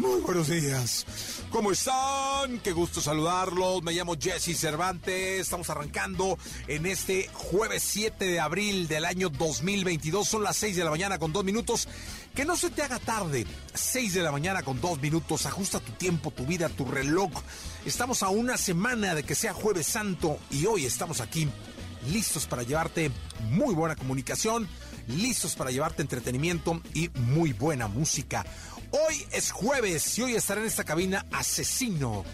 muy 0.00 0.20
buenos 0.22 0.48
días. 0.48 1.04
¿Cómo 1.50 1.72
están? 1.72 2.58
Qué 2.60 2.72
gusto 2.72 3.02
saludarlos. 3.02 3.82
Me 3.82 3.92
llamo 3.92 4.16
Jesse 4.18 4.56
Cervantes. 4.58 5.40
Estamos 5.40 5.68
arrancando 5.68 6.38
en 6.68 6.86
este 6.86 7.28
jueves 7.34 7.82
7 7.82 8.24
de 8.24 8.40
abril 8.40 8.88
del 8.88 9.04
año 9.04 9.28
2022. 9.28 10.26
Son 10.26 10.42
las 10.42 10.56
6 10.56 10.76
de 10.76 10.84
la 10.84 10.90
mañana 10.90 11.18
con 11.18 11.34
dos 11.34 11.44
minutos. 11.44 11.86
Que 12.34 12.46
no 12.46 12.56
se 12.56 12.70
te 12.70 12.82
haga 12.82 12.98
tarde. 12.98 13.46
6 13.74 14.14
de 14.14 14.22
la 14.22 14.32
mañana 14.32 14.62
con 14.62 14.80
dos 14.80 15.00
minutos. 15.02 15.44
Ajusta 15.44 15.80
tu 15.80 15.92
tiempo, 15.92 16.30
tu 16.30 16.46
vida, 16.46 16.70
tu 16.70 16.86
reloj. 16.86 17.30
Estamos 17.84 18.22
a 18.22 18.30
una 18.30 18.56
semana 18.56 19.14
de 19.14 19.22
que 19.22 19.34
sea 19.34 19.52
jueves 19.52 19.86
santo 19.86 20.38
y 20.50 20.64
hoy 20.64 20.86
estamos 20.86 21.20
aquí 21.20 21.46
listos 22.10 22.46
para 22.46 22.62
llevarte 22.62 23.10
muy 23.50 23.74
buena 23.74 23.94
comunicación, 23.94 24.66
listos 25.08 25.54
para 25.54 25.70
llevarte 25.70 26.00
entretenimiento 26.00 26.80
y 26.94 27.10
muy 27.10 27.52
buena 27.52 27.88
música. 27.88 28.46
Hoy 28.92 29.24
es 29.30 29.52
jueves 29.52 30.18
y 30.18 30.22
hoy 30.22 30.34
estará 30.34 30.60
en 30.60 30.66
esta 30.66 30.82
cabina 30.82 31.24
Asesino, 31.30 32.24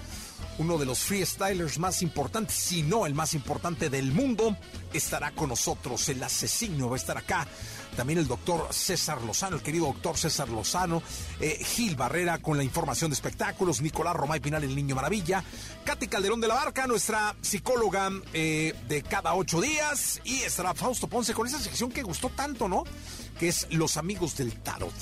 uno 0.56 0.78
de 0.78 0.86
los 0.86 1.00
freestylers 1.00 1.78
más 1.78 2.00
importantes, 2.00 2.56
si 2.56 2.82
no 2.82 3.04
el 3.04 3.12
más 3.12 3.34
importante 3.34 3.90
del 3.90 4.10
mundo, 4.12 4.56
estará 4.94 5.32
con 5.32 5.50
nosotros. 5.50 6.08
El 6.08 6.22
Asesino 6.22 6.88
va 6.88 6.96
a 6.96 6.98
estar 6.98 7.18
acá. 7.18 7.46
También 7.94 8.18
el 8.18 8.26
doctor 8.26 8.68
César 8.72 9.20
Lozano, 9.22 9.56
el 9.56 9.62
querido 9.62 9.86
doctor 9.86 10.16
César 10.16 10.48
Lozano, 10.48 11.02
eh, 11.40 11.62
Gil 11.62 11.94
Barrera 11.94 12.38
con 12.38 12.56
la 12.56 12.64
información 12.64 13.10
de 13.10 13.14
espectáculos, 13.14 13.82
Nicolás 13.82 14.16
Romay 14.16 14.40
Pinal, 14.40 14.64
el 14.64 14.74
Niño 14.74 14.94
Maravilla, 14.94 15.44
Katy 15.84 16.08
Calderón 16.08 16.40
de 16.40 16.48
la 16.48 16.54
Barca, 16.54 16.86
nuestra 16.86 17.36
psicóloga 17.42 18.10
eh, 18.32 18.74
de 18.88 19.02
cada 19.02 19.34
ocho 19.34 19.60
días, 19.60 20.22
y 20.24 20.36
estará 20.36 20.72
Fausto 20.72 21.06
Ponce 21.06 21.34
con 21.34 21.46
esa 21.46 21.58
sección 21.58 21.90
que 21.90 22.02
gustó 22.02 22.30
tanto, 22.30 22.66
¿no? 22.66 22.84
Que 23.38 23.48
es 23.48 23.66
Los 23.70 23.98
Amigos 23.98 24.36
del 24.38 24.54
Tarot. 24.62 24.94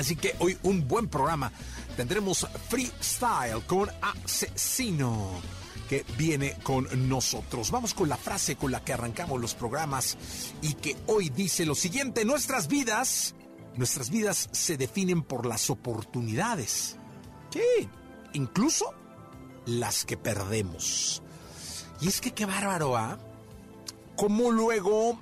Así 0.00 0.16
que 0.16 0.34
hoy 0.38 0.56
un 0.62 0.88
buen 0.88 1.08
programa. 1.08 1.52
Tendremos 1.94 2.46
freestyle 2.70 3.62
con 3.66 3.90
Asesino 4.00 5.42
que 5.90 6.06
viene 6.16 6.56
con 6.62 6.88
nosotros. 7.06 7.70
Vamos 7.70 7.92
con 7.92 8.08
la 8.08 8.16
frase 8.16 8.56
con 8.56 8.70
la 8.70 8.82
que 8.82 8.94
arrancamos 8.94 9.38
los 9.38 9.54
programas 9.54 10.16
y 10.62 10.72
que 10.74 10.96
hoy 11.06 11.28
dice 11.28 11.66
lo 11.66 11.74
siguiente, 11.74 12.24
nuestras 12.24 12.66
vidas, 12.66 13.34
nuestras 13.76 14.08
vidas 14.08 14.48
se 14.52 14.78
definen 14.78 15.22
por 15.22 15.44
las 15.44 15.68
oportunidades. 15.68 16.96
Sí, 17.50 17.88
incluso 18.32 18.94
las 19.66 20.06
que 20.06 20.16
perdemos. 20.16 21.22
Y 22.00 22.08
es 22.08 22.22
que 22.22 22.32
qué 22.32 22.46
bárbaro, 22.46 22.96
¿ah? 22.96 23.18
Cómo 24.16 24.50
luego 24.50 25.20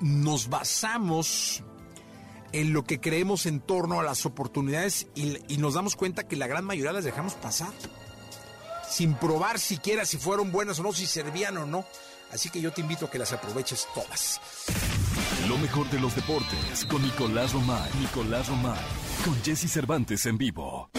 nos 0.00 0.48
basamos 0.48 1.62
en 2.52 2.72
lo 2.72 2.84
que 2.84 3.00
creemos 3.00 3.46
en 3.46 3.60
torno 3.60 4.00
a 4.00 4.02
las 4.02 4.26
oportunidades 4.26 5.06
y, 5.14 5.56
nos 5.58 5.74
damos 5.74 5.96
cuenta 5.96 6.26
que 6.26 6.36
la 6.36 6.46
gran 6.46 6.64
mayoría 6.64 6.92
las 6.92 7.04
dejamos 7.04 7.34
pasar. 7.34 7.72
Sin 8.88 9.14
probar 9.14 9.58
siquiera 9.58 10.04
si 10.04 10.18
fueron 10.18 10.50
buenas 10.50 10.80
o 10.80 10.82
no, 10.82 10.92
si 10.92 11.06
servían 11.06 11.56
o 11.58 11.66
no. 11.66 11.84
Así 12.32 12.48
que 12.50 12.60
yo 12.60 12.72
te 12.72 12.80
invito 12.80 13.06
a 13.06 13.10
que 13.10 13.18
las 13.18 13.32
aproveches 13.32 13.86
todas. 13.94 14.40
Lo 15.48 15.58
mejor 15.58 15.88
de 15.90 16.00
los 16.00 16.14
deportes 16.14 16.84
con 16.88 17.02
Nicolás 17.02 17.52
Romay. 17.52 17.90
Nicolás 18.00 18.48
Romay. 18.48 18.78
Con 19.24 19.40
Jesse 19.42 19.70
Cervantes 19.70 20.26
en 20.26 20.38
vivo. 20.38 20.90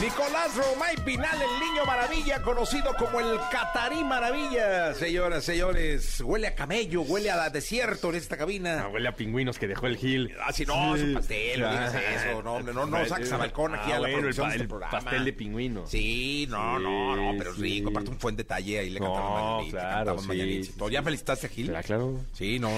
Nicolás 0.00 0.54
Romay 0.56 0.96
Pinal, 1.04 1.40
el 1.40 1.60
niño 1.66 1.84
maravilla, 1.86 2.42
conocido 2.42 2.94
como 2.98 3.20
el 3.20 3.38
Catarí 3.50 4.02
Maravilla. 4.04 4.92
Señoras, 4.94 5.44
señores, 5.44 6.20
huele 6.20 6.48
a 6.48 6.54
camello, 6.54 7.02
huele 7.02 7.30
a 7.30 7.48
desierto 7.48 8.10
en 8.10 8.16
esta 8.16 8.36
cabina. 8.36 8.82
No, 8.82 8.88
huele 8.90 9.08
a 9.08 9.14
pingüinos 9.16 9.58
que 9.58 9.66
dejó 9.68 9.86
el 9.86 9.96
Gil. 9.96 10.34
Ah, 10.44 10.52
sí, 10.52 10.66
no, 10.66 10.96
es 10.96 11.02
un 11.02 11.14
pastel, 11.14 11.60
no 11.60 11.70
digas 11.70 11.94
eso. 11.94 12.42
No, 12.42 12.60
no, 12.60 12.72
no, 12.72 12.86
no 12.86 13.06
saques 13.06 13.30
a 13.32 13.36
balcón 13.36 13.74
aquí 13.76 13.92
ah, 13.92 13.96
a 13.96 13.98
la 14.00 14.00
bueno, 14.00 14.18
producción 14.18 14.46
el, 14.46 14.50
de 14.50 14.56
este 14.56 14.62
el 14.64 14.68
programa. 14.68 14.90
pastel 15.00 15.24
de 15.24 15.32
pingüino. 15.32 15.86
Sí, 15.86 16.46
no, 16.50 16.78
no, 16.80 17.16
no, 17.16 17.38
pero 17.38 17.50
es 17.52 17.56
Sí, 17.56 17.62
rico. 17.62 17.88
sí. 17.88 17.92
Aparte 17.94 18.10
un 18.10 18.18
buen 18.18 18.36
detalle 18.36 18.78
ahí 18.80 18.90
le 18.90 19.00
No, 19.00 19.06
cantamos 19.14 19.42
mañanita. 19.56 19.78
claro, 19.78 20.16
cantamos 20.16 20.36
sí, 20.36 20.64
sí. 20.64 20.72
¿Ya 20.90 20.98
sí. 21.00 21.04
felicitaste 21.04 21.46
a 21.46 21.50
Gil? 21.50 21.76
Ah, 21.76 21.82
claro. 21.82 22.20
Sí, 22.32 22.58
no. 22.58 22.70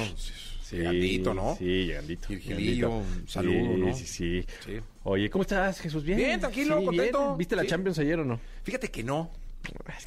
Sí, 0.69 0.77
Llegandito, 0.78 1.32
¿no? 1.34 1.54
Sí, 1.56 1.65
llegandito. 1.87 2.27
Gilillo, 2.28 2.49
llegandito. 2.56 2.91
un 2.91 3.28
saludo, 3.28 3.54
sí, 3.75 3.81
¿no? 3.81 3.94
Sí, 3.97 4.06
sí, 4.06 4.44
Sí. 4.65 4.72
Oye, 5.04 5.31
¿cómo 5.31 5.43
estás, 5.43 5.78
Jesús? 5.81 6.03
¿Bien? 6.03 6.19
Bien, 6.19 6.41
tranquilo, 6.41 6.81
Sí, 6.81 6.84
contento. 6.87 7.25
bien. 7.27 7.38
¿Viste 7.38 7.54
la 7.54 7.62
Sí. 7.62 7.69
Champions 7.69 7.99
ayer 8.00 8.19
o 8.19 8.25
no? 8.25 8.41
Fíjate 8.65 8.91
que 8.91 9.05
no. 9.05 9.31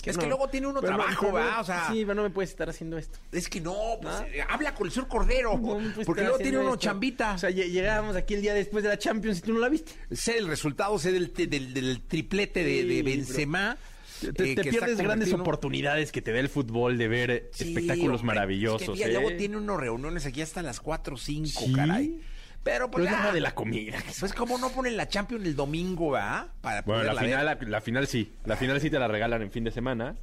Es 0.06 0.18
que 0.18 0.24
no. 0.24 0.28
luego 0.30 0.48
tiene 0.50 0.68
uno 0.68 0.80
Pero 0.82 0.96
trabajo, 0.96 1.28
no, 1.28 1.34
¿va? 1.34 1.60
O 1.60 1.64
sea, 1.66 1.88
Sí, 1.92 2.04
pero 2.04 2.16
no 2.16 2.24
me 2.24 2.30
puedes 2.30 2.50
estar 2.50 2.70
haciendo 2.70 2.98
esto. 2.98 3.20
es 3.32 3.50
que 3.50 3.60
no, 3.60 3.76
pues, 4.02 4.16
¿Ah? 4.16 4.26
eh, 4.34 4.42
habla 4.50 4.74
con 4.76 4.88
el 4.88 4.94
señor 4.94 5.08
Cordero. 5.10 5.58
No 5.58 5.80
porque 6.06 6.22
luego 6.24 6.38
tiene 6.38 6.58
uno 6.60 6.70
esto. 6.74 6.80
chambita. 6.82 7.34
O 7.34 7.38
sea, 7.38 7.50
lle- 7.50 7.70
llegábamos 7.70 8.16
aquí 8.16 8.34
el 8.36 8.42
día 8.42 8.54
después 8.54 8.84
de 8.84 8.90
la 8.90 8.98
Champions 8.98 9.40
y 9.40 9.42
tú 9.42 9.54
no 9.54 9.60
la 9.60 9.68
viste. 9.70 9.92
sé 10.12 10.38
el 10.38 10.48
resultado, 10.48 10.98
sé 11.00 11.12
del, 11.12 11.34
del, 11.34 11.74
del 11.74 12.02
triplete 12.08 12.64
de, 12.64 13.04
Benzema. 13.04 13.78
Te, 14.22 14.28
eh, 14.52 14.56
te 14.56 14.64
pierdes 14.64 14.98
grandes 14.98 15.32
oportunidades 15.34 16.12
que 16.12 16.22
te 16.22 16.32
da 16.34 16.40
el 16.40 16.50
fútbol 16.50 16.98
de 16.98 17.08
ver 17.08 17.32
eh, 17.32 17.50
Sí, 17.54 17.70
espectáculos 17.70 18.22
hombre, 18.22 18.36
maravillosos. 18.36 18.82
es 18.82 18.88
que, 18.88 18.94
mira, 19.08 19.08
¿eh? 19.08 19.14
Luego 19.22 19.38
tiene 19.38 19.58
unos 19.58 19.80
reuniones 19.80 20.26
aquí 20.26 20.42
hasta 20.42 20.62
las 20.62 20.80
4 20.80 21.16
o 21.16 21.18
5, 21.18 21.48
Sí. 21.66 21.74
caray. 21.74 22.20
Pero 22.62 22.90
Pero 22.90 22.92
pues 22.92 23.06
es 23.06 23.12
ya. 23.12 23.18
nada 23.20 23.32
de 23.34 23.40
la 23.40 23.56
comida. 23.56 23.98
Pues 24.20 24.34
como 24.34 24.58
no 24.58 24.70
ponen 24.72 24.98
la 24.98 25.08
Champions 25.08 25.46
el 25.46 25.56
domingo, 25.56 26.12
¿va? 26.12 26.54
Para 26.62 26.82
Bueno, 26.82 27.04
la 27.04 27.16
final, 27.22 27.46
la, 27.46 27.58
la 27.62 27.82
final 27.82 28.06
sí. 28.08 28.34
La 28.46 28.58
final 28.58 28.82
sí 28.82 28.90
te 28.90 29.00
la 29.00 29.08
regalan 29.08 29.42
en 29.42 29.50
fin 29.52 29.64
de 29.64 29.72
semana. 29.72 30.16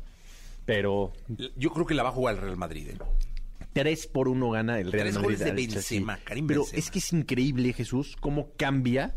Pero 0.67 1.13
Yo 1.57 1.71
creo 1.71 1.87
que 1.87 1.95
la 1.95 2.03
va 2.03 2.11
a 2.11 2.13
jugar 2.13 2.34
el 2.34 2.41
Real 2.43 2.57
Madrid. 2.57 2.89
¿eh? 2.91 2.99
3 3.73 4.07
por 4.09 4.28
1 4.28 4.51
gana 4.51 4.78
el 4.81 4.91
Real 4.93 5.05
Tres 5.05 5.15
Madrid. 5.15 5.25
goles 5.25 5.39
de. 5.41 5.53
Benzema, 5.53 6.19
Karim 6.25 6.47
Pero 6.47 6.61
Benzema. 6.63 6.78
es 6.78 6.91
que 6.91 6.99
es 6.99 7.13
increíble, 7.13 7.73
Jesús, 7.73 8.17
cómo 8.21 8.51
cambia 8.57 9.15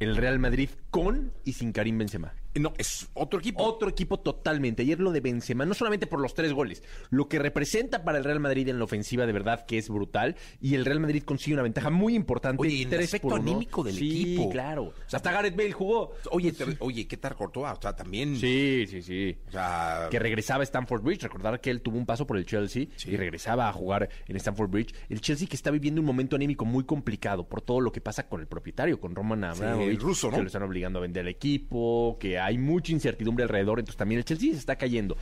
el 0.00 0.16
Real 0.16 0.38
Madrid 0.38 0.70
con 0.90 1.32
y 1.44 1.52
sin 1.54 1.72
Karim 1.72 1.98
Benzema. 1.98 2.32
No, 2.58 2.72
es 2.78 3.08
otro 3.14 3.38
equipo. 3.40 3.62
Otro 3.62 3.88
equipo 3.88 4.18
totalmente. 4.20 4.82
Ayer 4.82 5.00
lo 5.00 5.12
de 5.12 5.20
Benzema, 5.20 5.64
no 5.64 5.74
solamente 5.74 6.06
por 6.06 6.20
los 6.20 6.34
tres 6.34 6.52
goles, 6.52 6.82
lo 7.10 7.28
que 7.28 7.38
representa 7.38 8.04
para 8.04 8.18
el 8.18 8.24
Real 8.24 8.40
Madrid 8.40 8.68
en 8.68 8.78
la 8.78 8.84
ofensiva 8.84 9.26
de 9.26 9.32
verdad 9.32 9.66
que 9.66 9.78
es 9.78 9.88
brutal. 9.88 10.36
Y 10.60 10.74
el 10.74 10.84
Real 10.84 11.00
Madrid 11.00 11.22
consigue 11.24 11.54
una 11.54 11.62
ventaja 11.62 11.90
muy 11.90 12.14
importante. 12.14 12.60
Oye, 12.62 12.72
y 12.74 12.82
el 12.82 13.00
aspecto 13.00 13.34
anímico 13.34 13.82
del 13.84 13.94
Sí, 13.94 14.22
equipo. 14.34 14.50
claro. 14.50 14.84
O 14.84 14.92
sea, 15.06 15.18
hasta 15.18 15.32
Gareth 15.32 15.56
Bale 15.56 15.72
jugó. 15.72 16.12
Oye, 16.30 16.52
te- 16.52 16.76
oye, 16.80 17.06
¿qué 17.06 17.16
tal 17.16 17.34
Courtois? 17.36 17.72
O 17.78 17.80
sea, 17.82 17.94
también. 17.94 18.36
Sí, 18.36 18.86
sí, 18.88 19.02
sí. 19.02 19.36
O 19.48 19.52
sea, 19.52 20.08
que 20.10 20.18
regresaba 20.18 20.62
a 20.62 20.64
Stamford 20.64 21.02
Bridge. 21.02 21.22
Recordar 21.22 21.60
que 21.60 21.70
él 21.70 21.82
tuvo 21.82 21.98
un 21.98 22.06
paso 22.06 22.26
por 22.26 22.36
el 22.36 22.46
Chelsea 22.46 22.86
Sí. 22.96 23.10
y 23.10 23.16
regresaba 23.16 23.68
a 23.68 23.72
jugar 23.72 24.08
en 24.26 24.36
Stamford 24.36 24.70
Bridge. 24.70 24.94
El 25.08 25.20
Chelsea 25.20 25.46
que 25.48 25.56
está 25.56 25.70
viviendo 25.70 26.00
un 26.00 26.06
momento 26.06 26.36
anímico 26.36 26.64
muy 26.64 26.84
complicado 26.84 27.48
por 27.48 27.60
todo 27.62 27.80
lo 27.80 27.92
que 27.92 28.00
pasa 28.00 28.28
con 28.28 28.40
el 28.40 28.46
propietario, 28.46 29.00
con 29.00 29.14
Roman 29.14 29.44
Abramovich. 29.44 29.88
el 29.88 29.98
ruso, 29.98 30.30
¿no? 30.30 30.36
Que 30.36 30.42
lo 30.42 30.46
están 30.46 30.62
obligando 30.62 30.98
a 30.98 31.02
vender 31.02 31.22
el 31.22 31.28
equipo, 31.28 32.16
que 32.18 32.38
hay 32.38 32.47
mucha 32.56 32.92
incertidumbre 32.92 33.42
alrededor. 33.42 33.80
Entonces 33.80 33.98
también 33.98 34.20
el 34.20 34.24
Chelsea 34.24 34.52
se 34.52 34.58
está 34.58 34.76
cayendo. 34.76 35.16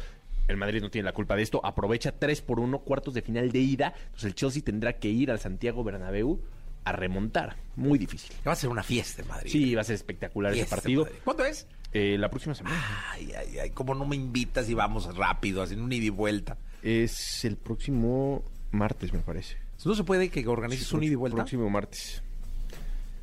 El 0.47 0.57
Madrid 0.57 0.81
no 0.81 0.91
tiene 0.91 1.07
la 1.07 1.13
culpa 1.13 1.35
de 1.35 1.43
esto. 1.43 1.61
Aprovecha 1.65 2.13
3 2.13 2.43
por 2.43 2.61
1, 2.61 2.79
cuartos 2.81 3.15
de 3.15 3.23
final 3.23 3.51
de 3.51 3.59
ida. 3.59 3.95
Entonces 3.97 4.25
el 4.25 4.35
Chelsea 4.35 4.63
tendrá 4.63 4.93
que 4.95 5.09
ir 5.09 5.31
al 5.33 5.41
Santiago 5.41 5.83
Bernabéu 5.83 6.41
a 6.85 6.93
remontar. 6.93 7.57
Muy 7.75 7.99
difícil. 7.99 8.33
va 8.47 8.53
a 8.53 8.57
ser 8.57 8.71
una 8.71 8.85
fiesta 8.85 9.23
en 9.23 9.29
Madrid. 9.29 9.51
Sí, 9.51 9.75
va 9.75 9.81
a 9.81 9.85
ser 9.85 9.97
espectacular 9.97 10.53
ese 10.53 10.67
partido. 10.67 11.09
¿Cuándo 11.25 11.45
es? 11.45 11.67
Eh, 11.93 12.17
la 12.17 12.31
próxima 12.31 12.55
semana. 12.55 12.81
Ay, 13.11 13.33
ay, 13.37 13.59
ay, 13.59 13.71
¿cómo 13.71 13.95
no 13.95 14.07
me 14.07 14.15
invitas 14.15 14.69
y 14.69 14.75
vamos 14.75 15.17
rápido, 15.17 15.63
haciendo 15.63 15.85
un 15.85 15.93
ida 15.93 16.05
y 16.05 16.11
vuelta? 16.11 16.59
Es 16.83 17.45
el 17.45 17.57
próximo 17.57 18.45
martes, 18.71 19.13
me 19.13 19.19
parece. 19.19 19.57
¿No 19.85 19.95
se 19.95 20.05
puede 20.05 20.31
que 20.31 20.47
organices 20.47 20.93
un 20.93 21.03
ida 21.03 21.13
y 21.13 21.17
vuelta? 21.17 21.37
Próximo 21.37 21.69
martes. 21.71 22.23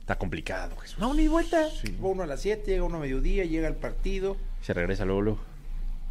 Está 0.04 0.18
complicado, 0.18 0.76
Jesús. 0.78 1.00
No, 1.00 1.18
y 1.18 1.28
vuelta. 1.30 1.62
Va 2.04 2.08
uno 2.10 2.24
a 2.24 2.28
las 2.28 2.42
7, 2.42 2.70
llega 2.70 2.84
uno 2.84 2.98
a 2.98 3.00
mediodía, 3.00 3.46
llega 3.46 3.70
el 3.70 3.76
partido. 3.76 4.36
Se 4.62 4.74
regresa 4.74 5.06
luego, 5.06 5.22
luego. 5.22 5.40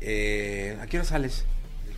Eh, 0.01 0.77
¿A 0.81 0.87
qué 0.87 0.97
hora 0.99 1.05
sales? 1.07 1.45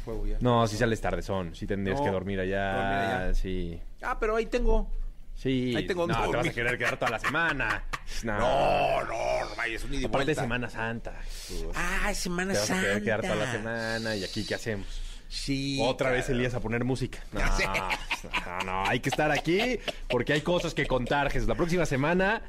juego 0.05 0.27
ya. 0.27 0.37
No, 0.41 0.67
si 0.67 0.77
sales 0.77 1.01
tardezón, 1.01 1.55
si 1.55 1.67
tendrías 1.67 1.99
No, 1.99 2.05
que 2.05 2.11
dormir 2.11 2.39
allá, 2.41 2.73
dormir 2.75 2.99
allá. 2.99 3.35
sí. 3.35 3.81
Ah, 4.03 4.19
pero 4.21 4.37
ahí 4.37 4.45
tengo. 4.47 4.91
Sí. 5.35 5.75
Ahí 5.75 5.87
tengo 5.87 6.07
no, 6.07 6.31
te 6.31 6.37
vas 6.37 6.47
a 6.49 6.53
querer 6.53 6.77
quedar 6.77 6.99
toda 6.99 7.13
la 7.13 7.19
semana. 7.21 7.85
No. 8.23 8.39
No, 8.39 9.01
no, 9.05 9.49
no 9.49 9.57
vayas, 9.57 9.83
un 9.85 9.95
ida 9.95 10.03
y 10.03 10.05
Aparte 10.05 10.27
de 10.27 10.35
vuelta. 10.35 10.43
Semana 10.43 10.69
Santa. 10.69 11.13
Jesús. 11.23 11.69
Ah, 11.75 12.11
es 12.11 12.19
Semana 12.19 12.53
te 12.53 12.59
vas 12.59 12.71
a 12.71 12.75
Santa. 12.75 12.83
querer 12.89 13.03
quedar 13.03 13.23
toda 13.23 13.35
la 13.37 13.53
semana 13.53 14.17
y 14.17 14.25
aquí 14.25 14.45
¿qué 14.45 14.55
hacemos? 14.57 15.01
Sí. 15.35 15.79
Otra 15.83 16.11
vez. 16.11 16.29
Elías 16.31 16.55
a 16.55 16.61
poner 16.61 16.85
música. 16.85 17.19
No, 17.33 17.41
Ya 17.41 17.99
no, 18.61 18.65
no, 18.65 18.89
hay 18.89 19.01
que 19.01 19.09
estar 19.09 19.33
aquí 19.33 19.79
porque 20.09 20.33
hay 20.33 20.43
cosas 20.43 20.75
que 20.75 20.87
contar, 20.87 21.31
Jesús. 21.31 21.49
La 21.49 21.57
próxima 21.57 21.85
semana 21.87 22.41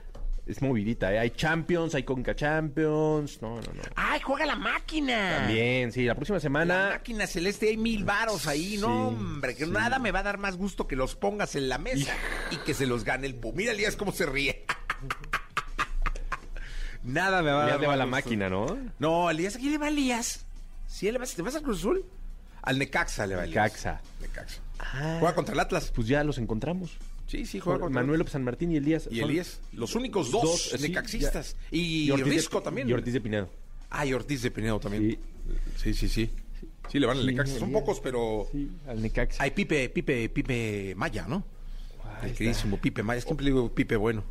es 0.45 0.61
movidita, 0.61 1.11
¿eh? 1.11 1.17
Hay 1.17 1.31
Champions, 1.31 1.95
hay 1.95 2.03
Conca 2.03 2.35
Champions. 2.35 3.41
No, 3.41 3.55
no, 3.55 3.73
no. 3.73 3.81
¡Ay, 3.95 4.21
juega 4.21 4.45
la 4.45 4.55
máquina! 4.55 5.37
También, 5.39 5.91
sí, 5.91 6.05
la 6.05 6.13
próxima 6.13 6.35
La 6.37 6.41
semana. 6.41 6.89
máquina 6.91 7.25
celeste, 7.25 7.69
hay 7.69 7.77
mil 7.77 8.05
varos 8.05 8.45
ahí, 8.45 8.77
no, 8.77 9.07
hombre, 9.07 9.55
que 9.55 9.65
sí. 9.65 9.71
nada 9.71 9.97
me 9.97 10.11
va 10.11 10.19
a 10.19 10.23
dar 10.23 10.38
más 10.38 10.55
gusto 10.55 10.88
que 10.88 10.95
los 10.95 11.15
pongas 11.15 11.55
en 11.55 11.67
la 11.67 11.79
mesa 11.79 12.13
y 12.51 12.57
que 12.57 12.75
se 12.75 12.85
los 12.85 13.03
gane 13.03 13.25
el 13.25 13.33
Pum. 13.35 13.55
Mira, 13.55 13.71
Elías, 13.71 13.95
cómo 13.95 14.11
se 14.11 14.27
ríe. 14.27 14.63
nada 17.03 17.41
me 17.41 17.51
va 17.51 17.63
a 17.63 17.65
Ya 17.65 17.71
dar 17.73 17.81
le 17.81 17.88
va 17.88 17.93
más 17.93 17.99
la 17.99 18.05
máquina, 18.05 18.49
¿no? 18.49 18.77
No, 18.99 19.29
Elías, 19.31 19.55
¿a 19.55 19.59
quién 19.59 19.71
le 19.71 19.77
va 19.79 19.88
Elías? 19.88 20.45
¿Sí 20.88 21.11
le 21.11 21.17
vas, 21.17 21.33
¿Te 21.33 21.41
vas 21.41 21.55
al 21.55 21.63
Cruz 21.63 21.79
Azul? 21.79 22.05
Al 22.65 22.79
Necaxa 22.79 23.25
le 23.27 23.35
va. 23.35 23.45
Necaxa. 23.45 24.01
Necaxa. 24.21 24.62
Ah, 24.79 25.17
Juega 25.19 25.35
contra 25.35 25.53
el 25.53 25.59
Atlas. 25.59 25.91
Pues 25.95 26.07
ya 26.07 26.23
los 26.23 26.38
encontramos. 26.38 26.97
Sí, 27.27 27.45
sí, 27.45 27.59
juega 27.59 27.79
contra 27.79 28.01
Manuel 28.01 28.19
López 28.19 28.33
San 28.33 28.44
Martín 28.44 28.71
y 28.71 28.77
Elías. 28.77 29.07
Y 29.09 29.19
Elías. 29.19 29.59
Los 29.73 29.95
únicos 29.95 30.31
dos, 30.31 30.75
necaxistas. 30.79 31.56
Y, 31.71 32.12
Ortiz 32.12 32.25
de- 32.25 32.31
Risco 32.31 32.62
también. 32.62 32.89
Y 32.89 32.94
Ortiz 32.94 33.13
de 33.13 33.21
Pinedo. 33.21 33.50
Ah, 33.89 34.06
y 34.06 34.13
Ortiz 34.13 34.41
de 34.41 34.51
Pinedo 34.51 34.79
también. 34.79 35.12
Sí. 35.12 35.19
Sí, 35.77 35.94
sí, 35.94 36.09
sí. 36.09 36.29
Sí, 36.91 37.00
le 37.00 37.07
van 37.07 37.17
al 37.17 37.25
Necaxa. 37.25 37.57
Son 37.57 37.71
pocos, 37.71 38.00
pero... 38.00 38.47
Sí, 38.51 38.69
al 38.88 39.01
Necaxa. 39.01 39.41
Hay 39.41 39.51
Pipe, 39.51 39.89
Pipe, 39.89 40.29
Pipe 40.29 40.94
Maya, 40.95 41.25
¿no? 41.27 41.44
Ahí 42.21 42.29
El 42.29 42.35
queridísimo 42.35 42.77
Pipe 42.77 43.01
Maya. 43.01 43.21
Siempre 43.21 43.44
le 43.45 43.51
digo 43.51 43.73
Pipe 43.73 43.95
Bueno. 43.95 44.23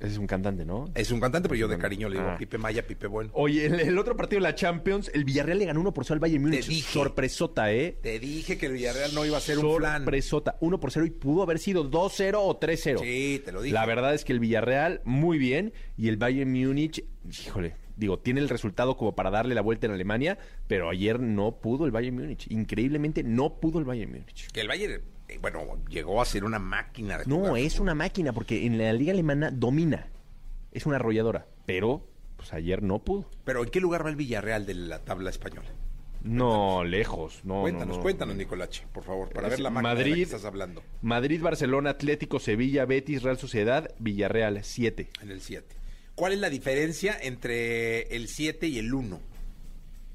Ese 0.00 0.12
es 0.12 0.18
un 0.18 0.26
cantante, 0.26 0.64
¿no? 0.64 0.84
Es 0.94 1.10
un 1.10 1.20
cantante, 1.20 1.48
pero 1.48 1.58
yo 1.58 1.68
de 1.68 1.78
cariño 1.78 2.08
le 2.08 2.16
digo 2.16 2.28
Ah. 2.30 2.36
Pipe 2.38 2.58
Maya, 2.58 2.86
Pipe 2.86 3.06
Bueno. 3.06 3.30
Oye, 3.32 3.66
el, 3.66 3.80
el 3.80 3.98
otro 3.98 4.16
partido 4.16 4.38
de 4.38 4.48
la 4.48 4.54
Champions, 4.54 5.10
el 5.14 5.24
Villarreal 5.24 5.58
le 5.58 5.64
ganó 5.64 5.80
1 5.80 5.94
por 5.94 6.04
0 6.04 6.14
al 6.14 6.20
Bayern 6.20 6.42
Múnich. 6.42 6.66
dije. 6.66 6.92
Sorpresota, 6.92 7.72
¿eh? 7.72 7.96
Te 8.02 8.18
dije 8.18 8.58
que 8.58 8.66
el 8.66 8.72
Villarreal 8.72 9.14
no 9.14 9.24
iba 9.24 9.38
a 9.38 9.40
ser 9.40 9.58
un 9.58 9.76
flan. 9.78 10.02
Sorpresota. 10.02 10.56
1 10.60 10.80
por 10.80 10.90
0 10.90 11.06
y 11.06 11.10
pudo 11.10 11.42
haber 11.42 11.58
sido 11.58 11.90
2-0 11.90 12.34
o 12.38 12.58
3-0. 12.60 12.98
Sí, 13.00 13.40
te 13.44 13.52
lo 13.52 13.62
dije. 13.62 13.72
La 13.74 13.86
verdad 13.86 14.14
es 14.14 14.24
que 14.24 14.32
el 14.32 14.40
Villarreal, 14.40 15.00
muy 15.04 15.38
bien. 15.38 15.72
Y 15.96 16.08
el 16.08 16.16
Bayern 16.18 16.50
Múnich, 16.52 17.02
híjole, 17.46 17.74
digo, 17.96 18.18
tiene 18.18 18.40
el 18.40 18.48
resultado 18.50 18.96
como 18.98 19.14
para 19.16 19.30
darle 19.30 19.54
la 19.54 19.62
vuelta 19.62 19.86
en 19.86 19.92
Alemania, 19.92 20.38
pero 20.66 20.90
ayer 20.90 21.18
no 21.20 21.56
pudo 21.60 21.86
el 21.86 21.90
Bayern 21.90 22.16
Múnich. 22.16 22.46
Increíblemente, 22.50 23.22
no 23.22 23.58
pudo 23.60 23.78
el 23.78 23.86
Bayern 23.86 24.10
Múnich. 24.12 24.50
Que 24.52 24.60
el 24.60 24.68
Bayern, 24.68 25.02
bueno, 25.40 25.60
llegó 25.88 26.20
a 26.20 26.24
ser 26.24 26.44
una 26.44 26.58
máquina 26.58 27.18
de 27.18 27.26
No, 27.26 27.56
es 27.56 27.78
una 27.80 27.94
máquina, 27.94 28.32
porque 28.32 28.66
en 28.66 28.78
la 28.78 28.92
liga 28.92 29.12
alemana 29.12 29.50
domina. 29.50 30.08
Es 30.72 30.86
una 30.86 30.96
arrolladora. 30.96 31.46
Pero, 31.66 32.06
pues 32.36 32.52
ayer 32.52 32.82
no 32.82 32.98
pudo. 33.00 33.28
Pero 33.44 33.62
¿en 33.64 33.70
qué 33.70 33.80
lugar 33.80 34.04
va 34.04 34.10
el 34.10 34.16
Villarreal 34.16 34.66
de 34.66 34.74
la 34.74 35.00
tabla 35.04 35.30
española? 35.30 35.68
No, 36.22 36.82
lejos. 36.84 37.40
No, 37.44 37.60
cuéntanos, 37.62 37.88
no, 37.88 37.96
no. 37.96 38.02
cuéntanos, 38.02 38.36
Nicolache, 38.36 38.84
por 38.92 39.04
favor, 39.04 39.28
para 39.30 39.46
Es 39.46 39.52
ver 39.52 39.60
la 39.60 39.70
máquina 39.70 39.90
de 39.90 39.94
la 39.98 40.04
que 40.04 40.10
Madrid. 40.10 40.22
estás 40.24 40.44
hablando. 40.44 40.82
Madrid, 41.02 41.40
Barcelona, 41.40 41.90
Atlético, 41.90 42.40
Sevilla, 42.40 42.84
Betis, 42.84 43.22
Real 43.22 43.38
Sociedad, 43.38 43.94
Villarreal, 43.98 44.64
7. 44.64 45.10
En 45.22 45.30
el 45.30 45.40
7. 45.40 45.76
¿Cuál 46.16 46.32
es 46.32 46.40
la 46.40 46.50
diferencia 46.50 47.16
entre 47.20 48.02
el 48.16 48.28
7 48.28 48.66
y 48.66 48.78
el 48.78 48.92
1? 48.92 49.20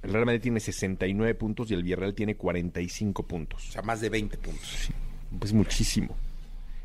El 0.03 0.13
Real 0.13 0.25
Madrid 0.25 0.41
tiene 0.41 0.59
69 0.59 1.35
puntos 1.35 1.69
y 1.69 1.73
el 1.75 1.83
Villarreal 1.83 2.15
tiene 2.15 2.35
45 2.35 3.27
puntos. 3.27 3.69
O 3.69 3.71
sea, 3.71 3.81
más 3.83 4.01
de 4.01 4.09
20 4.09 4.37
puntos. 4.37 4.89
Pues 5.37 5.53
muchísimo. 5.53 6.15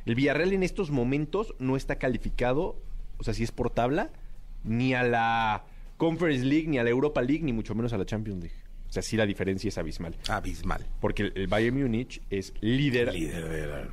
El 0.04 0.14
Villarreal 0.14 0.52
en 0.52 0.62
estos 0.62 0.90
momentos 0.90 1.54
no 1.58 1.76
está 1.76 1.96
calificado, 1.98 2.80
o 3.18 3.24
sea, 3.24 3.34
si 3.34 3.42
es 3.42 3.52
por 3.52 3.70
tabla, 3.70 4.10
ni 4.64 4.94
a 4.94 5.02
la 5.02 5.64
Conference 5.96 6.44
League, 6.44 6.68
ni 6.68 6.78
a 6.78 6.84
la 6.84 6.90
Europa 6.90 7.22
League, 7.22 7.42
ni 7.42 7.52
mucho 7.52 7.74
menos 7.74 7.92
a 7.92 7.98
la 7.98 8.04
Champions 8.04 8.40
League. 8.42 8.56
O 8.88 8.92
sea, 8.92 9.02
sí 9.02 9.16
la 9.16 9.26
diferencia 9.26 9.68
es 9.68 9.78
abismal. 9.78 10.14
Abismal. 10.28 10.86
Porque 11.00 11.24
el, 11.24 11.32
el 11.34 11.46
Bayern 11.48 11.80
Múnich 11.80 12.22
es 12.30 12.52
líder, 12.60 13.12
Líder 13.14 13.48
del 13.48 13.88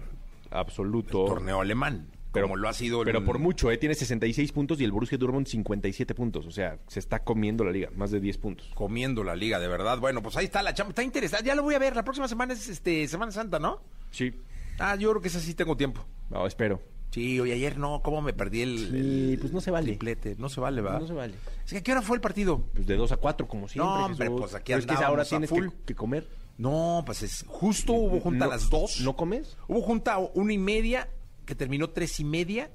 absoluto. 0.51 1.25
torneo 1.25 1.61
alemán. 1.61 2.07
Pero, 2.33 2.47
como 2.47 2.57
lo 2.57 2.67
ha 2.67 2.73
sido 2.73 3.01
el- 3.01 3.05
pero 3.05 3.23
por 3.23 3.39
mucho, 3.39 3.71
¿eh? 3.71 3.77
tiene 3.77 3.95
66 3.95 4.51
puntos 4.51 4.81
y 4.81 4.83
el 4.83 4.91
Borussia 4.91 5.17
Dortmund 5.17 5.47
57 5.47 6.13
puntos. 6.15 6.45
O 6.47 6.51
sea, 6.51 6.79
se 6.87 6.99
está 6.99 7.23
comiendo 7.23 7.63
la 7.63 7.71
liga, 7.71 7.89
más 7.95 8.11
de 8.11 8.19
10 8.19 8.37
puntos. 8.39 8.69
comiendo 8.73 9.23
la 9.23 9.35
liga, 9.35 9.59
de 9.59 9.67
verdad. 9.67 9.99
Bueno, 9.99 10.21
pues 10.21 10.35
ahí 10.35 10.45
está 10.45 10.61
la 10.63 10.73
chamba. 10.73 10.89
Está 10.89 11.03
interesante. 11.03 11.45
Ya 11.47 11.55
lo 11.55 11.63
voy 11.63 11.75
a 11.75 11.79
ver. 11.79 11.95
La 11.95 12.03
próxima 12.03 12.27
semana 12.27 12.53
es 12.53 12.67
este 12.67 13.07
Semana 13.07 13.31
Santa, 13.31 13.59
¿no? 13.59 13.81
Sí, 14.11 14.33
Ah, 14.79 14.95
yo 14.95 15.11
creo 15.11 15.21
que 15.21 15.27
esa 15.27 15.39
sí 15.39 15.53
tengo 15.53 15.77
tiempo. 15.77 16.03
no, 16.31 16.47
espero. 16.47 16.81
Sí, 17.11 17.39
oye, 17.39 17.53
ayer 17.53 17.77
no, 17.77 18.01
¿cómo 18.01 18.23
me 18.23 18.33
perdí 18.33 18.63
el, 18.63 18.77
Sí, 18.89 19.33
el 19.33 19.37
pues 19.39 19.53
no 19.53 19.61
se 19.61 19.69
vale. 19.69 19.85
triplete? 19.85 20.35
No 20.39 20.49
se 20.49 20.59
vale, 20.59 20.81
¿verdad? 20.81 20.99
No 21.01 21.05
se 21.05 21.13
vale. 21.13 21.35
Es 21.63 21.71
que 21.71 21.77
¿a 21.77 21.83
qué 21.83 21.91
hora 21.91 22.01
fue 22.01 22.15
el 22.17 22.21
partido? 22.21 22.65
Pues 22.73 22.87
de 22.87 22.95
2 22.95 23.11
a 23.11 23.17
4, 23.17 23.47
como 23.47 23.67
siempre. 23.67 23.85
No, 23.87 24.05
hombre, 24.07 24.25
Jesús. 24.25 24.41
pues 24.41 24.55
aquí 24.55 24.71
Pero 24.73 24.79
es 24.79 24.85
que 24.87 24.93
ahora 25.05 25.23
tienes 25.23 25.47
full. 25.51 25.67
que, 25.67 25.75
que 25.85 25.93
comer. 25.95 26.27
No, 26.57 27.03
pues 27.05 27.21
es 27.21 27.45
justo 27.47 27.93
hubo 27.93 28.19
junta 28.19 28.45
No- 28.45 28.51
a 28.51 28.55
las 28.55 28.67
dos. 28.71 28.99
¿No 29.01 29.15
comes? 29.15 29.55
Hubo 29.67 29.81
junta 29.83 30.13
a 30.13 30.17
una 30.17 30.53
y 30.53 30.57
media, 30.57 31.07
que 31.45 31.55
terminó 31.55 31.89
tres 31.89 32.19
y 32.19 32.23
media. 32.23 32.71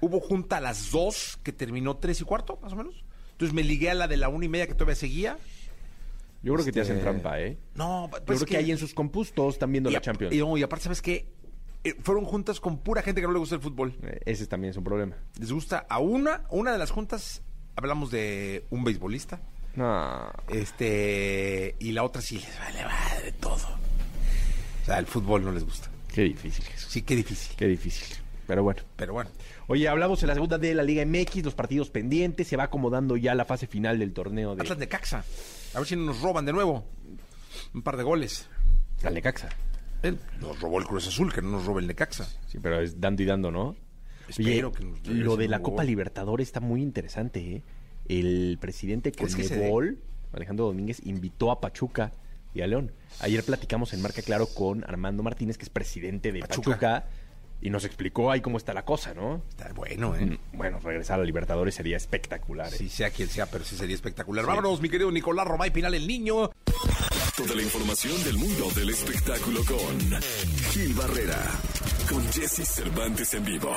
Hubo 0.00 0.20
junta 0.20 0.58
a 0.58 0.60
las 0.60 0.90
dos, 0.90 1.38
que 1.42 1.52
terminó 1.52 1.96
tres 1.96 2.20
y 2.20 2.24
cuarto, 2.24 2.58
más 2.62 2.72
o 2.72 2.76
menos. 2.76 3.04
Entonces 3.32 3.54
me 3.54 3.64
ligué 3.64 3.90
a 3.90 3.94
la 3.94 4.08
de 4.08 4.16
la 4.16 4.28
una 4.28 4.44
y 4.44 4.48
media 4.48 4.66
que 4.66 4.74
todavía 4.74 4.94
seguía. 4.94 5.38
Yo 6.42 6.54
creo 6.54 6.64
que 6.64 6.72
te 6.72 6.80
Este, 6.80 6.92
hacen 6.92 7.02
trampa, 7.02 7.40
¿eh? 7.40 7.58
No, 7.74 8.08
Yo 8.12 8.24
pues 8.24 8.38
creo 8.38 8.46
que, 8.46 8.56
ahí 8.56 8.70
en 8.70 8.78
sus 8.78 8.94
compus 8.94 9.32
todos 9.32 9.54
están 9.54 9.72
viendo 9.72 9.90
y, 9.90 9.92
la 9.92 10.00
Champions. 10.00 10.34
Y, 10.34 10.38
no, 10.38 10.56
y 10.56 10.62
aparte, 10.62 10.84
¿sabes 10.84 11.02
qué? 11.02 11.28
Eh, 11.84 11.96
fueron 12.02 12.24
juntas 12.24 12.60
con 12.60 12.78
pura 12.78 13.02
gente 13.02 13.20
que 13.20 13.26
no 13.26 13.32
le 13.32 13.38
gusta 13.38 13.56
el 13.56 13.60
fútbol. 13.60 13.96
Eh, 14.02 14.20
Ese 14.24 14.46
también 14.46 14.70
es 14.70 14.76
un 14.76 14.84
problema. 14.84 15.16
Les 15.38 15.50
gusta 15.50 15.86
a 15.88 15.98
una, 15.98 16.44
una 16.50 16.72
de 16.72 16.78
las 16.78 16.90
juntas, 16.90 17.42
hablamos 17.76 18.10
de 18.10 18.64
un 18.70 18.84
beisbolista. 18.84 19.40
No. 19.74 20.30
Este, 20.48 21.76
y 21.78 21.92
la 21.92 22.02
otra 22.04 22.22
sí 22.22 22.38
les 22.38 22.58
vale 22.58 22.84
madre 22.84 23.32
todo. 23.32 23.54
O 24.82 24.84
sea, 24.86 24.98
el 24.98 25.06
fútbol 25.06 25.44
no 25.44 25.52
les 25.52 25.64
gusta. 25.64 25.90
Qué 26.12 26.22
difícil, 26.22 26.64
Jesús. 26.64 26.90
Sí, 26.90 27.02
qué 27.02 27.16
difícil. 27.16 27.56
Qué 27.56 27.66
difícil. 27.66 28.16
Pero 28.46 28.62
bueno. 28.62 28.82
Pero 28.96 29.12
bueno. 29.12 29.30
Oye, 29.66 29.86
hablamos 29.88 30.22
en 30.22 30.28
la 30.28 30.34
segunda 30.34 30.56
de 30.56 30.74
la 30.74 30.82
Liga 30.82 31.04
MX, 31.04 31.44
los 31.44 31.54
partidos 31.54 31.90
pendientes, 31.90 32.48
se 32.48 32.56
va 32.56 32.64
acomodando 32.64 33.16
ya 33.16 33.34
la 33.34 33.44
fase 33.44 33.66
final 33.66 33.98
del 33.98 34.12
torneo 34.12 34.56
de 34.56 34.62
Atlas 34.62 34.78
de 34.78 34.88
Caxa. 34.88 35.24
A 35.74 35.78
ver 35.78 35.86
si 35.86 35.96
no 35.96 36.04
nos 36.04 36.22
roban 36.22 36.46
de 36.46 36.52
nuevo. 36.52 36.84
Un 37.74 37.82
par 37.82 37.96
de 37.96 38.02
goles. 38.02 38.48
al 39.04 39.14
Necaxa. 39.14 39.48
Él 40.02 40.18
nos 40.40 40.60
robó 40.60 40.78
el 40.78 40.86
Cruz 40.86 41.08
Azul, 41.08 41.32
que 41.32 41.42
no 41.42 41.50
nos 41.50 41.66
robe 41.66 41.82
el 41.82 41.86
Necaxa. 41.86 42.26
Sí, 42.46 42.58
pero 42.62 42.80
es 42.80 43.00
dando 43.00 43.22
y 43.22 43.26
dando, 43.26 43.50
¿no? 43.50 43.76
Espero 44.28 44.72
que 44.72 44.84
nos 44.84 45.06
lo 45.06 45.36
de 45.36 45.48
la. 45.48 45.60
Copa 45.60 45.84
Libertadores 45.84 46.48
está 46.48 46.60
muy 46.60 46.82
interesante, 46.82 47.56
¿eh? 47.56 47.62
El 48.08 48.58
presidente 48.60 49.12
¿Crees 49.12 49.36
que 49.36 49.44
se 49.44 49.54
Conmebol, 49.54 49.98
Alejandro 50.32 50.66
Domínguez, 50.66 51.00
invitó 51.04 51.50
a 51.50 51.60
Pachuca 51.60 52.12
y 52.54 52.62
a 52.62 52.66
León. 52.66 52.92
Ayer 53.20 53.42
platicamos 53.44 53.92
en 53.92 54.02
Marca 54.02 54.22
Claro 54.22 54.46
con 54.46 54.84
Armando 54.84 55.22
Martínez, 55.22 55.58
que 55.58 55.64
es 55.64 55.70
presidente 55.70 56.32
de 56.32 56.40
Pachuca. 56.40 56.70
Pachuca, 56.70 57.06
y 57.60 57.70
nos 57.70 57.84
explicó 57.84 58.30
ahí 58.30 58.40
cómo 58.40 58.56
está 58.56 58.72
la 58.72 58.84
cosa, 58.84 59.14
¿no? 59.14 59.42
Está 59.50 59.72
bueno, 59.72 60.14
¿eh? 60.16 60.24
Mm, 60.26 60.56
Bueno, 60.56 60.78
regresar 60.78 61.18
a 61.20 61.24
Libertadores 61.24 61.74
sería 61.74 61.96
espectacular. 61.96 62.72
¿eh? 62.72 62.76
Sí, 62.76 62.88
sea 62.88 63.10
quien 63.10 63.28
sea, 63.28 63.46
pero 63.46 63.64
sí 63.64 63.76
sería 63.76 63.94
espectacular. 63.96 64.46
Vámonos, 64.46 64.80
mi 64.80 64.88
querido 64.88 65.10
Nicolás 65.10 65.46
Romay 65.46 65.70
Pinal, 65.72 65.94
el 65.94 66.06
niño. 66.06 66.50
Toda 67.36 67.54
la 67.54 67.62
información 67.62 68.22
del 68.24 68.36
mundo 68.36 68.68
del 68.74 68.90
espectáculo 68.90 69.60
con 69.64 70.20
Gil 70.72 70.94
Barrera, 70.94 71.40
con 72.08 72.24
Jesse 72.32 72.66
Cervantes 72.66 73.34
en 73.34 73.44
vivo. 73.44 73.72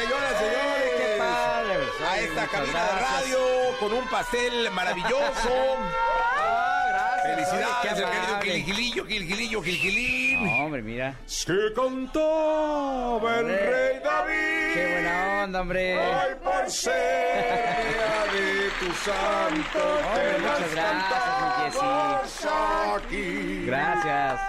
Señoras 0.00 0.32
y 0.32 0.38
señores. 0.44 0.90
Qué 0.96 1.16
padre, 1.18 1.74
A 1.74 2.10
Ay, 2.12 2.24
esta 2.24 2.46
cabina 2.46 2.84
de 2.84 2.92
radio 3.00 3.38
con 3.80 3.92
un 3.92 4.06
pastel 4.08 4.70
maravilloso. 4.70 5.50
Ah, 6.40 6.86
gracias. 6.88 7.50
Felicidades, 7.50 7.98
el 7.98 8.08
querido. 8.10 8.64
Gilgilillo, 8.64 9.04
Gilgilillo, 9.04 9.62
Gilgilín. 9.62 10.44
No, 10.44 10.64
hombre, 10.64 10.82
mira. 10.82 11.14
Que 11.46 11.72
cantaba 11.74 13.38
el 13.40 13.48
rey 13.48 14.00
David. 14.02 14.74
Qué 14.74 14.88
buena 14.92 15.42
onda, 15.44 15.60
hombre. 15.60 15.98
Hoy 15.98 16.34
por 16.42 16.70
ser 16.78 16.94
de 16.94 18.70
tu 18.78 18.92
santo, 18.94 19.78
Hombre, 20.06 20.32
te 20.32 20.38
muchas 20.38 20.60
las 20.60 20.70
gracias, 21.74 22.46
aquí. 22.96 23.64
Gracias. 23.66 24.40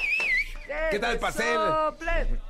¿Qué 0.90 0.98
tal 0.98 1.12
el 1.12 1.18
pastel? 1.18 1.58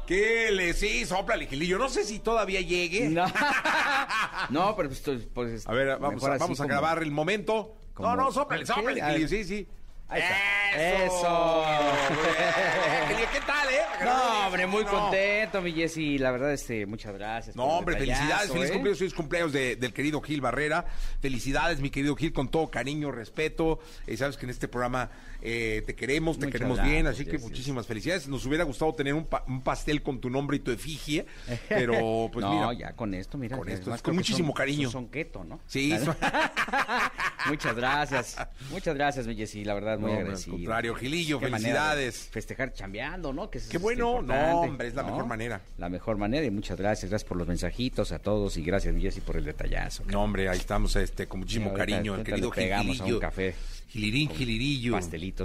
¿Qué 0.07 0.50
le 0.52 0.73
sí, 0.75 1.04
sopla, 1.07 1.37
Gilillo? 1.38 1.78
No 1.78 1.88
sé 1.88 2.04
si 2.04 2.19
todavía 2.19 2.61
llegue. 2.61 3.09
No, 3.09 3.26
no 4.50 4.76
pero 4.76 4.88
pues, 4.90 5.02
pues, 5.33 5.66
A 5.69 5.73
ver, 5.73 5.99
vamos, 5.99 6.23
a, 6.25 6.37
vamos 6.37 6.61
a 6.61 6.64
como- 6.64 6.69
grabar 6.69 7.02
el 7.02 7.11
momento. 7.11 7.75
como- 7.95 8.09
No, 8.11 8.16
no, 8.25 8.33
sóplale, 8.33 8.66
Sí, 8.66 8.73
sóplale, 8.75 9.00
a 9.02 9.07
ver. 9.09 9.14
Gilillo, 9.16 9.28
sí, 9.28 9.45
sí. 9.45 9.69
Ahí 10.07 10.21
está. 10.21 11.04
¡Eso! 11.04 11.16
Eso. 11.16 11.64
¿Qué 13.33 13.40
tal, 13.47 13.69
eh? 13.71 13.81
No, 14.04 14.47
hombre, 14.47 14.66
muy 14.66 14.85
No. 14.85 14.90
contento, 14.90 15.62
mi 15.62 15.73
Jessy. 15.73 16.19
La 16.19 16.31
verdad, 16.31 16.52
este, 16.52 16.85
muchas 16.85 17.14
gracias. 17.14 17.57
No, 17.57 17.64
hombre, 17.64 17.97
felicidades, 17.97 18.50
feliz 18.52 18.69
¿eh? 18.69 18.73
cumpleaños, 18.75 18.99
feliz 18.99 19.14
cumpleaños 19.14 19.52
de- 19.52 19.76
del 19.76 19.95
querido 19.95 20.21
Gil 20.21 20.43
Barrera. 20.43 20.85
Felicidades, 21.23 21.81
mi 21.81 21.88
querido 21.90 22.14
Gil, 22.16 22.33
con 22.35 22.49
todo 22.50 22.71
cariño, 22.71 23.12
respeto. 23.12 23.81
Eh, 24.07 24.16
sabes 24.19 24.37
que 24.37 24.45
en 24.45 24.50
este 24.50 24.69
programa 24.69 25.11
eh, 25.47 25.83
te 25.85 25.95
queremos, 25.95 26.39
te 26.39 26.47
Muchas 26.47 26.53
queremos 26.53 26.77
gracias, 26.79 26.93
bien, 26.95 27.07
así 27.07 27.25
que 27.27 27.33
Jessy. 27.33 27.45
muchísimas 27.45 27.87
felicidades. 27.87 28.27
Nos 28.29 28.47
hubiera 28.47 28.65
gustado 28.65 28.95
tener 28.95 29.13
un, 29.15 29.27
pa- 29.27 29.45
un 29.47 29.61
pastel 29.63 30.03
con 30.03 30.19
tu 30.19 30.31
nombre 30.31 30.57
y 30.57 30.61
tu 30.61 30.71
efigie, 30.71 31.27
pero 31.69 32.31
pues 32.33 32.45
no, 32.45 32.53
mira. 32.71 32.73
ya 32.73 32.97
con 32.97 33.13
esto, 33.15 33.37
mira. 33.39 33.57
Con 33.57 33.69
esto, 33.69 33.95
con 34.03 34.15
muchísimo 34.17 34.49
son- 34.49 34.55
cariño. 34.57 34.91
Son 34.91 35.07
keto, 35.09 35.45
¿no? 35.45 35.61
Sí, 35.67 35.95
son- 36.03 36.17
Muchas 37.49 37.77
gracias. 37.77 38.37
Muchas 38.71 38.95
gracias, 38.95 39.27
Jessy. 39.27 39.65
La 39.65 39.75
verdad, 39.75 39.99
muy 39.99 40.07
No, 40.07 40.13
hombre, 40.13 40.21
al 40.21 40.27
agradecido. 40.29 40.57
contrario, 40.57 40.95
Gilillo, 40.95 41.39
Qué 41.41 41.47
felicidades. 41.49 42.29
Festejar 42.31 42.73
chambeando, 42.73 43.33
¿no? 43.33 43.51
Que 43.51 43.59
Qué 43.61 43.77
es 43.77 43.83
bueno, 43.83 44.23
no, 44.23 44.61
hombre, 44.63 44.89
es 44.89 44.95
la 44.95 45.03
mejor 45.03 45.27
manera. 45.27 45.61
La 45.79 45.89
mejor 45.91 46.17
manera 46.17 46.47
y 46.47 46.51
muchas 46.51 46.79
gracias. 46.79 47.11
Gracias 47.11 47.29
por 47.29 47.37
los 47.37 47.47
mensajitos 47.47 48.13
a 48.13 48.19
todos 48.19 48.57
y 48.57 48.63
gracias, 48.63 48.95
Jessy, 48.99 49.21
por 49.21 49.37
el 49.37 49.45
detallazo. 49.45 50.05
No, 50.07 50.23
hombre, 50.23 50.49
ahí 50.49 50.57
estamos 50.59 50.97
este, 50.97 51.27
con 51.27 51.41
muchísimo 51.41 51.67
Sí, 51.67 51.71
ahorita- 51.73 51.85
cariño, 51.97 52.13
el 52.15 52.19
ahorita 52.21 52.31
querido 52.31 52.49
le 52.51 52.55
pegamos 52.55 52.87
a 52.87 53.03
un 53.03 53.07
Gilillo. 53.09 53.21
café. 53.21 53.55
Gilirín, 53.89 54.31
Gilirillo. 54.31 54.93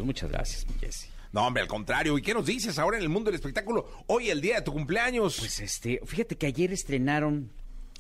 Muchas 0.04 0.30
gracias, 0.32 0.66
mi 0.68 0.74
Jessy. 0.80 1.08
No, 1.32 1.46
hombre, 1.46 1.62
al 1.62 1.68
contrario. 1.68 2.18
¿Y 2.18 2.22
qué 2.22 2.34
nos 2.34 2.46
dices 2.46 2.80
ahora 2.80 2.98
en 2.98 3.04
el 3.04 3.10
mundo 3.10 3.30
del 3.30 3.36
espectáculo? 3.36 3.88
Hoy, 4.08 4.30
el 4.30 4.42
día 4.42 4.56
de 4.56 4.62
tu 4.64 4.74
cumpleaños. 4.74 5.38
Pues 5.40 5.60
este, 5.60 6.02
fíjate 6.06 6.36
que 6.38 6.48
ayer 6.48 6.72
estrenaron 6.72 7.52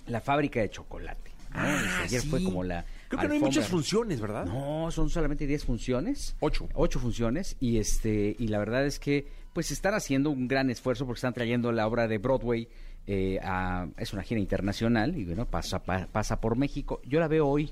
la 0.08 0.19
fábrica 0.22 0.60
de 0.62 0.69
chocolate. 0.69 1.29
¿no? 1.51 1.60
Ah, 1.60 1.81
Este, 1.84 2.03
ayer 2.03 2.22
sí. 2.22 2.27
fue 2.29 2.43
como 2.43 2.63
la. 2.63 2.86
Creo 3.08 3.22
que 3.22 3.27
no 3.27 3.34
hay 3.34 3.39
alfombra- 3.39 3.46
muchas 3.48 3.67
funciones, 3.67 4.19
¿verdad? 4.22 4.46
No, 4.46 4.89
son 4.91 5.10
solamente 5.10 5.46
10 5.48 5.63
funciones. 5.65 6.36
Ocho. 6.39 6.67
Ocho 6.74 7.00
funciones. 7.00 7.55
Y 7.60 7.77
este, 7.77 8.36
y 8.38 8.48
la 8.48 8.58
verdad 8.60 8.86
es 8.86 9.00
que, 9.00 9.27
pues 9.53 9.69
están 9.72 9.93
haciendo 9.93 10.29
un 10.31 10.48
gran 10.48 10.69
esfuerzo 10.72 11.05
porque 11.05 11.17
están 11.17 11.34
trayendo 11.34 11.72
la 11.72 11.88
obra 11.88 12.08
de 12.08 12.17
Broadway. 12.17 12.67
eh, 13.12 13.39
a- 13.41 13.88
es 13.98 14.13
una 14.13 14.22
gira 14.22 14.39
internacional 14.39 15.17
y 15.17 15.25
bueno, 15.25 15.46
pasa, 15.48 15.81
pa- 15.81 16.08
pasa 16.12 16.39
por 16.39 16.55
México. 16.55 17.01
Yo 17.05 17.19
la 17.19 17.27
veo 17.27 17.48
hoy. 17.48 17.72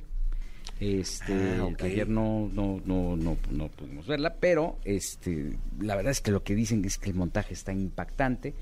Este, 0.79 1.33
Ah, 1.33 1.69
ayer 1.83 2.07
no, 2.07 2.49
no, 2.53 2.79
no, 2.85 3.15
no, 3.15 3.37
no 3.51 3.67
pudimos 3.69 4.05
verla, 4.05 4.35
pero 4.39 4.77
este, 4.85 5.53
la 5.79 5.95
verdad 5.95 6.11
es 6.11 6.21
que 6.21 6.31
lo 6.31 6.43
que 6.43 6.53
dicen 6.55 6.85
es 6.85 6.97
que 6.97 7.09
el 7.09 7.15
montaje 7.15 7.53
está 7.53 7.73
impactante. 7.73 8.53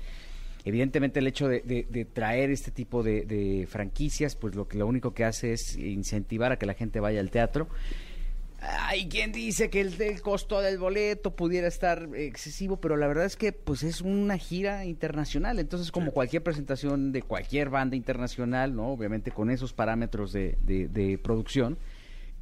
Evidentemente 0.64 1.20
el 1.20 1.26
hecho 1.26 1.46
de, 1.46 1.60
de- 1.60 1.86
de 1.88 2.04
traer 2.06 2.50
este 2.50 2.70
tipo 2.70 3.02
de, 3.02 3.24
de 3.26 3.66
franquicias, 3.70 4.34
pues 4.34 4.54
lo 4.54 4.66
que 4.66 4.78
lo 4.78 4.86
único 4.86 5.12
que 5.14 5.24
hace 5.24 5.52
es 5.52 5.76
incentivar 5.76 6.52
a 6.52 6.58
que 6.58 6.66
la 6.66 6.74
gente 6.74 7.00
vaya 7.00 7.20
al 7.20 7.30
teatro. 7.30 7.68
Hay 8.80 9.06
quien 9.08 9.30
dice 9.32 9.68
que 9.70 9.82
el, 9.82 10.00
el 10.00 10.20
costo 10.22 10.60
del 10.62 10.78
boleto 10.78 11.36
pudiera 11.36 11.68
estar 11.68 12.08
excesivo, 12.16 12.78
pero 12.80 12.96
la 12.96 13.06
verdad 13.06 13.26
es 13.26 13.36
que 13.36 13.52
pues 13.52 13.82
es 13.82 14.00
una 14.00 14.38
gira 14.38 14.86
internacional, 14.86 15.58
entonces 15.60 15.92
como 15.92 16.10
cualquier 16.10 16.42
presentación 16.42 17.12
de 17.12 17.20
cualquier 17.22 17.68
banda 17.68 17.94
internacional, 17.94 18.74
no, 18.74 18.88
obviamente 18.88 19.30
con 19.30 19.50
esos 19.50 19.72
parámetros 19.74 20.32
de 20.32 21.20
producción 21.22 21.76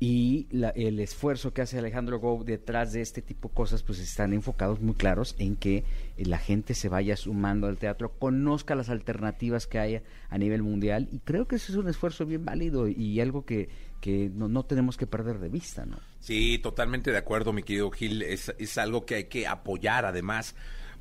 y 0.00 0.48
la- 0.50 0.70
el 0.70 0.98
esfuerzo 1.00 1.54
que 1.54 1.62
hace 1.62 1.78
Alejandro 1.78 2.18
Gou 2.18 2.44
detrás 2.44 2.92
de 2.92 3.00
este 3.00 3.22
tipo 3.22 3.48
de 3.48 3.54
cosas, 3.54 3.82
pues 3.82 3.98
están 4.00 4.32
enfocados 4.32 4.80
muy 4.80 4.94
claros 4.94 5.34
en 5.38 5.56
que 5.56 5.78
eh, 6.16 6.24
la 6.26 6.38
gente 6.38 6.74
se 6.74 6.88
vaya 6.88 7.16
sumando 7.16 7.66
al 7.68 7.78
teatro, 7.78 8.12
conozca 8.18 8.74
las 8.74 8.90
alternativas 8.90 9.66
que 9.66 9.78
hay 9.78 10.00
a 10.28 10.38
nivel 10.38 10.62
mundial 10.62 11.08
y 11.12 11.20
creo 11.20 11.46
que 11.46 11.56
eso 11.56 11.72
es 11.72 11.78
un 11.78 11.88
esfuerzo 11.88 12.26
bien 12.26 12.44
válido 12.44 12.88
y 12.88 13.20
algo 13.20 13.44
que, 13.46 13.68
que 14.00 14.30
no, 14.34 14.48
no 14.48 14.64
tenemos 14.64 14.96
que 14.96 15.06
perder 15.06 15.38
de 15.38 15.48
vista, 15.48 15.86
¿no? 15.86 15.98
Sí, 16.20 16.58
totalmente 16.58 17.10
de 17.10 17.18
acuerdo, 17.18 17.52
mi 17.52 17.62
querido 17.62 17.90
Gil. 17.90 18.22
Es, 18.22 18.52
es 18.58 18.76
algo 18.78 19.06
que 19.06 19.14
hay 19.14 19.24
que 19.24 19.46
apoyar, 19.46 20.04
además, 20.06 20.54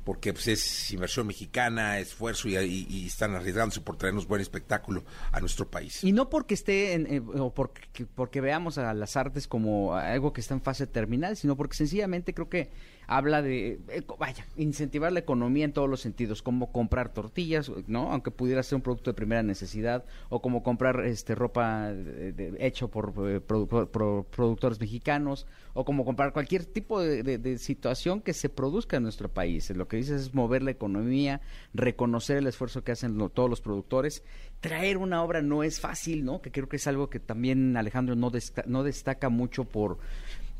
porque 0.04 0.32
pues, 0.32 0.48
es 0.48 0.90
inversión 0.92 1.26
mexicana, 1.26 1.98
esfuerzo 1.98 2.48
y, 2.48 3.06
están 3.06 3.34
arriesgándose 3.34 3.80
por 3.80 3.96
traernos 3.96 4.28
buen 4.28 4.40
espectáculo 4.40 5.02
a 5.32 5.40
nuestro 5.40 5.68
país. 5.68 6.04
Y 6.04 6.12
no 6.12 6.28
porque 6.28 6.54
esté, 6.54 6.92
en, 6.92 7.06
eh, 7.06 7.20
o 7.20 7.52
porque, 7.52 8.06
porque 8.14 8.40
veamos 8.40 8.78
a 8.78 8.92
las 8.92 9.16
artes 9.16 9.48
como 9.48 9.94
algo 9.94 10.32
que 10.32 10.40
está 10.40 10.54
en 10.54 10.60
fase 10.60 10.86
terminal, 10.86 11.36
sino 11.36 11.56
porque 11.56 11.76
sencillamente 11.76 12.34
creo 12.34 12.48
que 12.48 12.70
habla 13.06 13.42
de, 13.42 13.80
eh, 13.88 14.02
vaya, 14.18 14.46
incentivar 14.56 15.12
la 15.12 15.20
economía 15.20 15.64
en 15.64 15.72
todos 15.72 15.88
los 15.88 16.00
sentidos, 16.00 16.42
como 16.42 16.72
comprar 16.72 17.12
tortillas, 17.12 17.70
¿no? 17.86 18.10
Aunque 18.12 18.30
pudiera 18.30 18.62
ser 18.62 18.76
un 18.76 18.82
producto 18.82 19.10
de 19.10 19.14
primera 19.14 19.42
necesidad, 19.42 20.04
o 20.28 20.40
como 20.42 20.62
comprar 20.62 21.04
este 21.04 21.34
ropa 21.34 21.92
de- 21.92 22.54
hecho 22.60 22.88
por 22.88 23.12
eh, 23.28 23.40
por- 23.40 23.88
productores 24.26 24.80
mexicanos, 24.80 25.46
o 25.74 25.84
como 25.84 26.04
comprar 26.04 26.32
cualquier 26.32 26.64
tipo 26.64 27.00
de, 27.00 27.22
de- 27.22 27.58
situación 27.58 28.20
que 28.20 28.32
se 28.32 28.48
produzca 28.48 28.96
en 28.96 29.02
nuestro 29.04 29.28
país. 29.28 29.70
Lo 29.70 29.88
que 29.88 29.96
dices 29.96 30.20
es 30.20 30.34
mover 30.34 30.62
la 30.62 30.70
economía, 30.70 31.40
reconocer 31.72 32.36
el 32.38 32.46
esfuerzo 32.46 32.84
que 32.84 32.92
hacen 32.92 33.16
todos 33.34 33.50
los 33.50 33.60
productores. 33.60 34.22
Traer 34.60 34.96
una 34.96 35.22
obra 35.22 35.42
no 35.42 35.62
es 35.62 35.80
fácil, 35.80 36.24
¿no? 36.24 36.40
Que 36.40 36.50
creo 36.50 36.68
que 36.68 36.76
es 36.76 36.86
algo 36.86 37.10
que 37.10 37.20
también 37.20 37.76
Alejandro 37.76 38.14
no, 38.16 38.30
desta- 38.30 38.64
no 38.66 38.82
destaca 38.82 39.28
mucho 39.28 39.64
por 39.64 39.98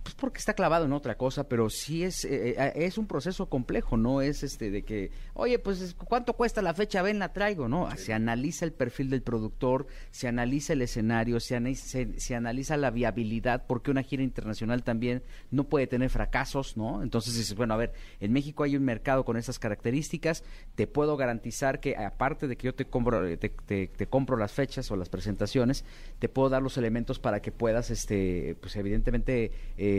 pues 0.04 0.14
porque 0.14 0.38
está 0.38 0.54
clavado 0.54 0.84
en 0.84 0.92
otra 0.92 1.16
cosa, 1.16 1.48
pero 1.48 1.68
sí 1.70 2.04
es 2.04 2.24
eh, 2.24 2.54
eh, 2.58 2.72
es 2.76 2.98
un 2.98 3.06
proceso 3.08 3.48
complejo, 3.48 3.96
no 3.96 4.20
es 4.20 4.42
este 4.44 4.70
de 4.70 4.82
que, 4.84 5.10
oye, 5.32 5.58
pues 5.58 5.80
es- 5.80 5.94
cuánto 5.94 6.34
cuesta 6.34 6.62
la 6.62 6.74
fecha, 6.74 7.02
ven 7.02 7.18
la 7.18 7.32
traigo, 7.32 7.68
no, 7.68 7.88
se 7.96 8.12
analiza 8.12 8.64
el 8.66 8.72
perfil 8.72 9.08
del 9.10 9.22
productor, 9.22 9.86
se 10.12 10.28
analiza 10.28 10.74
el 10.74 10.82
escenario, 10.82 11.40
se, 11.40 11.74
se, 11.74 12.20
se 12.20 12.34
analiza 12.36 12.76
la 12.76 12.90
viabilidad, 12.90 13.64
porque 13.66 13.90
una 13.90 14.02
gira 14.02 14.22
internacional 14.22 14.82
también 14.84 15.22
no 15.50 15.64
puede 15.64 15.86
tener 15.86 16.10
fracasos, 16.10 16.76
¿no? 16.76 17.02
Entonces 17.02 17.34
dices, 17.34 17.56
bueno, 17.56 17.72
a 17.74 17.78
ver, 17.78 17.94
en 18.20 18.30
México 18.32 18.62
hay 18.62 18.76
un 18.76 18.84
mercado 18.84 19.24
con 19.24 19.38
esas 19.38 19.58
características, 19.58 20.44
te 20.74 20.86
puedo 20.86 21.16
garantizar 21.16 21.80
que 21.80 21.96
aparte 21.96 22.46
de 22.46 22.56
que 22.56 22.66
yo 22.66 22.74
te 22.74 22.84
compro 22.84 23.26
eh, 23.26 23.38
te, 23.38 23.48
te- 23.48 23.88
te 23.88 24.06
compro 24.06 24.36
las 24.36 24.52
fechas 24.52 24.90
o 24.90 24.96
las 24.96 25.08
presentaciones, 25.08 25.84
te 26.18 26.28
puedo 26.28 26.50
dar 26.50 26.62
los 26.62 26.76
elementos 26.76 27.18
para 27.18 27.40
que 27.40 27.52
puedas 27.52 27.90
este 27.90 28.54
pues 28.60 28.76
evidentemente 28.76 29.50
eh, 29.78 29.92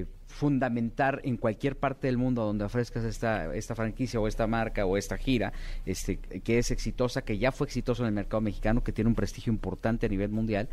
eh, 0.00 0.06
fundamentar 0.26 1.20
en 1.24 1.36
cualquier 1.36 1.76
parte 1.76 2.06
del 2.08 2.18
mundo 2.18 2.44
donde 2.44 2.64
ofrezcas 2.64 3.04
esta 3.04 3.54
esta 3.54 3.74
franquicia 3.74 4.18
o 4.18 4.26
esta 4.26 4.46
marca 4.46 4.84
o 4.84 4.96
esta 4.96 5.16
gira 5.16 5.52
este 5.86 6.16
que 6.18 6.58
es 6.58 6.70
exitosa 6.72 7.22
que 7.22 7.38
ya 7.38 7.52
fue 7.52 7.66
exitoso 7.68 8.02
en 8.02 8.08
el 8.08 8.14
mercado 8.14 8.40
mexicano 8.40 8.82
que 8.82 8.90
tiene 8.92 9.08
un 9.08 9.14
prestigio 9.14 9.52
importante 9.52 10.06
a 10.06 10.08
nivel 10.08 10.30
mundial 10.30 10.68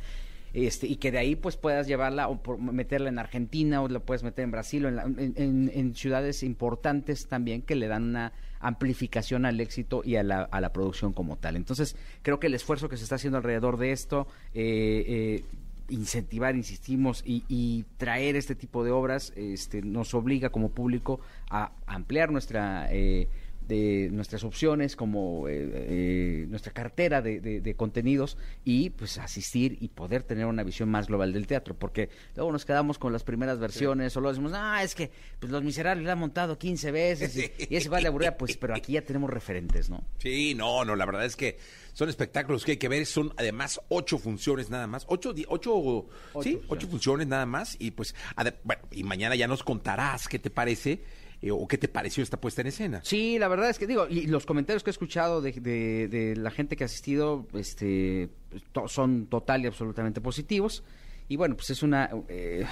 este, 0.53 0.85
y 0.87 0.97
que 0.97 1.11
de 1.11 1.17
ahí 1.19 1.35
pues 1.37 1.55
puedas 1.55 1.87
llevarla 1.87 2.27
o 2.27 2.41
meterla 2.57 3.07
en 3.09 3.19
Argentina 3.19 3.81
o 3.81 3.87
la 3.87 3.99
puedes 3.99 4.23
meter 4.23 4.43
en 4.43 4.51
Brasil 4.51 4.85
o 4.85 4.89
en, 4.89 4.95
la- 4.97 5.95
ciudades 5.95 6.43
importantes 6.43 7.27
también 7.27 7.61
que 7.61 7.75
le 7.75 7.87
dan 7.87 8.03
una 8.03 8.33
amplificación 8.59 9.45
al 9.45 9.59
éxito 9.61 10.01
y 10.03 10.17
a 10.17 10.23
la, 10.23 10.41
a 10.43 10.59
la 10.61 10.73
producción 10.73 11.13
como 11.13 11.37
tal. 11.37 11.55
Entonces 11.55 11.95
creo 12.21 12.39
que 12.39 12.47
el 12.47 12.53
esfuerzo 12.53 12.89
que 12.89 12.97
se 12.97 13.03
está 13.03 13.15
haciendo 13.15 13.37
alrededor 13.37 13.77
de 13.77 13.91
esto, 13.91 14.27
eh, 14.53 15.03
eh, 15.07 15.43
incentivar, 15.91 16.55
insistimos, 16.55 17.21
y, 17.25 17.43
y 17.47 17.85
traer 17.97 18.35
este 18.35 18.55
tipo 18.55 18.83
de 18.83 18.91
obras 18.91 19.33
este, 19.35 19.81
nos 19.81 20.13
obliga 20.13 20.49
como 20.49 20.69
público 20.69 21.19
a 21.49 21.71
ampliar 21.85 22.31
nuestra... 22.31 22.87
eh, 22.91 23.27
de 23.67 24.09
nuestras 24.11 24.43
opciones 24.43 24.95
como 24.95 25.47
eh, 25.47 25.69
eh, 25.73 26.45
nuestra 26.49 26.73
cartera 26.73 27.21
de, 27.21 27.39
de- 27.39 27.61
de 27.61 27.75
contenidos 27.75 28.37
y 28.65 28.89
pues 28.89 29.17
asistir 29.17 29.77
y 29.79 29.87
poder 29.89 30.23
tener 30.23 30.45
una 30.45 30.63
visión 30.63 30.89
más 30.89 31.07
global 31.07 31.31
del 31.31 31.47
teatro 31.47 31.73
porque 31.75 32.09
luego 32.35 32.51
nos 32.51 32.65
quedamos 32.65 32.97
con 32.97 33.13
las 33.13 33.23
primeras 33.23 33.59
versiones 33.59 34.15
o 34.17 34.19
luego 34.19 34.33
decimos 34.33 34.51
ah 34.55 34.83
es 34.83 34.93
que 34.95 35.11
pues 35.39 35.51
los 35.51 35.63
miserables 35.63 36.05
la 36.05 36.13
han 36.13 36.19
montado 36.19 36.57
15 36.57 36.91
veces 36.91 37.37
y, 37.37 37.51
y 37.69 37.75
ese 37.77 37.87
vale 37.89 38.07
aburrida 38.07 38.37
pues 38.37 38.57
pero 38.57 38.75
aquí 38.75 38.93
ya 38.93 39.03
tenemos 39.03 39.29
referentes 39.29 39.89
no 39.89 40.03
Sí, 40.17 40.53
no, 40.55 40.83
no, 40.83 40.95
la 40.95 41.05
verdad 41.05 41.25
es 41.25 41.35
que 41.35 41.57
son 41.93 42.07
espectáculos 42.09 42.63
que 42.63 42.71
hay 42.71 42.77
que 42.77 42.87
ver. 42.87 43.05
Son 43.05 43.33
además 43.35 43.81
ocho 43.89 44.17
funciones 44.17 44.69
nada 44.69 44.87
más. 44.87 45.03
Ocho, 45.09 45.33
di- 45.33 45.45
ocho, 45.49 46.07
sí, 46.41 46.57
ocho 46.69 46.87
funciones 46.87 47.27
nada 47.27 47.45
más. 47.45 47.75
Y 47.79 47.91
pues, 47.91 48.15
bueno, 48.63 48.81
y 48.91 49.03
mañana 49.03 49.35
ya 49.35 49.45
nos 49.45 49.61
contarás 49.61 50.29
qué 50.29 50.39
te 50.39 50.49
parece 50.49 51.01
eh, 51.41 51.51
o 51.51 51.67
qué 51.67 51.77
te 51.77 51.87
pareció 51.87 52.21
esta 52.23 52.39
puesta 52.39 52.61
en 52.61 52.67
escena. 52.67 53.01
Sí, 53.03 53.39
la 53.39 53.47
verdad 53.47 53.69
es 53.69 53.79
que 53.79 53.87
digo, 53.87 54.07
y 54.09 54.27
los 54.27 54.45
comentarios 54.45 54.83
que 54.83 54.89
he 54.89 54.93
escuchado 54.93 55.41
de, 55.41 55.51
de- 55.53 56.07
de 56.07 56.35
la 56.35 56.51
gente 56.51 56.75
que 56.75 56.83
ha 56.83 56.85
asistido 56.85 57.47
este, 57.53 58.29
to- 58.71 58.87
son 58.87 59.25
total 59.27 59.63
y 59.63 59.67
absolutamente 59.67 60.21
positivos. 60.21 60.83
Y 61.27 61.37
bueno, 61.37 61.55
pues 61.55 61.69
es 61.69 61.81
una 61.83 62.09
eh, 62.29 62.65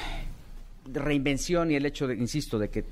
reinvención 0.92 1.72
y 1.72 1.76
el 1.76 1.86
hecho 1.86 2.08
de, 2.08 2.16
insisto, 2.16 2.60
de 2.60 2.70
que 2.70 2.84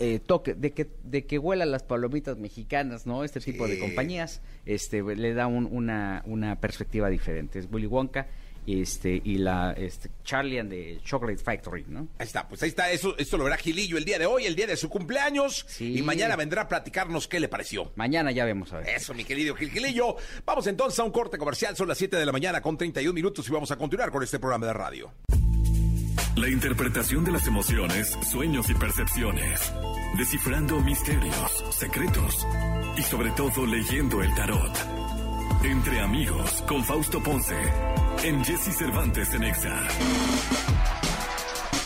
eh, 0.00 0.20
toque, 0.24 0.54
de 0.54 0.70
que, 0.72 0.86
de 1.04 1.24
que 1.26 1.38
huelan 1.38 1.70
las 1.72 1.82
palomitas 1.82 2.38
mexicanas, 2.38 3.04
¿no? 3.06 3.24
Este 3.24 3.40
tipo 3.40 3.66
de 3.66 3.78
compañías, 3.80 4.40
este, 4.64 5.02
le 5.02 5.34
da 5.34 5.46
un- 5.48 5.68
una, 5.70 6.22
una 6.26 6.60
perspectiva 6.60 7.08
diferente. 7.08 7.58
Es 7.58 7.68
Willy 7.70 7.86
Wonka 7.86 8.26
este, 8.68 9.20
y 9.24 9.38
la 9.38 9.72
este, 9.72 10.10
Charlie 10.24 10.58
and 10.58 10.70
the 10.70 11.00
Chocolate 11.04 11.42
Factory, 11.42 11.84
¿no? 11.88 12.08
Ahí 12.18 12.26
está, 12.26 12.46
pues 12.48 12.62
ahí 12.62 12.68
está, 12.68 12.90
eso, 12.90 13.16
esto 13.18 13.38
lo 13.38 13.44
verá 13.44 13.56
Gilillo 13.56 13.96
el 13.96 14.04
día 14.04 14.18
de 14.18 14.26
hoy, 14.26 14.46
el 14.46 14.54
día 14.54 14.66
de 14.66 14.76
su 14.76 14.88
cumpleaños. 14.88 15.64
Sí. 15.68 15.98
Y 15.98 16.02
mañana 16.02 16.36
vendrá 16.36 16.62
a 16.62 16.68
platicarnos 16.68 17.28
qué 17.28 17.40
le 17.40 17.48
pareció. 17.48 17.92
Mañana 17.96 18.30
ya 18.30 18.44
vemos 18.44 18.72
a 18.72 18.78
ver. 18.78 18.88
Eso, 18.88 19.14
mi 19.14 19.24
querido 19.24 19.54
Gil 19.54 19.70
Gilillo. 19.70 20.16
Vamos 20.44 20.66
entonces 20.66 20.98
a 20.98 21.04
un 21.04 21.10
corte 21.10 21.38
comercial, 21.38 21.76
son 21.76 21.88
las 21.88 21.98
7 21.98 22.16
de 22.16 22.26
la 22.26 22.32
mañana 22.32 22.60
con 22.60 22.76
31 22.76 23.12
minutos 23.12 23.48
y 23.48 23.52
vamos 23.52 23.70
a 23.70 23.76
continuar 23.76 24.10
con 24.10 24.22
este 24.22 24.38
programa 24.38 24.66
de 24.66 24.72
radio. 24.72 25.12
La 26.36 26.48
interpretación 26.48 27.24
de 27.24 27.32
las 27.32 27.48
emociones, 27.48 28.16
sueños 28.30 28.70
y 28.70 28.74
percepciones. 28.74 29.72
Descifrando 30.16 30.80
misterios, 30.80 31.64
secretos 31.70 32.46
y 32.96 33.02
sobre 33.02 33.30
todo 33.32 33.66
leyendo 33.66 34.22
el 34.22 34.32
tarot. 34.34 35.07
Entre 35.64 36.00
amigos 36.00 36.62
con 36.68 36.84
Fausto 36.84 37.20
Ponce. 37.20 37.56
En 38.22 38.44
Jesse 38.44 38.72
Cervantes 38.72 39.34
en 39.34 39.42
Exa. 39.42 40.77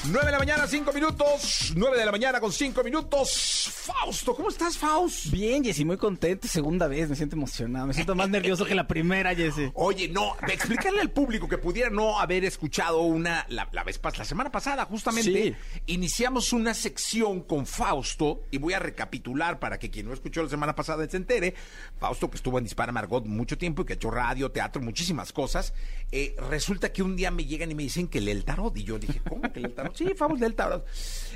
9 0.05 0.27
de 0.27 0.33
la 0.33 0.39
mañana, 0.39 0.67
5 0.67 0.93
minutos. 0.93 1.73
9 1.77 1.97
de 1.97 2.05
la 2.05 2.11
mañana 2.11 2.41
con 2.41 2.51
5 2.53 2.83
minutos. 2.83 3.71
Fausto, 3.73 4.35
¿cómo 4.35 4.49
estás, 4.49 4.77
Faust? 4.77 5.31
Bien, 5.31 5.63
Jessy, 5.63 5.85
muy 5.85 5.97
contento. 5.97 6.49
Segunda 6.49 6.89
vez, 6.89 7.09
me 7.09 7.15
siento 7.15 7.37
emocionado. 7.37 7.87
Me 7.87 7.95
siento 7.95 8.17
más 8.17 8.29
nervioso 8.29 8.65
que 8.65 8.75
la 8.75 8.89
primera, 8.89 9.33
Jessy. 9.35 9.71
Oye, 9.75 10.09
no, 10.09 10.35
explicarle 10.49 11.01
al 11.03 11.11
público 11.13 11.49
que 11.49 11.57
pudiera 11.57 11.89
no 11.89 12.19
haber 12.19 12.45
escuchado 12.45 13.01
una, 13.03 13.47
la, 13.49 13.69
la 13.71 13.85
vez 13.85 14.03
pas- 14.03 14.17
la 14.19 14.25
semana 14.25 14.51
pasada, 14.51 14.85
justamente, 14.87 15.57
iniciamos 15.87 16.53
una 16.53 16.75
sección 16.75 17.43
con 17.43 17.65
Fausto, 17.65 18.43
y 18.51 18.59
voy 18.59 18.73
a 18.75 18.81
recapitular 18.81 19.61
para 19.61 19.79
que 19.79 19.91
quien 19.91 20.07
no 20.07 20.13
escuchó 20.15 20.43
la 20.43 20.49
semana 20.51 20.75
pasada 20.75 21.09
se 21.09 21.17
entere. 21.17 21.55
Fausto, 21.99 22.29
que 22.29 22.37
estuvo 22.39 22.59
en 22.59 22.65
Dispara 22.65 22.91
Margot 22.91 23.25
mucho 23.27 23.57
tiempo 23.57 23.83
y 23.83 23.85
que 23.85 23.93
ha 23.93 23.97
hecho 23.97 24.11
radio, 24.11 24.51
teatro, 24.51 24.83
muchísimas 24.83 25.33
cosas. 25.33 25.75
eh, 26.11 26.35
resulta 26.51 26.93
que 26.93 27.03
un 27.05 27.15
día 27.15 27.31
me 27.31 27.45
llegan 27.45 27.71
y 27.71 27.75
me 27.77 27.85
dicen 27.85 28.09
que 28.09 28.21
lee 28.21 28.33
el 28.33 28.45
tarot, 28.45 28.77
y 28.77 28.83
yo 28.83 28.99
dije, 28.99 29.21
¿cómo 29.29 29.43
que 29.53 29.61
lee 29.61 29.67
el 29.67 29.75
tarot? 29.75 29.92
Sí, 29.95 30.13
Fausto 30.17 30.39
lee 30.39 30.47
el 30.47 30.55
tarot. 30.55 30.87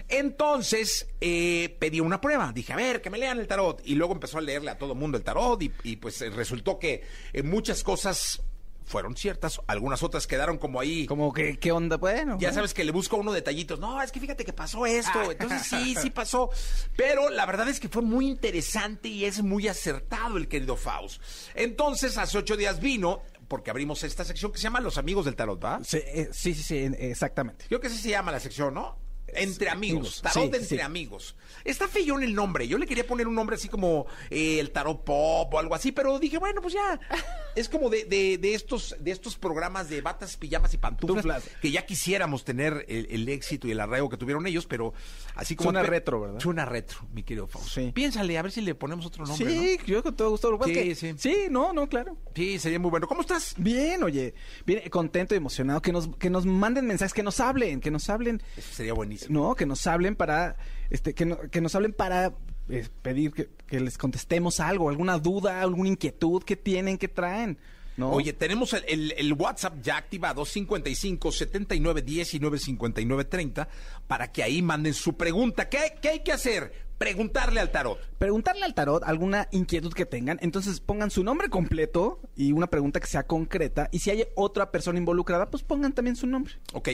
Entonces, 0.08 1.08
eh, 1.20 1.76
pedí 1.78 2.00
una 2.00 2.20
prueba. 2.20 2.52
Dije, 2.52 2.72
a 2.72 2.76
ver, 2.76 3.02
que 3.02 3.10
me 3.10 3.18
lean 3.18 3.38
el 3.38 3.46
tarot. 3.46 3.80
Y 3.84 3.94
luego 3.94 4.12
empezó 4.12 4.38
a 4.38 4.40
leerle 4.40 4.70
a 4.70 4.78
todo 4.78 4.94
mundo 4.94 5.18
el 5.18 5.24
tarot 5.24 5.60
y, 5.62 5.72
y, 5.82 5.96
pues 5.96 6.20
eh, 6.22 6.30
resultó 6.30 6.78
que 6.78 7.02
eh, 7.32 7.42
muchas 7.42 7.82
cosas 7.82 8.42
fueron 8.86 9.16
ciertas, 9.16 9.60
algunas 9.66 10.02
otras 10.02 10.26
quedaron 10.26 10.58
como 10.58 10.80
ahí. 10.80 11.06
Como 11.06 11.32
que, 11.32 11.58
¿qué 11.58 11.72
onda? 11.72 11.96
Bueno. 11.96 12.38
Ya 12.40 12.52
sabes 12.52 12.72
que 12.72 12.84
le 12.84 12.92
busco 12.92 13.16
uno 13.16 13.32
detallitos. 13.32 13.80
No, 13.80 14.00
es 14.00 14.12
que 14.12 14.20
fíjate 14.20 14.44
que 14.44 14.52
pasó 14.52 14.86
esto. 14.86 15.32
Entonces 15.32 15.62
sí, 15.62 15.96
sí 16.00 16.10
pasó. 16.10 16.50
Pero 16.96 17.28
la 17.28 17.44
verdad 17.46 17.68
es 17.68 17.80
que 17.80 17.88
fue 17.88 18.02
muy 18.02 18.28
interesante 18.28 19.08
y 19.08 19.24
es 19.24 19.42
muy 19.42 19.66
acertado 19.66 20.36
el 20.36 20.46
querido 20.46 20.76
Faust. 20.76 21.20
Entonces, 21.54 22.16
hace 22.16 22.38
ocho 22.38 22.56
días 22.56 22.80
vino, 22.80 23.22
porque 23.48 23.70
abrimos 23.70 24.02
esta 24.04 24.24
sección 24.24 24.52
que 24.52 24.58
se 24.58 24.64
llama 24.64 24.80
Los 24.80 24.98
Amigos 24.98 25.24
del 25.24 25.36
Tarot, 25.36 25.62
¿va? 25.62 25.80
Sí, 25.84 25.98
eh, 25.98 26.28
sí, 26.32 26.54
sí, 26.54 26.62
sí, 26.62 26.76
exactamente. 26.98 27.66
Creo 27.68 27.80
que 27.80 27.86
así 27.86 27.96
se 27.98 28.10
llama 28.10 28.32
la 28.32 28.40
sección, 28.40 28.74
¿no? 28.74 28.98
Entre 29.34 29.68
amigos, 29.68 30.22
tarot 30.22 30.50
sí, 30.50 30.56
entre 30.56 30.78
sí. 30.78 30.80
amigos. 30.80 31.36
Está 31.64 31.88
feyón 31.88 32.22
el 32.22 32.34
nombre. 32.34 32.66
Yo 32.68 32.78
le 32.78 32.86
quería 32.86 33.06
poner 33.06 33.26
un 33.26 33.34
nombre 33.34 33.56
así 33.56 33.68
como 33.68 34.06
eh, 34.30 34.60
el 34.60 34.70
tarot 34.70 35.04
pop 35.04 35.52
o 35.52 35.58
algo 35.58 35.74
así, 35.74 35.92
pero 35.92 36.18
dije, 36.18 36.38
bueno, 36.38 36.60
pues 36.62 36.74
ya. 36.74 36.98
Es 37.56 37.70
como 37.70 37.88
de, 37.88 38.04
de- 38.04 38.36
de 38.36 38.52
estos, 38.52 38.94
de 39.00 39.10
estos 39.10 39.36
programas 39.38 39.88
de 39.88 40.02
batas, 40.02 40.36
pijamas 40.36 40.74
y 40.74 40.76
pantuflas 40.76 41.16
Tuflas. 41.22 41.42
que 41.62 41.70
ya 41.70 41.86
quisiéramos 41.86 42.44
tener 42.44 42.84
el, 42.86 43.06
el 43.10 43.26
éxito 43.30 43.66
y 43.66 43.70
el 43.70 43.80
arraigo 43.80 44.10
que 44.10 44.18
tuvieron 44.18 44.46
ellos, 44.46 44.66
pero 44.66 44.92
así 45.36 45.56
como 45.56 45.70
Suena 45.70 45.82
retro, 45.82 46.20
¿verdad? 46.20 46.38
Suena 46.40 46.66
retro, 46.66 46.98
mi 47.14 47.22
querido 47.22 47.46
Fausto. 47.46 47.70
Sí. 47.70 47.92
Piénsale, 47.94 48.36
a 48.36 48.42
ver 48.42 48.52
si 48.52 48.60
le 48.60 48.74
ponemos 48.74 49.06
otro 49.06 49.24
nombre. 49.24 49.48
sí, 49.48 49.78
yo 49.86 50.02
con 50.02 50.14
todo 50.14 50.28
gusto. 50.30 50.58
Sí, 50.66 50.72
que- 50.74 50.94
sí. 50.94 51.14
sí, 51.16 51.36
no, 51.50 51.72
no, 51.72 51.88
claro. 51.88 52.12
¿no? 52.12 52.30
Sí, 52.34 52.58
sería 52.58 52.78
muy 52.78 52.90
bueno. 52.90 53.08
¿Cómo 53.08 53.22
estás? 53.22 53.54
Bien, 53.56 54.02
oye, 54.02 54.34
bien, 54.66 54.86
contento 54.90 55.32
y 55.34 55.38
emocionado. 55.38 55.80
Que 55.80 55.92
nos, 55.92 56.08
que 56.18 56.28
nos 56.28 56.44
manden 56.44 56.86
mensajes, 56.86 57.14
que 57.14 57.22
nos 57.22 57.40
hablen, 57.40 57.80
que 57.80 57.90
nos 57.90 58.10
hablen. 58.10 58.42
Eso 58.54 58.68
sería 58.74 58.92
buenísimo. 58.92 59.15
No, 59.28 59.54
que 59.54 59.66
nos 59.66 59.86
hablen 59.86 60.14
para, 60.16 60.56
este, 60.90 61.14
que, 61.14 61.24
no- 61.26 61.38
que 61.50 61.60
nos 61.60 61.74
hablen 61.74 61.92
para 61.92 62.34
eh, 62.68 62.86
pedir 63.02 63.32
que, 63.32 63.48
que 63.66 63.80
les 63.80 63.96
contestemos 63.98 64.60
algo, 64.60 64.88
alguna 64.88 65.18
duda, 65.18 65.60
alguna 65.62 65.88
inquietud 65.88 66.42
que 66.42 66.56
tienen, 66.56 66.98
que 66.98 67.08
traen. 67.08 67.58
¿no? 67.96 68.10
Oye, 68.10 68.32
tenemos 68.34 68.72
el, 68.74 68.84
el- 68.88 69.14
el 69.16 69.32
WhatsApp 69.32 69.80
ya 69.82 69.96
activado, 69.96 70.44
55 70.44 71.32
79 71.32 72.02
19 72.02 72.58
59 72.58 73.24
30, 73.24 73.68
para 74.06 74.30
que 74.30 74.42
ahí 74.42 74.60
manden 74.62 74.92
su 74.94 75.16
pregunta. 75.16 75.68
¿Qué, 75.68 75.78
qué 76.02 76.08
hay 76.10 76.20
que 76.20 76.32
hacer? 76.32 76.84
Preguntarle 76.98 77.60
al 77.60 77.70
tarot. 77.70 77.98
preguntarle 78.18 78.64
al 78.64 78.72
tarot 78.74 79.02
alguna 79.04 79.48
inquietud 79.50 79.92
que 79.92 80.06
tengan, 80.06 80.38
entonces 80.40 80.80
pongan 80.80 81.10
su 81.10 81.22
nombre 81.24 81.50
completo 81.50 82.20
y 82.34 82.52
una 82.52 82.68
pregunta 82.68 83.00
que 83.00 83.06
sea 83.06 83.26
concreta, 83.26 83.88
y 83.92 83.98
si 83.98 84.08
hay 84.10 84.24
otra 84.34 84.70
persona 84.70 84.98
involucrada, 84.98 85.50
pues 85.50 85.62
pongan 85.62 85.92
también 85.92 86.16
su 86.16 86.26
nombre. 86.26 86.54
Ok. 86.72 86.88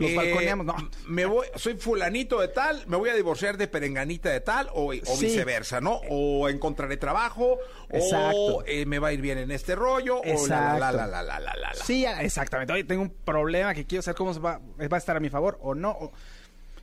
Los 0.00 0.14
balconeamos, 0.14 0.66
no. 0.66 0.74
Me 1.08 1.26
voy, 1.26 1.46
soy 1.56 1.74
fulanito 1.74 2.40
de 2.40 2.48
tal, 2.48 2.84
me 2.86 2.96
voy 2.96 3.10
a 3.10 3.14
divorciar 3.14 3.56
de 3.56 3.68
perenganita 3.68 4.30
de 4.30 4.40
tal, 4.40 4.68
o, 4.72 4.92
o 4.92 5.16
Sí. 5.16 5.26
viceversa, 5.26 5.80
¿no? 5.80 6.00
O 6.10 6.48
encontraré 6.48 6.96
trabajo, 6.96 7.58
o 7.90 8.62
eh, 8.66 8.86
me 8.86 8.98
va 8.98 9.08
a 9.08 9.12
ir 9.12 9.20
bien 9.20 9.38
en 9.38 9.50
este 9.50 9.74
rollo, 9.74 10.20
o 10.20 10.46
la, 10.46 10.78
la, 10.78 10.92
la, 10.92 11.06
la, 11.06 11.22
la, 11.22 11.38
la, 11.40 11.54
la. 11.56 11.74
Sí, 11.74 12.04
exactamente. 12.06 12.72
Oye, 12.72 12.84
tengo 12.84 13.02
un 13.02 13.10
problema 13.10 13.74
que 13.74 13.86
quiero 13.86 14.02
saber 14.02 14.16
cómo 14.16 14.34
se 14.34 14.40
va, 14.40 14.58
va 14.58 14.96
a 14.96 14.98
estar 14.98 15.16
a 15.16 15.20
mi 15.20 15.28
favor 15.30 15.58
o 15.62 15.74
no. 15.74 15.90
o- 15.90 16.12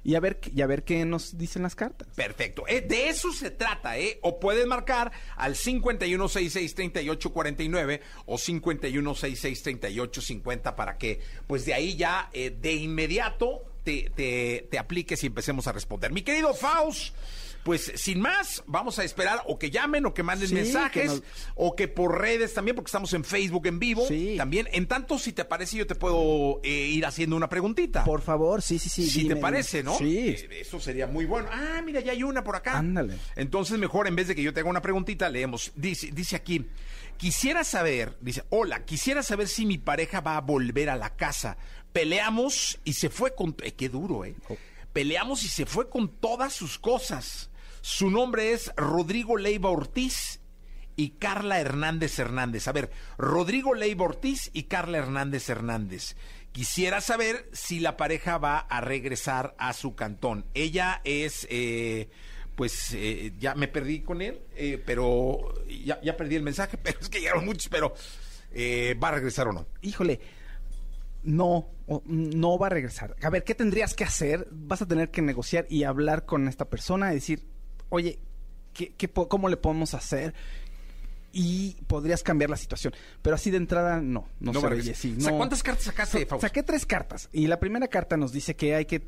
y 0.07 0.15
a 0.15 0.19
ver, 0.21 0.39
y 0.55 0.61
a 0.61 0.67
ver 0.67 0.85
qué 0.85 1.03
nos 1.03 1.37
dicen 1.37 1.63
las 1.63 1.75
cartas. 1.75 2.07
Perfecto. 2.15 2.63
Eh, 2.65 2.79
de 2.79 3.09
eso 3.09 3.33
se 3.33 3.51
trata, 3.51 3.97
¿eh? 3.97 4.19
O 4.21 4.39
puedes 4.39 4.65
marcar 4.65 5.11
al 5.35 5.55
5166-3849 5.55 7.99
o 8.25 8.37
5166-3850 8.37 10.75
para 10.75 10.97
que, 10.97 11.19
pues 11.45 11.65
de 11.65 11.73
ahí 11.73 11.97
ya 11.97 12.29
eh, 12.31 12.55
de 12.57 12.75
inmediato 12.75 13.65
te, 13.83 14.09
te, 14.15 14.69
te 14.71 14.79
apliques 14.79 15.21
y 15.25 15.27
empecemos 15.27 15.67
a 15.67 15.73
responder. 15.73 16.13
Mi 16.13 16.21
querido 16.21 16.53
Faust, 16.53 17.13
pues 17.63 17.91
sin 17.95 18.21
más, 18.21 18.63
vamos 18.65 18.97
a 18.99 19.03
esperar 19.03 19.41
o 19.45 19.59
que 19.59 19.69
llamen 19.69 20.05
o 20.05 20.13
que 20.13 20.23
manden 20.23 20.47
Sí, 20.49 20.55
mensajes 20.55 21.01
que 21.03 21.07
nos- 21.07 21.23
o 21.55 21.75
que 21.75 21.87
por 21.87 22.19
redes 22.21 22.53
también, 22.53 22.75
porque 22.75 22.87
estamos 22.89 23.11
en 23.13 23.23
Facebook 23.23 23.67
en 23.67 23.79
vivo. 23.79 24.05
Sí. 24.07 24.35
También, 24.37 24.67
en 24.71 24.87
tanto, 24.87 25.19
si 25.19 25.33
te 25.33 25.43
parece, 25.45 25.77
yo 25.77 25.85
te 25.87 25.95
puedo 25.95 26.61
eh, 26.63 26.69
ir 26.69 27.05
haciendo 27.05 27.35
una 27.35 27.49
preguntita. 27.49 28.03
Por 28.05 28.21
favor, 28.21 28.61
sí, 28.61 28.79
sí, 28.79 28.89
sí. 28.89 29.09
Si 29.09 29.23
dime, 29.23 29.35
te 29.35 29.41
parece, 29.41 29.77
dime. 29.79 29.91
¿no? 29.91 29.97
Sí. 29.97 30.17
Eh, 30.29 30.47
Eso 30.61 30.79
sería 30.79 31.07
muy 31.07 31.25
bueno. 31.25 31.49
Ah, 31.51 31.81
mira, 31.83 31.99
ya 31.99 32.11
hay 32.13 32.23
una 32.23 32.43
por 32.43 32.55
acá. 32.55 32.77
Ándale. 32.77 33.17
Entonces, 33.35 33.77
mejor 33.77 34.07
en 34.07 34.15
vez 34.15 34.27
de 34.27 34.35
que 34.35 34.43
yo 34.43 34.53
te 34.53 34.61
haga 34.61 34.69
una 34.69 34.81
preguntita, 34.81 35.29
leemos. 35.29 35.71
Dice, 35.75 36.09
dice 36.13 36.35
aquí, 36.35 36.65
quisiera 37.17 37.63
saber, 37.63 38.17
dice, 38.21 38.43
hola, 38.49 38.85
quisiera 38.85 39.23
saber 39.23 39.47
si 39.47 39.65
mi 39.65 39.77
pareja 39.77 40.21
va 40.21 40.37
a 40.37 40.41
volver 40.41 40.89
a 40.89 40.95
la 40.95 41.15
casa. 41.15 41.57
Peleamos 41.91 42.79
y 42.83 42.93
se 42.93 43.09
fue 43.09 43.33
con... 43.33 43.55
eh, 43.63 43.71
qué 43.73 43.89
duro, 43.89 44.23
¿eh? 44.23 44.35
Oh. 44.49 44.55
Peleamos 44.97 45.43
y 45.43 45.47
se 45.47 45.67
fue 45.67 45.91
con 45.91 46.09
todas 46.09 46.53
sus 46.53 46.79
cosas. 46.79 47.51
Su 47.81 48.09
nombre 48.09 48.53
es 48.53 48.73
Rodrigo 48.75 49.37
Leiva 49.37 49.69
Ortiz 49.69 50.41
y 50.95 51.11
Carla 51.19 51.59
Hernández 51.59 52.17
Hernández. 52.17 52.67
A 52.67 52.71
ver, 52.71 52.89
Rodrigo 53.15 53.75
Leiva 53.75 54.05
Ortiz 54.05 54.49
y 54.53 54.63
Carla 54.63 54.97
Hernández 54.97 55.49
Hernández. 55.49 56.15
Quisiera 56.51 56.99
saber 56.99 57.47
si 57.53 57.79
la 57.79 57.95
pareja 57.95 58.39
va 58.39 58.57
a 58.57 58.81
regresar 58.81 59.53
a 59.59 59.73
su 59.73 59.93
cantón. 59.93 60.47
Ella 60.55 60.99
es, 61.03 61.45
eh, 61.51 62.09
pues, 62.55 62.95
eh, 62.95 63.33
ya 63.37 63.53
me 63.53 63.67
perdí 63.67 64.01
con 64.01 64.23
él, 64.23 64.41
eh, 64.55 64.81
pero 64.83 65.53
ya, 65.67 66.01
ya 66.01 66.17
perdí 66.17 66.37
el 66.37 66.41
mensaje, 66.41 66.75
pero 66.83 66.99
es 66.99 67.07
que 67.07 67.19
llegaron 67.19 67.45
muchos, 67.45 67.69
pero 67.69 67.93
eh, 68.51 68.95
¿va 69.01 69.09
a 69.09 69.11
regresar 69.11 69.47
o 69.47 69.53
no? 69.53 69.67
Híjole, 69.81 70.19
no, 71.27 71.67
no 72.05 72.57
va 72.57 72.67
a 72.67 72.69
regresar. 72.69 73.15
A 73.21 73.29
ver, 73.29 73.43
¿qué 73.43 73.53
tendrías 73.53 73.93
que 73.93 74.05
hacer? 74.05 74.47
Vas 74.49 74.81
a 74.81 74.87
tener 74.87 75.11
que 75.11 75.21
negociar 75.21 75.67
y 75.69 75.83
hablar 75.83 76.25
con 76.25 76.47
esta 76.47 76.65
persona 76.65 77.11
y 77.11 77.15
decir, 77.15 77.45
oye, 77.89 78.17
¿qué, 78.73 78.93
qué 78.95 79.09
¿cómo 79.09 79.49
le 79.49 79.57
podemos 79.57 79.93
hacer? 79.93 80.33
Y 81.33 81.75
podrías 81.87 82.23
cambiar 82.23 82.49
la 82.49 82.55
situación. 82.57 82.93
Pero 83.21 83.35
así 83.35 83.51
de 83.51 83.57
entrada, 83.57 84.01
no. 84.01 84.29
No, 84.39 84.53
No 84.53 84.61
se 84.61 84.65
O 85.17 85.21
sea. 85.21 85.33
¿Cuántas 85.37 85.61
cartas 85.61 85.83
sacaste, 85.83 86.21
Sa- 86.21 86.25
Fausto? 86.27 86.47
Saqué 86.47 86.63
tres 86.63 86.85
cartas. 86.85 87.29
Y 87.33 87.47
la 87.47 87.59
primera 87.59 87.87
carta 87.89 88.15
nos 88.17 88.31
dice 88.31 88.55
que 88.55 88.73
hay 88.73 88.85
que. 88.85 89.05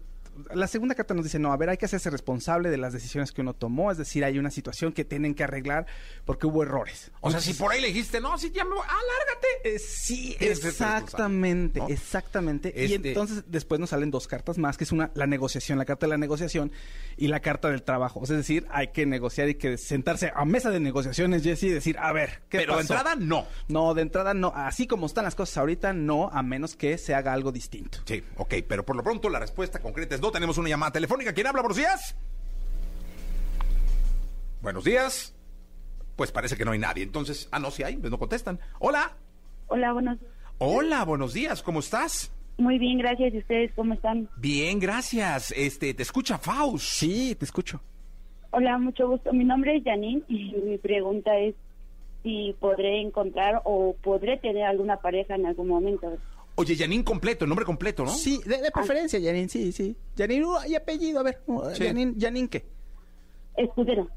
La 0.54 0.68
segunda 0.68 0.96
carta 0.96 1.14
nos 1.14 1.24
dice, 1.24 1.40
no, 1.40 1.52
a 1.52 1.58
ver, 1.58 1.70
hay 1.70 1.78
que 1.78 1.86
hacerse 1.86 2.10
responsable 2.10 2.70
de 2.70 2.78
las 2.78 2.94
decisiones 2.94 3.32
que 3.32 3.42
uno 3.42 3.54
tomó. 3.54 3.92
Es 3.92 3.98
decir, 3.98 4.24
hay 4.24 4.38
una 4.40 4.52
situación 4.52 4.92
que 4.92 5.06
tienen 5.06 5.36
que 5.36 5.44
arreglar 5.44 5.86
porque 6.26 6.48
hubo 6.48 6.64
errores. 6.64 7.12
O 7.22 7.32
sea, 7.32 7.40
si 7.42 7.54
por 7.54 7.72
ahí 7.72 7.82
le 7.82 7.88
dijiste, 7.88 8.20
no, 8.22 8.38
si 8.38 8.52
ya 8.52 8.64
me 8.64 8.76
voy, 8.76 8.84
ah, 8.88 8.98
lárgate. 9.20 9.76
Eh, 9.76 9.80
sí, 9.80 10.36
exactamente, 10.40 11.82
exactamente. 11.90 12.74
Y 12.76 12.94
Este- 12.94 13.10
entonces 13.10 13.44
después 13.48 13.80
nos 13.80 13.90
salen 13.90 14.12
dos 14.12 14.28
cartas 14.28 14.58
más, 14.58 14.78
que 14.78 14.84
es 14.84 14.92
una 14.92 15.12
la 15.16 15.28
negociación, 15.28 15.78
la 15.78 15.86
carta 15.86 16.06
de 16.06 16.12
la 16.12 16.18
negociación 16.18 16.72
y 17.18 17.28
la 17.28 17.40
carta 17.40 17.70
del 17.70 17.84
trabajo. 17.84 18.20
O 18.20 18.26
sea, 18.26 18.36
es 18.36 18.42
decir, 18.48 18.68
hay 18.72 18.90
que 18.90 19.06
negociar 19.06 19.50
y 19.50 19.56
que 19.56 19.78
sentarse 19.78 20.32
a 20.34 20.46
mesa 20.46 20.70
de 20.70 20.80
negociaciones, 20.80 21.44
Jesse, 21.44 21.64
y 21.64 21.70
decir, 21.70 21.98
a 22.00 22.12
ver, 22.14 22.42
¿qué 22.50 22.60
Pero 22.60 22.76
de 22.76 22.82
entrada, 22.82 23.16
no. 23.16 23.46
No, 23.68 23.94
de 23.94 24.02
entrada 24.02 24.34
no. 24.34 24.54
Así 24.56 24.88
como 24.88 25.06
están 25.06 25.24
las 25.26 25.36
cosas 25.36 25.58
ahorita, 25.58 25.94
no, 25.94 26.30
a 26.32 26.42
menos 26.44 26.76
que 26.76 26.98
se 26.98 27.14
haga 27.14 27.34
algo 27.34 27.52
distinto. 27.52 28.00
Sí, 28.06 28.24
ok, 28.38 28.56
pero 28.68 28.86
por 28.86 28.96
lo 28.96 29.04
pronto 29.04 29.30
la 29.30 29.40
respuesta 29.40 29.80
concreta 29.80 30.16
es 30.16 30.22
Tenemos 30.32 30.58
una 30.58 30.70
llamada 30.70 30.92
telefónica. 30.92 31.34
¿Quién 31.34 31.48
habla? 31.48 31.62
Buenos 31.62 31.78
días. 31.78 32.16
Buenos 34.62 34.84
días. 34.84 35.36
Pues 36.16 36.32
parece 36.32 36.58
que 36.58 36.66
no 36.66 36.72
hay 36.72 36.80
nadie. 36.80 37.04
Entonces, 37.04 37.48
ah, 37.52 37.60
no, 37.60 37.72
sí 37.72 37.84
hay, 37.84 37.98
pues 37.98 38.12
no 38.12 38.20
contestan. 38.20 38.60
Hola. 38.80 39.18
Hola, 39.68 39.94
buenos. 39.94 40.18
Hola, 40.58 41.06
buenos 41.06 41.34
días. 41.34 41.64
¿Cómo 41.64 41.80
estás? 41.80 42.32
Muy 42.58 42.78
bien, 42.78 42.98
gracias. 42.98 43.34
¿Y 43.34 43.38
ustedes 43.38 43.72
cómo 43.74 43.94
están? 43.94 44.30
Bien, 44.36 44.80
gracias. 44.80 45.54
Este, 45.56 45.94
te 45.94 46.04
escucha 46.04 46.38
Faust. 46.38 46.86
Sí, 46.86 47.36
te 47.36 47.46
escucho. 47.46 47.82
Hola, 48.52 48.78
mucho 48.78 49.08
gusto. 49.08 49.32
Mi 49.32 49.46
nombre 49.46 49.78
es 49.78 49.84
Janine 49.84 50.24
y 50.28 50.54
mi 50.66 50.78
pregunta 50.78 51.38
es 51.38 51.56
si 52.24 52.54
podré 52.60 53.02
encontrar 53.02 53.62
o 53.64 53.96
podré 54.02 54.38
tener 54.38 54.64
alguna 54.64 54.98
pareja 54.98 55.36
en 55.36 55.46
algún 55.46 55.70
momento. 55.70 56.18
Oye, 56.60 56.76
Janine 56.76 57.06
completo, 57.06 57.46
el 57.46 57.50
nombre 57.50 57.66
completo, 57.66 58.04
¿no? 58.04 58.12
Sí, 58.12 58.42
de, 58.46 58.58
de 58.62 58.70
preferencia, 58.72 59.18
Janine, 59.18 59.48
sí, 59.48 59.72
sí. 59.72 59.96
Janine, 60.18 60.44
uh, 60.44 60.58
y 60.68 60.76
apellido, 60.76 61.22
a 61.22 61.24
ver. 61.24 61.42
uh, 61.48 61.70
Sí. 61.74 61.84
¿qué? 62.50 62.66
Escudero. 63.56 64.10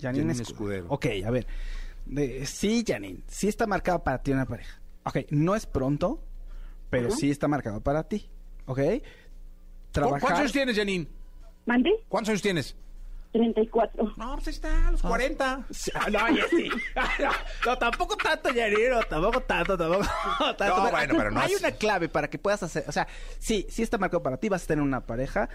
Janine, 0.00 0.24
Janine 0.24 0.32
Escudero. 0.32 0.86
Escudero. 0.86 0.86
Ok, 0.88 1.06
a 1.26 1.30
ver. 1.30 1.46
De- 2.06 2.46
sí, 2.46 2.82
Janine, 2.86 3.20
sí 3.26 3.46
está 3.48 3.66
marcado 3.66 4.02
para 4.02 4.22
ti 4.22 4.32
una 4.32 4.46
pareja. 4.46 4.80
Ok, 5.04 5.18
no 5.32 5.54
es 5.54 5.66
pronto, 5.66 6.22
pero 6.88 7.10
sí 7.10 7.30
está 7.30 7.46
marcado 7.46 7.82
para 7.82 8.04
ti. 8.08 8.26
¿Ok? 8.64 8.78
¿Cu- 8.78 9.02
Trabajar. 9.92 10.20
¿Cuántos 10.20 10.40
años 10.40 10.52
tienes, 10.52 10.76
Janine? 10.76 11.06
¿Mande? 11.66 11.90
¿Cuántos 12.08 12.30
años 12.30 12.40
tienes? 12.42 12.74
34. 13.32 14.12
No, 14.16 14.34
pues 14.34 14.48
ahí 14.48 14.52
está, 14.54 14.88
a 14.88 14.90
los 14.92 15.02
40. 15.02 15.66
Sí, 15.70 15.90
ah, 15.94 16.10
No, 16.10 16.28
ya 16.36 16.44
sí. 16.48 16.68
No, 17.18 17.30
no, 17.72 17.78
tampoco 17.78 18.16
tanto, 18.16 18.50
Janine, 18.50 18.90
no, 18.90 19.02
tampoco 19.04 19.40
tanto, 19.40 19.76
tampoco 19.78 20.04
tanto. 20.38 20.46
No, 20.46 20.56
Pero 20.56 20.90
bueno, 20.90 21.14
pero 21.16 21.30
no 21.30 21.40
Hay 21.40 21.52
es- 21.52 21.60
una 21.60 21.72
clave 21.72 22.08
para 22.08 22.28
que 22.28 22.38
puedas 22.38 22.62
hacer, 22.62 22.84
o 22.86 22.92
sea, 22.92 23.08
sí, 23.38 23.66
sí 23.70 23.82
está 23.82 23.96
marcado 23.98 24.22
para 24.22 24.36
ti, 24.36 24.48
vas 24.48 24.64
a 24.64 24.66
tener 24.66 24.82
una 24.82 25.00
pareja. 25.06 25.48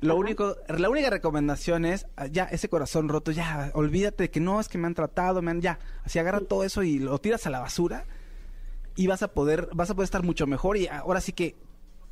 Lo 0.00 0.14
único, 0.16 0.56
la 0.68 0.88
única 0.88 1.10
recomendación 1.10 1.84
es, 1.84 2.06
ah, 2.16 2.26
ya, 2.26 2.44
ese 2.44 2.68
corazón 2.68 3.08
roto, 3.08 3.32
ya, 3.32 3.70
olvídate 3.74 4.24
de 4.24 4.30
que 4.30 4.38
no, 4.40 4.60
es 4.60 4.68
que 4.68 4.78
me 4.78 4.86
han 4.86 4.94
tratado, 4.94 5.42
me 5.42 5.50
han, 5.50 5.60
ya, 5.60 5.80
así 6.04 6.18
agarra 6.20 6.40
todo 6.40 6.62
eso 6.64 6.82
y 6.84 6.98
lo 7.00 7.18
tiras 7.18 7.46
a 7.46 7.50
la 7.50 7.58
basura 7.58 8.04
y 8.94 9.06
vas 9.08 9.22
a 9.22 9.28
poder, 9.28 9.68
vas 9.72 9.90
a 9.90 9.94
poder 9.94 10.04
estar 10.04 10.22
mucho 10.22 10.46
mejor 10.46 10.76
y 10.76 10.86
ahora 10.86 11.20
sí 11.20 11.32
que 11.32 11.56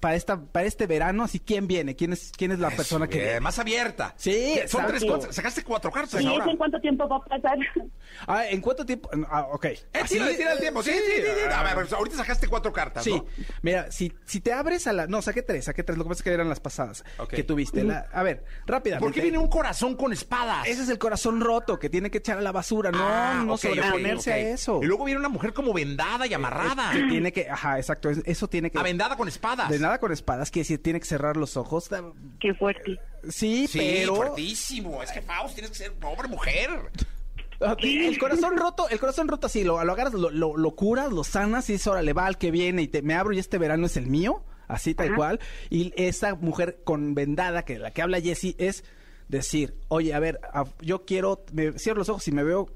para 0.07 0.15
esta, 0.15 0.41
para 0.41 0.67
este 0.67 0.87
verano, 0.87 1.25
así 1.25 1.41
quién 1.41 1.67
viene, 1.67 1.97
quién 1.97 2.13
es, 2.13 2.31
quién 2.37 2.53
es 2.53 2.61
la 2.61 2.69
Eso, 2.69 2.77
persona 2.77 3.09
que 3.09 3.19
viene. 3.19 3.41
Más 3.41 3.59
abierta. 3.59 4.15
Sí. 4.17 4.53
Son 4.55 4.63
exacto. 4.63 4.89
tres, 4.89 5.05
cuatro- 5.05 5.33
sacaste 5.33 5.65
cuatro 5.65 5.91
cartas 5.91 6.23
¿Y 6.23 6.27
ahora. 6.29 6.45
eso 6.45 6.51
en 6.53 6.57
cuánto 6.57 6.81
tiempo 6.81 7.09
va 7.09 7.17
a 7.17 7.25
pasar? 7.25 7.59
Ah, 8.29 8.47
¿en 8.47 8.61
cuánto 8.61 8.87
tiempo? 8.87 9.11
Ah, 9.29 9.49
ok. 9.51 9.65
Eh, 9.65 9.81
Así- 9.95 10.15
tira, 10.15 10.29
tira 10.37 10.53
el 10.53 10.61
tiempo. 10.61 10.81
Sí, 10.83 10.93
sí, 10.93 10.99
sí. 11.17 11.23
sí. 11.23 11.53
A 11.53 11.63
ver, 11.65 11.75
pues, 11.75 11.93
ahorita 11.93 12.17
sacaste 12.17 12.47
cuatro 12.47 12.73
cartas, 12.73 13.03
Sí, 13.05 13.11
¿no? 13.11 13.27
mira, 13.63 13.91
si, 13.91 14.13
si 14.25 14.41
te 14.41 14.53
abres 14.53 14.87
a 14.87 14.93
la... 14.93 15.07
No, 15.09 15.21
saqué 15.23 15.43
tres, 15.43 15.65
saqué 15.67 15.83
tres. 15.83 15.99
Lo 15.99 16.05
que 16.05 16.09
pasa 16.11 16.21
es 16.21 16.23
que 16.23 16.31
eran 16.33 16.49
las 16.49 16.61
pasadas 16.61 17.05
que 17.29 17.43
tuviste. 17.43 17.83
La- 17.83 18.07
a 18.13 18.23
ver, 18.23 18.45
rápidamente. 18.65 19.05
¿Por 19.05 19.13
qué 19.13 19.21
viene 19.23 19.39
un 19.39 19.49
corazón 19.49 19.97
con 19.97 20.13
espadas? 20.13 20.67
Ese 20.69 20.83
es 20.85 20.89
el 20.89 20.99
corazón 20.99 21.41
roto 21.41 21.79
que 21.81 21.91
tiene 21.91 22.11
que 22.11 22.19
echar 22.19 22.39
a 22.39 22.41
la 22.43 22.53
basura. 22.53 22.91
No, 22.93 23.01
Ah, 23.03 23.43
no 23.45 23.55
ok, 23.55 23.61
sobreponerse 23.61 24.31
ok, 24.31 24.37
ok. 24.37 24.43
a 24.45 24.49
eso. 24.51 24.81
Y 24.83 24.87
luego 24.87 25.05
viene 25.05 25.19
una 25.21 25.29
mujer 25.29 25.53
como 25.53 25.73
vendada 25.75 26.27
y 26.29 26.33
amarrada. 26.33 26.93
Que 26.93 27.03
tiene 27.09 27.33
que... 27.33 27.51
Ajá, 27.51 27.77
exacto. 27.79 28.09
es- 28.09 28.23
Eso 28.25 28.49
tiene 28.49 28.71
que... 28.71 28.79
Ah, 28.79 28.83
vendada 28.83 29.17
con 29.17 29.27
espadas. 29.27 29.69
De 29.69 29.81
nada 29.81 29.96
con 29.99 30.13
espadas, 30.13 30.51
quiere 30.51 30.65
decir, 30.65 30.83
tiene 30.83 31.01
que 31.01 31.07
cerrar 31.07 31.37
los 31.37 31.57
ojos. 31.57 31.89
Qué 32.41 32.55
fuerte. 32.55 32.99
Sí, 33.29 33.67
Sí, 33.67 33.79
pero... 33.79 34.15
fuertísimo. 34.17 35.03
Es 35.03 35.11
que 35.13 35.23
Faust 35.23 35.55
tienes 35.55 35.71
que 35.73 35.77
ser 35.79 35.93
pobre 35.95 36.29
mujer. 36.29 36.71
El 37.81 38.19
corazón 38.19 38.57
roto, 38.57 38.89
el 38.91 38.99
corazón 39.01 39.29
roto 39.29 39.47
así, 39.47 39.65
lo, 39.65 39.83
lo 39.83 39.93
agarras, 39.93 40.13
lo, 40.15 40.31
lo, 40.31 40.57
lo 40.59 40.71
curas, 40.77 41.11
lo 41.11 41.25
sanas 41.25 41.71
y 41.71 41.75
es 41.75 41.87
órale, 41.87 42.13
va 42.13 42.27
al 42.27 42.37
que 42.37 42.51
viene 42.51 42.83
y 42.83 42.89
te, 42.89 43.01
me 43.01 43.15
abro 43.15 43.33
y 43.33 43.39
este 43.39 43.57
verano 43.57 43.87
es 43.87 43.97
el 43.97 44.07
mío, 44.09 44.45
así 44.69 44.95
tal 44.95 45.15
cual. 45.15 45.41
Y 45.71 45.93
esa 45.97 46.35
mujer 46.35 46.81
con 46.85 47.15
vendada, 47.15 47.65
que 47.65 47.79
la 47.79 47.93
que 47.93 48.03
habla 48.03 48.21
Jessie, 48.21 48.57
es 48.59 48.85
decir, 49.29 49.75
oye, 49.89 50.13
a 50.13 50.19
ver, 50.19 50.39
a- 50.53 50.67
yo 50.83 51.07
quiero, 51.07 51.45
me 51.53 51.79
cierro 51.79 51.99
los 52.01 52.11
ojos 52.11 52.29
y 52.29 52.33
me 52.33 52.45
veo 52.45 52.69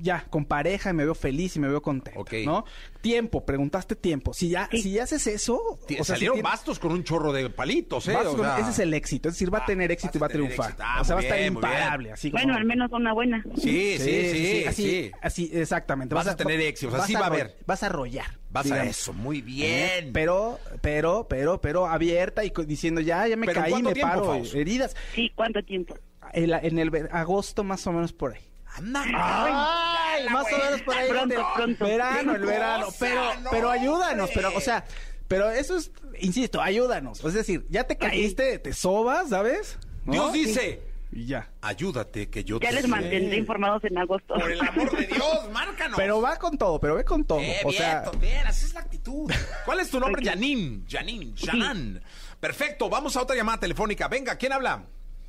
ya 0.00 0.24
con 0.30 0.44
pareja 0.44 0.90
y 0.90 0.92
me 0.92 1.04
veo 1.04 1.14
feliz 1.14 1.56
y 1.56 1.60
me 1.60 1.68
veo 1.68 1.82
contento. 1.82 2.64
Tiempo, 3.00 3.44
preguntaste 3.46 3.94
tiempo. 3.94 4.34
Si 4.34 4.48
ya, 4.48 4.68
si 4.72 4.92
ya 4.92 5.04
haces 5.04 5.26
eso, 5.28 5.56
o 5.56 5.78
sea, 5.86 5.98
si 5.98 6.04
Salieron 6.04 6.34
tiene- 6.36 6.48
bastos 6.48 6.78
con 6.78 6.90
un 6.92 7.04
chorro 7.04 7.32
de 7.32 7.48
palitos, 7.50 8.08
¿eh? 8.08 8.14
vas 8.14 8.26
O 8.26 8.32
con- 8.36 8.40
sea, 8.40 8.58
ese 8.58 8.70
es 8.70 8.78
el 8.80 8.94
éxito, 8.94 9.28
es 9.28 9.34
decir, 9.36 9.52
va 9.52 9.58
a 9.58 9.62
Ah, 9.62 9.66
tener 9.66 9.92
éxito 9.92 10.18
y 10.18 10.20
va 10.20 10.26
a 10.26 10.30
triunfar. 10.30 10.74
Ah, 10.80 10.98
o 11.00 11.04
sea, 11.04 11.14
va 11.14 11.20
a 11.20 11.24
estar 11.24 11.38
bien, 11.38 11.52
imparable, 11.54 12.12
así 12.12 12.30
como... 12.30 12.42
Bueno, 12.42 12.58
al 12.58 12.64
menos 12.64 12.90
una 12.92 13.12
buena. 13.12 13.44
Sí, 13.56 13.96
sí, 13.98 13.98
sí, 13.98 14.30
sí. 14.32 14.64
así, 14.66 15.10
así, 15.22 15.50
exactamente. 15.52 16.14
Vas 16.14 16.26
a 16.26 16.36
tener 16.36 16.60
éxito, 16.60 16.88
o 16.88 16.90
sea, 16.90 16.98
vas 17.00 17.06
sí 17.06 17.14
va 17.14 17.20
a 17.20 17.26
haber. 17.26 17.56
Vas 17.66 17.82
a 17.82 17.86
arrollar. 17.86 18.38
Vas 18.50 18.70
a 18.72 18.84
eso, 18.84 19.12
muy 19.12 19.38
¿Eh? 19.38 19.42
bien. 19.42 20.12
Pero, 20.12 20.58
pero, 20.80 21.26
pero, 21.28 21.60
pero 21.60 21.86
abierta 21.86 22.44
y 22.44 22.52
diciendo 22.66 23.00
ya, 23.00 23.26
ya 23.28 23.36
me 23.36 23.46
¿Pero 23.46 23.58
en 23.64 23.70
caí, 23.72 23.82
me 23.82 23.92
tiempo, 23.92 24.12
paro, 24.14 24.24
Faust? 24.26 24.54
heridas. 24.54 24.96
Sí, 25.14 25.30
¿cuánto 25.34 25.62
tiempo? 25.62 25.94
En, 26.32 26.50
la- 26.50 26.58
en 26.60 26.78
el 26.78 26.90
agosto 27.12 27.62
más 27.64 27.86
o 27.86 27.92
menos 27.92 28.12
por 28.12 28.32
ahí. 28.34 28.40
Anda. 28.76 29.04
Ay, 29.04 30.28
más 30.30 30.46
o 30.52 30.58
menos 30.58 30.82
por 30.82 30.94
ahí. 30.94 31.08
Pronto, 31.08 31.46
pronto. 31.54 31.84
Verano, 31.84 32.32
¡Qué 32.32 32.38
el 32.38 32.46
verano. 32.46 32.86
Pero, 32.98 33.34
No, 33.40 33.50
pero 33.50 33.70
ayúdanos, 33.70 34.30
pero, 34.34 34.54
o 34.54 34.60
sea, 34.60 34.84
pero 35.28 35.50
eso 35.50 35.76
es, 35.76 35.90
insisto, 36.20 36.60
ayúdanos. 36.60 37.24
Es 37.24 37.34
decir, 37.34 37.66
ya 37.68 37.84
te 37.84 37.96
caíste, 37.96 38.58
te 38.58 38.72
sobas, 38.72 39.30
¿sabes? 39.30 39.78
¿No? 40.04 40.12
Dios 40.12 40.32
dice, 40.32 40.82
Y 41.12 41.26
ya. 41.26 41.48
ayúdate 41.62 42.28
que 42.30 42.44
yo 42.44 42.60
Ya 42.60 42.68
te 42.68 42.74
les 42.76 42.88
mantendré 42.88 43.36
informados 43.36 43.82
en 43.84 43.98
agosto. 43.98 44.34
Por 44.34 44.50
el 44.52 44.60
amor 44.60 44.96
de 44.96 45.06
Dios, 45.06 45.50
márcanos. 45.52 45.96
Pero 45.96 46.20
va 46.20 46.36
con 46.36 46.56
todo, 46.58 46.78
pero 46.78 46.94
ve 46.94 47.04
con 47.04 47.24
todo. 47.24 47.40
Eh, 47.40 47.56
o 47.64 47.70
bien, 47.70 47.78
sea, 47.82 48.04
bien, 48.20 48.46
así 48.46 48.66
es 48.66 48.74
la 48.74 48.80
actitud. 48.80 49.30
¿Cuál 49.64 49.80
es 49.80 49.90
tu 49.90 49.98
nombre? 49.98 50.24
Janine. 50.24 50.82
Janine, 50.88 51.32
Janan. 51.36 52.02
Perfecto, 52.38 52.88
vamos 52.88 53.16
a 53.16 53.22
otra 53.22 53.34
llamada 53.34 53.58
telefónica. 53.58 54.06
Venga, 54.08 54.36
¿quién 54.36 54.52
habla? 54.52 54.84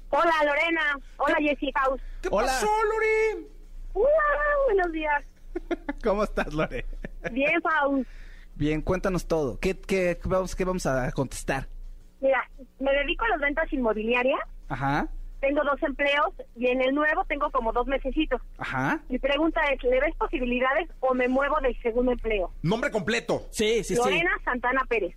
Hola 0.10 0.32
Lorena, 0.46 0.82
hola 1.18 1.36
Jessie 1.40 1.72
House. 1.76 2.02
¿Qué 2.22 2.30
Hola. 2.32 2.48
pasó, 2.48 2.68
Lori? 2.86 3.48
Hola, 3.94 4.08
buenos 4.66 4.92
días. 4.92 5.24
¿cómo 6.04 6.24
estás, 6.24 6.54
Lore? 6.54 6.86
Bien, 7.32 7.62
Faust. 7.62 8.08
Bien, 8.56 8.82
cuéntanos 8.82 9.28
todo. 9.28 9.60
¿Qué, 9.60 9.78
qué, 9.80 10.18
vamos, 10.24 10.56
qué 10.56 10.64
vamos 10.66 10.86
a 10.86 11.12
contestar? 11.12 11.68
Mira, 12.22 12.50
me 12.80 12.92
dedico 12.94 13.26
a 13.26 13.30
las 13.30 13.40
ventas 13.40 13.72
inmobiliarias. 13.74 14.40
Ajá, 14.70 15.08
Tengo 15.40 15.62
dos 15.64 15.82
empleos 15.84 16.34
y 16.56 16.68
en 16.68 16.82
el 16.82 16.94
nuevo 16.96 17.24
tengo 17.26 17.50
como 17.52 17.72
dos 17.74 17.86
mesecitos. 17.88 18.42
ajá. 18.58 19.00
Mi 19.10 19.20
pregunta 19.20 19.62
es, 19.72 19.82
¿le 19.84 20.00
ves 20.00 20.16
posibilidades 20.16 20.90
o 21.00 21.14
me 21.14 21.28
muevo 21.28 21.58
del 21.62 21.80
segundo 21.82 22.12
empleo? 22.12 22.52
Nombre 22.64 22.92
completo. 22.92 23.48
Sí, 23.52 23.84
sí, 23.84 23.96
sí. 23.96 24.02
Lorena 24.02 24.32
Santana 24.46 24.82
Pérez. 24.90 25.16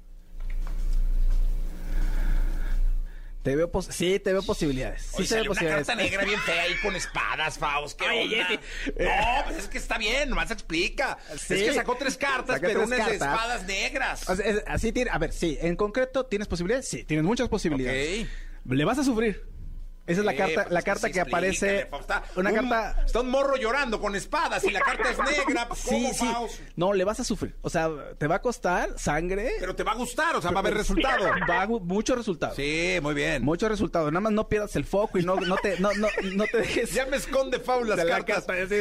Te 3.42 3.56
veo 3.56 3.70
pos- 3.72 3.86
sí, 3.90 4.18
te 4.20 4.32
veo 4.34 4.42
posibilidades. 4.42 5.00
Sí, 5.02 5.10
te 5.12 5.18
veo 5.18 5.26
salió 5.28 5.42
una 5.42 5.48
posibilidades. 5.50 5.86
carta 5.86 6.02
negra 6.02 6.24
bien 6.24 6.40
fea 6.40 6.62
ahí 6.62 6.74
con 6.82 6.94
espadas, 6.94 7.58
Faust. 7.58 7.98
¿Qué 7.98 8.06
Oye, 8.08 8.40
onda? 8.42 8.60
No, 9.38 9.44
pues 9.46 9.56
es 9.58 9.68
que 9.68 9.78
está 9.78 9.96
bien, 9.96 10.28
nomás 10.28 10.50
explica. 10.50 11.16
Sí. 11.38 11.54
Es 11.54 11.62
que 11.62 11.72
sacó 11.74 11.96
tres 11.96 12.18
cartas, 12.18 12.58
pero 12.60 12.80
tres 12.80 12.86
unas 12.86 13.06
de 13.08 13.12
espadas 13.14 13.66
negras. 13.66 14.28
O 14.28 14.36
sea, 14.36 14.44
es- 14.46 14.62
así 14.66 14.92
tiene, 14.92 15.10
a 15.10 15.16
ver, 15.18 15.32
sí, 15.32 15.56
en 15.62 15.74
concreto, 15.76 16.26
¿tienes 16.26 16.48
posibilidades? 16.48 16.86
Sí, 16.86 17.04
tienes 17.04 17.24
muchas 17.24 17.48
posibilidades. 17.48 18.24
Ok. 18.24 18.72
Le 18.72 18.84
vas 18.84 18.98
a 18.98 19.04
sufrir. 19.04 19.42
Esa 20.06 20.20
es 20.20 20.26
la 20.26 20.32
Eh, 20.32 20.36
carta, 20.36 20.62
pues 20.64 20.72
la 20.72 20.82
carta 20.82 21.10
que 21.10 21.20
aparece. 21.20 21.86
Faust. 21.86 22.02
Está 22.10 22.24
Una 22.36 22.50
un- 22.50 22.56
carta. 22.68 23.02
Está 23.06 23.20
un 23.20 23.30
morro 23.30 23.56
llorando 23.56 24.00
con 24.00 24.16
espadas 24.16 24.64
y 24.64 24.70
la 24.70 24.80
carta 24.80 25.10
es 25.10 25.18
negra. 25.18 25.68
Pues, 25.68 25.80
Sí, 25.80 25.88
¿cómo, 25.90 26.12
sí. 26.14 26.26
Faust? 26.32 26.60
No, 26.76 26.92
le 26.92 27.04
vas 27.04 27.20
a 27.20 27.24
sufrir. 27.24 27.54
O 27.62 27.70
sea, 27.70 27.88
te 28.18 28.26
va 28.26 28.36
a 28.36 28.42
costar 28.42 28.98
sangre. 28.98 29.52
Pero 29.60 29.76
te 29.76 29.84
va 29.84 29.92
a 29.92 29.94
gustar, 29.94 30.34
o 30.36 30.42
sea, 30.42 30.50
va 30.50 30.58
a 30.58 30.60
haber 30.60 30.74
resultado. 30.74 31.24
Va 31.50 31.62
a 31.62 31.66
mucho 31.66 32.14
resultado. 32.16 32.54
Sí, 32.56 32.98
muy 33.02 33.14
bien. 33.14 33.44
Mucho 33.44 33.68
resultado. 33.68 34.10
Nada 34.10 34.20
más 34.20 34.32
no 34.32 34.48
pierdas 34.48 34.74
el 34.76 34.84
foco 34.84 35.18
y 35.18 35.22
no, 35.22 35.36
no 35.36 35.56
te, 35.56 35.78
no, 35.80 35.92
no, 35.94 36.08
no 36.34 36.44
te 36.44 36.58
dejes. 36.58 36.92
Ya 36.92 37.06
me 37.06 37.16
esconde 37.16 37.60
Faust 37.60 37.88
las 37.88 37.98
de 37.98 38.04
la 38.04 38.16
cartas. 38.16 38.44
carta, 38.46 38.76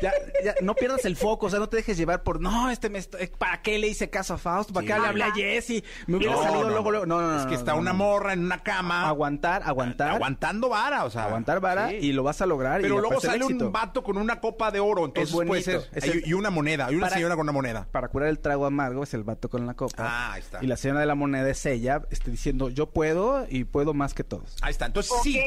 ya, 0.00 0.12
ya, 0.42 0.54
no 0.62 0.74
pierdas 0.74 1.04
el 1.04 1.16
foco, 1.16 1.46
o 1.46 1.50
sea, 1.50 1.58
no 1.58 1.68
te 1.68 1.76
dejes 1.78 1.96
llevar 1.96 2.22
por, 2.22 2.40
no, 2.40 2.70
este 2.70 2.88
me, 2.88 3.02
¿para 3.38 3.60
qué 3.62 3.78
le 3.78 3.88
hice 3.88 4.08
caso 4.10 4.34
a 4.34 4.38
Faust? 4.38 4.70
¿Para 4.72 4.86
Sí. 4.86 4.92
qué 4.92 4.98
le 5.00 5.06
hablé 5.06 5.24
a 5.24 5.32
Jesse? 5.32 5.82
Me 6.06 6.16
hubiera 6.16 6.34
No, 6.34 6.42
salido 6.42 6.62
luego, 6.70 6.84
no. 6.84 6.90
luego. 6.90 7.06
No, 7.06 7.20
no. 7.20 7.40
Es 7.40 7.46
que 7.46 7.54
está 7.54 7.74
una 7.74 7.92
morra 7.92 8.32
en 8.32 8.40
una 8.44 8.62
cama. 8.62 9.06
Aguantar, 9.08 9.62
aguantar. 9.64 10.10
Aguantando 10.12 10.59
vara, 10.68 11.04
o 11.04 11.10
sea. 11.10 11.24
aguantar 11.24 11.60
vara 11.60 11.88
Sí. 11.90 11.96
y 11.96 12.12
lo 12.12 12.22
vas 12.22 12.40
a 12.42 12.46
lograr. 12.46 12.80
y 12.80 12.82
Pero 12.82 13.00
luego 13.00 13.20
sale 13.20 13.44
un 13.44 13.72
vato 13.72 14.02
con 14.02 14.16
una 14.18 14.40
copa 14.40 14.70
de 14.70 14.80
oro, 14.80 15.04
entonces 15.06 15.32
puede 15.34 15.48
bonito. 15.48 15.70
ser. 15.70 15.88
Es 15.94 16.06
Y- 16.06 16.10
el- 16.10 16.26
y 16.28 16.32
una 16.34 16.50
moneda, 16.50 16.90
y 16.90 16.94
una 16.96 17.06
Para- 17.06 17.16
señora 17.16 17.34
con 17.36 17.42
una 17.44 17.52
moneda. 17.52 17.86
Para 17.90 18.08
curar 18.08 18.28
el 18.28 18.38
trago 18.38 18.66
amargo 18.66 19.02
es 19.02 19.14
el 19.14 19.22
vato 19.24 19.48
con 19.48 19.66
la 19.66 19.74
copa. 19.74 19.94
Ah, 19.98 20.32
ahí 20.34 20.40
está. 20.40 20.58
Y 20.62 20.66
la 20.66 20.76
señora 20.76 21.00
de 21.00 21.06
la 21.06 21.14
moneda 21.14 21.48
es 21.48 21.64
ella, 21.66 22.02
este, 22.10 22.30
diciendo, 22.30 22.68
yo 22.68 22.90
puedo 22.90 23.46
y 23.48 23.64
puedo 23.64 23.94
más 23.94 24.14
que 24.14 24.24
todos. 24.24 24.56
Ahí 24.62 24.70
está, 24.72 24.86
entonces 24.86 25.12
sí. 25.22 25.40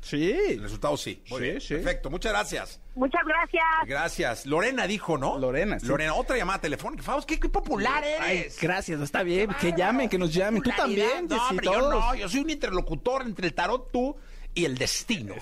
Sí. 0.00 0.30
El 0.50 0.62
resultado 0.62 0.96
sí. 0.96 1.22
Muy 1.30 1.38
Sí, 1.38 1.44
bien. 1.44 1.60
sí. 1.60 1.74
Perfecto, 1.74 2.10
muchas 2.10 2.32
gracias. 2.32 2.80
muchas 2.94 3.22
gracias. 3.26 3.62
Gracias. 3.86 4.46
Lorena 4.46 4.86
dijo, 4.86 5.16
¿no? 5.16 5.38
Lorena, 5.38 5.78
sí. 5.80 5.86
Lorena, 5.86 6.14
otra 6.14 6.36
llamada 6.36 6.60
telefónica. 6.60 7.02
Faust, 7.02 7.26
qué, 7.28 7.40
qué 7.40 7.48
popular 7.48 8.04
eres. 8.04 8.20
Ay, 8.20 8.46
gracias, 8.60 9.00
está 9.00 9.22
bien. 9.22 9.50
Que 9.60 9.72
llamen, 9.72 10.08
que 10.08 10.18
nos 10.18 10.32
llamen. 10.32 10.62
Tú 10.62 10.70
también, 10.76 11.26
No, 11.28 11.48
hombre, 11.48 11.64
yo 11.66 11.90
no, 11.90 12.14
yo 12.14 12.28
soy 12.28 12.40
un 12.40 12.50
interlocutor 12.50 13.22
entre 13.22 13.46
el 13.46 13.54
tarot, 13.54 13.90
tú 13.90 14.14
y 14.54 14.64
el 14.64 14.76
destino. 14.76 15.34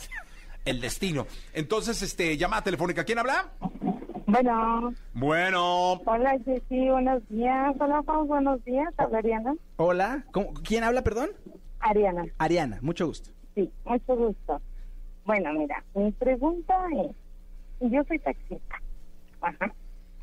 El 0.64 0.81
destino. 0.81 1.27
Entonces, 1.55 2.03
este, 2.03 2.37
llamada 2.37 2.62
telefónica. 2.62 3.05
¿Quién 3.05 3.18
habla? 3.18 3.49
Bueno, 4.27 4.94
Bueno. 5.14 5.92
hola 6.05 6.38
Jessy, 6.44 6.88
buenos 6.90 7.27
días. 7.29 7.75
Hola 7.81 8.03
Faust, 8.05 8.29
buenos 8.29 8.64
días. 8.64 8.88
Habla 8.96 9.18
Ariana. 9.18 9.55
Hola. 9.77 10.25
¿Cómo- 10.33 10.53
¿Quién 10.62 10.85
habla, 10.85 11.03
perdón? 11.03 11.31
Ariana, 11.81 12.25
Ariana, 12.38 12.79
mucho 12.83 13.07
gusto. 13.07 13.31
sí, 13.55 13.73
mucho 13.85 14.14
gusto. 14.16 14.61
Bueno, 15.25 15.53
mira, 15.55 15.83
mi 15.94 16.12
pregunta 16.12 16.75
es, 17.03 17.90
yo 17.90 18.05
soy 18.05 18.18
taxista. 18.20 18.81
Ajá. 19.40 19.73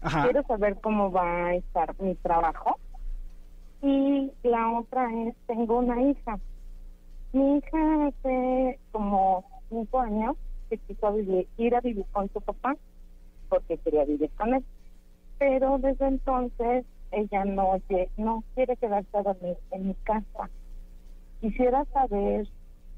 Ajá. 0.01 0.23
Quiero 0.23 0.43
saber 0.47 0.77
cómo 0.81 1.11
va 1.11 1.47
a 1.47 1.55
estar 1.55 1.93
mi 1.99 2.13
trabajo. 2.15 2.79
Y 3.81 4.31
la 4.43 4.71
otra 4.71 5.07
es, 5.27 5.35
tengo 5.47 5.79
una 5.79 6.01
hija. 6.01 6.39
Mi 7.33 7.57
hija 7.57 8.07
hace 8.07 8.79
como 8.91 9.45
cinco 9.69 9.99
años 9.99 10.35
que 10.69 10.77
quiso 10.77 11.13
vivir- 11.13 11.47
ir 11.57 11.75
a 11.75 11.81
vivir 11.81 12.05
con 12.11 12.29
su 12.33 12.41
papá 12.41 12.75
porque 13.49 13.77
quería 13.77 14.05
vivir 14.05 14.29
con 14.31 14.53
él. 14.55 14.65
Pero 15.37 15.77
desde 15.77 16.07
entonces 16.07 16.85
ella 17.11 17.45
no, 17.45 17.79
no 18.17 18.43
quiere 18.55 18.75
quedarse 18.77 19.17
a 19.17 19.23
dormir 19.23 19.57
en 19.71 19.87
mi 19.89 19.93
casa. 20.03 20.49
Quisiera 21.41 21.85
saber 21.93 22.47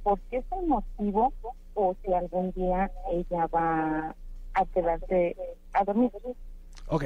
por 0.03 0.19
qué 0.29 0.37
es 0.37 0.45
el 0.59 0.67
motivo 0.67 1.33
o 1.73 1.95
si 2.03 2.13
algún 2.13 2.51
día 2.51 2.89
ella 3.11 3.47
va 3.47 4.15
a 4.53 4.65
quedarse 4.73 5.35
a 5.73 5.83
dormir. 5.83 6.11
Ok. 6.87 7.03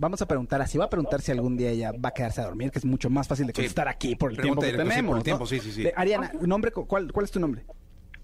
Vamos 0.00 0.22
a 0.22 0.26
preguntar 0.26 0.62
así. 0.62 0.78
Va 0.78 0.86
a 0.86 0.88
preguntar 0.90 1.20
si 1.20 1.30
algún 1.30 1.58
día 1.58 1.68
ella 1.70 1.92
va 1.92 2.08
a 2.08 2.12
quedarse 2.12 2.40
a 2.40 2.44
dormir, 2.44 2.70
que 2.70 2.78
es 2.78 2.86
mucho 2.86 3.10
más 3.10 3.28
fácil 3.28 3.46
de 3.46 3.52
Sí. 3.52 3.56
contestar 3.56 3.86
aquí 3.86 4.16
por 4.16 4.30
el 4.30 4.38
Pregunta 4.38 4.62
tiempo 4.66 4.82
que 4.82 4.88
tenemos. 4.88 5.10
por 5.10 5.18
el 5.18 5.22
tiempo, 5.24 5.40
¿no? 5.44 5.46
sí, 5.46 5.60
sí, 5.60 5.72
sí. 5.72 5.82
De- 5.82 5.92
Ariana, 5.94 6.32
nombre, 6.40 6.72
cu- 6.72 6.86
¿cuál, 6.86 7.12
¿cuál 7.12 7.24
es 7.24 7.30
tu 7.30 7.38
nombre? 7.38 7.64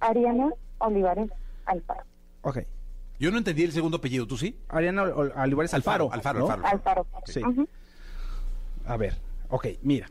Ariana 0.01 0.49
Olivares 0.79 1.29
Alfaro. 1.67 2.01
Ok. 2.41 2.59
Yo 3.19 3.31
no 3.31 3.39
entendí 3.39 3.63
el 3.65 3.73
segundo 3.73 3.99
apellido, 3.99 4.27
¿tú 4.27 4.37
sí? 4.39 4.59
Ariana 4.69 5.03
Ol- 5.03 5.13
Ol- 5.15 5.33
Olivares 5.37 5.75
Alfaro. 5.75 6.11
Alfaro, 6.11 6.39
¿no? 6.41 6.51
Alfaro. 6.51 6.67
Alfaro. 6.67 7.07
Sí. 7.27 7.43
A 8.87 8.97
ver, 8.97 9.19
ok, 9.49 9.67
mira. 9.83 10.09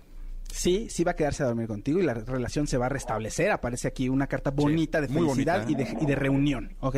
Sí, 0.51 0.87
sí 0.89 1.03
va 1.03 1.11
a 1.11 1.15
quedarse 1.15 1.43
a 1.43 1.47
dormir 1.47 1.67
contigo 1.67 1.99
y 1.99 2.03
la 2.03 2.13
relación 2.13 2.67
se 2.67 2.77
va 2.77 2.85
a 2.85 2.89
restablecer. 2.89 3.51
Aparece 3.51 3.87
aquí 3.87 4.07
una 4.09 4.27
carta 4.27 4.51
bonita 4.51 5.01
de 5.01 5.07
felicidad 5.07 5.63
bonita, 5.65 5.71
y, 5.71 5.75
de, 5.95 5.97
y 6.01 6.05
de 6.05 6.15
reunión, 6.15 6.75
¿ok? 6.79 6.95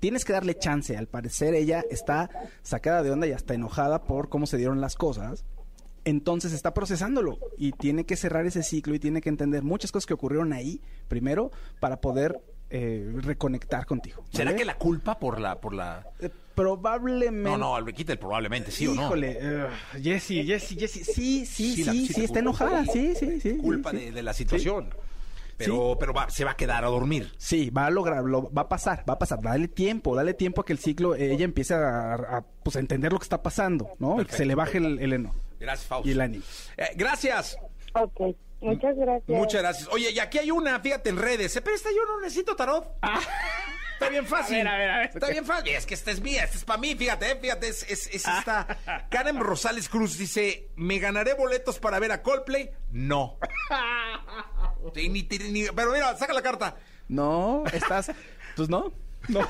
Tienes 0.00 0.24
que 0.24 0.32
darle 0.32 0.56
chance. 0.58 0.96
Al 0.96 1.08
parecer 1.08 1.54
ella 1.54 1.84
está 1.90 2.30
sacada 2.62 3.02
de 3.02 3.10
onda 3.10 3.26
y 3.26 3.32
hasta 3.32 3.54
enojada 3.54 4.02
por 4.04 4.28
cómo 4.28 4.46
se 4.46 4.56
dieron 4.56 4.80
las 4.80 4.94
cosas. 4.94 5.44
Entonces 6.04 6.52
está 6.52 6.72
procesándolo 6.72 7.38
y 7.58 7.72
tiene 7.72 8.06
que 8.06 8.16
cerrar 8.16 8.46
ese 8.46 8.62
ciclo 8.62 8.94
y 8.94 8.98
tiene 8.98 9.20
que 9.20 9.28
entender 9.28 9.62
muchas 9.62 9.92
cosas 9.92 10.06
que 10.06 10.14
ocurrieron 10.14 10.52
ahí 10.52 10.80
primero 11.08 11.50
para 11.80 12.00
poder 12.00 12.40
eh, 12.70 13.12
reconectar 13.16 13.84
contigo. 13.86 14.24
¿Será 14.32 14.54
que 14.56 14.64
la 14.64 14.76
culpa 14.78 15.18
por 15.18 15.40
la, 15.40 15.60
por 15.60 15.74
la... 15.74 16.06
Eh, 16.20 16.30
probablemente... 16.54 17.50
No, 17.58 17.80
no, 17.80 17.84
quita 17.86 18.12
el 18.12 18.18
probablemente, 18.18 18.70
¿sí 18.70 18.86
o 18.86 18.94
no? 18.94 19.06
Híjole, 19.06 19.38
eh, 19.40 19.66
Jessy, 20.02 20.44
Jessy, 20.46 20.76
Jessy, 20.78 21.04
sí, 21.04 21.12
sí, 21.12 21.46
Sí, 21.46 21.74
sí, 21.76 21.84
la- 21.84 21.92
sí, 21.92 22.06
sí 22.08 22.24
está 22.24 22.38
enojada, 22.38 22.84
sí, 22.86 23.14
sí, 23.14 23.40
sí. 23.40 23.56
culpa 23.56 23.90
sí, 23.90 23.96
de, 23.96 24.12
de 24.12 24.22
la 24.22 24.32
situación. 24.32 24.90
Pero, 25.58 25.96
pero 25.98 26.14
va- 26.14 26.30
se 26.30 26.44
va 26.44 26.52
a 26.52 26.56
quedar 26.56 26.84
a 26.84 26.88
dormir. 26.88 27.32
Sí, 27.36 27.70
va 27.70 27.86
a 27.86 27.90
lograrlo, 27.90 28.50
va 28.52 28.62
a 28.62 28.68
pasar, 28.68 29.04
va 29.08 29.14
a 29.14 29.18
pasar. 29.18 29.40
Dale 29.42 29.68
tiempo, 29.68 30.14
dale 30.14 30.32
tiempo 30.34 30.60
a 30.62 30.64
que 30.64 30.72
el 30.72 30.78
ciclo, 30.78 31.14
eh, 31.16 31.32
ella 31.32 31.44
empiece 31.44 31.74
a, 31.74 32.14
a, 32.14 32.44
pues, 32.62 32.76
a 32.76 32.78
entender 32.80 33.12
lo 33.12 33.18
que 33.18 33.24
está 33.24 33.42
pasando, 33.42 33.90
¿no? 33.98 34.12
Y 34.12 34.18
que 34.18 34.22
Perfecto. 34.24 34.36
se 34.36 34.46
le 34.46 34.54
baje 34.54 34.78
el, 34.78 34.98
el 35.00 35.12
eno 35.12 35.34
Gracias, 35.58 35.86
Fausto. 35.88 36.08
y 36.08 36.12
el 36.12 36.20
ánimo. 36.20 36.44
Eh, 36.76 36.90
gracias. 36.94 37.58
Ok, 37.94 38.36
muchas 38.60 38.96
gracias. 38.96 39.28
Muchas 39.38 39.62
gracias. 39.62 39.88
Oye, 39.90 40.10
y 40.12 40.18
aquí 40.20 40.38
hay 40.38 40.50
una, 40.52 40.78
fíjate 40.78 41.10
en 41.10 41.16
redes. 41.18 41.52
¿Se 41.52 41.60
presta? 41.60 41.88
Yo 41.90 42.04
no 42.06 42.20
necesito 42.20 42.54
tarot. 42.54 42.86
Está 43.94 44.10
bien 44.10 44.26
fácil. 44.26 44.64
Ah. 44.64 44.74
A 44.74 44.78
ver, 44.78 44.78
a 44.78 44.78
ver, 44.78 44.90
a 44.90 44.98
ver. 44.98 45.10
Está 45.12 45.28
bien 45.28 45.44
fácil. 45.44 45.72
Es 45.74 45.84
que 45.84 45.94
esta 45.94 46.12
es 46.12 46.20
mía, 46.20 46.44
esta 46.44 46.56
es 46.58 46.64
para 46.64 46.78
mí. 46.78 46.94
Fíjate, 46.94 47.32
eh, 47.32 47.38
fíjate, 47.42 47.66
es, 47.66 47.82
es, 47.90 48.06
es 48.06 48.24
esta. 48.28 48.78
Karen 49.10 49.40
Rosales 49.40 49.88
Cruz 49.88 50.16
dice: 50.16 50.70
¿Me 50.76 51.00
ganaré 51.00 51.34
boletos 51.34 51.80
para 51.80 51.98
ver 51.98 52.12
a 52.12 52.22
Coldplay? 52.22 52.70
No. 52.92 53.38
Sí, 54.94 55.08
ni- 55.08 55.22
ni- 55.30 55.50
ni- 55.52 55.66
pero 55.74 55.92
mira, 55.92 56.16
saca 56.16 56.32
la 56.32 56.42
carta. 56.42 56.76
No, 57.08 57.64
estás, 57.72 58.10
pues 58.56 58.68
no, 58.68 58.92
no. 59.28 59.40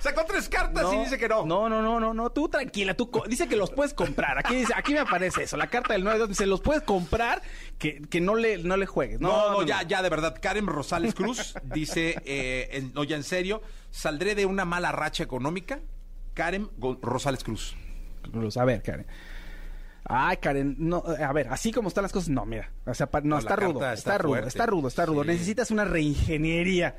Sacó 0.00 0.22
tres 0.26 0.50
cartas 0.50 0.84
y 0.92 0.98
dice 0.98 1.16
que 1.16 1.28
no. 1.28 1.46
No, 1.46 1.66
no, 1.70 1.80
no, 1.80 1.98
no, 1.98 2.12
no, 2.12 2.28
tú 2.28 2.46
tranquila, 2.50 2.92
tú 2.92 3.10
co- 3.10 3.24
dice 3.26 3.48
que 3.48 3.56
los 3.56 3.70
puedes 3.70 3.94
comprar. 3.94 4.36
Aquí 4.38 4.54
dice, 4.54 4.74
aquí 4.76 4.92
me 4.92 4.98
aparece 4.98 5.44
eso, 5.44 5.56
la 5.56 5.68
carta 5.68 5.94
del 5.94 6.04
9 6.04 6.26
dice, 6.28 6.44
los 6.44 6.60
puedes 6.60 6.82
comprar, 6.82 7.40
que, 7.78 8.02
que 8.02 8.20
no 8.20 8.34
le 8.34 8.58
no 8.58 8.76
le 8.76 8.84
juegues. 8.84 9.18
No, 9.18 9.50
no, 9.52 9.62
ya, 9.62 9.82
ya, 9.82 10.02
de 10.02 10.10
verdad. 10.10 10.36
Karen 10.42 10.66
Rosales 10.66 11.14
Cruz 11.14 11.54
dice, 11.72 12.20
eh, 12.26 12.68
en- 12.72 12.92
no, 12.92 13.02
ya 13.04 13.16
en 13.16 13.22
serio, 13.22 13.62
¿saldré 13.90 14.34
de 14.34 14.44
una 14.44 14.66
mala 14.66 14.92
racha 14.92 15.22
económica? 15.22 15.78
Karen 16.34 16.68
Go- 16.76 16.98
Rosales 17.00 17.42
Cruz. 17.42 17.74
Cruz. 18.30 18.58
A 18.58 18.66
ver, 18.66 18.82
Karen. 18.82 19.06
Ay, 20.06 20.36
Karen, 20.36 20.76
no, 20.78 21.02
a 21.06 21.32
ver, 21.32 21.48
así 21.48 21.72
como 21.72 21.88
están 21.88 22.02
las 22.02 22.12
cosas, 22.12 22.28
no, 22.28 22.44
mira, 22.44 22.70
o 22.84 22.92
sea, 22.94 23.08
no, 23.22 23.38
está 23.38 23.56
rudo, 23.56 23.80
está, 23.80 23.94
está 23.94 24.18
rudo, 24.18 24.36
está 24.46 24.66
rudo, 24.66 24.88
está 24.88 25.06
rudo. 25.06 25.22
Sí. 25.22 25.28
Necesitas 25.28 25.70
una 25.70 25.84
reingeniería 25.86 26.96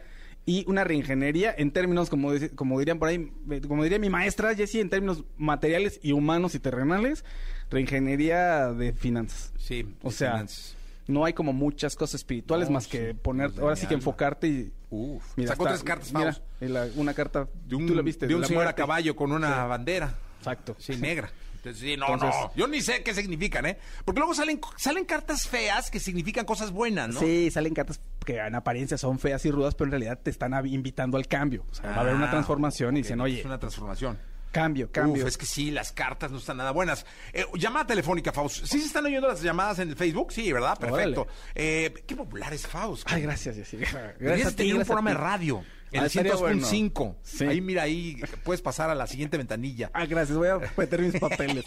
y 0.47 0.63
una 0.67 0.83
reingeniería 0.83 1.53
en 1.55 1.69
términos, 1.71 2.09
como, 2.09 2.31
como 2.55 2.79
dirían 2.79 2.97
por 2.97 3.09
ahí, 3.09 3.31
eh, 3.51 3.61
como 3.67 3.83
diría 3.83 3.99
mi 3.99 4.09
maestra 4.09 4.55
Jessie, 4.55 4.81
en 4.81 4.89
términos 4.89 5.23
materiales 5.37 5.99
y 6.01 6.13
humanos 6.13 6.55
y 6.55 6.59
terrenales, 6.59 7.23
reingeniería 7.69 8.71
de 8.73 8.93
finanzas. 8.93 9.51
Sí, 9.57 9.95
O 10.01 10.11
sea, 10.11 10.31
finanzas. 10.33 10.75
no 11.07 11.25
hay 11.25 11.33
como 11.33 11.53
muchas 11.53 11.95
cosas 11.95 12.15
espirituales 12.15 12.69
No, 12.69 12.75
más 12.75 12.85
sí, 12.85 12.91
que 12.91 13.13
poner, 13.13 13.49
pues 13.51 13.59
ahora 13.61 13.75
sí 13.75 13.81
que 13.87 13.93
alma. 13.95 13.99
enfocarte 13.99 14.47
y... 14.47 14.71
Uf, 14.89 15.23
Mira, 15.35 15.49
sacó 15.49 15.65
tres 15.65 15.83
cartas, 15.83 16.13
mira, 16.13 16.37
la- 16.61 16.87
una 16.95 17.13
carta, 17.13 17.47
De 17.67 17.75
un, 17.75 17.85
tú 17.85 17.93
la 17.95 18.01
viste, 18.01 18.27
de 18.27 18.33
un 18.35 18.41
la 18.41 18.47
señor 18.47 18.65
a 18.67 18.73
caballo 18.73 19.15
con 19.15 19.31
una 19.31 19.65
bandera. 19.65 20.13
Exacto. 20.39 20.75
Sí, 20.79 20.95
negra. 20.97 21.29
Entonces, 21.65 21.82
sí, 21.82 21.97
no, 21.97 22.13
Entonces- 22.13 22.39
no. 22.41 22.51
Yo 22.56 22.67
ni 22.67 22.82
sé 22.82 23.01
qué 23.04 23.13
significan, 23.13 23.65
¿eh? 23.65 23.78
Porque 24.06 24.19
luego 24.19 24.34
salen, 24.36 24.60
salen 24.78 25.06
cartas 25.06 25.47
feas 25.47 25.89
que 25.89 25.99
significan 25.99 26.45
cosas 26.45 26.71
buenas, 26.71 27.10
¿no? 27.10 27.19
Sí, 27.19 27.49
salen 27.51 27.73
cartas 27.73 27.99
que 28.25 28.38
en 28.38 28.56
apariencia 28.56 28.97
son 28.97 29.19
feas 29.19 29.45
y 29.45 29.51
rudas, 29.51 29.75
pero 29.75 29.86
en 29.88 29.91
realidad 29.91 30.19
te 30.21 30.30
están 30.30 30.54
invitando 30.67 31.17
al 31.17 31.28
cambio. 31.28 31.65
O 31.71 31.73
sea, 31.75 31.89
va 31.91 31.95
a 31.97 31.99
haber 32.01 32.15
una 32.15 32.28
Ah, 32.28 32.32
transformación 32.32 32.97
y 32.97 33.01
dicen, 33.01 33.19
oye, 33.21 33.39
Es 33.39 33.45
una 33.45 33.60
transformación. 33.60 34.17
cambio, 34.51 34.89
cambio. 34.91 35.23
Uf, 35.23 35.28
es 35.30 35.38
que 35.38 35.45
sí, 35.45 35.69
las 35.69 35.91
cartas 35.91 36.32
no 36.32 36.38
están 36.38 36.58
nada 36.58 36.71
buenas. 36.71 37.06
Eh, 37.34 37.45
llamada 37.56 37.86
telefónica, 37.88 38.32
Faust. 38.32 38.65
¿Sí 38.65 38.80
se 38.80 38.88
están 38.88 39.06
oyendo 39.06 39.28
las 39.28 39.41
llamadas 39.41 39.80
en 39.80 39.89
el 39.89 39.95
Facebook? 39.95 40.32
Sí, 40.32 40.51
¿verdad? 40.51 40.78
Perfecto. 40.80 41.28
Eh, 41.54 41.93
qué 42.08 42.15
popular 42.15 42.54
es 42.54 42.65
Faust. 42.65 43.04
Ay, 43.12 43.21
gracias, 43.23 43.58
Gracias 43.58 43.93
a 43.95 44.51
ti, 44.51 44.56
tener 44.56 44.73
un 44.73 44.78
gracias 44.80 44.86
programa 44.88 45.10
de 45.12 45.17
radio. 45.17 45.63
En 45.95 46.01
Ah, 46.01 46.03
el 46.03 46.08
estaría 46.08 46.34
102.5. 46.34 47.15
Sí. 47.23 47.45
Ahí, 47.45 47.62
mira, 47.62 47.84
ahí 47.84 48.17
puedes 48.43 48.62
pasar 48.62 48.89
a 48.89 48.95
la 48.95 49.08
siguiente 49.08 49.38
ventanilla. 49.38 49.89
Ah, 49.93 50.05
gracias, 50.05 50.38
voy 50.38 50.49
a 50.49 50.60
meter 50.77 51.01
mis 51.01 51.19
papeles. 51.19 51.63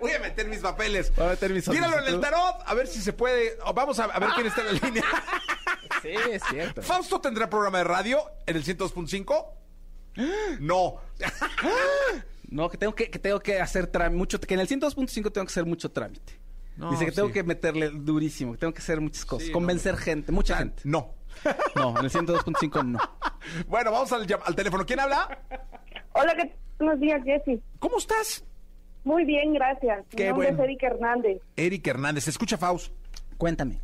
Voy 0.00 0.12
a 0.12 0.18
meter 0.20 0.46
mis 0.48 0.58
papeles. 0.60 1.12
Voy 1.16 1.26
a 1.26 1.30
meter 1.30 1.52
mis 1.52 1.68
Míralo 1.68 1.98
en 1.98 2.14
el 2.14 2.20
tarot, 2.20 2.56
a 2.66 2.74
ver 2.74 2.86
si 2.86 3.00
se 3.00 3.12
puede. 3.12 3.58
Vamos 3.74 3.98
a, 3.98 4.04
a 4.04 4.18
ver 4.18 4.30
quién 4.34 4.46
está 4.46 4.60
en 4.60 4.66
la 4.66 4.72
línea. 4.86 5.04
Sí, 6.02 6.10
es 6.30 6.42
cierto. 6.50 6.82
¿Fausto 6.82 7.20
tendrá 7.20 7.50
programa 7.50 7.78
de 7.78 7.84
radio 7.84 8.20
en 8.46 8.56
el 8.56 8.64
102.5? 8.64 9.46
No. 10.60 10.96
No, 12.50 12.68
que 12.70 12.76
tengo 12.78 12.94
que, 12.94 13.10
que 13.10 13.18
tengo 13.18 13.40
que 13.40 13.60
hacer 13.60 13.90
mucho, 14.12 14.40
que 14.40 14.54
en 14.54 14.60
el 14.60 14.68
102.5 14.68 15.32
tengo 15.32 15.46
que 15.46 15.50
hacer 15.52 15.64
mucho 15.66 15.90
trámite. 15.90 16.38
No, 16.76 16.92
Dice 16.92 17.04
que 17.06 17.12
tengo 17.12 17.28
sí. 17.28 17.34
que 17.34 17.42
meterle 17.42 17.90
durísimo, 17.90 18.52
que 18.52 18.58
tengo 18.58 18.72
que 18.72 18.78
hacer 18.80 19.00
muchas 19.00 19.24
cosas, 19.24 19.46
Sí, 19.48 19.52
convencer 19.52 19.94
no. 19.94 19.98
gente, 19.98 20.30
mucha 20.32 20.56
gente. 20.58 20.82
No. 20.84 21.12
No, 21.76 21.90
en 21.98 22.04
el 22.04 22.10
102.5 22.10 22.84
no. 22.84 22.98
Bueno, 23.68 23.92
vamos 23.92 24.12
al, 24.12 24.26
llam- 24.26 24.42
al 24.44 24.54
teléfono. 24.54 24.84
¿Quién 24.84 25.00
habla? 25.00 25.38
Hola, 26.12 26.34
¿qué 26.34 26.46
tal? 26.46 26.56
Buenos 26.78 27.00
días, 27.00 27.22
Jessy. 27.24 27.60
¿Cómo 27.78 27.98
estás? 27.98 28.44
Muy 29.04 29.24
bien, 29.24 29.52
gracias. 29.52 30.04
Qué 30.10 30.24
Mi 30.24 30.28
nombre 30.30 30.48
bueno. 30.48 30.62
es 30.62 30.64
Erika 30.68 30.86
Hernández. 30.88 31.42
Eric 31.56 31.86
Hernández. 31.86 32.24
¿Se 32.24 32.30
escucha, 32.30 32.56
Faust? 32.56 32.92
Cuéntame. 33.36 33.78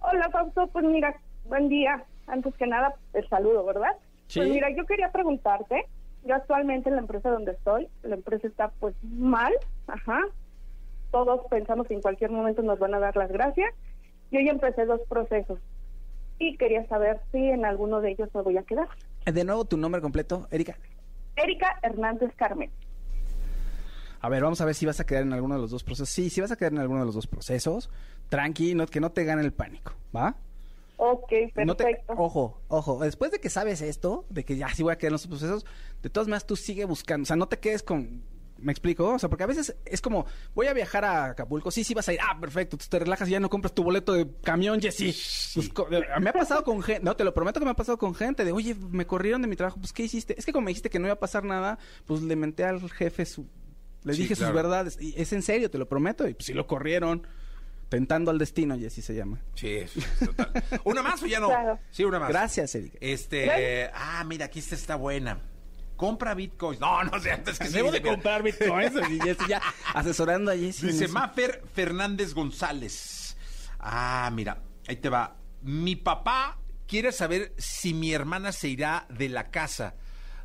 Hola, 0.00 0.28
Fausto. 0.30 0.66
Pues 0.68 0.84
mira, 0.84 1.14
buen 1.44 1.68
día. 1.68 2.04
Antes 2.26 2.54
que 2.56 2.66
nada, 2.66 2.94
el 3.12 3.28
saludo, 3.28 3.64
¿verdad? 3.64 3.90
Sí. 4.28 4.40
Pues 4.40 4.50
mira, 4.50 4.68
yo 4.76 4.84
quería 4.86 5.10
preguntarte. 5.12 5.86
Yo 6.24 6.34
actualmente 6.34 6.88
en 6.88 6.94
la 6.96 7.02
empresa 7.02 7.28
donde 7.30 7.52
estoy, 7.52 7.88
la 8.02 8.14
empresa 8.14 8.46
está 8.46 8.68
pues 8.80 8.94
mal, 9.02 9.52
ajá. 9.86 10.20
Todos 11.10 11.40
pensamos 11.50 11.86
que 11.86 11.94
en 11.94 12.00
cualquier 12.00 12.30
momento 12.30 12.62
nos 12.62 12.78
van 12.78 12.94
a 12.94 12.98
dar 12.98 13.14
las 13.16 13.30
gracias. 13.30 13.70
Yo 14.30 14.40
ya 14.40 14.50
empecé 14.52 14.86
dos 14.86 15.00
procesos 15.08 15.58
y 16.48 16.56
quería 16.56 16.86
saber 16.88 17.20
si 17.32 17.38
en 17.38 17.64
alguno 17.64 18.00
de 18.00 18.12
ellos 18.12 18.28
me 18.34 18.42
voy 18.42 18.56
a 18.58 18.62
quedar. 18.62 18.88
De 19.24 19.44
nuevo, 19.44 19.64
tu 19.64 19.76
nombre 19.76 20.00
completo, 20.00 20.46
Erika. 20.50 20.76
Erika 21.36 21.78
Hernández 21.82 22.32
Carmen. 22.36 22.70
A 24.20 24.28
ver, 24.28 24.42
vamos 24.42 24.60
a 24.60 24.64
ver 24.64 24.74
si 24.74 24.86
vas 24.86 25.00
a 25.00 25.06
quedar 25.06 25.22
en 25.22 25.32
alguno 25.32 25.54
de 25.56 25.60
los 25.60 25.70
dos 25.70 25.84
procesos. 25.84 26.08
Sí, 26.08 26.30
si 26.30 26.40
vas 26.40 26.50
a 26.50 26.56
quedar 26.56 26.72
en 26.72 26.78
alguno 26.78 27.00
de 27.00 27.06
los 27.06 27.14
dos 27.14 27.26
procesos. 27.26 27.90
Tranqui, 28.30 28.74
no, 28.74 28.86
que 28.86 29.00
no 29.00 29.12
te 29.12 29.24
gane 29.24 29.42
el 29.42 29.52
pánico, 29.52 29.92
¿va? 30.16 30.34
Ok, 30.96 31.30
No 31.56 31.76
te- 31.76 31.84
perfecto. 31.84 32.14
ojo, 32.16 32.60
ojo, 32.68 33.00
después 33.00 33.30
de 33.32 33.40
que 33.40 33.50
sabes 33.50 33.82
esto, 33.82 34.24
de 34.30 34.44
que 34.44 34.56
ya 34.56 34.68
sí 34.70 34.82
voy 34.82 34.92
a 34.92 34.96
quedar 34.96 35.08
en 35.10 35.14
los 35.14 35.26
procesos, 35.26 35.66
de 36.02 36.08
todas 36.08 36.28
maneras 36.28 36.46
tú 36.46 36.54
sigue 36.56 36.84
buscando, 36.84 37.24
o 37.24 37.26
sea, 37.26 37.36
no 37.36 37.48
te 37.48 37.58
quedes 37.58 37.82
con, 37.82 38.22
¿me 38.64 38.72
explico? 38.72 39.10
O 39.14 39.18
sea, 39.18 39.28
porque 39.28 39.44
a 39.44 39.46
veces 39.46 39.76
es 39.84 40.00
como, 40.00 40.26
voy 40.54 40.66
a 40.66 40.72
viajar 40.72 41.04
a 41.04 41.26
Acapulco, 41.26 41.70
sí, 41.70 41.84
sí 41.84 41.94
vas 41.94 42.08
a 42.08 42.12
ir, 42.14 42.18
ah, 42.22 42.38
perfecto, 42.40 42.76
tú 42.76 42.86
te 42.88 42.98
relajas 42.98 43.28
y 43.28 43.32
ya 43.32 43.40
no 43.40 43.48
compras 43.50 43.74
tu 43.74 43.84
boleto 43.84 44.12
de 44.14 44.26
camión, 44.42 44.80
Jessy. 44.80 45.14
Pues, 45.54 45.70
eh, 45.92 46.02
me 46.20 46.30
ha 46.30 46.32
pasado 46.32 46.64
con 46.64 46.82
gente, 46.82 47.04
no, 47.04 47.14
te 47.14 47.24
lo 47.24 47.32
prometo 47.34 47.60
que 47.60 47.66
me 47.66 47.70
ha 47.72 47.76
pasado 47.76 47.98
con 47.98 48.14
gente, 48.14 48.44
de, 48.44 48.52
oye, 48.52 48.74
me 48.74 49.06
corrieron 49.06 49.42
de 49.42 49.48
mi 49.48 49.56
trabajo, 49.56 49.78
pues, 49.78 49.92
¿qué 49.92 50.02
hiciste? 50.04 50.34
Es 50.38 50.44
que 50.46 50.52
como 50.52 50.64
me 50.64 50.70
dijiste 50.70 50.90
que 50.90 50.98
no 50.98 51.06
iba 51.06 51.14
a 51.14 51.20
pasar 51.20 51.44
nada, 51.44 51.78
pues 52.06 52.22
le 52.22 52.34
menté 52.36 52.64
al 52.64 52.80
jefe 52.90 53.26
su, 53.26 53.46
le 54.02 54.14
Sí, 54.14 54.22
dije 54.22 54.34
claro. 54.34 54.52
sus 54.52 54.56
verdades, 54.62 54.98
y 55.00 55.14
es 55.20 55.32
en 55.32 55.42
serio, 55.42 55.70
te 55.70 55.78
lo 55.78 55.86
prometo, 55.88 56.26
y 56.26 56.34
pues 56.34 56.46
sí 56.46 56.54
lo 56.54 56.66
corrieron. 56.66 57.26
Tentando 57.90 58.30
al 58.32 58.38
destino, 58.38 58.76
Jessy 58.76 59.02
se 59.02 59.14
llama. 59.14 59.40
Sí, 59.54 59.80
sí, 59.86 60.00
total. 60.24 60.50
¿Una 60.84 61.02
más 61.02 61.22
o 61.22 61.26
ya 61.26 61.38
no? 61.38 61.48
Claro. 61.48 61.78
Sí, 61.90 62.02
una 62.02 62.18
más. 62.18 62.28
Gracias, 62.30 62.74
Erika. 62.74 62.96
Este, 63.00 63.88
ah, 63.94 64.24
mira, 64.26 64.46
aquí 64.46 64.58
esta 64.58 64.74
está 64.74 64.96
buena. 64.96 65.38
Compra 65.96 66.34
bitcoins. 66.34 66.80
No, 66.80 67.04
no 67.04 67.20
sé, 67.20 67.30
antes 67.32 67.58
que 67.58 67.66
sí. 67.68 67.72
Debo 67.74 67.92
de 67.92 68.00
mira. 68.00 68.12
comprar 68.12 68.42
bitcoins 68.42 68.92
y 69.08 69.48
ya 69.48 69.62
asesorando 69.94 70.50
a 70.50 70.56
Jessy. 70.56 70.88
Dice. 70.88 71.08
Mafer 71.08 71.62
Fernández 71.72 72.34
González. 72.34 73.36
Ah, 73.78 74.28
mira, 74.32 74.60
ahí 74.88 74.96
te 74.96 75.08
va. 75.08 75.36
Mi 75.62 75.94
papá 75.96 76.58
quiere 76.86 77.12
saber 77.12 77.54
si 77.58 77.94
mi 77.94 78.12
hermana 78.12 78.52
se 78.52 78.68
irá 78.68 79.06
de 79.08 79.28
la 79.28 79.50
casa. 79.50 79.94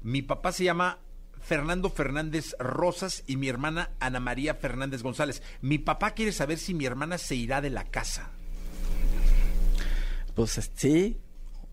Mi 0.01 0.21
papá 0.21 0.51
se 0.51 0.63
llama 0.65 0.99
Fernando 1.41 1.89
Fernández 1.89 2.55
Rosas 2.59 3.23
y 3.25 3.35
mi 3.37 3.47
hermana 3.49 3.91
Ana 3.99 4.19
María 4.19 4.53
Fernández 4.55 5.01
González. 5.01 5.41
Mi 5.61 5.77
papá 5.79 6.11
quiere 6.11 6.31
saber 6.31 6.57
si 6.59 6.73
mi 6.73 6.85
hermana 6.85 7.17
se 7.17 7.35
irá 7.35 7.59
de 7.59 7.69
la 7.71 7.85
casa. 7.85 8.31
Pues 10.35 10.57
es- 10.57 10.71
sí, 10.75 11.17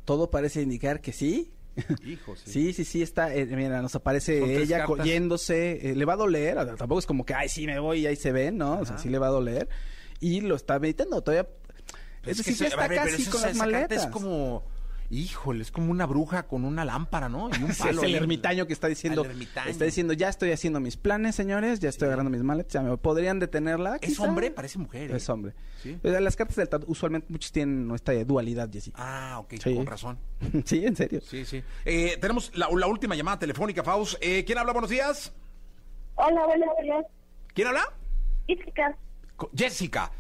todo 0.05 0.31
parece 0.31 0.63
indicar 0.63 1.01
que 1.01 1.13
sí. 1.13 1.53
Hijo, 2.07 2.35
Sí, 2.37 2.73
sí, 2.73 2.85
sí, 2.85 3.03
está, 3.03 3.35
eh, 3.35 3.45
mira, 3.47 3.83
nos 3.83 3.95
aparece 3.95 4.39
ella 4.63 4.79
yéndose, 5.05 5.91
eh, 5.91 5.95
le 5.95 6.05
va 6.05 6.15
a 6.15 6.17
doler, 6.17 6.57
tampoco 6.77 6.99
es 7.01 7.07
como 7.07 7.25
que, 7.27 7.35
ay, 7.35 7.49
sí, 7.49 7.67
me 7.67 7.79
voy 7.79 8.01
y 8.01 8.07
ahí 8.07 8.17
se 8.17 8.33
ven, 8.33 8.57
¿no? 8.59 8.81
O 8.81 8.85
sea, 8.87 8.97
sí 8.99 9.09
le 9.09 9.19
va 9.19 9.27
a 9.27 9.31
doler. 9.31 9.69
Y 10.21 10.41
lo 10.41 10.55
está 10.57 10.79
meditando, 10.79 11.21
todavía, 11.23 11.49
es 12.25 12.39
decir, 12.39 12.55
que 12.55 12.59
se- 12.59 12.65
está 12.67 12.89
ver, 12.89 12.99
casi 12.99 13.25
con 13.27 13.43
las 13.43 13.57
maletas. 13.57 14.05
Es 14.05 14.07
como, 14.11 14.65
híjole, 15.11 15.63
es 15.63 15.71
como 15.71 15.91
una 15.91 16.07
bruja 16.07 16.45
con 16.45 16.65
una 16.65 16.85
lámpara, 16.85 17.29
¿no? 17.29 17.49
Y 17.51 17.63
un 17.63 17.73
Sí, 17.75 17.83
palo. 17.83 18.03
es 18.03 18.09
el 18.09 18.15
ermitaño 18.15 18.67
que 18.67 18.73
está 18.73 18.89
diciendo, 18.89 19.25
está 19.67 19.85
diciendo, 19.85 20.13
ya 20.13 20.29
estoy 20.29 20.51
haciendo 20.53 20.81
mis 20.81 20.97
planes, 20.97 21.35
señores, 21.35 21.81
ya 21.81 21.89
estoy 21.89 22.07
agarrando 22.07 22.31
mis 22.31 22.43
maletas, 22.43 22.73
ya 22.73 22.83
me 22.83 22.97
podrían 22.97 23.39
detenerla. 23.39 23.97
¿Es 23.97 24.11
quizá? 24.11 24.25
hombre? 24.25 24.51
Parece 24.51 24.79
mujer. 24.79 25.11
¿eh? 25.11 25.17
Es 25.17 25.29
hombre. 25.29 25.55
Sí. 25.83 25.99
Eh, 26.03 26.21
Las 26.21 26.37
cartas 26.37 26.57
del 26.57 26.69
tarot 26.69 26.89
usualmente 26.89 27.27
muchos 27.31 27.53
tienen 27.53 27.91
esta 27.95 28.13
dualidad, 28.25 28.69
Jessy. 28.73 28.93
Ah, 28.97 29.37
ok, 29.41 29.55
Sí. 29.63 29.75
con 29.75 29.87
razón. 29.87 30.19
sí, 30.65 30.85
en 30.85 30.97
serio. 30.97 31.21
Sí, 31.23 31.45
sí. 31.45 31.63
Eh, 31.85 32.17
tenemos 32.21 32.51
la, 32.57 32.69
la 32.77 32.87
última 32.87 33.15
llamada 33.15 33.39
telefónica, 33.39 33.83
Faust. 33.83 34.17
Eh, 34.21 34.45
¿Quién 34.45 34.59
habla? 34.59 34.73
Buenos 34.73 34.91
días. 34.91 35.33
Hola, 36.17 36.47
buenos 36.47 36.69
días. 36.83 37.05
¿Quién 37.55 37.69
habla? 37.69 37.93
Jessica, 38.49 38.97
Jessica. 39.57 40.13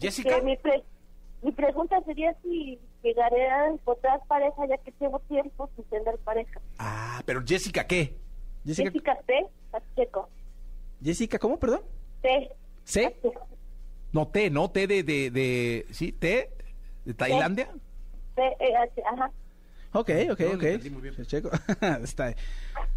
¿Jessica? 0.00 0.40
mi, 0.42 0.56
pre- 0.56 0.84
mi 1.42 1.52
pregunta 1.52 1.96
sería 2.06 2.34
si 2.42 2.78
llegaré 3.02 3.48
a 3.48 3.68
encontrar 3.68 4.20
pareja 4.26 4.66
ya 4.66 4.76
que 4.78 4.92
llevo 4.98 5.18
tiempo 5.20 5.68
sin 5.74 5.84
tener 5.86 6.18
pareja. 6.18 6.60
Ah, 6.78 7.22
pero 7.24 7.42
Jessica, 7.46 7.86
¿qué? 7.86 8.16
Jessica, 8.64 8.90
Jessica 8.90 9.18
T. 9.26 9.46
Pacheco. 9.70 10.28
Jessica, 11.02 11.38
¿cómo, 11.38 11.58
perdón? 11.58 11.82
T. 12.22 12.50
Pacheco. 12.84 13.32
No, 14.12 14.28
té, 14.28 14.50
¿no? 14.50 14.70
Té 14.70 14.86
de, 14.86 15.02
de, 15.02 15.30
de... 15.30 15.86
¿Sí? 15.90 16.12
¿Té? 16.12 16.50
¿De 17.04 17.14
Tailandia? 17.14 17.68
T. 18.34 18.42
E. 18.42 18.76
H. 18.76 19.02
Ajá. 19.12 19.30
Ok, 19.92 20.10
ok, 20.32 20.40
No, 20.40 20.46
ok. 20.56 20.62
muy 20.90 21.00
bien. 21.02 21.14
Checo. 21.26 21.50
Está. 22.02 22.34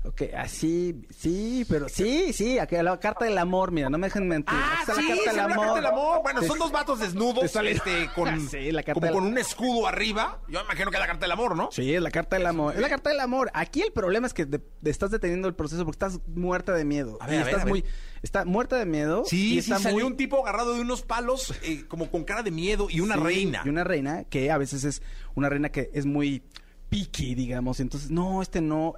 Ok, 0.04 0.24
así, 0.38 1.08
sí, 1.16 1.66
pero 1.70 1.88
sí, 1.88 2.34
sí, 2.34 2.60
aquí 2.60 2.76
la 2.76 3.00
carta 3.00 3.26
del 3.26 3.38
amor, 3.38 3.72
mira, 3.72 3.90
no 3.90 3.98
me 3.98 4.08
dejen 4.08 4.28
mentir. 4.28 4.56
Ah, 4.60 4.78
está 4.82 4.96
sí, 4.96 5.02
la 5.08 5.16
carta 5.16 5.30
del 5.32 5.38
la 5.38 5.44
amor. 5.46 5.58
carta 5.66 5.76
del 5.76 5.86
amor. 5.86 6.20
Bueno, 6.24 6.44
son 6.44 6.60
dos 6.60 6.72
vatos 6.72 7.00
desnudos, 7.00 7.50
sale- 7.52 7.72
este, 7.72 8.10
con, 8.14 8.40
Sí, 8.50 8.72
la 8.72 8.84
carta 8.84 8.94
como 8.96 9.06
del- 9.06 9.14
con 9.16 9.24
un 9.26 9.38
escudo 9.38 9.88
arriba. 9.88 10.42
Yo 10.48 10.60
imagino 10.62 10.92
que 10.92 10.98
es 10.98 11.02
la 11.02 11.08
carta 11.08 11.22
del 11.26 11.32
amor, 11.32 11.56
¿no? 11.56 11.70
Sí, 11.72 11.94
es 11.96 12.02
la 12.02 12.12
carta 12.12 12.36
del 12.36 12.46
amor. 12.48 12.76
Es 12.76 12.82
la 12.82 12.90
carta 12.90 13.10
del 13.10 13.20
amor. 13.20 13.50
Aquí 13.54 13.82
el 13.82 13.92
problema 13.94 14.28
es 14.28 14.34
que 14.34 14.48
estás 14.84 15.12
deteniendo 15.12 15.48
el 15.48 15.54
proceso 15.56 15.84
porque 15.86 15.96
estás 15.96 16.20
muerta 16.28 16.74
de 16.74 16.84
miedo. 16.84 17.18
A 17.22 17.28
ver, 17.28 17.36
Y 17.36 17.38
a 17.38 17.44
ver, 17.46 17.48
estás 17.48 17.62
a 17.62 17.66
ver. 17.66 17.72
muy, 17.72 17.86
está 18.22 18.44
muerta 18.46 18.78
de 18.78 18.86
miedo. 18.86 19.24
y 19.26 19.30
Sí, 19.30 19.50
sí, 19.54 19.58
está 19.60 19.80
salió 19.80 20.00
muy- 20.00 20.04
un 20.12 20.18
tipo 20.18 20.42
agarrado 20.46 20.74
de 20.76 20.82
unos 20.82 21.04
palos, 21.04 21.54
eh, 21.64 21.86
como 21.88 22.12
con 22.12 22.24
cara 22.26 22.44
de 22.44 22.52
miedo, 22.52 22.88
y 22.90 23.00
una 23.00 23.16
Sí, 23.16 23.22
reina. 23.22 23.62
Y 23.66 23.70
una 23.70 23.84
reina 23.84 24.24
que 24.26 24.52
a 24.52 24.58
veces 24.58 24.84
es 24.84 25.02
una 25.36 25.48
reina 25.50 25.70
que 25.70 25.90
es 25.94 26.06
muy 26.06 26.44
picky, 26.92 27.34
digamos. 27.34 27.80
Entonces, 27.80 28.12
no, 28.12 28.44
este 28.44 28.62
no. 28.62 28.94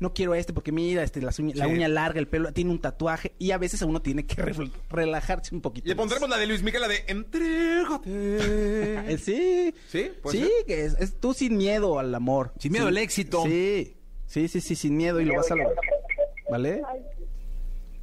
No 0.00 0.12
quiero 0.12 0.34
este 0.34 0.52
porque 0.52 0.72
mira, 0.72 1.04
este, 1.04 1.22
las 1.22 1.38
uña- 1.38 1.54
la 1.54 1.68
uña 1.68 1.86
larga, 1.86 2.18
el 2.18 2.26
pelo, 2.26 2.52
tiene 2.52 2.72
un 2.72 2.80
tatuaje 2.80 3.34
y 3.38 3.52
a 3.52 3.58
veces 3.58 3.80
uno 3.82 4.02
tiene 4.02 4.26
que 4.26 4.42
re- 4.42 4.70
relajarse 4.90 5.54
un 5.54 5.60
poquito. 5.60 5.86
Le 5.86 5.94
más. 5.94 6.02
pondremos 6.02 6.28
la 6.28 6.36
de 6.36 6.46
Luis 6.48 6.64
Miguel, 6.64 6.80
la 6.80 6.88
de 6.88 7.04
Entrégate. 7.06 9.18
Sí. 9.24 9.72
¿Sí? 9.88 10.10
¿Puede 10.20 10.38
Sí, 10.38 10.42
ser? 10.44 10.50
que 10.66 10.84
es, 10.84 10.94
es 10.98 11.20
tú 11.20 11.32
sin 11.32 11.56
miedo 11.56 11.98
al 12.00 12.12
amor. 12.14 12.52
Sin 12.58 12.72
miedo 12.72 12.86
Sí. 12.86 12.88
al 12.88 12.98
éxito. 12.98 13.42
Sí. 13.44 13.96
Sí, 14.26 14.48
sí, 14.48 14.60
sí, 14.60 14.74
sin 14.74 14.96
miedo 14.96 15.20
y 15.20 15.24
lo 15.26 15.34
vas 15.36 15.50
a 15.50 15.54
lograr. 15.56 15.76
¿Vale? 16.50 16.82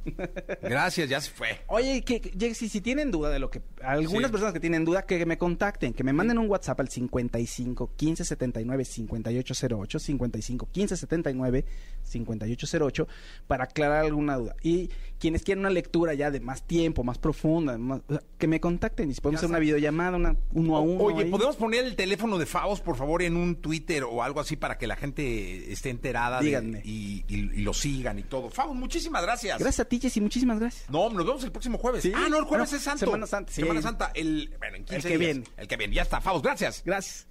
Gracias, 0.62 1.08
ya 1.08 1.20
se 1.20 1.30
fue. 1.30 1.48
Oye, 1.68 2.02
que, 2.02 2.20
que- 2.20 2.30
Jessy, 2.38 2.68
si 2.68 2.80
tienen 2.80 3.10
duda 3.10 3.30
de 3.30 3.38
lo 3.38 3.50
que... 3.50 3.62
Algunas 3.82 4.28
Sí. 4.28 4.32
personas 4.32 4.52
que 4.52 4.60
tienen 4.60 4.84
duda, 4.84 5.02
que 5.06 5.24
me 5.26 5.38
contacten, 5.38 5.92
que 5.92 6.04
me 6.04 6.12
manden 6.12 6.38
un 6.38 6.48
WhatsApp 6.48 6.80
al 6.80 6.88
55 6.88 7.90
15 7.96 8.24
79 8.24 8.84
5808, 8.84 9.98
55 9.98 10.68
15 10.72 10.96
79 10.96 11.64
5808, 12.06 13.08
para 13.46 13.64
aclarar 13.64 14.04
alguna 14.04 14.36
duda. 14.36 14.56
Y 14.62 14.90
quienes 15.18 15.42
quieren 15.42 15.60
una 15.60 15.70
lectura 15.70 16.14
ya 16.14 16.30
de 16.30 16.40
más 16.40 16.66
tiempo, 16.66 17.02
más 17.04 17.18
profunda, 17.18 17.78
más- 17.78 18.00
o 18.08 18.12
sea, 18.14 18.22
que 18.38 18.46
me 18.46 18.60
contacten 18.60 19.10
y 19.10 19.14
si 19.14 19.20
podemos 19.20 19.40
Ya 19.40 19.46
hacer 19.46 19.50
una 19.50 19.58
videollamada, 19.58 20.16
una, 20.16 20.36
uno 20.52 20.76
a 20.76 20.80
uno. 20.80 21.02
Oye, 21.04 21.24
ahí. 21.24 21.30
¿podemos 21.30 21.56
poner 21.56 21.84
el 21.84 21.96
teléfono 21.96 22.38
de 22.38 22.46
Faust, 22.46 22.84
por 22.84 22.96
favor, 22.96 23.22
en 23.22 23.36
un 23.36 23.56
Twitter 23.56 24.04
o 24.04 24.22
algo 24.22 24.40
así 24.40 24.56
para 24.56 24.76
que 24.78 24.86
la 24.86 24.96
gente 24.96 25.72
esté 25.72 25.90
enterada 25.90 26.40
de- 26.40 26.46
Díganme. 26.46 26.82
y, 26.84 27.24
y- 27.28 27.50
y 27.54 27.62
lo 27.62 27.72
sigan 27.74 28.18
y 28.18 28.22
todo? 28.24 28.50
Faust, 28.50 28.74
muchísimas 28.74 29.22
gracias. 29.22 29.58
Gracias 29.58 29.86
a 29.86 29.88
ti, 29.88 29.98
Jessy, 30.00 30.20
muchísimas 30.20 30.58
gracias. 30.60 30.88
No, 30.90 31.08
nos 31.10 31.24
vemos 31.26 31.42
el 31.44 31.52
próximo 31.52 31.78
jueves. 31.78 32.02
Sí. 32.02 32.12
Ah, 32.14 32.26
no, 32.30 32.38
el 32.38 32.44
jueves 32.44 32.68
Bueno, 32.70 32.76
es 32.76 32.82
santo. 32.82 33.06
Semana 33.06 33.26
Santa, 33.26 33.52
sí. 33.52 33.60
Semana 33.62 33.82
Santa, 33.82 34.10
el, 34.14 34.54
bueno, 34.58 34.76
en 34.76 34.84
15 34.84 35.02
que 35.08 35.18
días. 35.18 35.34
viene. 35.34 35.44
El 35.56 35.68
que 35.68 35.76
viene, 35.76 35.94
ya 35.94 36.02
está. 36.02 36.20
Faust, 36.20 36.44
gracias. 36.44 36.82
Gracias. 36.84 37.26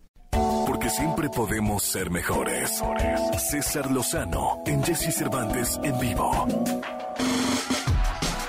Porque 0.65 0.89
siempre 0.89 1.29
podemos 1.29 1.83
ser 1.83 2.09
mejores. 2.09 2.81
César 3.37 3.91
Lozano 3.91 4.63
en 4.65 4.83
Jesse 4.83 5.15
Cervantes 5.15 5.79
en 5.83 5.99
vivo. 5.99 6.47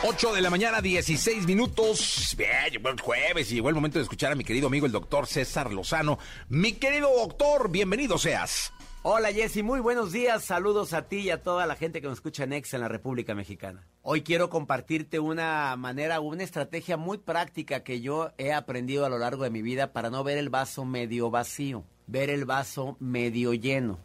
8 0.02 0.34
de 0.34 0.40
la 0.40 0.50
mañana, 0.50 0.80
16 0.80 1.46
minutos. 1.46 2.34
Bien, 2.38 2.70
llegó 2.70 2.88
el 2.90 3.00
jueves 3.00 3.50
y 3.50 3.56
llegó 3.56 3.68
el 3.68 3.74
momento 3.74 3.98
de 3.98 4.04
escuchar 4.04 4.32
a 4.32 4.34
mi 4.34 4.44
querido 4.44 4.68
amigo 4.68 4.86
el 4.86 4.92
doctor 4.92 5.26
César 5.26 5.72
Lozano. 5.72 6.18
Mi 6.48 6.72
querido 6.72 7.10
doctor, 7.14 7.70
bienvenido 7.70 8.16
seas. 8.16 8.72
Hola 9.02 9.32
Jessy, 9.32 9.62
muy 9.62 9.78
buenos 9.78 10.10
días. 10.10 10.42
Saludos 10.42 10.92
a 10.92 11.02
ti 11.02 11.18
y 11.18 11.30
a 11.30 11.40
toda 11.40 11.64
la 11.66 11.76
gente 11.76 12.00
que 12.00 12.08
nos 12.08 12.18
escucha 12.18 12.42
en 12.42 12.52
Ex 12.54 12.74
en 12.74 12.80
la 12.80 12.88
República 12.88 13.36
Mexicana. 13.36 13.86
Hoy 14.02 14.22
quiero 14.22 14.50
compartirte 14.50 15.20
una 15.20 15.76
manera, 15.76 16.18
una 16.18 16.42
estrategia 16.42 16.96
muy 16.96 17.18
práctica 17.18 17.84
que 17.84 18.00
yo 18.00 18.32
he 18.36 18.52
aprendido 18.52 19.06
a 19.06 19.08
lo 19.08 19.18
largo 19.18 19.44
de 19.44 19.50
mi 19.50 19.62
vida 19.62 19.92
para 19.92 20.10
no 20.10 20.24
ver 20.24 20.38
el 20.38 20.48
vaso 20.48 20.84
medio 20.84 21.30
vacío, 21.30 21.84
ver 22.06 22.30
el 22.30 22.44
vaso 22.44 22.96
medio 23.00 23.54
lleno. 23.54 23.98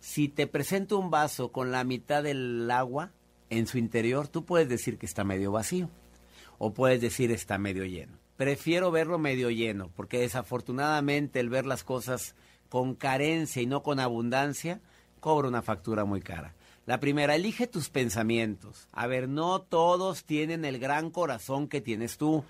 Si 0.00 0.28
te 0.28 0.46
presento 0.46 0.98
un 0.98 1.10
vaso 1.10 1.52
con 1.52 1.72
la 1.72 1.84
mitad 1.84 2.22
del 2.22 2.70
agua 2.70 3.12
en 3.50 3.66
su 3.66 3.78
interior, 3.78 4.28
tú 4.28 4.44
puedes 4.44 4.68
decir 4.68 4.98
que 4.98 5.06
está 5.06 5.24
medio 5.24 5.52
vacío 5.52 5.90
o 6.58 6.72
puedes 6.72 7.00
decir 7.00 7.30
está 7.30 7.58
medio 7.58 7.84
lleno. 7.84 8.18
Prefiero 8.36 8.90
verlo 8.90 9.18
medio 9.18 9.50
lleno, 9.50 9.90
porque 9.96 10.20
desafortunadamente 10.20 11.40
el 11.40 11.48
ver 11.48 11.64
las 11.64 11.84
cosas 11.84 12.34
con 12.68 12.94
carencia 12.94 13.62
y 13.62 13.66
no 13.66 13.82
con 13.82 13.98
abundancia 13.98 14.80
cobra 15.20 15.48
una 15.48 15.62
factura 15.62 16.04
muy 16.04 16.20
cara. 16.20 16.54
La 16.84 17.00
primera, 17.00 17.34
elige 17.34 17.66
tus 17.66 17.88
pensamientos. 17.88 18.88
A 18.92 19.06
ver, 19.06 19.28
no 19.28 19.60
todos 19.60 20.24
tienen 20.24 20.64
el 20.64 20.78
gran 20.78 21.10
corazón 21.10 21.66
que 21.66 21.80
tienes 21.80 22.16
tú. 22.16 22.44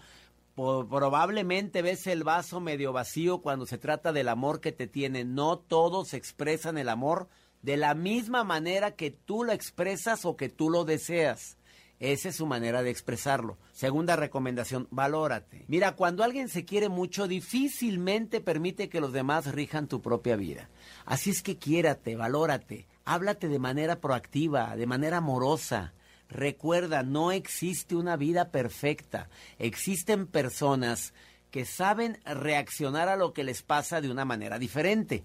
Probablemente 0.56 1.82
ves 1.82 2.06
el 2.06 2.24
vaso 2.24 2.60
medio 2.60 2.94
vacío 2.94 3.42
cuando 3.42 3.66
se 3.66 3.76
trata 3.76 4.14
del 4.14 4.28
amor 4.28 4.62
que 4.62 4.72
te 4.72 4.86
tienen. 4.86 5.34
No 5.34 5.58
todos 5.58 6.14
expresan 6.14 6.78
el 6.78 6.88
amor 6.88 7.28
de 7.60 7.76
la 7.76 7.94
misma 7.94 8.42
manera 8.42 8.92
que 8.92 9.10
tú 9.10 9.44
lo 9.44 9.52
expresas 9.52 10.24
o 10.24 10.36
que 10.38 10.48
tú 10.48 10.70
lo 10.70 10.86
deseas. 10.86 11.58
Esa 12.00 12.30
es 12.30 12.36
su 12.36 12.46
manera 12.46 12.82
de 12.82 12.90
expresarlo. 12.90 13.58
Segunda 13.72 14.16
recomendación, 14.16 14.88
valórate. 14.90 15.66
Mira, 15.68 15.92
cuando 15.92 16.24
alguien 16.24 16.48
se 16.48 16.64
quiere 16.64 16.88
mucho, 16.88 17.28
difícilmente 17.28 18.40
permite 18.40 18.88
que 18.88 19.00
los 19.00 19.12
demás 19.12 19.52
rijan 19.52 19.88
tu 19.88 20.00
propia 20.00 20.36
vida. 20.36 20.70
Así 21.04 21.30
es 21.30 21.42
que 21.42 21.58
quiérate, 21.58 22.16
valórate, 22.16 22.86
háblate 23.04 23.48
de 23.48 23.58
manera 23.58 24.00
proactiva, 24.00 24.74
de 24.74 24.86
manera 24.86 25.18
amorosa. 25.18 25.92
Recuerda, 26.28 27.02
no 27.02 27.30
existe 27.30 27.94
una 27.94 28.16
vida 28.16 28.50
perfecta. 28.50 29.28
Existen 29.58 30.26
personas 30.26 31.14
que 31.50 31.64
saben 31.64 32.18
reaccionar 32.24 33.08
a 33.08 33.16
lo 33.16 33.32
que 33.32 33.44
les 33.44 33.62
pasa 33.62 34.00
de 34.00 34.10
una 34.10 34.24
manera 34.24 34.58
diferente. 34.58 35.24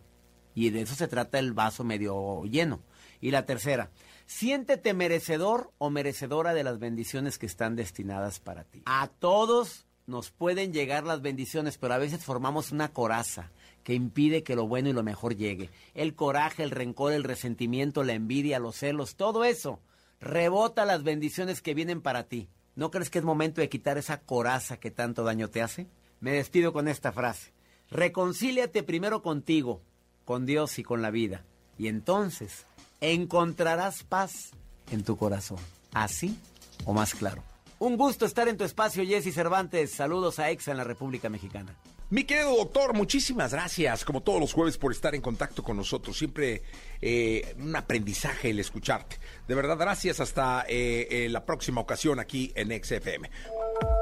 Y 0.54 0.70
de 0.70 0.82
eso 0.82 0.96
se 0.96 1.08
trata 1.08 1.40
el 1.40 1.54
vaso 1.54 1.84
medio 1.84 2.44
lleno. 2.46 2.82
Y 3.20 3.32
la 3.32 3.46
tercera, 3.46 3.90
siéntete 4.26 4.94
merecedor 4.94 5.72
o 5.78 5.90
merecedora 5.90 6.54
de 6.54 6.64
las 6.64 6.80
bendiciones 6.80 7.38
que 7.38 7.46
están 7.46 7.76
destinadas 7.76 8.40
para 8.40 8.64
ti. 8.64 8.84
A 8.86 9.08
todos 9.08 9.86
nos 10.08 10.32
pueden 10.32 10.74
llegar 10.74 11.04
las 11.04 11.22
bendiciones, 11.22 11.78
pero 11.78 11.94
a 11.94 12.00
veces 12.00 12.24
formamos 12.24 12.72
una 12.72 12.92
coraza 12.92 13.52
que 13.84 13.94
impide 13.94 14.44
que 14.44 14.56
lo 14.56 14.68
bueno 14.68 14.90
y 14.90 14.94
lo 14.94 15.04
mejor 15.04 15.36
llegue. 15.36 15.70
El 15.94 16.16
coraje, 16.16 16.64
el 16.64 16.72
rencor, 16.72 17.14
el 17.14 17.24
resentimiento, 17.24 18.04
la 18.04 18.14
envidia, 18.14 18.60
los 18.60 18.76
celos, 18.76 19.16
todo 19.16 19.44
eso 19.44 19.80
rebota 20.22 20.86
las 20.86 21.04
bendiciones 21.04 21.62
que 21.62 21.74
vienen 21.74 22.02
para 22.02 22.24
ti. 22.24 22.48
¿No 22.76 22.92
crees 22.92 23.10
que 23.10 23.20
es 23.20 23.26
momento 23.26 23.60
de 23.60 23.70
quitar 23.70 23.98
esa 23.98 24.22
coraza 24.22 24.78
que 24.78 24.92
tanto 24.92 25.24
daño 25.24 25.50
te 25.50 25.62
hace? 25.62 25.88
Me 26.22 26.32
despido 26.32 26.72
con 26.72 26.88
esta 26.88 27.12
frase. 27.12 27.52
Reconcíliate 27.90 28.84
primero 28.84 29.22
contigo, 29.22 29.82
con 30.24 30.46
Dios 30.46 30.80
y 30.80 30.84
con 30.84 31.02
la 31.02 31.12
vida. 31.12 31.44
Y 31.78 31.88
entonces 31.88 32.66
encontrarás 33.02 34.04
paz 34.04 34.52
en 34.92 35.04
tu 35.04 35.18
corazón. 35.18 35.58
Así 35.94 36.38
o 36.86 36.94
más 36.94 37.14
claro. 37.14 37.44
Un 37.80 37.98
gusto 37.98 38.26
estar 38.26 38.48
en 38.48 38.58
tu 38.58 38.64
espacio, 38.64 39.04
Jesse 39.04 39.34
Cervantes. 39.34 39.92
Saludos 39.92 40.40
a 40.40 40.52
Exa 40.52 40.72
en 40.72 40.78
la 40.78 40.84
República 40.84 41.30
Mexicana. 41.30 41.76
Mi 42.12 42.26
querido 42.26 42.58
doctor, 42.58 42.94
muchísimas 42.94 43.54
gracias, 43.54 44.04
como 44.04 44.22
todos 44.22 44.42
los 44.42 44.52
jueves, 44.52 44.78
por 44.78 44.92
estar 44.92 45.16
en 45.16 45.22
contacto 45.22 45.64
con 45.64 45.78
nosotros. 45.78 46.18
Siempre 46.18 46.62
eh, 47.02 47.56
un 47.58 47.74
aprendizaje 47.74 48.50
el 48.50 48.60
escucharte. 48.60 49.18
De 49.48 49.56
verdad, 49.56 49.78
gracias. 49.78 50.20
Hasta 50.20 50.66
eh, 50.68 51.30
la 51.32 51.46
próxima 51.46 51.80
ocasión 51.80 52.20
aquí 52.20 52.52
en 52.54 52.68
XFM. 52.84 53.32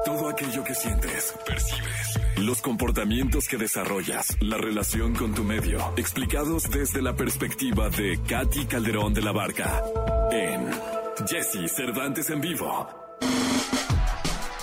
Todo 0.04 0.28
aquello 0.28 0.64
que 0.64 0.74
sientes, 0.74 1.36
percibes, 1.46 2.20
los 2.38 2.64
comportamientos 2.64 3.48
que 3.48 3.58
desarrollas, 3.58 4.38
la 4.42 4.58
relación 4.58 5.14
con 5.14 5.36
tu 5.36 5.44
medio, 5.44 5.94
explicados 5.96 6.64
desde 6.72 7.04
la 7.04 7.16
perspectiva 7.16 7.90
de 7.90 8.20
Katy 8.28 8.66
Calderón 8.66 9.14
de 9.14 9.22
la 9.22 9.34
Barca 9.34 9.84
en 10.32 10.68
Jesse 11.28 11.72
Cervantes 11.72 12.28
en 12.32 12.42
vivo. 12.42 13.09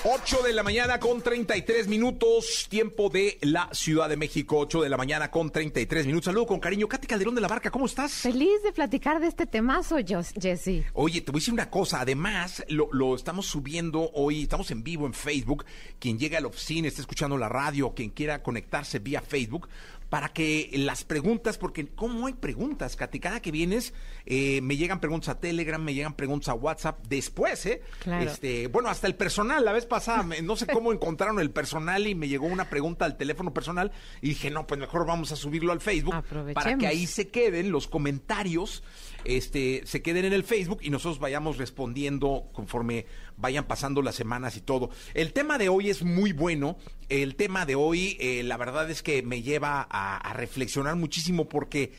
8 0.09 0.43
de 0.45 0.53
la 0.53 0.63
mañana 0.63 1.01
con 1.01 1.21
33 1.21 1.89
minutos, 1.89 2.69
tiempo 2.69 3.09
de 3.09 3.39
la 3.41 3.69
Ciudad 3.73 4.09
de 4.09 4.17
México, 4.17 4.57
8 4.59 4.83
de 4.83 4.89
la 4.89 4.97
mañana 4.97 5.33
con 5.33 5.51
33 5.51 6.07
minutos. 6.07 6.27
Saludo 6.27 6.47
con 6.47 6.61
cariño. 6.61 6.87
Katy 6.87 7.09
Calderón 7.09 7.35
de 7.35 7.41
la 7.41 7.49
Barca, 7.49 7.73
¿cómo 7.73 7.87
estás? 7.87 8.13
Feliz 8.13 8.63
de 8.63 8.71
platicar 8.71 9.19
de 9.19 9.27
este 9.27 9.47
temazo, 9.47 9.97
Jessy. 10.07 10.85
Oye, 10.93 11.23
te 11.23 11.33
voy 11.33 11.39
a 11.39 11.41
decir 11.41 11.55
una 11.55 11.71
cosa. 11.71 12.03
Además, 12.03 12.65
lo, 12.69 12.89
lo 12.93 13.17
estamos 13.17 13.47
subiendo 13.47 14.09
hoy, 14.15 14.45
estamos 14.45 14.71
en 14.71 14.85
vivo 14.85 15.07
en 15.07 15.13
Facebook. 15.13 15.65
Quien 15.99 16.21
llegue 16.21 16.37
a 16.37 16.41
la 16.41 16.47
oficina, 16.47 16.87
esté 16.87 17.01
escuchando 17.01 17.37
la 17.37 17.49
radio, 17.49 17.93
quien 17.93 18.11
quiera 18.11 18.45
conectarse 18.45 19.01
vía 19.01 19.21
Facebook, 19.21 19.69
para 20.09 20.29
que 20.29 20.71
las 20.75 21.03
preguntas, 21.05 21.59
porque 21.59 21.87
¿cómo 21.89 22.29
hay 22.29 22.35
preguntas, 22.35 22.95
Katy? 22.95 23.19
Cada 23.19 23.41
que 23.43 23.51
vienes, 23.51 23.93
eh, 24.25 24.61
me 24.61 24.77
llegan 24.77 25.01
preguntas 25.01 25.31
a 25.31 25.41
Telegram, 25.41 25.83
me 25.83 25.95
llegan 25.95 26.15
preguntas 26.15 26.49
a 26.49 26.55
WhatsApp. 26.55 27.05
Después, 27.09 27.67
¿eh? 27.67 27.83
Claro. 28.01 28.31
Este, 28.31 28.69
bueno, 28.69 28.89
hasta 28.89 29.09
el 29.09 29.17
personal. 29.17 29.65
La 29.65 29.73
vez 29.73 29.85
pasada, 29.87 30.23
me- 30.23 30.43
no 30.43 30.55
sé 30.55 30.67
cómo 30.69 30.93
encontraron 30.93 31.41
el 31.41 31.51
personal 31.51 32.07
y 32.07 32.15
me 32.15 32.29
llegó 32.29 32.47
una 32.47 32.71
pregunta 32.71 33.05
al 33.05 33.17
teléfono 33.17 33.53
personal 33.53 33.91
y 34.23 34.29
dije, 34.29 34.49
no, 34.51 34.67
pues 34.67 34.79
mejor 34.81 35.07
vamos 35.07 35.33
a 35.33 35.37
subirlo 35.37 35.73
al 35.73 35.81
Facebook 35.81 36.15
para 36.55 36.71
que 36.79 36.87
ahí 36.87 37.07
se 37.07 37.29
queden 37.29 37.73
los 37.73 37.89
comentarios, 37.89 38.85
este, 39.29 39.83
se 39.85 40.03
queden 40.03 40.25
en 40.25 40.33
el 40.33 40.45
Facebook 40.45 40.81
y 40.83 40.91
nosotros 40.91 41.19
vayamos 41.19 41.59
respondiendo 41.59 42.49
conforme 42.53 43.07
vayan 43.37 43.67
pasando 43.67 44.03
las 44.03 44.15
semanas 44.15 44.57
y 44.57 44.61
todo. 44.61 44.91
El 45.15 45.33
tema 45.33 45.59
de 45.59 45.69
hoy 45.69 45.91
es 45.91 46.03
muy 46.03 46.33
bueno. 46.33 46.77
El 47.09 47.37
tema 47.37 47.67
de 47.67 47.75
hoy, 47.75 48.17
eh, 48.21 48.43
la 48.43 48.57
verdad 48.57 48.91
es 48.91 49.03
que 49.03 49.23
me 49.23 49.43
lleva 49.43 49.87
a, 49.91 50.17
a 50.17 50.33
reflexionar 50.33 50.97
muchísimo 50.97 51.49
porque 51.49 51.93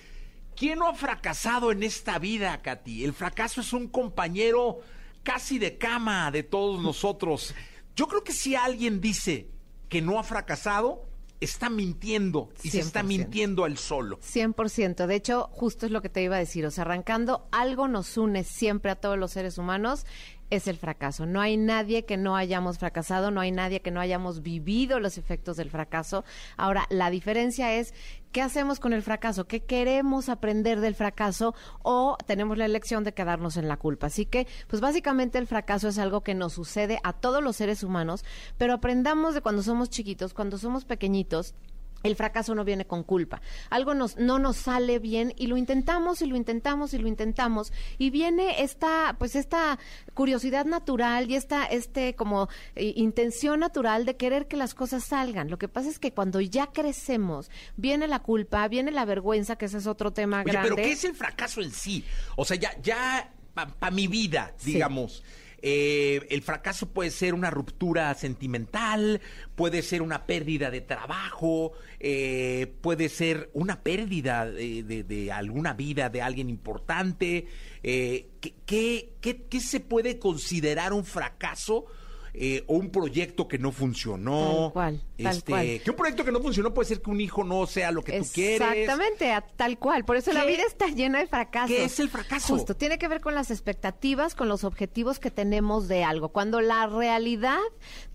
¿quién 0.55 0.80
no 0.80 0.89
ha 0.89 0.93
fracasado 0.93 1.71
en 1.71 1.84
esta 1.84 2.19
vida, 2.19 2.61
Katy? 2.61 3.03
El 3.03 3.13
fracaso 3.13 3.61
es 3.61 3.73
un 3.73 3.88
compañero 3.88 4.80
casi 5.23 5.59
de 5.59 5.78
cama 5.78 6.32
de 6.32 6.43
todos 6.43 6.82
nosotros. 6.82 7.53
Yo 7.95 8.07
creo 8.07 8.23
que 8.23 8.34
si 8.34 8.55
alguien 8.55 9.01
dice 9.01 9.47
que 9.89 10.01
no 10.01 10.19
ha 10.19 10.23
fracasado, 10.23 11.07
está 11.39 11.69
mintiendo 11.69 12.49
y 12.63 12.69
se 12.69 12.79
está 12.79 13.01
100%. 13.01 13.05
mintiendo 13.05 13.63
al 13.63 13.77
solo. 13.77 14.19
100%. 14.19 15.05
De 15.05 15.15
hecho, 15.15 15.49
justo 15.51 15.85
es 15.85 15.91
lo 15.91 16.01
que 16.01 16.09
te 16.09 16.23
iba 16.23 16.35
a 16.35 16.39
decir. 16.39 16.65
O 16.65 16.71
sea, 16.71 16.83
arrancando, 16.83 17.47
algo 17.51 17.88
nos 17.88 18.17
une 18.17 18.43
siempre 18.43 18.91
a 18.91 18.95
todos 18.95 19.17
los 19.17 19.31
seres 19.31 19.57
humanos, 19.57 20.05
es 20.49 20.67
el 20.67 20.77
fracaso. 20.77 21.25
No 21.25 21.41
hay 21.41 21.57
nadie 21.57 22.05
que 22.05 22.17
no 22.17 22.35
hayamos 22.35 22.77
fracasado, 22.77 23.31
no 23.31 23.41
hay 23.41 23.51
nadie 23.51 23.81
que 23.81 23.91
no 23.91 23.99
hayamos 23.99 24.41
vivido 24.41 24.99
los 24.99 25.17
efectos 25.17 25.57
del 25.57 25.69
fracaso. 25.69 26.23
Ahora, 26.55 26.85
la 26.89 27.09
diferencia 27.09 27.75
es, 27.75 27.93
¿qué 28.38 28.43
hacemos 28.43 28.79
con 28.79 28.93
el 28.93 29.01
fracaso? 29.01 29.47
¿Qué 29.47 29.61
queremos 29.61 30.29
aprender 30.29 30.79
del 30.79 30.93
fracaso? 30.93 31.55
O 31.81 32.17
tenemos 32.27 32.55
la 32.55 32.65
elección 32.65 33.03
de 33.03 33.15
quedarnos 33.15 33.57
en 33.57 33.67
la 33.67 33.77
culpa. 33.77 34.05
Así 34.05 34.27
que, 34.27 34.45
pues 34.67 34.79
básicamente 34.79 35.39
el 35.39 35.47
fracaso 35.47 35.88
es 35.88 35.97
algo 35.97 36.21
que 36.21 36.35
nos 36.35 36.53
sucede 36.53 36.99
a 37.03 37.13
todos 37.13 37.43
los 37.43 37.55
seres 37.55 37.81
humanos, 37.81 38.23
pero 38.59 38.73
aprendamos 38.73 39.33
de 39.33 39.41
cuando 39.41 39.63
somos 39.63 39.89
chiquitos, 39.89 40.35
cuando 40.35 40.59
somos 40.59 40.85
pequeñitos, 40.85 41.55
el 42.04 42.16
fracaso 42.16 42.56
no 42.56 42.64
viene 42.64 42.86
con 42.86 43.04
culpa. 43.04 43.41
Algo 43.70 43.93
nos, 43.93 44.18
no 44.18 44.39
nos 44.39 44.58
sale 44.58 45.00
bien 45.00 45.34
y 45.38 45.48
lo 45.48 45.58
intentamos 45.58 46.22
y 46.22 46.26
lo 46.28 46.36
intentamos 46.36 46.93
y 46.93 46.98
lo 47.00 47.08
intentamos 47.08 47.74
y 47.98 48.10
viene 48.10 48.62
esta, 48.62 49.16
pues 49.20 49.36
esta 49.36 49.80
curiosidad 50.14 50.66
natural 50.66 51.30
y 51.30 51.36
esta, 51.36 51.66
este 51.66 52.16
como 52.16 52.50
eh, 52.76 52.93
intención 52.95 53.60
natural 53.60 54.06
de 54.06 54.16
querer 54.16 54.48
que 54.48 54.58
las 54.58 54.74
cosas 54.74 55.04
salgan. 55.04 55.50
Lo 55.50 55.58
que 55.58 55.68
pasa 55.68 55.89
es 55.89 56.00
que 56.00 56.14
cuando 56.14 56.39
ya 56.41 56.68
crecemos 56.68 57.50
viene 57.76 58.08
la 58.08 58.20
culpa, 58.20 58.68
viene 58.68 58.91
la 58.91 59.06
vergüenza, 59.06 59.58
que 59.58 59.66
ese 59.66 59.78
es 59.78 59.88
otro 59.88 60.12
tema 60.12 60.41
Oye, 60.41 60.52
grande. 60.52 60.70
pero 60.70 60.82
¿qué 60.84 60.91
es 60.91 61.04
el 61.04 61.16
fracaso 61.16 61.62
en 61.62 61.72
sí? 61.72 62.04
O 62.36 62.45
sea, 62.45 62.58
ya, 62.58 62.72
ya, 62.82 63.32
para 63.54 63.91
mi 63.91 64.08
vida, 64.08 64.54
Sí. 64.58 64.74
Eh, 65.62 66.26
el 66.30 66.41
fracaso 66.41 66.89
puede 66.89 67.12
ser 67.12 67.34
una 67.34 67.49
ruptura 67.49 68.14
sentimental, 68.14 69.22
puede 69.55 69.82
ser 69.82 70.01
una 70.01 70.26
pérdida 70.26 70.70
de 70.72 70.82
trabajo, 70.82 71.74
eh, 71.99 72.74
puede 72.82 73.10
ser 73.10 73.49
una 73.53 73.82
pérdida 73.82 74.45
de, 74.45 75.32
alguna 75.34 75.74
vida 75.74 76.10
de 76.10 76.22
alguien 76.22 76.49
importante. 76.49 77.47
Eh, 77.84 78.30
¿qué, 78.39 78.53
qué, 78.66 79.14
qué- 79.22 79.43
qué 79.49 79.60
se 79.60 79.80
puede 79.80 80.20
considerar 80.20 80.93
un 80.93 81.05
fracaso? 81.05 81.86
Eh, 82.39 82.63
o 82.67 82.75
un 82.75 82.89
proyecto 82.91 83.47
que 83.47 83.57
no 83.57 83.71
funcionó. 83.71 84.65
Tal 84.65 84.73
cual, 84.73 85.01
tal 85.23 85.35
Este, 85.35 85.51
cual. 85.51 85.81
Que 85.83 85.89
un 85.89 85.95
proyecto 85.95 86.23
que 86.25 86.31
no 86.31 86.39
funcionó 86.41 86.73
puede 86.73 86.88
ser 86.88 87.01
que 87.01 87.09
un 87.09 87.19
hijo 87.19 87.43
no 87.43 87.65
sea 87.65 87.91
lo 87.91 88.03
que 88.03 88.19
tú 88.19 88.25
quieres. 88.33 88.61
Exactamente, 88.61 89.33
tal 89.55 89.77
cual. 89.79 90.05
Por 90.05 90.17
eso 90.17 90.31
la 90.33 90.41
¿Qué- 90.45 90.51
vida 90.51 90.63
está 90.67 90.88
llena 90.88 91.19
de 91.19 91.27
fracasos. 91.27 91.75
qué 91.75 91.83
es 91.83 91.99
el 91.99 92.09
fracaso? 92.09 92.53
Justo, 92.55 92.75
tiene 92.75 92.97
que 92.97 93.07
ver 93.07 93.21
con 93.21 93.33
las 93.35 93.49
expectativas, 93.51 94.35
con 94.35 94.47
los 94.47 94.63
objetivos 94.63 95.19
que 95.19 95.31
tenemos 95.31 95.88
de 95.88 96.03
algo. 96.03 96.29
Cuando 96.29 96.61
la 96.61 96.88
realidad 96.88 97.59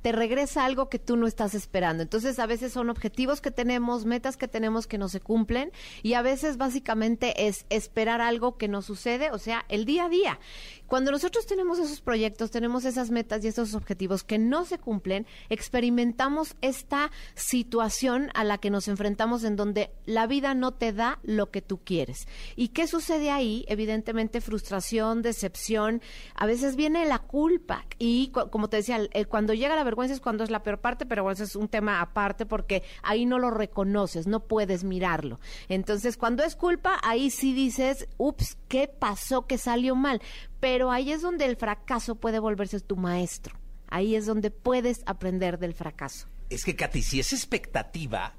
te 0.03 0.13
regresa 0.13 0.65
algo 0.65 0.89
que 0.89 0.99
tú 0.99 1.17
no 1.17 1.27
estás 1.27 1.55
esperando. 1.55 2.03
Entonces, 2.03 2.39
a 2.39 2.47
veces 2.47 2.73
son 2.73 2.91
objetivos 2.91 3.41
que 3.41 3.51
tenemos, 3.51 4.05
metas 4.05 4.37
que 4.37 4.49
tenemos 4.49 4.87
que 4.87 4.99
no 4.99 5.09
se 5.09 5.21
cumplen 5.21 5.73
y 6.03 6.15
a 6.15 6.23
veces 6.23 6.57
básicamente 6.57 7.49
es 7.49 7.65
esperar 7.71 8.21
algo 8.21 8.59
que 8.59 8.69
no 8.69 8.83
sucede, 8.83 9.31
o 9.31 9.39
sea, 9.39 9.65
el 9.69 9.85
día 9.85 10.07
a 10.07 10.09
día. 10.09 10.41
Cuando 10.87 11.11
nosotros 11.11 11.47
tenemos 11.47 11.79
esos 11.79 12.01
proyectos, 12.01 12.51
tenemos 12.51 12.85
esas 12.85 13.11
metas 13.11 13.45
y 13.45 13.49
esos 13.49 13.75
objetivos 13.75 14.25
que 14.25 14.39
no 14.39 14.65
se 14.65 14.79
cumplen, 14.79 15.27
experimentamos 15.49 16.57
esta 16.61 17.11
situación 17.35 18.31
a 18.35 18.45
la 18.45 18.59
que 18.59 18.71
nos 18.71 18.89
enfrentamos 18.89 19.45
en 19.45 19.57
donde 19.57 19.91
la 20.05 20.27
vida 20.27 20.55
no 20.55 20.75
te 20.75 20.93
da 20.93 21.21
lo 21.23 21.51
que 21.51 21.63
tú 21.63 21.79
quieres. 21.83 22.27
¿Y 22.57 22.69
qué 22.69 22.87
sucede 22.87 23.31
ahí? 23.31 23.65
Evidentemente 23.69 24.41
frustración, 24.41 25.23
decepción, 25.23 26.03
a 26.35 26.47
veces 26.47 26.77
viene 26.77 27.07
la 27.07 27.21
culpa 27.21 27.87
y 27.99 28.33
como 28.51 28.69
te 28.69 28.79
decía, 28.79 29.01
cuando 29.29 29.55
llega 29.55 29.77
la 29.77 29.85
vergüenza 29.93 30.15
es 30.15 30.21
cuando 30.21 30.43
es 30.43 30.51
la 30.51 30.63
peor 30.63 30.81
parte, 30.81 31.05
pero 31.05 31.23
bueno, 31.23 31.35
ese 31.35 31.45
es 31.45 31.55
un 31.55 31.69
tema 31.69 32.01
aparte 32.01 32.47
porque 32.47 32.83
ahí 33.03 33.27
no 33.27 33.39
lo 33.39 33.51
reconoces, 33.51 34.27
no 34.27 34.41
puedes 34.41 34.85
mirarlo. 34.85 35.39
Entonces, 35.69 36.17
cuando 36.17 36.43
es 36.43 36.57
culpa, 36.57 36.99
ahí 37.03 37.31
sí 37.31 37.53
dices, 37.53 38.09
ups, 38.17 38.57
¿qué 38.69 38.89
pasó 38.89 39.47
que 39.47 39.59
salió 39.59 39.95
mal? 39.95 40.23
Pero 40.61 40.91
ahí 40.91 41.13
es 41.13 41.21
donde 41.21 41.45
el 41.45 41.57
fracaso 41.57 42.15
puede 42.15 42.39
volverse 42.39 42.81
tu 42.81 42.97
maestro. 42.97 43.59
Ahí 43.89 44.17
es 44.17 44.25
donde 44.25 44.51
puedes 44.51 45.03
aprender 45.05 45.59
del 45.59 45.75
fracaso. 45.75 46.27
Es 46.49 46.65
que, 46.65 46.75
Katy, 46.75 47.03
si 47.03 47.21
es 47.21 47.35
expectativa, 47.35 48.35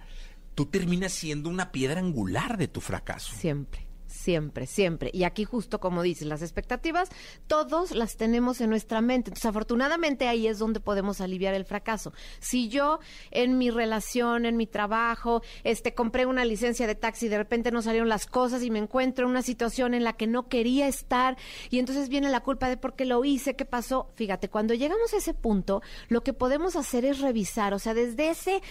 tú 0.55 0.65
terminas 0.65 1.13
siendo 1.13 1.49
una 1.49 1.71
piedra 1.71 1.99
angular 1.99 2.57
de 2.57 2.67
tu 2.67 2.81
fracaso. 2.81 3.35
Siempre, 3.35 3.85
siempre, 4.23 4.65
siempre. 4.65 5.09
Y 5.13 5.25
aquí 5.25 5.43
justo 5.43 5.79
como 5.79 6.01
dices, 6.01 6.27
las 6.27 6.41
expectativas, 6.41 7.09
todos 7.47 7.91
las 7.91 8.15
tenemos 8.15 8.61
en 8.61 8.69
nuestra 8.69 9.01
mente. 9.01 9.29
Entonces, 9.29 9.45
afortunadamente 9.45 10.27
ahí 10.27 10.47
es 10.47 10.59
donde 10.59 10.79
podemos 10.79 11.19
aliviar 11.21 11.53
el 11.53 11.65
fracaso. 11.65 12.13
Si 12.39 12.69
yo 12.69 12.99
en 13.31 13.57
mi 13.57 13.69
relación, 13.69 14.45
en 14.45 14.55
mi 14.55 14.65
trabajo, 14.65 15.41
este 15.63 15.93
compré 15.93 16.25
una 16.25 16.45
licencia 16.45 16.87
de 16.87 16.95
taxi 16.95 17.25
y 17.25 17.29
de 17.29 17.37
repente 17.37 17.71
no 17.71 17.81
salieron 17.81 18.09
las 18.09 18.25
cosas 18.25 18.63
y 18.63 18.71
me 18.71 18.79
encuentro 18.79 19.25
en 19.25 19.31
una 19.31 19.41
situación 19.41 19.93
en 19.93 20.03
la 20.03 20.13
que 20.13 20.27
no 20.27 20.47
quería 20.47 20.87
estar 20.87 21.37
y 21.69 21.79
entonces 21.79 22.09
viene 22.09 22.29
la 22.29 22.41
culpa 22.41 22.69
de 22.69 22.77
por 22.77 22.95
qué 22.95 23.05
lo 23.05 23.23
hice, 23.25 23.55
qué 23.55 23.65
pasó. 23.65 24.09
Fíjate, 24.15 24.49
cuando 24.49 24.73
llegamos 24.73 25.13
a 25.13 25.17
ese 25.17 25.33
punto, 25.33 25.81
lo 26.07 26.23
que 26.23 26.33
podemos 26.33 26.75
hacer 26.75 27.03
es 27.05 27.19
revisar, 27.19 27.73
o 27.73 27.79
sea, 27.79 27.93
desde 27.93 28.29
ese 28.29 28.61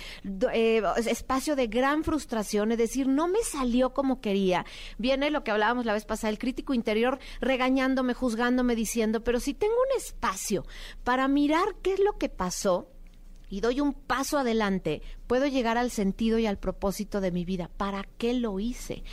eh, 0.52 0.82
espacio 1.06 1.56
de 1.56 1.66
gran 1.66 2.04
frustración, 2.04 2.72
es 2.72 2.78
decir, 2.78 3.06
no 3.06 3.28
me 3.28 3.42
salió 3.42 3.92
como 3.92 4.20
quería, 4.20 4.64
viene 4.98 5.30
lo 5.30 5.41
que 5.44 5.50
hablábamos 5.50 5.86
la 5.86 5.92
vez 5.92 6.04
pasada, 6.04 6.30
el 6.30 6.38
crítico 6.38 6.74
interior 6.74 7.18
regañándome, 7.40 8.14
juzgándome, 8.14 8.74
diciendo, 8.74 9.22
pero 9.24 9.40
si 9.40 9.54
tengo 9.54 9.74
un 9.74 9.96
espacio 9.96 10.64
para 11.04 11.28
mirar 11.28 11.76
qué 11.82 11.94
es 11.94 12.00
lo 12.00 12.18
que 12.18 12.28
pasó, 12.28 12.88
y 13.52 13.60
doy 13.60 13.80
un 13.80 13.92
paso 13.92 14.38
adelante, 14.38 15.02
puedo 15.26 15.46
llegar 15.46 15.76
al 15.76 15.90
sentido 15.90 16.38
y 16.38 16.46
al 16.46 16.56
propósito 16.58 17.20
de 17.20 17.30
mi 17.30 17.44
vida. 17.44 17.70
¿Para 17.76 18.08
qué 18.16 18.32
lo 18.32 18.58
hice? 18.58 19.04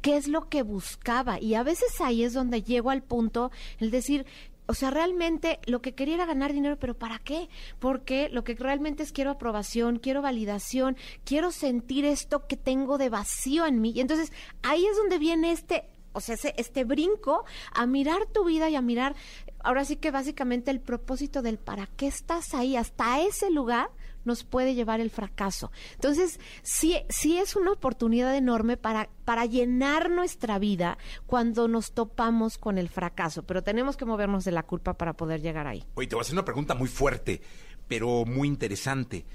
¿Qué 0.00 0.16
es 0.16 0.26
lo 0.26 0.48
que 0.48 0.64
buscaba? 0.64 1.40
Y 1.40 1.54
a 1.54 1.62
veces 1.62 2.00
ahí 2.00 2.24
es 2.24 2.32
donde 2.32 2.64
llego 2.64 2.90
al 2.90 3.04
punto, 3.04 3.52
el 3.78 3.92
decir, 3.92 4.26
o 4.66 4.74
sea, 4.74 4.90
realmente 4.90 5.58
lo 5.66 5.82
que 5.82 5.94
quería 5.94 6.14
era 6.14 6.26
ganar 6.26 6.52
dinero, 6.52 6.78
pero 6.78 6.94
¿para 6.94 7.18
qué? 7.18 7.48
Porque 7.78 8.28
lo 8.30 8.44
que 8.44 8.54
realmente 8.54 9.02
es 9.02 9.12
quiero 9.12 9.30
aprobación, 9.32 9.98
quiero 9.98 10.22
validación, 10.22 10.96
quiero 11.24 11.50
sentir 11.50 12.04
esto 12.04 12.46
que 12.46 12.56
tengo 12.56 12.96
de 12.98 13.10
vacío 13.10 13.66
en 13.66 13.80
mí. 13.80 13.92
Y 13.94 14.00
entonces 14.00 14.32
ahí 14.62 14.86
es 14.86 14.96
donde 14.96 15.18
viene 15.18 15.52
este 15.52 15.84
o 16.16 16.20
sea, 16.20 16.36
ese- 16.36 16.54
este 16.58 16.84
brinco 16.84 17.44
a 17.72 17.86
mirar 17.86 18.26
tu 18.32 18.44
vida 18.44 18.70
y 18.70 18.76
a 18.76 18.80
mirar, 18.80 19.16
ahora 19.64 19.84
sí 19.84 19.96
que 19.96 20.12
básicamente 20.12 20.70
el 20.70 20.80
propósito 20.80 21.42
del 21.42 21.58
para 21.58 21.88
qué 21.96 22.06
estás 22.06 22.54
ahí, 22.54 22.76
hasta 22.76 23.20
ese 23.20 23.50
lugar 23.50 23.88
nos 24.24 24.44
puede 24.44 24.74
llevar 24.74 25.00
el 25.00 25.10
fracaso. 25.10 25.70
Entonces, 25.94 26.40
sí, 26.62 26.96
sí 27.08 27.38
es 27.38 27.56
una 27.56 27.72
oportunidad 27.72 28.34
enorme 28.36 28.76
para, 28.76 29.10
para 29.24 29.46
llenar 29.46 30.10
nuestra 30.10 30.58
vida 30.58 30.98
cuando 31.26 31.68
nos 31.68 31.92
topamos 31.92 32.58
con 32.58 32.78
el 32.78 32.88
fracaso, 32.88 33.42
pero 33.44 33.62
tenemos 33.62 33.96
que 33.96 34.04
movernos 34.04 34.44
de 34.44 34.52
la 34.52 34.62
culpa 34.62 34.94
para 34.94 35.14
poder 35.14 35.40
llegar 35.40 35.66
ahí. 35.66 35.84
Oye, 35.94 36.08
te 36.08 36.14
voy 36.14 36.20
a 36.20 36.24
hacer 36.24 36.34
una 36.34 36.44
pregunta 36.44 36.74
muy 36.74 36.88
fuerte, 36.88 37.40
pero 37.88 38.24
muy 38.24 38.48
interesante. 38.48 39.26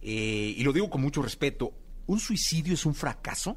Eh, 0.00 0.54
y 0.56 0.62
lo 0.62 0.72
digo 0.72 0.88
con 0.90 1.00
mucho 1.00 1.22
respeto. 1.22 1.72
¿Un 2.06 2.20
suicidio 2.20 2.74
es 2.74 2.86
un 2.86 2.94
fracaso? 2.94 3.56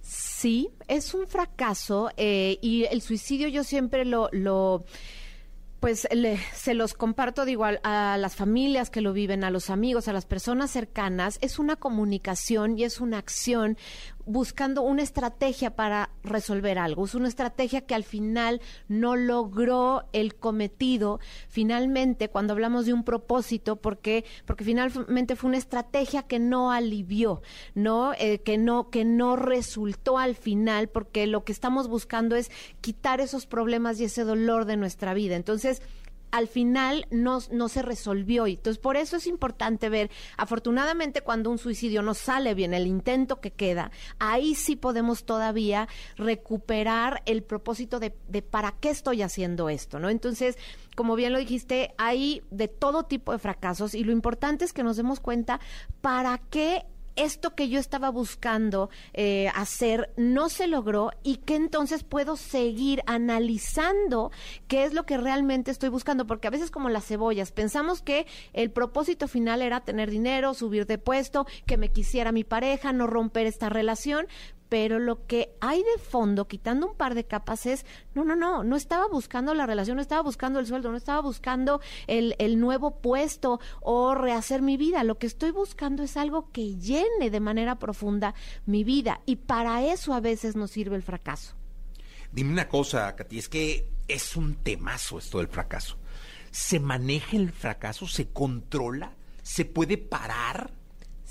Sí, 0.00 0.70
es 0.88 1.14
un 1.14 1.26
fracaso 1.26 2.10
eh, 2.16 2.58
y 2.62 2.84
el 2.84 3.02
suicidio 3.02 3.48
yo 3.48 3.64
siempre 3.64 4.04
lo... 4.04 4.28
lo 4.32 4.84
pues 5.80 6.06
le- 6.12 6.38
se 6.54 6.74
los 6.74 6.92
comparto, 6.94 7.44
digo, 7.46 7.64
a, 7.64 7.78
a 8.12 8.18
las 8.18 8.36
familias 8.36 8.90
que 8.90 9.00
lo 9.00 9.12
viven, 9.14 9.44
a 9.44 9.50
los 9.50 9.70
amigos, 9.70 10.08
a 10.08 10.12
las 10.12 10.26
personas 10.26 10.70
cercanas, 10.70 11.38
es 11.40 11.58
una 11.58 11.76
comunicación 11.76 12.78
y 12.78 12.84
es 12.84 13.00
una 13.00 13.18
acción 13.18 13.78
buscando 14.30 14.82
una 14.82 15.02
estrategia 15.02 15.74
para 15.74 16.10
resolver 16.22 16.78
algo. 16.78 17.04
Es 17.04 17.14
una 17.14 17.28
estrategia 17.28 17.82
que 17.82 17.94
al 17.94 18.04
final 18.04 18.60
no 18.88 19.16
logró 19.16 20.04
el 20.12 20.34
cometido. 20.36 21.20
Finalmente, 21.48 22.28
cuando 22.28 22.52
hablamos 22.52 22.86
de 22.86 22.92
un 22.92 23.04
propósito, 23.04 23.76
porque 23.76 24.24
porque 24.46 24.64
finalmente 24.64 25.36
fue 25.36 25.48
una 25.48 25.58
estrategia 25.58 26.22
que 26.22 26.38
no 26.38 26.72
alivió, 26.72 27.42
no 27.74 28.12
Eh, 28.18 28.40
que 28.42 28.58
no 28.58 28.90
que 28.90 29.04
no 29.04 29.36
resultó 29.36 30.18
al 30.18 30.34
final, 30.34 30.88
porque 30.88 31.26
lo 31.26 31.42
que 31.44 31.52
estamos 31.52 31.88
buscando 31.88 32.36
es 32.36 32.50
quitar 32.80 33.20
esos 33.20 33.46
problemas 33.46 34.00
y 34.00 34.04
ese 34.04 34.24
dolor 34.24 34.64
de 34.64 34.76
nuestra 34.76 35.14
vida. 35.14 35.36
Entonces 35.36 35.82
al 36.30 36.48
final 36.48 37.06
no, 37.10 37.40
no 37.50 37.68
se 37.68 37.82
resolvió. 37.82 38.46
Y 38.46 38.54
entonces, 38.54 38.80
por 38.80 38.96
eso 38.96 39.16
es 39.16 39.26
importante 39.26 39.88
ver, 39.88 40.10
afortunadamente, 40.36 41.22
cuando 41.22 41.50
un 41.50 41.58
suicidio 41.58 42.02
no 42.02 42.14
sale 42.14 42.54
bien, 42.54 42.74
el 42.74 42.86
intento 42.86 43.40
que 43.40 43.50
queda, 43.50 43.90
ahí 44.18 44.54
sí 44.54 44.76
podemos 44.76 45.24
todavía 45.24 45.88
recuperar 46.16 47.22
el 47.26 47.42
propósito 47.42 48.00
de, 48.00 48.14
de 48.28 48.42
para 48.42 48.72
qué 48.72 48.90
estoy 48.90 49.22
haciendo 49.22 49.68
esto, 49.68 49.98
¿no? 49.98 50.08
Entonces, 50.08 50.56
como 50.96 51.16
bien 51.16 51.32
lo 51.32 51.38
dijiste, 51.38 51.94
hay 51.98 52.42
de 52.50 52.68
todo 52.68 53.04
tipo 53.04 53.32
de 53.32 53.38
fracasos 53.38 53.94
y 53.94 54.04
lo 54.04 54.12
importante 54.12 54.64
es 54.64 54.72
que 54.72 54.82
nos 54.82 54.96
demos 54.96 55.20
cuenta 55.20 55.60
para 56.00 56.38
qué 56.50 56.84
esto 57.24 57.54
que 57.54 57.68
yo 57.68 57.78
estaba 57.78 58.10
buscando 58.10 58.90
eh, 59.12 59.48
hacer 59.54 60.12
no 60.16 60.48
se 60.48 60.66
logró 60.66 61.10
y 61.22 61.36
que 61.36 61.54
entonces 61.54 62.02
puedo 62.04 62.36
seguir 62.36 63.02
analizando 63.06 64.30
qué 64.68 64.84
es 64.84 64.94
lo 64.94 65.04
que 65.04 65.16
realmente 65.16 65.70
estoy 65.70 65.88
buscando, 65.88 66.26
porque 66.26 66.48
a 66.48 66.50
veces 66.50 66.70
como 66.70 66.88
las 66.88 67.06
cebollas, 67.06 67.52
pensamos 67.52 68.02
que 68.02 68.26
el 68.52 68.70
propósito 68.70 69.28
final 69.28 69.62
era 69.62 69.80
tener 69.80 70.10
dinero, 70.10 70.54
subir 70.54 70.86
de 70.86 70.98
puesto, 70.98 71.46
que 71.66 71.76
me 71.76 71.90
quisiera 71.90 72.32
mi 72.32 72.44
pareja, 72.44 72.92
no 72.92 73.06
romper 73.06 73.46
esta 73.46 73.68
relación, 73.68 74.26
pero 74.70 75.00
lo 75.00 75.26
que 75.26 75.52
hay 75.60 75.82
de 75.82 76.02
fondo, 76.02 76.48
quitando 76.48 76.86
un 76.86 76.94
par 76.94 77.14
de 77.14 77.24
capas, 77.24 77.66
es, 77.66 77.84
no, 78.14 78.24
no, 78.24 78.36
no, 78.36 78.64
no 78.64 78.76
estaba 78.76 79.08
buscando 79.08 79.52
la 79.52 79.66
relación, 79.66 79.96
no 79.96 80.02
estaba 80.02 80.22
buscando 80.22 80.60
el 80.60 80.66
sueldo, 80.66 80.90
no 80.90 80.96
estaba 80.96 81.20
buscando 81.20 81.82
el, 82.06 82.36
el 82.38 82.58
nuevo 82.58 83.02
puesto 83.02 83.60
o 83.82 84.14
rehacer 84.14 84.62
mi 84.62 84.78
vida. 84.78 85.04
Lo 85.04 85.18
que 85.18 85.26
estoy 85.26 85.50
buscando 85.50 86.04
es 86.04 86.16
algo 86.16 86.50
que 86.52 86.76
llene 86.76 87.30
de 87.30 87.40
manera 87.40 87.78
profunda 87.78 88.34
mi 88.64 88.84
vida 88.84 89.20
y 89.26 89.36
para 89.36 89.84
eso 89.84 90.14
a 90.14 90.20
veces 90.20 90.54
nos 90.54 90.70
sirve 90.70 90.94
el 90.96 91.02
fracaso. 91.02 91.56
Dime 92.32 92.52
una 92.52 92.68
cosa, 92.68 93.14
Katy, 93.16 93.38
es 93.38 93.48
que 93.48 93.90
es 94.06 94.36
un 94.36 94.54
temazo 94.54 95.18
esto 95.18 95.38
del 95.38 95.48
fracaso. 95.48 95.96
¿Se 96.52 96.78
maneja 96.78 97.36
el 97.36 97.50
fracaso? 97.50 98.06
¿Se 98.06 98.28
controla? 98.28 99.16
¿Se 99.42 99.64
puede 99.64 99.98
parar? 99.98 100.79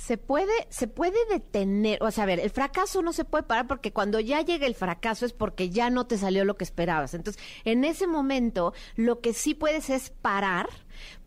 Se 0.09 0.17
puede, 0.17 0.51
se 0.69 0.87
puede 0.87 1.19
detener, 1.29 2.01
o 2.01 2.09
sea, 2.09 2.23
a 2.23 2.25
ver, 2.25 2.39
el 2.39 2.49
fracaso 2.49 3.03
no 3.03 3.13
se 3.13 3.25
puede 3.25 3.43
parar 3.43 3.67
porque 3.67 3.93
cuando 3.93 4.19
ya 4.19 4.41
llega 4.41 4.65
el 4.65 4.73
fracaso 4.73 5.23
es 5.23 5.33
porque 5.33 5.69
ya 5.69 5.91
no 5.91 6.07
te 6.07 6.17
salió 6.17 6.45
lo 6.45 6.57
que 6.57 6.63
esperabas. 6.63 7.13
Entonces, 7.13 7.39
en 7.63 7.83
ese 7.83 8.07
momento, 8.07 8.73
lo 8.95 9.19
que 9.19 9.33
sí 9.33 9.53
puedes 9.53 9.91
es 9.91 10.09
parar, 10.09 10.67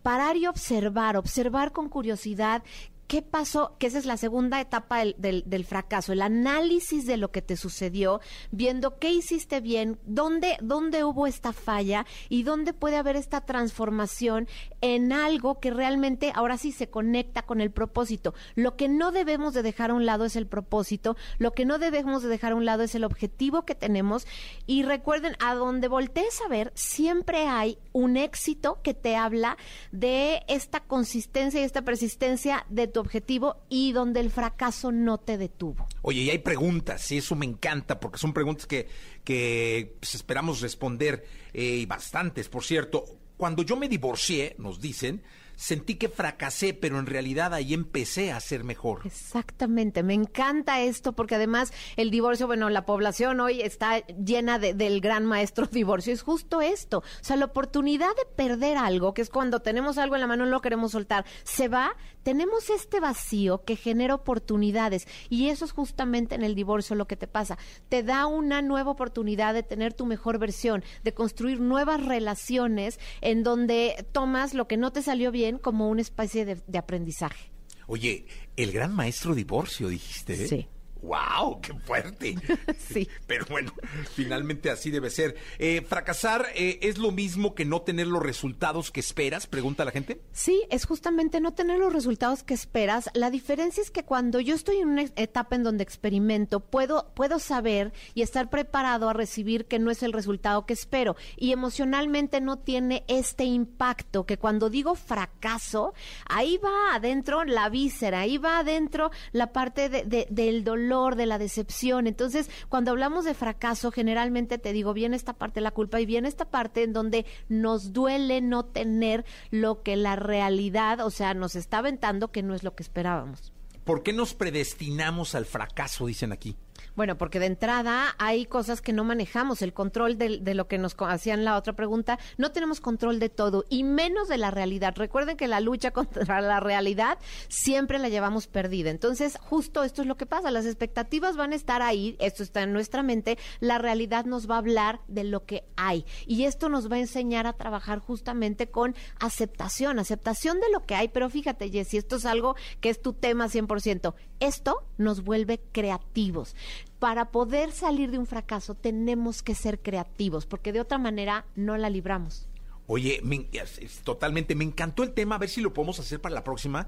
parar 0.03 0.37
y 0.37 0.49
observar, 0.49 1.17
observar 1.17 1.71
con 1.71 1.89
curiosidad 1.89 2.65
¿Qué 3.13 3.21
pasó? 3.21 3.77
Que 3.79 3.89
esa 3.89 3.99
es 3.99 4.07
la 4.07 4.17
segunda 4.17 4.59
etapa 4.59 5.05
del, 5.05 5.45
del, 5.45 5.65
fracaso, 5.67 6.15
el 6.15 6.23
análisis 6.23 7.05
de 7.05 7.19
lo 7.19 7.31
que 7.31 7.43
te 7.43 7.59
sucedió, 7.59 8.23
viendo 8.53 8.99
qué 8.99 9.11
hiciste 9.11 9.61
bien, 9.61 9.99
dónde, 10.07 10.57
dónde 10.63 11.05
hubo 11.05 11.27
esta 11.27 11.53
falla 11.53 12.07
y 12.31 12.43
dónde 12.43 12.73
puede 12.73 12.97
haber 12.97 13.17
esta 13.17 13.43
transformación 13.43 14.49
en 14.81 15.13
algo 15.13 15.61
que 15.61 15.71
realmente 15.71 16.33
ahora 16.35 16.57
sí 16.57 16.73
se 16.73 16.89
conecta 16.89 17.43
con 17.43 17.61
el 17.61 17.71
propósito. 17.71 18.33
Lo 18.55 18.77
que 18.77 18.89
no 18.89 19.13
debemos 19.13 19.53
de 19.53 19.63
dejar 19.63 19.91
a 19.91 19.95
un 19.95 20.07
lado 20.07 20.25
es 20.25 20.35
el 20.35 20.47
propósito, 20.47 21.15
lo 21.37 21.53
que 21.53 21.67
no 21.67 21.79
debemos 21.79 22.23
de 22.23 22.31
dejar 22.31 22.53
a 22.53 22.57
un 22.57 22.65
lado 22.65 22.83
es 22.83 22.95
el 22.95 23.05
objetivo 23.05 23.67
que 23.67 23.75
tenemos 23.75 24.27
y 24.67 24.85
recuerden, 24.85 25.37
a 25.39 25.55
donde 25.55 25.89
voltees 25.89 26.41
a 26.47 26.49
ver, 26.49 26.73
siempre 26.75 27.47
hay 27.47 27.77
un 27.93 28.17
éxito 28.17 28.81
que 28.83 28.95
te 28.95 29.17
habla 29.17 29.59
de 29.91 30.45
esta 30.49 30.81
consistencia 30.81 31.61
y 31.61 31.65
esta 31.65 31.83
persistencia 31.83 32.65
de 32.71 32.87
tu 32.87 33.02
objetivo 33.03 33.57
y 33.69 33.93
donde 33.93 34.21
el 34.21 34.31
fracaso 34.31 34.93
no 34.93 35.19
te 35.19 35.39
detuvo. 35.39 35.87
Oye, 36.03 36.23
y 36.23 36.31
hay 36.31 36.39
preguntas, 36.39 37.11
y 37.13 37.19
eso 37.19 37.37
me 37.37 37.47
encanta, 37.47 38.01
porque 38.01 38.19
son 38.19 38.33
preguntas 38.33 38.67
que, 38.67 38.89
que 39.25 39.97
pues, 40.01 40.15
esperamos 40.15 40.61
responder, 40.61 41.25
eh, 41.53 41.77
y 41.77 41.87
bastantes, 41.87 42.49
por 42.49 42.65
cierto. 42.65 43.05
Cuando 43.37 43.65
yo 43.65 43.77
me 43.77 43.89
divorcié, 43.89 44.55
nos 44.59 44.81
dicen, 44.81 45.23
sentí 45.57 45.95
que 45.95 46.09
fracasé, 46.09 46.75
pero 46.75 46.99
en 46.99 47.07
realidad 47.07 47.55
ahí 47.55 47.75
empecé 47.75 48.33
a 48.33 48.41
ser 48.41 48.65
mejor. 48.65 49.01
Exactamente, 49.05 50.03
me 50.03 50.15
encanta 50.15 50.81
esto 50.81 51.13
porque 51.13 51.37
además 51.37 51.73
el 51.97 52.11
divorcio, 52.11 52.47
bueno, 52.47 52.69
la 52.71 52.87
población 52.87 53.41
hoy 53.41 53.61
está 53.61 54.05
llena 54.07 54.59
de, 54.59 54.75
del 54.75 55.01
gran 55.01 55.27
maestro 55.27 55.67
divorcio, 55.71 56.13
es 56.13 56.23
justo 56.23 56.61
esto, 56.61 56.99
o 56.99 57.25
sea, 57.25 57.37
la 57.37 57.47
oportunidad 57.47 58.09
de 58.17 58.27
perder 58.37 58.77
algo, 58.77 59.15
que 59.15 59.23
es 59.23 59.31
cuando 59.31 59.61
tenemos 59.61 59.99
algo 59.99 60.15
en 60.15 60.23
la 60.23 60.27
mano 60.27 60.45
y 60.45 60.47
no 60.47 60.53
lo 60.53 60.61
queremos 60.61 60.93
soltar, 60.93 61.25
se 61.45 61.69
va, 61.69 61.97
tenemos 62.23 62.71
este 62.71 63.01
vacío 63.01 63.65
que 63.65 63.77
genera 63.77 64.15
oportunidades 64.15 65.07
y 65.29 65.49
eso 65.49 65.65
es 65.65 65.73
justamente 65.73 66.35
en 66.35 66.43
el 66.43 66.55
divorcio 66.55 66.97
lo 66.97 67.07
que 67.07 67.17
te 67.17 67.27
pasa, 67.27 67.59
te 67.89 68.03
da 68.03 68.27
una 68.27 68.63
nueva 68.63 68.91
oportunidad 68.91 69.55
de 69.55 69.63
tener 69.63 69.93
tu 69.95 70.07
mejor 70.07 70.39
versión, 70.39 70.85
de 71.05 71.15
construir 71.15 71.61
nuevas 71.61 72.05
relaciones 72.05 72.99
en 73.21 73.43
donde 73.43 74.07
tomas 74.13 74.55
lo 74.55 74.69
que 74.69 74.77
no 74.77 74.93
te 74.93 75.03
salió 75.03 75.31
bien 75.31 75.59
como 75.59 75.89
una 75.89 76.03
especie 76.03 76.45
de, 76.45 76.61
de 76.67 76.79
aprendizaje. 76.79 77.53
Oye, 77.87 78.27
el 78.57 78.73
gran 78.73 78.95
maestro 78.95 79.35
divorcio, 79.35 79.89
dijiste. 79.89 80.45
¿eh? 80.45 80.49
Sí. 80.49 80.69
¡Wow! 81.03 81.61
¡Qué 81.61 81.75
fuerte! 81.75 82.37
sí. 82.79 83.09
Pero 83.27 83.45
bueno, 83.51 83.73
finalmente 84.15 84.71
así 84.71 84.91
debe 84.91 85.11
ser. 85.11 85.35
Eh, 85.59 85.83
¿Fracasar 85.83 86.47
eh, 86.55 86.79
es 86.83 86.99
lo 86.99 87.11
mismo 87.11 87.57
que 87.57 87.65
no 87.65 87.83
tener 87.83 88.07
los 88.07 88.23
resultados 88.23 88.93
que 88.93 89.01
esperas? 89.01 89.49
Pregunta 89.49 89.85
la 89.85 89.91
gente. 89.91 90.21
Sí, 90.31 90.63
es 90.71 90.87
justamente 90.87 91.41
no 91.41 91.55
tener 91.55 91.81
los 91.81 91.93
resultados 91.93 92.45
que 92.45 92.55
esperas. 92.55 93.11
La 93.15 93.31
diferencia 93.31 93.83
es 93.83 93.91
que 93.91 94.05
cuando 94.05 94.39
yo 94.39 94.55
estoy 94.55 94.77
en 94.77 94.91
una 94.91 95.03
etapa 95.17 95.57
en 95.57 95.65
donde 95.65 95.83
experimento, 95.83 96.61
puedo, 96.61 97.13
puedo 97.15 97.41
saber 97.41 97.93
y 98.15 98.23
estar 98.23 98.49
preparado 98.49 99.09
a 99.09 99.13
recibir 99.13 99.67
que 99.67 99.81
no 99.81 99.91
es 99.91 100.05
el 100.05 100.13
resultado 100.13 100.67
que 100.67 100.75
espero. 100.75 101.17
Y 101.37 101.51
emocionalmente 101.51 102.41
no 102.41 102.61
tiene 102.61 103.05
este 103.09 103.45
impacto 103.45 104.25
que 104.25 104.39
cuando 104.39 104.71
digo 104.71 104.95
fracaso, 104.95 105.95
ahí 106.27 106.59
va 106.59 106.95
adentro 106.95 107.43
la 107.43 107.69
víscera, 107.71 108.21
ahí 108.21 108.39
va 108.39 108.61
adentro 108.61 109.11
la 109.33 109.53
parte 109.53 109.89
de, 109.89 110.05
de, 110.05 110.29
del 110.31 110.63
dolor 110.63 110.92
de 110.93 111.27
la 111.27 111.39
decepción. 111.39 112.07
Entonces, 112.07 112.51
cuando 112.69 112.91
hablamos 112.91 113.25
de 113.25 113.35
fracaso, 113.35 113.91
generalmente 113.91 114.59
te 114.59 114.73
digo, 114.73 114.93
viene 114.93 115.17
esta 115.17 115.33
parte 115.33 115.61
de 115.61 115.65
la 115.65 115.71
culpa 115.71 116.01
y 116.01 116.07
viene 116.07 116.29
esta 116.29 116.45
parte 116.45 116.83
en 116.83 116.93
donde 116.93 117.25
nos 117.49 117.93
duele 117.93 118.41
no 118.43 118.65
tener 118.67 119.25
lo 119.51 119.83
que 119.83 119.97
la 119.97 120.17
realidad, 120.17 121.01
o 121.01 121.11
sea, 121.11 121.35
nos 121.35 121.57
está 121.57 121.79
aventando 121.79 122.31
que 122.31 122.43
no 122.43 122.55
es 122.55 122.63
lo 122.63 122.75
que 122.75 122.83
esperábamos. 122.83 123.53
¿Por 123.85 124.03
qué 124.03 124.13
nos 124.13 124.35
predestinamos 124.35 125.35
al 125.35 125.47
fracaso, 125.47 126.07
dicen 126.07 126.31
aquí? 126.33 126.57
Bueno, 126.95 127.17
porque 127.17 127.41
de 127.41 127.47
entrada 127.47 128.15
hay 128.19 128.45
cosas 128.45 128.83
que 128.83 128.93
no 128.93 129.03
manejamos, 129.03 129.63
el 129.63 129.73
control 129.73 130.19
de, 130.19 130.55
lo 130.55 130.69
que 130.69 130.77
nos 130.77 130.95
hacían 130.99 131.43
la 131.43 131.57
otra 131.57 131.73
pregunta, 131.73 132.19
no 132.37 132.53
tenemos 132.53 132.81
control 132.81 133.19
de 133.19 133.31
todo 133.31 133.65
y 133.71 133.83
menos 133.83 134.29
de 134.29 134.37
la 134.37 134.51
realidad. 134.51 134.93
Recuerden 134.95 135.39
que 135.39 135.49
la 135.49 135.61
lucha 135.61 135.91
contra 135.93 136.43
la 136.43 136.61
realidad 136.61 137.19
siempre 137.49 137.99
la 137.99 138.11
llevamos 138.11 138.47
perdida. 138.47 138.91
Entonces, 138.91 139.39
justo 139.41 139.85
esto 139.85 140.03
es 140.03 140.09
lo 140.09 140.17
que 140.17 140.27
pasa, 140.27 140.51
las 140.51 140.67
expectativas 140.67 141.37
van 141.37 141.53
a 141.53 141.57
estar 141.57 141.81
ahí, 141.81 142.17
esto 142.21 142.43
está 142.43 142.63
en 142.63 142.75
nuestra 142.75 143.03
mente, 143.03 143.39
la 143.61 143.79
realidad 143.79 144.27
nos 144.27 144.51
va 144.51 144.57
a 144.57 144.59
hablar 144.59 145.01
de 145.09 145.25
lo 145.25 145.47
que 145.47 145.65
hay 145.77 146.05
y 146.27 146.45
esto 146.45 146.69
nos 146.69 146.91
va 146.91 146.97
a 146.97 147.01
enseñar 147.01 147.47
a 147.47 147.55
trabajar 147.55 148.01
justamente 148.01 148.71
con 148.71 148.95
aceptación, 149.19 149.99
aceptación 149.99 150.61
de 150.61 150.71
lo 150.71 150.85
que 150.85 150.95
hay, 150.95 151.09
pero 151.09 151.31
fíjate, 151.31 151.71
Jessy, 151.71 151.97
esto 151.97 152.17
es 152.17 152.27
algo 152.27 152.55
que 152.81 152.91
es 152.91 153.01
tu 153.01 153.15
tema 153.15 153.49
100%. 153.49 154.15
Esto 154.41 154.85
nos 154.99 155.23
vuelve 155.23 155.61
creativos 155.73 156.55
para 157.03 157.33
poder 157.33 157.73
salir 157.73 158.13
de 158.13 158.19
un 158.19 158.27
fracaso 158.29 158.77
tenemos 158.77 159.43
que 159.43 159.57
ser 159.57 159.81
creativos, 159.81 160.47
porque 160.47 160.71
de 160.73 160.81
otra 160.81 160.99
manera 160.99 161.47
no 161.57 161.77
la 161.77 161.91
libramos. 161.91 162.47
Oye, 162.87 163.19
me- 163.25 163.49
es- 163.51 163.79
es- 163.79 163.99
totalmente, 164.05 164.55
me 164.55 164.63
encantó 164.63 165.03
el 165.03 165.11
tema, 165.13 165.35
a 165.35 165.39
ver 165.39 165.49
si 165.49 165.61
lo 165.61 165.73
podemos 165.75 165.99
hacer 165.99 166.21
para 166.21 166.33
la 166.37 166.45
próxima 166.45 166.87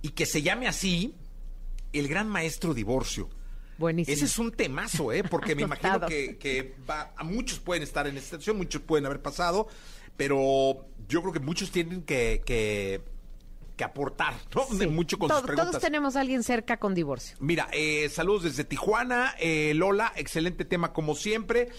y 0.00 0.10
que 0.10 0.26
se 0.26 0.42
llame 0.42 0.68
así 0.68 1.16
el 1.92 2.06
gran 2.06 2.28
maestro 2.28 2.72
divorcio. 2.72 3.28
Buenísimo. 3.78 4.14
Ese 4.14 4.26
es 4.26 4.38
un 4.38 4.52
temazo, 4.52 5.10
¿eh? 5.12 5.24
Porque 5.24 5.56
me 5.56 5.62
imagino 5.72 6.06
que, 6.06 6.38
que 6.38 6.76
va- 6.88 7.12
a 7.16 7.24
muchos 7.24 7.58
pueden 7.58 7.82
estar 7.82 8.06
en 8.06 8.16
esta 8.16 8.26
situación, 8.36 8.58
muchos 8.58 8.80
pueden 8.82 9.06
haber 9.06 9.20
pasado, 9.22 9.66
pero 10.16 10.86
yo 11.08 11.20
creo 11.20 11.32
que 11.32 11.40
muchos 11.40 11.72
tienen 11.72 12.02
que, 12.02 12.42
que, 12.46 13.00
que 13.78 13.84
aportar, 13.84 14.34
¿no? 14.54 14.66
Sí. 14.66 14.76
De 14.76 14.86
mucho 14.88 15.18
con 15.18 15.28
Todo- 15.28 15.38
sus 15.38 15.46
preguntas. 15.46 15.70
Todos 15.70 15.82
tenemos 15.82 16.16
a 16.16 16.20
alguien 16.20 16.42
cerca 16.42 16.76
con 16.76 16.94
divorcio. 16.94 17.38
Mira, 17.40 17.68
eh, 17.72 18.10
saludos 18.10 18.42
desde 18.42 18.64
Tijuana. 18.64 19.34
eh, 19.38 19.72
Lola, 19.74 20.12
excelente 20.16 20.66
tema 20.66 20.92
como 20.92 21.14
siempre. 21.14 21.70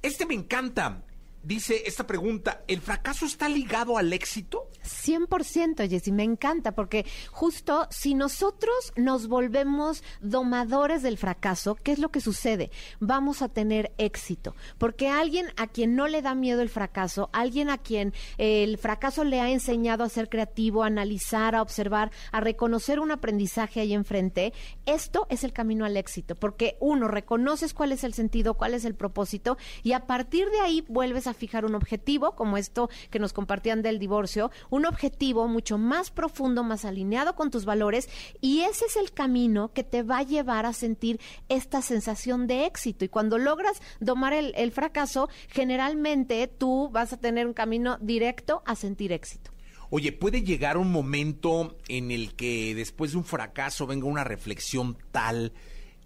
Este 0.00 0.24
me 0.24 0.32
encanta. 0.34 1.02
Dice 1.48 1.84
esta 1.86 2.06
pregunta, 2.06 2.62
¿el 2.68 2.82
fracaso 2.82 3.24
está 3.24 3.48
ligado 3.48 3.96
al 3.96 4.12
éxito? 4.12 4.68
100%, 4.84 5.88
Jessy, 5.88 6.12
me 6.12 6.22
encanta 6.22 6.72
porque 6.72 7.06
justo 7.30 7.86
si 7.90 8.12
nosotros 8.12 8.92
nos 8.96 9.28
volvemos 9.28 10.04
domadores 10.20 11.02
del 11.02 11.16
fracaso, 11.16 11.74
¿qué 11.74 11.92
es 11.92 12.00
lo 12.00 12.10
que 12.10 12.20
sucede? 12.20 12.70
Vamos 13.00 13.40
a 13.40 13.48
tener 13.48 13.94
éxito, 13.96 14.54
porque 14.76 15.08
alguien 15.08 15.46
a 15.56 15.68
quien 15.68 15.96
no 15.96 16.06
le 16.06 16.20
da 16.20 16.34
miedo 16.34 16.60
el 16.60 16.68
fracaso, 16.68 17.30
alguien 17.32 17.70
a 17.70 17.78
quien 17.78 18.12
eh, 18.36 18.62
el 18.62 18.76
fracaso 18.76 19.24
le 19.24 19.40
ha 19.40 19.50
enseñado 19.50 20.04
a 20.04 20.10
ser 20.10 20.28
creativo, 20.28 20.82
a 20.82 20.88
analizar, 20.88 21.54
a 21.54 21.62
observar, 21.62 22.10
a 22.30 22.40
reconocer 22.40 23.00
un 23.00 23.10
aprendizaje 23.10 23.80
ahí 23.80 23.94
enfrente, 23.94 24.52
esto 24.84 25.26
es 25.30 25.44
el 25.44 25.54
camino 25.54 25.86
al 25.86 25.96
éxito, 25.96 26.34
porque 26.34 26.76
uno, 26.78 27.08
reconoces 27.08 27.72
cuál 27.72 27.92
es 27.92 28.04
el 28.04 28.12
sentido, 28.12 28.52
cuál 28.52 28.74
es 28.74 28.84
el 28.84 28.94
propósito 28.94 29.56
y 29.82 29.92
a 29.92 30.06
partir 30.06 30.50
de 30.50 30.60
ahí 30.60 30.84
vuelves 30.88 31.26
a 31.26 31.37
fijar 31.38 31.64
un 31.64 31.74
objetivo, 31.74 32.36
como 32.36 32.58
esto 32.58 32.90
que 33.10 33.18
nos 33.18 33.32
compartían 33.32 33.80
del 33.80 33.98
divorcio, 33.98 34.50
un 34.68 34.84
objetivo 34.84 35.48
mucho 35.48 35.78
más 35.78 36.10
profundo, 36.10 36.62
más 36.64 36.84
alineado 36.84 37.34
con 37.34 37.50
tus 37.50 37.64
valores 37.64 38.10
y 38.40 38.60
ese 38.60 38.84
es 38.84 38.96
el 38.96 39.12
camino 39.12 39.72
que 39.72 39.84
te 39.84 40.02
va 40.02 40.18
a 40.18 40.22
llevar 40.22 40.66
a 40.66 40.72
sentir 40.72 41.20
esta 41.48 41.80
sensación 41.80 42.46
de 42.46 42.66
éxito 42.66 43.04
y 43.04 43.08
cuando 43.08 43.38
logras 43.38 43.80
domar 44.00 44.32
el, 44.32 44.52
el 44.56 44.72
fracaso, 44.72 45.28
generalmente 45.48 46.46
tú 46.46 46.90
vas 46.92 47.12
a 47.12 47.16
tener 47.18 47.46
un 47.46 47.54
camino 47.54 47.96
directo 48.00 48.62
a 48.66 48.74
sentir 48.74 49.12
éxito. 49.12 49.50
Oye, 49.90 50.12
¿puede 50.12 50.42
llegar 50.42 50.76
un 50.76 50.92
momento 50.92 51.78
en 51.88 52.10
el 52.10 52.34
que 52.34 52.74
después 52.74 53.12
de 53.12 53.18
un 53.18 53.24
fracaso 53.24 53.86
venga 53.86 54.06
una 54.06 54.22
reflexión 54.22 54.98
tal 55.12 55.54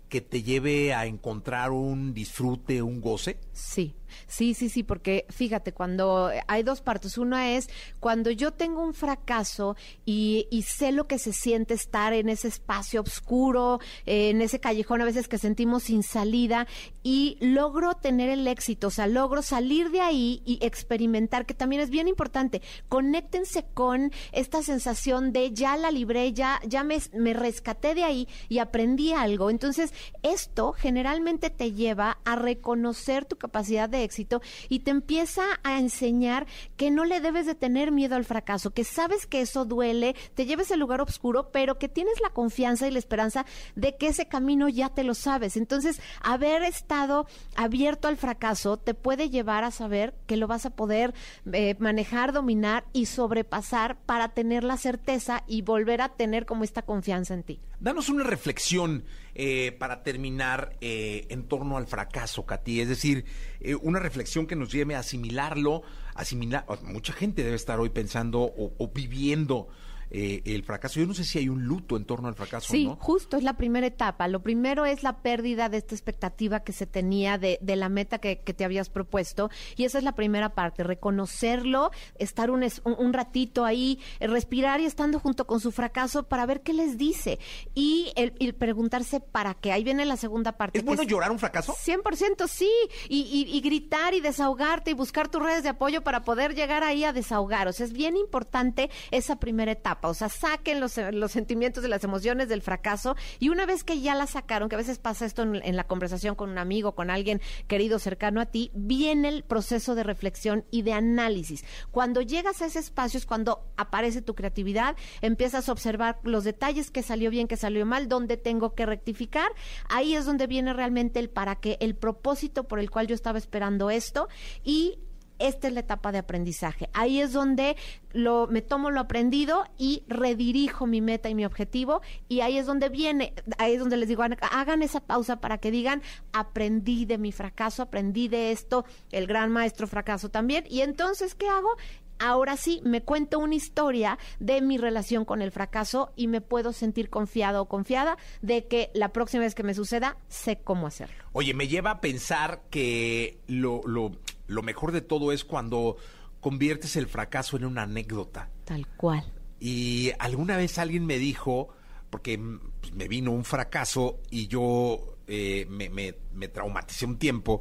que 0.09 0.21
te 0.21 0.43
lleve 0.43 0.95
a 0.95 1.07
encontrar 1.07 1.73
un 1.73 2.15
disfrute, 2.15 2.81
un 2.81 3.01
goce? 3.01 3.41
Sí, 3.53 3.97
sí, 4.27 4.55
sí, 4.55 4.69
sí, 4.69 4.83
porque 4.83 5.27
fíjate, 5.31 5.73
cuando 5.73 6.31
hay 6.47 6.63
dos 6.63 6.81
partes, 6.81 7.19
una 7.19 7.53
es 7.53 7.69
cuando 8.01 8.31
yo 8.31 8.53
tengo 8.53 8.83
un 8.83 8.95
fracaso 8.95 9.77
y, 10.05 10.47
y 10.51 10.63
sé 10.63 10.93
lo 10.93 11.07
que 11.07 11.19
se 11.19 11.33
siente 11.33 11.75
estar 11.75 12.13
en 12.13 12.29
ese 12.29 12.49
espacio 12.49 13.01
oscuro, 13.01 13.81
eh, 14.07 14.31
en 14.31 14.41
ese 14.43 14.61
callejón 14.61 15.03
a 15.03 15.05
veces 15.05 15.29
que 15.29 15.39
sentimos 15.39 15.85
sin 15.85 16.03
salida 16.03 16.67
y 17.03 17.37
logro 17.41 17.95
tener 17.95 18.31
el 18.31 18.47
éxito, 18.47 18.89
o 18.89 18.91
sea, 18.91 19.07
logro 19.07 19.43
salir 19.43 19.91
de 19.91 20.01
ahí 20.01 20.43
y 20.45 20.59
experimentar, 20.65 21.47
que 21.47 21.55
también 21.55 21.83
es 21.83 21.91
bien 21.91 22.09
importante, 22.09 22.63
conéctense 22.89 23.65
con 23.75 24.13
esta 24.33 24.63
sensación 24.63 25.33
de 25.33 25.53
ya 25.53 25.77
la 25.77 25.91
libré, 25.91 26.33
ya, 26.33 26.61
ya 26.67 26.85
me, 26.85 26.99
me 27.13 27.35
rescaté 27.35 27.95
de 27.95 28.05
ahí 28.05 28.29
y 28.49 28.59
aprendí 28.59 29.13
algo. 29.13 29.51
Entonces, 29.51 29.93
esto 30.23 30.73
generalmente 30.73 31.51
te 31.51 31.73
lleva 31.73 32.19
a 32.25 32.37
reconocer 32.37 33.25
tu 33.25 33.37
capacidad 33.37 33.89
de 33.89 34.02
éxito 34.03 34.43
y 34.69 34.81
te 34.81 34.91
empieza 34.91 35.43
a 35.63 35.79
enseñar 35.79 36.47
que 36.77 36.91
no 36.91 37.05
le 37.05 37.21
debes 37.21 37.47
de 37.47 37.55
tener 37.55 37.93
miedo 37.93 38.17
al 38.17 38.25
fracaso, 38.25 38.73
que 38.73 38.85
sabes 38.85 39.27
que 39.27 39.41
eso 39.41 39.65
duele, 39.65 40.15
te 40.35 40.47
lleves 40.47 40.71
el 40.71 40.81
lugar 40.81 41.01
oscuro, 41.01 41.51
pero 41.51 41.79
que 41.79 41.89
tienes 41.89 42.21
la 42.21 42.31
confianza 42.31 42.87
y 42.87 42.91
la 42.91 42.99
esperanza 42.99 43.47
de 43.75 43.97
que 43.97 44.09
ese 44.09 44.27
camino 44.27 44.69
ya 44.69 44.89
te 44.89 45.05
lo 45.05 45.15
sabes. 45.15 45.57
Entonces, 45.57 46.01
haber 46.23 46.63
estado 46.63 47.27
abierto 47.57 48.09
al 48.09 48.17
fracaso 48.17 48.77
te 48.77 48.95
puede 48.95 49.31
llevar 49.31 49.65
a 49.65 49.71
saber 49.71 50.15
que 50.27 50.37
lo 50.37 50.47
vas 50.47 50.67
a 50.67 50.71
poder 50.71 51.15
eh, 51.53 51.77
manejar, 51.79 52.33
dominar 52.33 52.85
y 52.93 53.07
sobrepasar 53.07 53.97
para 54.07 54.31
tener 54.31 54.65
la 54.65 54.77
certeza 54.77 55.45
y 55.47 55.63
volver 55.63 56.01
a 56.01 56.11
tener 56.11 56.47
como 56.47 56.65
esta 56.65 56.83
confianza 56.83 57.35
en 57.35 57.43
ti. 57.43 57.61
Danos 57.81 58.09
una 58.09 58.25
reflexión 58.25 59.05
eh, 59.35 59.73
para 59.79 60.03
terminar 60.03 60.77
eh, 60.81 61.27
en 61.31 61.45
torno 61.45 61.77
al 61.77 61.87
fracaso, 61.87 62.45
Katy. 62.45 62.81
Es 62.81 62.89
decir, 62.89 63.25
eh, 63.61 63.75
una 63.75 63.99
reflexión 63.99 64.47
que 64.47 64.57
nos 64.57 64.71
lleve 64.73 64.95
a 64.95 65.01
asimilarlo, 65.01 65.83
asimilar. 66.15 66.67
Mucha 66.83 67.13
gente 67.13 67.43
debe 67.43 67.57
estar 67.57 67.81
hoy 67.81 67.89
pensando 67.89 68.41
o, 68.43 68.75
o 68.77 68.89
viviendo 68.89 69.69
eh, 70.13 70.43
el 70.45 70.63
fracaso. 70.63 71.01
Yo 71.01 71.07
no 71.07 71.15
sé 71.15 71.25
si 71.25 71.39
hay 71.39 71.49
un 71.49 71.65
luto 71.65 71.97
en 71.97 72.05
torno 72.05 72.29
al 72.29 72.35
fracaso, 72.35 72.71
Sí, 72.71 72.85
¿no? 72.87 72.97
justo 73.01 73.37
es 73.37 73.43
la 73.43 73.57
primera 73.57 73.87
etapa. 73.87 74.29
Lo 74.29 74.43
primero 74.43 74.85
es 74.85 75.03
la 75.03 75.23
pérdida 75.23 75.69
de 75.69 75.79
esta 75.79 75.95
expectativa 75.95 76.61
que 76.61 76.73
se 76.73 76.87
tenía 76.87 77.39
de, 77.39 77.59
de 77.63 77.77
la 77.77 77.89
meta 77.89 78.19
que, 78.19 78.41
que 78.41 78.55
te 78.55 78.65
habías 78.65 78.91
propuesto. 78.91 79.51
Y 79.77 79.85
esa 79.85 79.99
es 79.99 80.05
la 80.05 80.13
primera 80.15 80.51
parte, 80.55 80.85
reconocerlo, 80.85 81.91
estar 82.19 82.51
un, 82.51 82.63
es- 82.63 82.83
un, 82.85 83.13
ratito 83.13 83.65
ahí, 83.65 83.99
eh, 84.21 84.27
respirar 84.27 84.81
y 84.81 84.85
estando 84.87 85.19
junto 85.19 85.47
con 85.47 85.61
su 85.61 85.73
fracaso 85.73 86.25
para 86.25 86.47
ver 86.47 86.63
qué 86.63 86.73
les 86.73 86.99
dice. 86.99 87.39
Y 87.75 88.13
el, 88.17 88.35
el 88.41 88.55
preguntarse 88.55 89.21
para 89.21 89.55
qué. 89.55 89.73
Ahí 89.73 89.85
viene 89.85 90.05
la 90.05 90.17
segunda 90.17 90.53
parte. 90.53 90.79
¿Es 90.79 90.83
que 90.85 90.87
bueno 90.87 91.03
llorar 91.03 91.31
un 91.31 91.39
fracaso? 91.39 91.75
100% 91.75 92.49
sí, 92.49 92.71
y, 93.09 93.21
y- 93.23 93.57
y 93.57 93.61
gritar 93.61 94.15
y 94.15 94.21
desahogarte 94.21 94.91
y 94.91 94.95
buscar 94.95 95.29
tus 95.29 95.43
redes 95.43 95.63
de 95.63 95.71
apoyo 95.71 96.03
para 96.03 96.23
poder 96.23 96.55
llegar 96.55 96.85
ahí 96.85 97.05
a 97.05 97.13
desahogar. 97.13 97.69
O 97.69 97.73
sea, 97.73 97.87
es 97.87 97.93
bien 97.93 98.17
importante 98.17 98.91
esa 99.11 99.37
primera 99.37 99.73
etapa. 99.73 100.02
O 100.03 100.15
sea, 100.15 100.29
saquen 100.29 100.81
los, 100.81 100.97
los 101.13 101.33
sentimientos 101.33 101.85
y 101.85 101.89
las 101.89 102.05
emociones 102.05 102.49
del 102.49 102.63
fracaso 102.63 103.17
y 103.39 103.49
una 103.49 103.67
vez 103.67 103.85
que 103.85 104.01
ya 104.01 104.15
la 104.15 104.27
sacaron, 104.27 104.69
que 104.69 104.77
a 104.77 104.79
veces 104.79 104.99
pasa 104.99 105.27
esto 105.27 105.43
en, 105.43 105.57
en 105.57 105.77
la 105.77 105.85
conversación 105.85 106.35
con 106.35 106.51
un 106.51 106.59
amigo, 106.59 106.95
con 106.95 107.11
alguien 107.11 107.41
querido 107.67 107.99
cercano 107.99 108.41
a 108.41 108.47
ti, 108.47 108.71
viene 108.75 109.29
el 109.29 109.45
proceso 109.45 109.95
de 109.95 110.03
reflexión 110.03 110.65
y 110.71 110.83
de 110.83 110.93
análisis. 110.93 111.65
Cuando 111.91 112.21
llegas 112.21 112.63
a 112.63 112.67
ese 112.67 112.79
espacio 112.79 113.19
es 113.19 113.27
cuando 113.27 113.67
aparece 113.77 114.23
tu 114.23 114.35
creatividad, 114.35 114.97
empiezas 115.21 115.69
a 115.69 115.73
observar 115.73 116.19
los 116.23 116.45
detalles 116.45 116.91
que 116.91 117.03
salió 117.03 117.31
bien, 117.31 117.49
que 117.49 117.57
salió 117.57 117.87
mal, 117.87 118.09
dónde 118.09 118.37
tengo 118.37 118.75
que 118.75 118.87
rectificar. 118.87 119.51
Ahí 119.89 120.15
es 120.15 120.25
donde 120.25 120.47
viene 120.47 120.73
realmente 120.73 121.21
el 121.21 121.31
para 121.31 121.57
qué, 121.57 121.79
el 121.81 121.95
propósito 121.95 122.65
por 122.65 122.79
el 122.79 122.91
cual 122.91 123.07
yo 123.07 123.15
estaba 123.15 123.39
esperando 123.39 123.91
esto 123.91 124.29
y 124.65 124.99
esta 125.43 125.69
es 125.69 125.75
la 125.75 125.81
etapa 125.81 126.13
de 126.13 126.19
aprendizaje. 126.19 126.89
Ahí 126.93 127.21
es 127.21 127.33
donde 127.33 127.77
lo, 128.13 128.47
me 128.47 128.63
tomo 128.63 128.91
lo 128.91 129.01
aprendido 129.01 129.65
y 129.79 130.05
redirijo 130.07 130.87
mi 130.87 131.01
meta 131.01 131.29
y 131.29 131.35
mi 131.35 131.45
objetivo. 131.45 132.01
Y 132.29 132.41
ahí 132.41 132.59
es 132.59 132.67
donde 132.67 132.89
viene, 132.89 133.35
ahí 133.59 133.75
es 133.75 133.81
donde 133.81 133.97
les 133.97 134.09
digo, 134.09 134.23
hagan 134.23 134.83
esa 134.83 135.01
pausa 135.01 135.41
para 135.41 135.59
que 135.59 135.71
digan, 135.71 136.03
aprendí 136.33 137.05
de 137.05 137.19
mi 137.19 137.33
fracaso, 137.33 137.83
aprendí 137.83 138.29
de 138.29 138.53
esto, 138.53 138.85
el 139.11 139.27
gran 139.27 139.51
maestro 139.51 139.87
fracaso 139.87 140.31
también. 140.31 140.65
Y 140.69 140.81
entonces, 140.81 141.35
¿qué 141.35 141.49
hago? 141.49 141.77
Ahora 142.19 142.57
sí, 142.57 142.81
me 142.85 143.03
cuento 143.03 143.41
una 143.41 143.57
historia 143.57 144.17
de 144.39 144.61
mi 144.61 144.79
relación 144.79 145.25
con 145.25 145.43
el 145.43 145.51
fracaso 145.51 146.13
y 146.15 146.29
me 146.29 146.41
puedo 146.41 146.73
sentir 146.73 147.11
confiado 147.11 147.63
o 147.63 147.69
confiada 147.69 148.17
de 148.43 148.69
que 148.69 148.91
la 148.95 149.13
próxima 149.13 149.43
vez 149.43 149.57
que 149.57 149.65
me 149.65 149.75
suceda, 149.75 150.17
sé 150.29 150.61
cómo 150.63 150.87
hacerlo. 150.87 151.25
Oye, 151.33 151.53
me 151.53 151.67
lleva 151.67 151.91
a 151.91 152.01
pensar 152.01 152.63
que 152.71 153.41
lo, 153.49 153.81
lo, 153.87 154.13
lo 154.47 154.63
mejor 154.63 154.93
de 154.93 155.01
todo 155.01 155.33
es 155.33 155.45
cuando 155.45 155.97
conviertes 156.41 156.97
el 156.97 157.07
fracaso 157.07 157.57
en 157.57 157.65
una 157.65 157.83
anécdota. 157.83 158.51
Tal 158.65 158.87
cual. 158.97 159.25
Y 159.61 160.11
alguna 160.19 160.57
vez 160.57 160.79
alguien 160.79 161.07
me 161.07 161.19
dijo, 161.19 161.69
porque 162.11 162.37
mm, 162.39 162.61
pues, 162.81 162.93
me 162.95 163.09
vino 163.09 163.31
un 163.31 163.45
fracaso 163.45 164.21
y 164.31 164.49
yo 164.49 165.17
eh, 165.29 165.67
me, 165.71 165.89
me- 165.89 166.17
me 166.35 166.49
traumaticé 166.49 167.07
un 167.07 167.19
tiempo, 167.19 167.61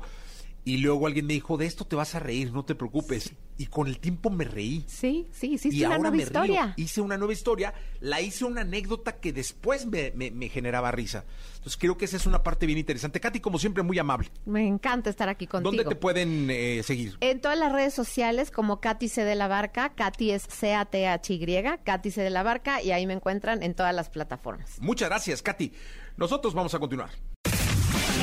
y 0.63 0.77
luego 0.77 1.07
alguien 1.07 1.25
me 1.27 1.33
dijo, 1.33 1.57
de 1.57 1.65
esto 1.65 1.85
te 1.85 1.95
vas 1.95 2.13
a 2.15 2.19
reír, 2.19 2.51
no 2.53 2.65
te 2.65 2.75
preocupes. 2.75 3.33
Y 3.57 3.67
con 3.67 3.87
el 3.87 3.99
tiempo 3.99 4.29
me 4.31 4.43
reí. 4.45 4.83
Sí, 4.87 5.27
sí, 5.31 5.47
y 5.51 5.53
hiciste 5.55 5.77
una 5.85 5.95
ahora 5.95 5.97
nueva 6.09 6.15
me 6.17 6.23
historia. 6.23 6.65
río. 6.65 6.73
Hice 6.77 7.01
una 7.01 7.17
nueva 7.17 7.33
historia, 7.33 7.73
la 7.99 8.19
hice 8.21 8.45
una 8.45 8.61
anécdota 8.61 9.19
que 9.19 9.31
después 9.33 9.85
me, 9.85 10.11
me- 10.15 10.31
me 10.31 10.49
generaba 10.49 10.89
risa. 10.91 11.25
Entonces 11.57 11.77
creo 11.77 11.95
que 11.97 12.05
esa 12.05 12.17
es 12.17 12.25
una 12.25 12.41
parte 12.41 12.65
bien 12.65 12.79
interesante. 12.79 13.19
Katy, 13.19 13.39
como 13.39 13.59
siempre, 13.59 13.83
muy 13.83 13.99
amable. 13.99 14.29
Me 14.45 14.65
encanta 14.67 15.11
estar 15.11 15.29
aquí 15.29 15.45
contigo. 15.45 15.71
¿Dónde 15.71 15.85
te 15.87 15.95
pueden 15.95 16.47
eh, 16.49 16.81
seguir? 16.83 17.17
En 17.21 17.39
todas 17.39 17.57
las 17.59 17.71
redes 17.71 17.93
sociales 17.93 18.49
como 18.49 18.79
Katy 18.81 19.07
C 19.09 19.23
de 19.25 19.35
la 19.35 19.47
Barca, 19.47 19.93
Katy 19.93 20.31
es 20.31 20.43
C-A-T-H-Y, 20.49 21.63
Katy 21.83 22.09
C 22.11 22.21
de 22.23 22.29
la 22.31 22.41
Barca, 22.41 22.81
y 22.81 22.91
ahí 22.91 23.05
me 23.05 23.13
encuentran 23.13 23.61
en 23.61 23.75
todas 23.75 23.93
las 23.93 24.09
plataformas. 24.09 24.77
Muchas 24.81 25.09
gracias, 25.09 25.41
Katy. 25.43 25.71
Nosotros 26.17 26.53
vamos 26.55 26.73
a 26.73 26.79
continuar. 26.79 27.09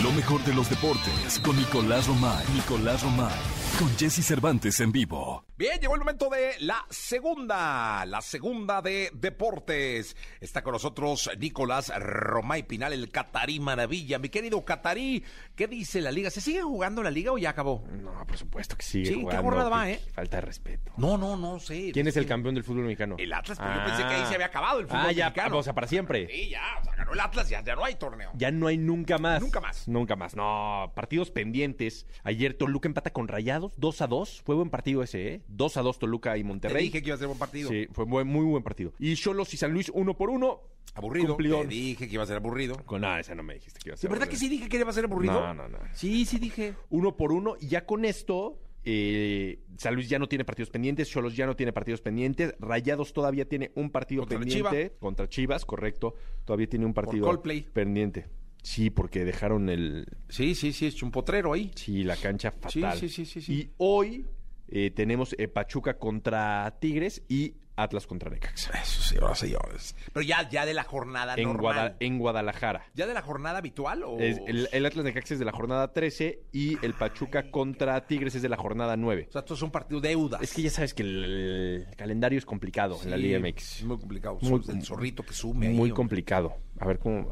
Lo 0.03 0.13
mejor 0.13 0.43
de 0.45 0.55
los 0.55 0.69
deportes 0.71 1.39
con 1.45 1.57
Nicolás 1.57 2.07
Romay. 2.07 2.45
Nicolás 2.55 3.03
Romay. 3.03 3.35
Con 3.79 3.89
Jesse 3.97 4.25
Cervantes 4.25 4.81
en 4.81 4.91
vivo. 4.91 5.45
Bien, 5.57 5.79
llegó 5.81 5.95
el 5.95 6.01
momento 6.01 6.29
de 6.31 6.53
la 6.61 6.85
segunda, 6.89 8.05
la 8.07 8.21
segunda 8.23 8.81
de 8.83 9.11
deportes. 9.13 10.17
Está 10.41 10.63
con 10.63 10.73
nosotros 10.73 11.31
Nicolás 11.39 11.93
Romay 11.99 12.63
Pinal, 12.65 12.93
el 12.93 13.11
Catarí 13.11 13.59
Maravilla. 13.61 14.19
Mi 14.19 14.29
querido 14.29 14.65
Catarí, 14.65 15.25
¿qué 15.57 15.67
dice 15.67 16.01
la 16.01 16.11
liga? 16.13 16.31
¿Se 16.31 16.41
sigue 16.41 16.63
jugando 16.63 17.03
la 17.03 17.11
liga 17.11 17.33
o 17.33 17.39
ya 17.39 17.51
acabó? 17.51 17.85
No, 17.91 18.25
por 18.27 18.37
supuesto 18.37 18.77
que 18.77 18.85
sigue 18.85 19.07
Sí, 19.07 19.15
¿qué 19.15 19.21
jugando. 19.23 19.43
jornada 19.43 19.69
va, 19.71 19.85
Qué 19.87 19.93
eh? 19.95 20.01
Falta 20.13 20.37
de 20.37 20.41
respeto. 20.43 20.93
No, 20.97 21.19
no, 21.19 21.37
no 21.37 21.59
sé. 21.61 21.91
¿Quién 21.93 22.07
es 22.09 22.17
el 22.17 22.27
campeón 22.27 22.55
del 22.55 22.65
fútbol 22.65 22.85
mexicano? 22.85 23.17
El 23.19 23.33
Atlas, 23.33 23.59
pero 23.59 23.75
yo 23.75 23.85
pensé 23.85 24.03
que 24.03 24.15
ahí 24.15 24.27
se 24.27 24.35
había 24.35 24.47
acabado 24.47 24.79
el 24.81 24.87
fútbol 24.87 25.03
Ah, 25.07 25.13
ya, 25.13 25.27
mexicano. 25.27 25.59
o 25.59 25.63
sea, 25.63 25.73
para 25.75 25.87
siempre. 25.89 26.29
Sí, 26.31 26.51
ya, 26.51 26.63
o 26.81 26.85
sea, 26.85 26.95
ganó 26.95 27.13
el 27.13 27.21
Atlas, 27.21 27.49
ya, 27.49 27.63
ya 27.65 27.75
no 27.75 27.85
hay 27.85 27.97
torneo. 27.97 28.31
Ya 28.35 28.51
no 28.53 28.67
hay 28.69 28.79
nunca 28.79 29.19
más. 29.19 29.41
Nunca 29.41 29.61
más. 29.61 29.87
Nunca 29.89 30.15
más. 30.17 30.37
No, 30.37 30.93
partidos 30.95 31.31
pendientes. 31.33 32.07
Ayer 32.23 32.55
Toluca 32.55 32.87
empata 32.89 33.11
con 33.13 33.27
Rayados, 33.27 33.68
2 33.77 34.03
a 34.03 34.07
2. 34.07 34.43
Fue 34.43 34.55
buen 34.55 34.71
partido 34.71 35.03
ese, 35.03 35.35
¿eh? 35.35 35.41
2 35.49 35.77
a 35.77 35.83
2 35.83 35.99
Toluca 35.99 36.37
y 36.37 36.41
Te 36.43 36.49
Monterrey. 36.49 36.85
dije 36.87 37.03
que 37.03 37.09
iba 37.09 37.15
a 37.15 37.19
ser 37.19 37.27
buen 37.29 37.39
partido. 37.39 37.69
Sí, 37.71 37.87
fue 37.93 38.05
muy 38.07 38.45
buen 38.45 38.63
partido. 38.63 38.93
Y 38.99 39.15
Cholos 39.15 39.53
y 39.55 39.57
San 39.57 39.73
Luis, 39.73 39.91
uno 39.95 40.17
por 40.17 40.31
uno. 40.31 40.61
Aburrido. 40.95 41.29
Cumplidor. 41.29 41.69
Te 41.69 41.75
dije 41.75 42.09
que 42.09 42.15
iba 42.15 42.23
a 42.25 42.27
ser 42.27 42.37
aburrido. 42.39 42.77
Con 42.85 43.03
nada, 43.03 43.21
esa 43.21 43.35
no 43.35 43.43
me 43.43 43.55
dijiste 43.55 43.79
que 43.79 43.91
iba 43.91 43.95
a 43.95 43.97
¿De 43.97 44.01
ser. 44.01 44.11
verdad 44.11 44.27
que 44.29 44.37
sí 44.37 44.49
dije 44.49 44.69
que 44.69 44.79
iba 44.79 44.91
a 44.91 44.93
ser 44.93 45.05
aburrido? 45.05 45.35
No, 45.41 45.55
no, 45.55 45.69
no. 45.69 45.79
Sí, 45.93 46.25
sí 46.25 46.39
dije. 46.39 46.75
Uno 46.91 47.17
por 47.17 47.31
uno. 47.33 47.57
Y 47.61 47.69
ya 47.69 47.87
con 47.87 48.05
esto, 48.05 48.59
eh, 48.85 49.61
San 49.77 49.95
Luis 49.95 50.09
ya 50.09 50.19
no 50.19 50.29
tiene 50.29 50.45
partidos 50.45 50.71
pendientes. 50.71 51.09
Cholos 51.09 51.37
ya 51.37 51.47
no 51.47 51.55
tiene 51.55 51.73
partidos 51.73 52.01
pendientes. 52.01 52.55
Rayados 52.59 53.13
todavía 53.13 53.45
tiene 53.49 53.71
un 53.77 53.91
partido 53.91 54.23
Contra 54.23 54.39
pendiente. 54.41 54.97
Contra 54.99 55.29
Chivas, 55.29 55.65
correcto. 55.65 56.15
Todavía 56.45 56.69
tiene 56.69 56.87
un 56.87 56.95
partido 56.95 57.43
pendiente. 57.73 58.27
Sí, 58.63 58.91
porque 58.91 59.25
dejaron 59.25 59.69
el. 59.69 60.07
Sí, 60.29 60.55
sí, 60.55 60.73
sí, 60.73 60.87
es 60.87 61.03
un 61.03 61.11
potrero 61.11 61.53
ahí. 61.53 61.71
Sí, 61.75 62.05
la 62.05 62.17
cancha 62.17 62.53
Sí, 62.69 62.81
fatal. 62.81 62.99
sí, 62.99 63.09
sí, 63.09 63.25
sí, 63.25 63.41
sí. 63.41 63.53
Y 63.53 63.71
hoy 63.79 64.27
eh, 64.69 64.91
tenemos 64.91 65.35
eh, 65.39 65.49
Pachuca 65.49 65.99
contra 65.99 66.77
Tigres 66.81 67.23
y 67.29 67.55
Atlas 67.83 68.07
contra 68.07 68.31
Necaxa. 68.31 68.71
Eso 68.81 69.03
sí, 69.03 69.17
ahora 69.21 69.35
señores. 69.35 69.95
Pero 70.13 70.25
ya, 70.27 70.49
ya 70.49 70.67
de 70.67 70.75
la 70.75 70.85
jornada 70.85 71.35
En, 71.37 71.45
normal. 71.45 71.61
Guada- 71.63 71.97
en 72.01 72.19
Guadalajara. 72.19 72.87
¿Ya 72.95 73.07
de 73.07 73.15
la 73.15 73.23
jornada 73.23 73.59
habitual 73.59 74.03
o...? 74.05 74.19
Es- 74.19 74.41
el, 74.47 74.69
el 74.73 74.87
Atlas 74.87 75.05
Necaxa 75.05 75.35
es 75.35 75.41
de 75.41 75.45
la 75.47 75.53
jornada 75.53 75.93
13 75.93 76.41
y 76.53 76.85
el 76.85 76.95
Pachuca 76.95 77.51
contra 77.51 78.07
Tigres 78.07 78.35
es 78.35 78.43
de 78.43 78.49
la 78.49 78.57
jornada 78.57 78.97
9. 78.97 79.27
O 79.29 79.33
sea, 79.33 79.41
esto 79.41 79.55
es 79.55 79.63
un 79.63 79.71
partido 79.71 80.01
de 80.01 80.09
deudas. 80.11 80.43
Es 80.43 80.53
que 80.55 80.63
ya 80.63 80.71
sabes 80.71 80.95
que 80.95 81.03
el, 81.03 81.25
el 81.25 81.97
calendario 81.97 82.39
es 82.39 82.45
complicado 82.47 82.99
en 83.03 83.11
la 83.11 83.17
Sí, 83.17 83.23
Liga 83.23 83.39
Es 83.39 83.43
MX. 83.55 83.85
muy 83.85 83.99
complicado. 83.99 84.39
Muy- 84.43 84.63
el 84.69 84.83
zorrito 84.83 85.23
que 85.23 85.33
sume 85.33 85.69
ahí, 85.69 85.75
Muy 85.75 85.91
complicado. 85.91 86.57
A 86.81 86.87
ver 86.87 86.99
cómo. 86.99 87.29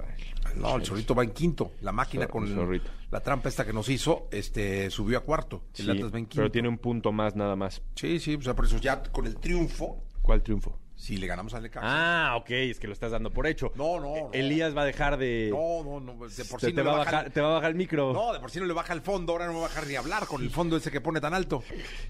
No, 0.56 0.76
el 0.76 0.84
zorrito 0.84 1.14
va 1.14 1.22
en 1.22 1.30
quinto. 1.30 1.72
La 1.80 1.92
máquina 1.92 2.24
Zor- 2.26 2.30
con 2.30 2.48
Zorrito. 2.48 2.90
la 3.10 3.20
trampa 3.20 3.48
esta 3.48 3.64
que 3.64 3.72
nos 3.72 3.88
hizo, 3.88 4.28
este, 4.32 4.90
subió 4.90 5.18
a 5.18 5.20
cuarto. 5.20 5.62
El 5.78 5.84
Sí, 5.84 5.90
Atlas 5.90 6.12
va 6.12 6.18
en 6.18 6.26
quinto. 6.26 6.36
pero 6.36 6.50
tiene 6.50 6.68
un 6.68 6.78
punto 6.78 7.12
más 7.12 7.36
nada 7.36 7.54
más. 7.54 7.80
Sí, 7.94 8.18
sí, 8.18 8.34
o 8.34 8.42
sea, 8.42 8.54
por 8.54 8.64
eso 8.64 8.78
ya 8.78 9.02
con 9.04 9.26
el 9.26 9.36
triunfo, 9.36 10.02
¿Cuál 10.26 10.42
triunfo? 10.42 10.78
si 10.98 11.18
le 11.18 11.26
ganamos 11.26 11.52
al 11.52 11.62
Necaxa. 11.62 11.86
Ah, 11.88 12.36
ok, 12.36 12.50
es 12.50 12.80
que 12.80 12.86
lo 12.86 12.94
estás 12.94 13.12
dando 13.12 13.30
por 13.30 13.46
hecho. 13.46 13.70
No, 13.76 14.00
no, 14.00 14.14
no. 14.16 14.30
Elías 14.32 14.74
va 14.74 14.80
a 14.82 14.84
dejar 14.86 15.18
de... 15.18 15.50
No, 15.52 15.84
no, 15.84 16.00
no, 16.00 16.26
de 16.26 16.44
por 16.46 16.58
sí 16.58 16.72
te 16.72 16.82
no 16.82 16.84
va 16.86 16.90
le 16.90 16.96
a 16.96 16.98
baja 16.98 17.10
bajar, 17.12 17.26
el- 17.26 17.32
te 17.32 17.40
va 17.42 17.48
a 17.50 17.52
bajar 17.52 17.70
el 17.70 17.76
micro. 17.76 18.12
No, 18.14 18.32
de 18.32 18.40
por 18.40 18.50
sí 18.50 18.58
no 18.60 18.64
le 18.66 18.72
baja 18.72 18.92
el 18.94 19.02
fondo, 19.02 19.32
ahora 19.32 19.46
no 19.46 19.52
me 19.52 19.58
va 19.60 19.66
a 19.66 19.68
bajar 19.68 19.86
ni 19.86 19.94
hablar 19.94 20.26
con 20.26 20.40
el 20.42 20.50
fondo 20.50 20.78
ese 20.78 20.90
que 20.90 21.02
pone 21.02 21.20
tan 21.20 21.34
alto. 21.34 21.62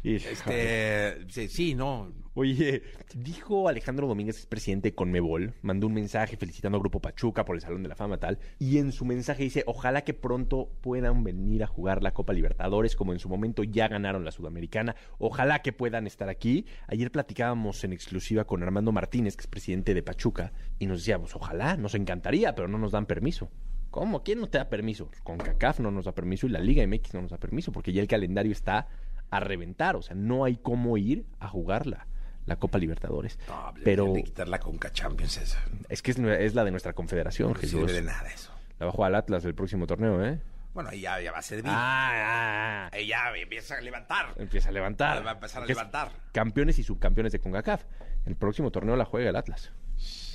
Y- 0.04 0.14
Este, 0.16 1.18
sí, 1.28 1.48
sí, 1.48 1.74
no. 1.74 2.12
Oye, 2.38 2.82
dijo 3.14 3.66
Alejandro 3.66 4.06
Domínguez, 4.06 4.40
es 4.40 4.44
presidente 4.44 4.90
de 4.90 4.94
Conmebol, 4.94 5.54
mandó 5.62 5.86
un 5.86 5.94
mensaje 5.94 6.36
felicitando 6.36 6.76
a 6.76 6.80
Grupo 6.80 7.00
Pachuca 7.00 7.46
por 7.46 7.56
el 7.56 7.62
Salón 7.62 7.82
de 7.82 7.88
la 7.88 7.96
Fama 7.96 8.18
tal, 8.18 8.38
y 8.58 8.76
en 8.76 8.92
su 8.92 9.06
mensaje 9.06 9.44
dice, 9.44 9.64
ojalá 9.66 10.02
que 10.02 10.12
pronto 10.12 10.68
puedan 10.82 11.24
venir 11.24 11.64
a 11.64 11.66
jugar 11.66 12.02
la 12.02 12.12
Copa 12.12 12.34
Libertadores, 12.34 12.94
como 12.94 13.14
en 13.14 13.20
su 13.20 13.30
momento 13.30 13.64
ya 13.64 13.88
ganaron 13.88 14.22
la 14.22 14.32
Sudamericana, 14.32 14.96
ojalá 15.16 15.62
que 15.62 15.72
puedan 15.72 16.06
estar 16.06 16.28
aquí. 16.28 16.66
Ayer 16.88 17.10
platicábamos 17.10 17.82
en 17.84 17.94
exclusiva 17.94 18.44
con 18.44 18.62
Armando 18.62 18.92
Martínez, 18.92 19.34
que 19.34 19.40
es 19.40 19.46
presidente 19.46 19.94
de 19.94 20.02
Pachuca, 20.02 20.52
y 20.78 20.84
nos 20.84 20.98
decíamos, 20.98 21.34
ojalá, 21.34 21.78
nos 21.78 21.94
encantaría, 21.94 22.54
pero 22.54 22.68
no 22.68 22.76
nos 22.76 22.92
dan 22.92 23.06
permiso. 23.06 23.48
¿Cómo? 23.90 24.22
¿Quién 24.22 24.40
no 24.40 24.50
te 24.50 24.58
da 24.58 24.68
permiso? 24.68 25.10
Con 25.24 25.38
CACAF 25.38 25.80
no 25.80 25.90
nos 25.90 26.04
da 26.04 26.12
permiso 26.12 26.46
y 26.46 26.50
la 26.50 26.60
Liga 26.60 26.86
MX 26.86 27.14
no 27.14 27.22
nos 27.22 27.30
da 27.30 27.38
permiso, 27.38 27.72
porque 27.72 27.94
ya 27.94 28.02
el 28.02 28.08
calendario 28.08 28.52
está 28.52 28.88
a 29.30 29.40
reventar, 29.40 29.96
o 29.96 30.02
sea, 30.02 30.14
no 30.14 30.44
hay 30.44 30.56
cómo 30.56 30.98
ir 30.98 31.24
a 31.38 31.48
jugarla 31.48 32.06
la 32.46 32.56
Copa 32.56 32.78
Libertadores. 32.78 33.38
No, 33.48 33.74
pero 33.84 34.12
de 34.12 34.22
quitar 34.24 34.48
la 34.48 34.58
Conca 34.58 34.92
Champions 34.92 35.36
esa. 35.38 35.62
es 35.88 36.00
que 36.02 36.12
es, 36.12 36.54
la 36.54 36.64
de 36.64 36.70
nuestra 36.70 36.92
confederación, 36.92 37.52
No 37.52 37.60
sirve 37.60 37.80
Jesús. 37.82 37.92
de 37.92 38.02
nada 38.02 38.28
eso. 38.28 38.52
La 38.78 38.86
va 38.86 38.92
a 38.92 38.94
jugar 38.94 39.08
al 39.08 39.16
Atlas 39.16 39.44
el 39.44 39.54
próximo 39.54 39.86
torneo, 39.86 40.24
¿eh? 40.24 40.40
Bueno, 40.74 40.90
ahí 40.90 41.00
ya, 41.00 41.18
ya 41.20 41.32
va 41.32 41.38
a 41.38 41.42
servir. 41.42 41.64
Ah, 41.68 42.10
ah, 42.12 42.86
ah. 42.86 42.90
Ahí 42.92 43.06
ya 43.06 43.34
empieza 43.34 43.76
a 43.76 43.80
levantar. 43.80 44.34
Empieza 44.36 44.68
a 44.68 44.72
levantar. 44.72 45.24
Va 45.24 45.30
a 45.30 45.34
empezar 45.34 45.62
a 45.62 45.66
levantar. 45.66 46.12
Campeones 46.32 46.78
y 46.78 46.82
subcampeones 46.82 47.32
de 47.32 47.38
CONCACAF. 47.38 47.84
El 48.26 48.36
próximo 48.36 48.70
torneo 48.70 48.94
la 48.96 49.06
juega 49.06 49.30
el 49.30 49.36
Atlas. 49.36 49.72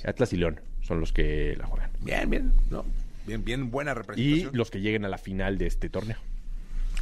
Atlas 0.04 0.32
y 0.32 0.36
León 0.38 0.60
son 0.80 0.98
los 0.98 1.12
que 1.12 1.54
la 1.56 1.66
juegan. 1.66 1.92
Bien, 2.00 2.28
bien, 2.28 2.52
¿no? 2.70 2.84
Bien, 3.24 3.44
bien 3.44 3.70
buena 3.70 3.92
Y 3.92 3.94
representación. 3.94 4.50
los 4.56 4.70
que 4.72 4.80
lleguen 4.80 5.04
a 5.04 5.08
la 5.08 5.18
final 5.18 5.58
de 5.58 5.68
este 5.68 5.88
torneo. 5.88 6.18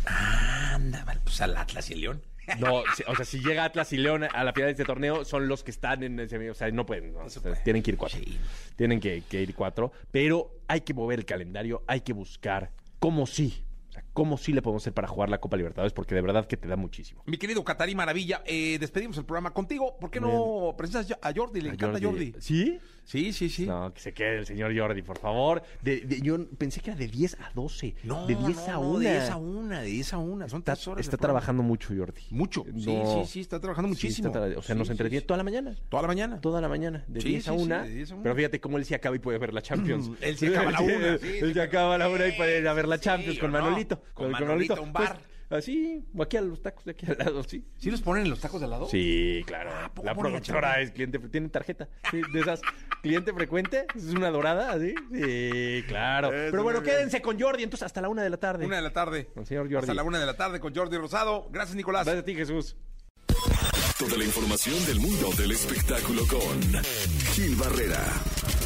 Anda, 0.05 1.05
vale, 1.05 1.21
pues 1.25 1.41
al 1.41 1.57
Atlas 1.57 1.89
y 1.91 1.95
el 1.95 2.01
León. 2.03 2.23
No, 2.59 2.82
o 3.07 3.16
sea, 3.16 3.24
si 3.24 3.40
llega 3.40 3.64
Atlas 3.64 3.92
y 3.92 3.96
León 3.96 4.24
a 4.24 4.44
la 4.44 4.53
final 4.53 4.68
de 4.68 4.72
este 4.72 4.84
torneo, 4.84 5.24
son 5.24 5.48
los 5.48 5.62
que 5.62 5.70
están 5.70 6.03
en 6.03 6.18
ese. 6.20 6.51
O 6.51 6.55
sea, 6.55 6.70
no 6.70 6.86
pueden. 6.86 7.12
no, 7.12 7.20
o 7.20 7.30
sea, 7.30 7.55
tienen 7.62 7.82
que 7.82 7.92
ir 7.92 7.96
cuatro. 7.96 8.18
Sí. 8.18 8.38
Tienen 8.76 9.01
que, 9.01 9.22
que 9.28 9.42
ir 9.42 9.55
cuatro. 9.55 9.92
Pero 10.11 10.61
hay 10.68 10.80
que 10.82 10.94
mover 10.94 11.20
el 11.20 11.24
calendario, 11.24 11.82
hay 11.86 12.01
que 12.01 12.12
buscar 12.12 12.70
cómo 12.98 13.26
sí. 13.26 13.64
O 13.88 13.92
sea, 13.92 14.05
cómo 14.12 14.38
sí 14.38 14.53
le 14.53 14.62
podemos 14.62 14.84
hacer 14.84 14.92
para 14.92 15.09
jugar 15.09 15.28
la 15.30 15.38
Copa 15.38 15.57
Libertadores, 15.57 15.92
porque 15.92 16.14
de 16.14 16.20
verdad 16.20 16.46
que 16.46 16.57
te 16.57 16.68
da 16.68 16.76
muchísimo. 16.76 17.24
Mi 17.26 17.38
querido 17.38 17.64
Catarí 17.64 17.96
Maravilla, 17.96 18.42
eh, 18.46 18.78
despedimos 18.78 19.18
el 19.18 19.24
programa 19.24 19.53
contigo. 19.53 19.96
¿Por 19.98 20.12
qué 20.12 20.20
no 20.20 20.74
presentas 20.78 21.18
a 21.20 21.32
Jordi? 21.34 21.61
Le 21.61 21.70
A 21.70 21.72
encanta 21.72 21.98
Jordi. 22.01 22.34
¿Sí? 22.38 22.78
Sí, 23.05 23.32
sí, 23.32 23.48
sí. 23.48 23.66
No, 23.66 23.92
que 23.92 24.01
se 24.01 24.12
quede 24.14 24.38
el 24.38 24.46
señor 24.46 24.76
Jordi, 24.76 25.03
por 25.03 25.18
favor. 25.18 25.62
De- 25.82 26.01
de- 26.03 26.20
yo 26.20 26.38
pensé 26.59 26.80
que 26.80 26.90
era 26.90 26.98
de 26.98 27.09
10 27.09 27.34
a 27.40 27.51
12. 27.55 27.96
No, 28.05 28.26
de 28.26 28.36
10 28.36 28.57
no, 28.57 28.64
a 28.64 28.72
no, 28.72 28.80
1. 28.80 28.98
De 29.01 29.11
10 29.11 29.30
a 29.30 29.36
1, 29.36 29.80
de 29.80 29.84
10 29.86 30.12
a 30.12 30.18
1. 30.18 30.48
Son 30.48 30.59
Está, 30.61 30.74
tres 30.74 30.88
horas. 30.88 31.01
está 31.05 31.16
trabajando 31.16 31.62
mucho, 31.62 31.92
Jordi. 31.96 32.22
Mucho. 32.30 32.64
Sí, 32.76 32.94
No. 32.94 33.24
sí, 33.24 33.32
sí, 33.32 33.40
está 33.40 33.59
trabajando 33.59 33.88
Sí, 33.88 34.07
muchísimo. 34.07 34.28
está 34.28 34.40
tra- 34.46 34.57
o 34.57 34.62
sea, 34.62 34.74
Sí, 34.74 34.78
nos 34.78 34.86
sí, 34.88 34.92
entretiene 34.92 35.20
sí. 35.22 35.26
toda 35.26 35.38
la 35.38 35.44
mañana. 35.44 35.74
Toda 35.88 36.03
la 36.03 36.09
mañana. 36.09 36.40
Toda 36.40 36.61
la 36.61 36.68
mañana, 36.68 37.05
de 37.09 37.20
Sí, 37.20 37.28
10 37.30 37.48
a 37.48 37.53
sí, 37.53 37.59
sí, 37.59 37.64
1. 37.64 37.82
de 37.82 37.90
10 37.90 38.11
a 38.11 38.14
1. 38.14 38.22
Pero 38.22 38.34
fíjate 38.36 38.61
cómo 38.61 38.78
él 38.78 38.84
sí 38.84 38.94
acaba 38.94 39.16
y 39.16 39.18
puede 39.18 39.38
ver 39.38 39.53
la 39.55 39.62
Champions. 39.62 40.11
Él 40.20 40.36
sí 40.36 40.46
acaba 40.46 40.70
la 40.70 40.80
una, 40.80 41.18
sí, 41.18 41.26
él 41.40 41.48
sí, 41.48 41.55
se 41.55 41.61
acaba 41.62 41.94
a 41.96 41.98
la 41.98 42.09
una 42.09 42.28
y 42.28 42.32
puede 42.36 42.61
ir 42.61 42.68
a 42.68 42.72
ver 42.74 42.86
la 42.86 42.96
Sí, 42.98 43.05
Champions 43.05 43.38
con 43.38 43.53
¿o 43.55 43.59
no? 43.59 43.64
Manolito. 43.64 44.03
Con 44.14 44.30
Manolito, 44.30 44.80
un 44.82 44.92
bar. 44.92 45.18
Así, 45.51 46.05
o 46.16 46.22
aquí 46.22 46.36
a 46.36 46.40
los 46.42 46.62
tacos 46.62 46.84
de 46.84 46.92
aquí 46.92 47.07
al 47.11 47.18
lado, 47.18 47.42
sí. 47.42 47.66
¿Sí 47.76 47.90
los 47.90 48.01
ponen 48.01 48.22
en 48.22 48.30
los 48.30 48.38
tacos 48.38 48.61
de 48.61 48.66
al 48.66 48.70
lado? 48.70 48.86
Sí, 48.88 49.42
claro. 49.46 49.70
Ah, 49.74 49.90
¿poco 49.92 50.07
la 50.07 50.14
productora 50.14 50.80
es 50.80 50.92
cliente, 50.92 51.18
tiene 51.18 51.48
tarjeta. 51.48 51.88
Sí, 52.11 52.20
de 52.32 52.40
esas, 52.40 52.61
cliente 53.03 53.32
frecuente. 53.32 53.86
Es 53.96 54.05
una 54.05 54.30
dorada, 54.30 54.78
¿sí? 54.78 54.94
Sí, 55.12 55.82
claro. 55.88 56.28
Eso, 56.28 56.51
Pero 56.53 56.62
bueno, 56.62 56.80
bien. 56.80 56.94
quédense 56.94 57.20
con 57.20 57.38
Jordi, 57.40 57.64
entonces 57.64 57.84
hasta 57.84 58.01
la 58.01 58.09
una 58.09 58.22
de 58.22 58.30
la 58.30 58.36
tarde. 58.36 58.64
Una 58.64 58.76
de 58.76 58.82
la 58.82 58.92
tarde. 58.92 59.26
Con 59.26 59.42
el 59.42 59.46
señor 59.48 59.64
Jordi. 59.64 59.78
Hasta 59.78 59.94
la 59.94 60.05
una 60.05 60.20
de 60.20 60.26
la 60.26 60.36
tarde 60.36 60.61
con 60.61 60.72
Jordi 60.72 60.96
Rosado. 60.96 61.48
Gracias, 61.51 61.74
Nicolás. 61.74 62.05
Gracias 62.05 62.22
a 62.22 62.24
ti, 62.24 62.34
Jesús. 62.36 62.76
Toda 63.98 64.16
la 64.16 64.24
información 64.24 64.74
del 64.86 65.01
mundo 65.01 65.30
del 65.36 65.51
espectáculo 65.51 66.22
con 66.26 66.82
Gil 67.34 67.55
Barrera, 67.57 68.03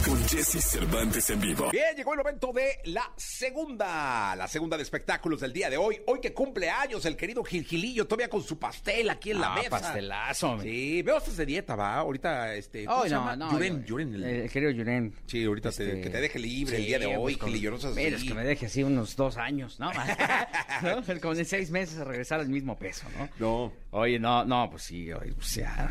con 0.06 0.22
Jesse 0.28 0.60
Cervantes 0.62 1.30
en 1.30 1.40
vivo. 1.40 1.70
Bien, 1.70 1.94
llegó 1.96 2.12
el 2.12 2.18
momento 2.18 2.52
de 2.52 2.78
la 2.84 3.10
segunda, 3.16 4.34
la 4.36 4.46
segunda 4.48 4.76
de 4.76 4.82
espectáculos 4.82 5.40
del 5.40 5.52
día 5.52 5.70
de 5.70 5.76
hoy. 5.76 5.96
Hoy 6.06 6.20
que 6.20 6.32
cumple 6.32 6.68
años 6.70 7.04
el 7.06 7.16
querido 7.16 7.42
Gil 7.44 7.64
Gilillo, 7.64 8.06
todavía 8.06 8.28
con 8.28 8.42
su 8.42 8.58
pastel 8.58 9.08
aquí 9.10 9.30
en 9.30 9.40
la 9.40 9.52
Ah, 9.52 9.56
mesa. 9.56 9.70
pastelazo, 9.70 10.50
hombre. 10.50 10.68
Sí, 10.70 11.02
veo 11.02 11.18
estás 11.18 11.36
de 11.36 11.46
dieta, 11.46 11.76
va. 11.76 11.96
Ahorita, 11.96 12.54
este. 12.54 12.84
¿cómo 12.84 13.02
Ay, 13.02 13.08
se 13.08 13.14
no, 13.14 13.36
no. 13.36 13.52
Yuren, 13.52 13.80
yo- 13.84 13.86
Yuren, 13.98 14.14
el- 14.14 14.24
El 14.24 14.50
querido 14.50 14.70
Yuren. 14.72 15.14
Sí, 15.26 15.44
ahorita 15.44 15.70
te- 15.70 15.84
Este, 15.88 16.00
que 16.00 16.10
te 16.10 16.20
deje 16.20 16.38
libre 16.38 16.76
el 16.76 16.86
día 16.86 16.98
de 16.98 17.06
pues, 17.06 17.18
hoy, 17.18 17.36
con- 17.36 17.48
Gilillo, 17.50 17.70
no 17.72 17.78
seas 17.78 17.94
Mira, 17.94 18.16
es 18.16 18.24
que 18.24 18.34
me 18.34 18.44
deje 18.44 18.66
así 18.66 18.82
unos 18.82 19.16
dos 19.16 19.36
años, 19.36 19.78
¿no? 19.80 19.90
¿No? 20.82 21.20
Como 21.20 21.34
en 21.34 21.44
seis 21.44 21.70
meses 21.70 21.98
a 21.98 22.04
regresar 22.04 22.40
al 22.40 22.48
mismo 22.48 22.76
peso, 22.76 23.06
¿no? 23.18 23.28
No. 23.38 23.72
Oye, 23.92 24.18
no, 24.18 24.44
no, 24.44 24.68
pues 24.70 24.82
sí, 24.82 25.12
oye, 25.12 25.32
pues 25.32 25.54
ya, 25.54 25.90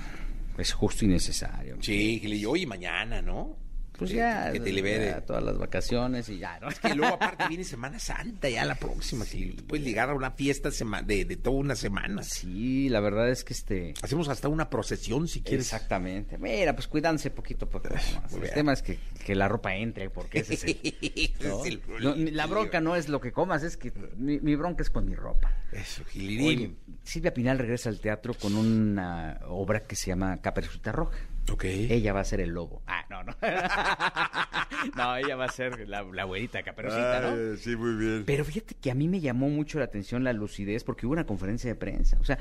es 0.57 0.74
justo 0.74 1.05
y 1.05 1.07
necesario. 1.07 1.78
Sí, 1.82 2.20
Gilillo, 2.20 2.51
hoy 2.51 2.61
y 2.64 2.66
mañana, 2.66 3.22
¿no? 3.22 3.62
Pues 3.97 4.09
Que- 4.11 4.17
ya, 4.17 4.51
Que 4.51 4.59
te 4.59 4.71
libere. 4.71 5.05
ya 5.05 5.21
todas 5.21 5.43
las 5.43 5.57
vacaciones 5.57 6.27
y 6.29 6.39
ya, 6.39 6.59
¿no? 6.59 6.69
Que 6.69 6.95
luego 6.95 7.13
aparte 7.21 7.47
viene 7.47 7.63
Semana 7.63 7.99
Santa 7.99 8.49
ya 8.49 8.65
la 8.65 8.75
próxima. 8.75 9.23
Te 9.25 9.55
puedes 9.67 9.85
ligar 9.85 10.09
a 10.09 10.13
una 10.15 10.31
fiesta 10.31 10.69
de, 11.05 11.25
de 11.25 11.35
toda 11.37 11.57
una 11.57 11.75
semana. 11.75 12.23
Sí, 12.23 12.89
la 12.89 12.99
verdad 12.99 13.29
es 13.29 13.43
que 13.43 13.53
este... 13.53 13.93
Hacemos 14.01 14.29
hasta 14.29 14.47
una 14.49 14.69
procesión 14.69 15.27
si 15.27 15.41
quieres. 15.41 15.65
Exactamente. 15.67 16.37
Mira, 16.37 16.73
pues 16.75 16.87
cuídanse 16.87 17.29
poquito, 17.29 17.69
poco 17.69 17.89
más. 17.93 18.31
Muy 18.31 18.47
El 18.47 18.53
tema 18.53 18.73
es 18.73 18.81
que, 18.81 18.97
que 19.25 19.35
la 19.35 19.47
ropa 19.47 19.75
entre, 19.75 20.09
porque 20.09 20.39
ese 20.39 20.55
es 20.55 20.63
el... 20.63 21.33
¿no? 21.47 21.63
es 21.63 21.71
el 21.71 21.81
No, 22.01 22.15
la 22.15 22.47
bronca 22.47 22.81
no 22.81 22.95
es 22.95 23.09
lo 23.09 23.21
que 23.21 23.31
comas, 23.31 23.63
es 23.63 23.77
que 23.77 23.91
mi, 24.17 24.39
mi 24.39 24.55
bronca 24.55 24.81
es 24.81 24.89
con 24.89 25.05
mi 25.05 25.15
ropa. 25.15 25.53
Eso, 25.71 26.03
Gilirín. 26.05 26.77
Silvia 27.03 27.33
Pinal 27.33 27.59
regresa 27.59 27.89
al 27.89 27.99
teatro 27.99 28.33
con 28.33 28.55
una 28.55 29.39
obra 29.47 29.81
que 29.81 29.95
se 29.95 30.07
llama 30.07 30.41
Caperucita 30.41 30.91
Roja. 30.91 31.17
Ok. 31.51 31.65
Ella 31.65 32.13
va 32.13 32.21
a 32.21 32.23
ser 32.23 32.39
el 32.39 32.51
lobo. 32.51 32.81
Ah, 32.87 33.05
no, 33.09 33.23
no. 33.23 33.33
no, 34.95 35.17
ella 35.17 35.35
va 35.35 35.45
a 35.45 35.49
ser 35.49 35.87
la, 35.87 36.03
la 36.03 36.21
abuelita 36.21 36.63
caperucita, 36.63 37.21
¿no? 37.21 37.57
Sí, 37.57 37.75
muy 37.75 37.95
bien. 37.95 38.23
Pero 38.25 38.45
fíjate 38.45 38.75
que 38.75 38.91
a 38.91 38.95
mí 38.95 39.07
me 39.07 39.19
llamó 39.19 39.49
mucho 39.49 39.79
la 39.79 39.85
atención 39.85 40.23
la 40.23 40.33
lucidez 40.33 40.83
porque 40.83 41.05
hubo 41.05 41.13
una 41.13 41.25
conferencia 41.25 41.69
de 41.69 41.75
prensa. 41.75 42.17
O 42.19 42.23
sea, 42.23 42.39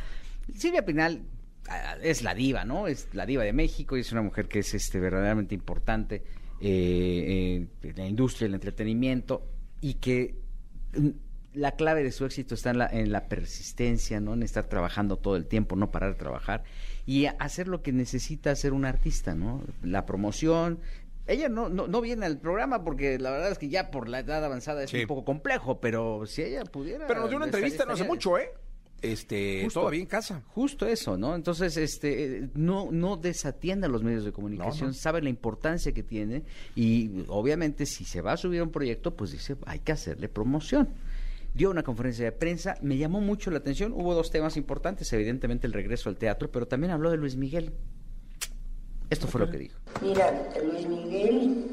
Silvia 0.54 0.84
Pinal 0.84 1.22
ah, 1.68 1.96
es 2.00 2.22
la 2.22 2.34
diva, 2.34 2.64
¿no? 2.64 2.86
Es 2.86 3.08
la 3.12 3.26
diva 3.26 3.42
de 3.42 3.52
México 3.52 3.96
y 3.96 4.00
es 4.00 4.12
una 4.12 4.22
mujer 4.22 4.48
que 4.48 4.60
es 4.60 4.72
este 4.74 5.00
verdaderamente 5.00 5.54
importante 5.54 6.22
eh, 6.60 7.66
eh, 7.82 7.88
en 7.88 7.96
la 7.96 8.06
industria 8.06 8.46
del 8.46 8.54
entretenimiento 8.54 9.48
y 9.80 9.94
que 9.94 10.36
mm, 10.96 11.08
la 11.54 11.72
clave 11.72 12.04
de 12.04 12.12
su 12.12 12.24
éxito 12.24 12.54
está 12.54 12.70
en 12.70 12.78
la, 12.78 12.86
en 12.86 13.10
la 13.10 13.28
persistencia, 13.28 14.20
¿no? 14.20 14.34
En 14.34 14.42
estar 14.42 14.64
trabajando 14.68 15.18
todo 15.18 15.36
el 15.36 15.46
tiempo, 15.46 15.76
no 15.76 15.90
parar 15.90 16.12
de 16.12 16.18
trabajar 16.18 16.62
y 17.06 17.26
hacer 17.26 17.68
lo 17.68 17.82
que 17.82 17.92
necesita 17.92 18.50
hacer 18.50 18.72
un 18.72 18.84
artista, 18.84 19.34
¿no? 19.34 19.62
La 19.82 20.06
promoción. 20.06 20.78
Ella 21.26 21.48
no, 21.48 21.68
no, 21.68 21.86
no 21.86 22.00
viene 22.00 22.26
al 22.26 22.38
programa 22.38 22.82
porque 22.84 23.18
la 23.18 23.30
verdad 23.30 23.50
es 23.52 23.58
que 23.58 23.68
ya 23.68 23.90
por 23.90 24.08
la 24.08 24.20
edad 24.20 24.44
avanzada 24.44 24.82
es 24.82 24.90
Sí. 24.90 25.02
un 25.02 25.06
poco 25.06 25.24
complejo, 25.24 25.80
pero 25.80 26.26
si 26.26 26.42
ella 26.42 26.64
pudiera... 26.64 27.06
Pero 27.06 27.20
nos 27.20 27.28
dio 27.30 27.36
una 27.36 27.46
entrevista 27.46 27.84
no 27.84 27.92
hace 27.92 28.04
mucho, 28.04 28.38
¿eh? 28.38 28.50
Este, 29.02 29.62
Justo. 29.64 29.80
todavía 29.80 30.00
en 30.00 30.06
casa. 30.06 30.42
Justo 30.54 30.86
eso, 30.86 31.16
¿no? 31.16 31.34
Entonces, 31.34 31.76
este, 31.76 32.48
no, 32.54 32.88
no 32.92 33.16
desatienda 33.16 33.88
los 33.88 34.04
medios 34.04 34.24
de 34.24 34.30
comunicación, 34.30 34.88
No, 34.90 34.92
no. 34.92 34.94
sabe 34.94 35.20
la 35.22 35.28
importancia 35.28 35.90
que 35.92 36.04
tiene 36.04 36.44
y 36.76 37.24
obviamente 37.26 37.84
si 37.84 38.04
se 38.04 38.20
va 38.20 38.32
a 38.32 38.36
subir 38.36 38.60
a 38.60 38.62
un 38.62 38.70
proyecto, 38.70 39.12
pues 39.16 39.32
dice, 39.32 39.56
hay 39.66 39.80
que 39.80 39.90
hacerle 39.90 40.28
promoción. 40.28 40.88
Dio 41.54 41.70
una 41.70 41.82
conferencia 41.82 42.24
de 42.24 42.32
prensa, 42.32 42.76
me 42.80 42.96
llamó 42.96 43.20
mucho 43.20 43.50
la 43.50 43.58
atención, 43.58 43.92
hubo 43.92 44.14
dos 44.14 44.30
temas 44.30 44.56
importantes, 44.56 45.12
evidentemente 45.12 45.66
el 45.66 45.74
regreso 45.74 46.08
al 46.08 46.16
teatro, 46.16 46.50
pero 46.50 46.66
también 46.66 46.92
habló 46.92 47.10
de 47.10 47.18
Luis 47.18 47.36
Miguel. 47.36 47.72
Esto 49.10 49.26
fue 49.26 49.42
lo 49.42 49.50
que 49.50 49.58
dijo. 49.58 49.78
Mira, 50.00 50.32
Luis 50.64 50.88
Miguel, 50.88 51.66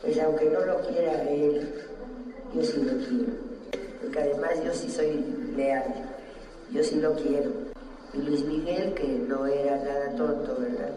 pues 0.00 0.18
aunque 0.20 0.46
no 0.46 0.64
lo 0.64 0.80
quiera 0.88 1.28
él, 1.28 1.74
yo 2.54 2.62
sí 2.62 2.82
lo 2.82 2.92
quiero. 3.06 3.32
Porque 4.00 4.18
además 4.18 4.52
yo 4.64 4.72
sí 4.72 4.88
soy 4.88 5.22
leal, 5.54 5.84
yo 6.72 6.82
sí 6.82 6.96
lo 6.96 7.14
quiero. 7.16 7.50
Y 8.14 8.22
Luis 8.22 8.42
Miguel, 8.46 8.94
que 8.94 9.06
no 9.28 9.46
era 9.46 9.76
nada 9.76 10.16
tonto, 10.16 10.56
¿verdad? 10.58 10.94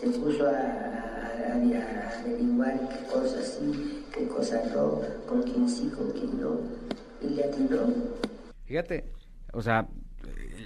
Se 0.00 0.08
puso 0.18 0.46
a, 0.46 0.52
a, 0.52 2.20
averiguar 2.20 2.88
qué 2.88 3.12
cosas 3.12 3.58
sí, 3.58 4.05
qué 4.16 4.26
cosas 4.28 4.70
no, 4.74 5.00
con 5.26 5.42
quién 5.42 5.68
sí, 5.68 5.88
con 5.94 6.10
quién 6.12 6.40
no. 6.40 6.60
Y 7.22 7.34
le 7.34 7.44
atinó. 7.44 7.78
Fíjate, 8.64 9.12
o 9.52 9.62
sea, 9.62 9.88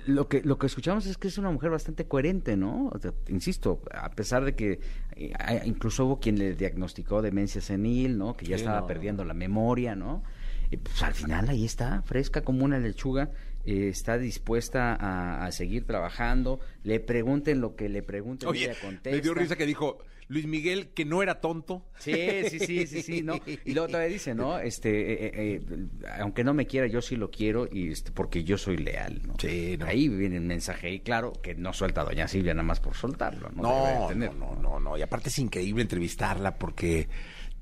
lo 0.07 0.29
que 0.29 0.43
lo 0.43 0.59
que 0.59 0.67
escuchamos 0.67 1.07
es 1.07 1.19
que 1.19 1.29
es 1.29 1.39
una 1.39 1.51
mujer 1.51 1.71
bastante 1.71 2.07
coherente, 2.07 2.57
¿no? 2.57 2.89
O 2.93 2.99
sea, 2.99 3.13
insisto, 3.29 3.83
a 3.93 4.11
pesar 4.11 4.45
de 4.45 4.55
que 4.55 4.81
eh, 5.17 5.33
incluso 5.65 6.07
hubo 6.07 6.21
quien 6.21 6.39
le 6.39 6.55
diagnosticó 6.55 7.21
demencia 7.23 7.61
senil, 7.61 8.17
¿no? 8.19 8.37
Que 8.37 8.47
ya 8.47 8.57
Sí, 8.57 8.63
estaba 8.63 8.81
no, 8.81 8.87
perdiendo 8.87 9.25
la 9.25 9.35
memoria, 9.35 9.95
¿no? 9.95 10.23
Y 10.71 10.77
pues 10.79 11.03
al 11.03 11.15
final 11.15 11.49
ahí 11.49 11.65
está, 11.65 12.01
fresca 12.03 12.43
como 12.43 12.65
una 12.65 12.79
lechuga, 12.79 13.31
eh, 13.65 13.89
está 13.89 14.19
dispuesta 14.19 14.95
a, 14.95 15.45
a 15.45 15.53
seguir 15.53 15.85
trabajando. 15.85 16.61
Le 16.85 17.01
pregunten 17.01 17.61
lo 17.61 17.75
que 17.75 17.89
le 17.89 18.03
pregunten, 18.03 18.49
Oye, 18.49 18.67
ella 18.71 18.81
contesta. 18.81 19.11
me 19.11 19.21
dio 19.21 19.35
risa 19.35 19.57
que 19.57 19.67
dijo 19.67 19.99
Luis 20.31 20.47
Miguel 20.47 20.91
que 20.91 21.05
no 21.05 21.24
era 21.24 21.41
tonto. 21.41 21.83
Sí, 21.99 22.14
sí, 22.49 22.61
sí, 22.61 22.87
sí, 22.87 23.03
sí, 23.03 23.22
¿no? 23.22 23.35
Y 23.64 23.74
luego 23.74 23.89
todavía 23.89 24.12
dice, 24.12 24.33
¿no? 24.33 24.61
Este, 24.61 24.89
eh, 25.12 25.33
eh, 25.35 25.61
eh, 25.68 25.87
aunque 26.20 26.45
no 26.45 26.55
me 26.55 26.68
quiera, 26.68 26.87
yo 26.87 27.03
sí 27.03 27.16
lo 27.16 27.33
quiero 27.33 27.68
y 27.70 27.91
este, 27.91 28.12
porque 28.12 28.45
yo 28.45 28.57
soy 28.57 28.76
leal, 28.76 29.22
¿no? 29.26 29.35
Sí, 29.41 29.76
no. 29.76 29.87
Ahí 29.87 30.09
viene 30.09 30.37
el 30.37 30.45
mensaje 30.45 30.89
y 30.93 31.01
claro 31.01 31.33
que 31.33 31.57
no 31.57 31.72
suelta 31.72 32.03
a 32.03 32.05
Doña 32.05 32.28
Silvia 32.28 32.55
nada 32.55 32.62
más 32.62 32.78
por 32.78 32.95
soltarlo, 32.95 33.51
¿no? 33.51 34.07
Tener, 34.07 34.33
no, 34.37 34.55
no, 34.55 34.62
no, 34.62 34.78
no. 34.78 34.97
Y 34.97 35.03
aparte 35.03 35.31
es 35.31 35.39
increíble 35.41 35.83
entrevistarla 35.83 36.59
porque 36.59 37.09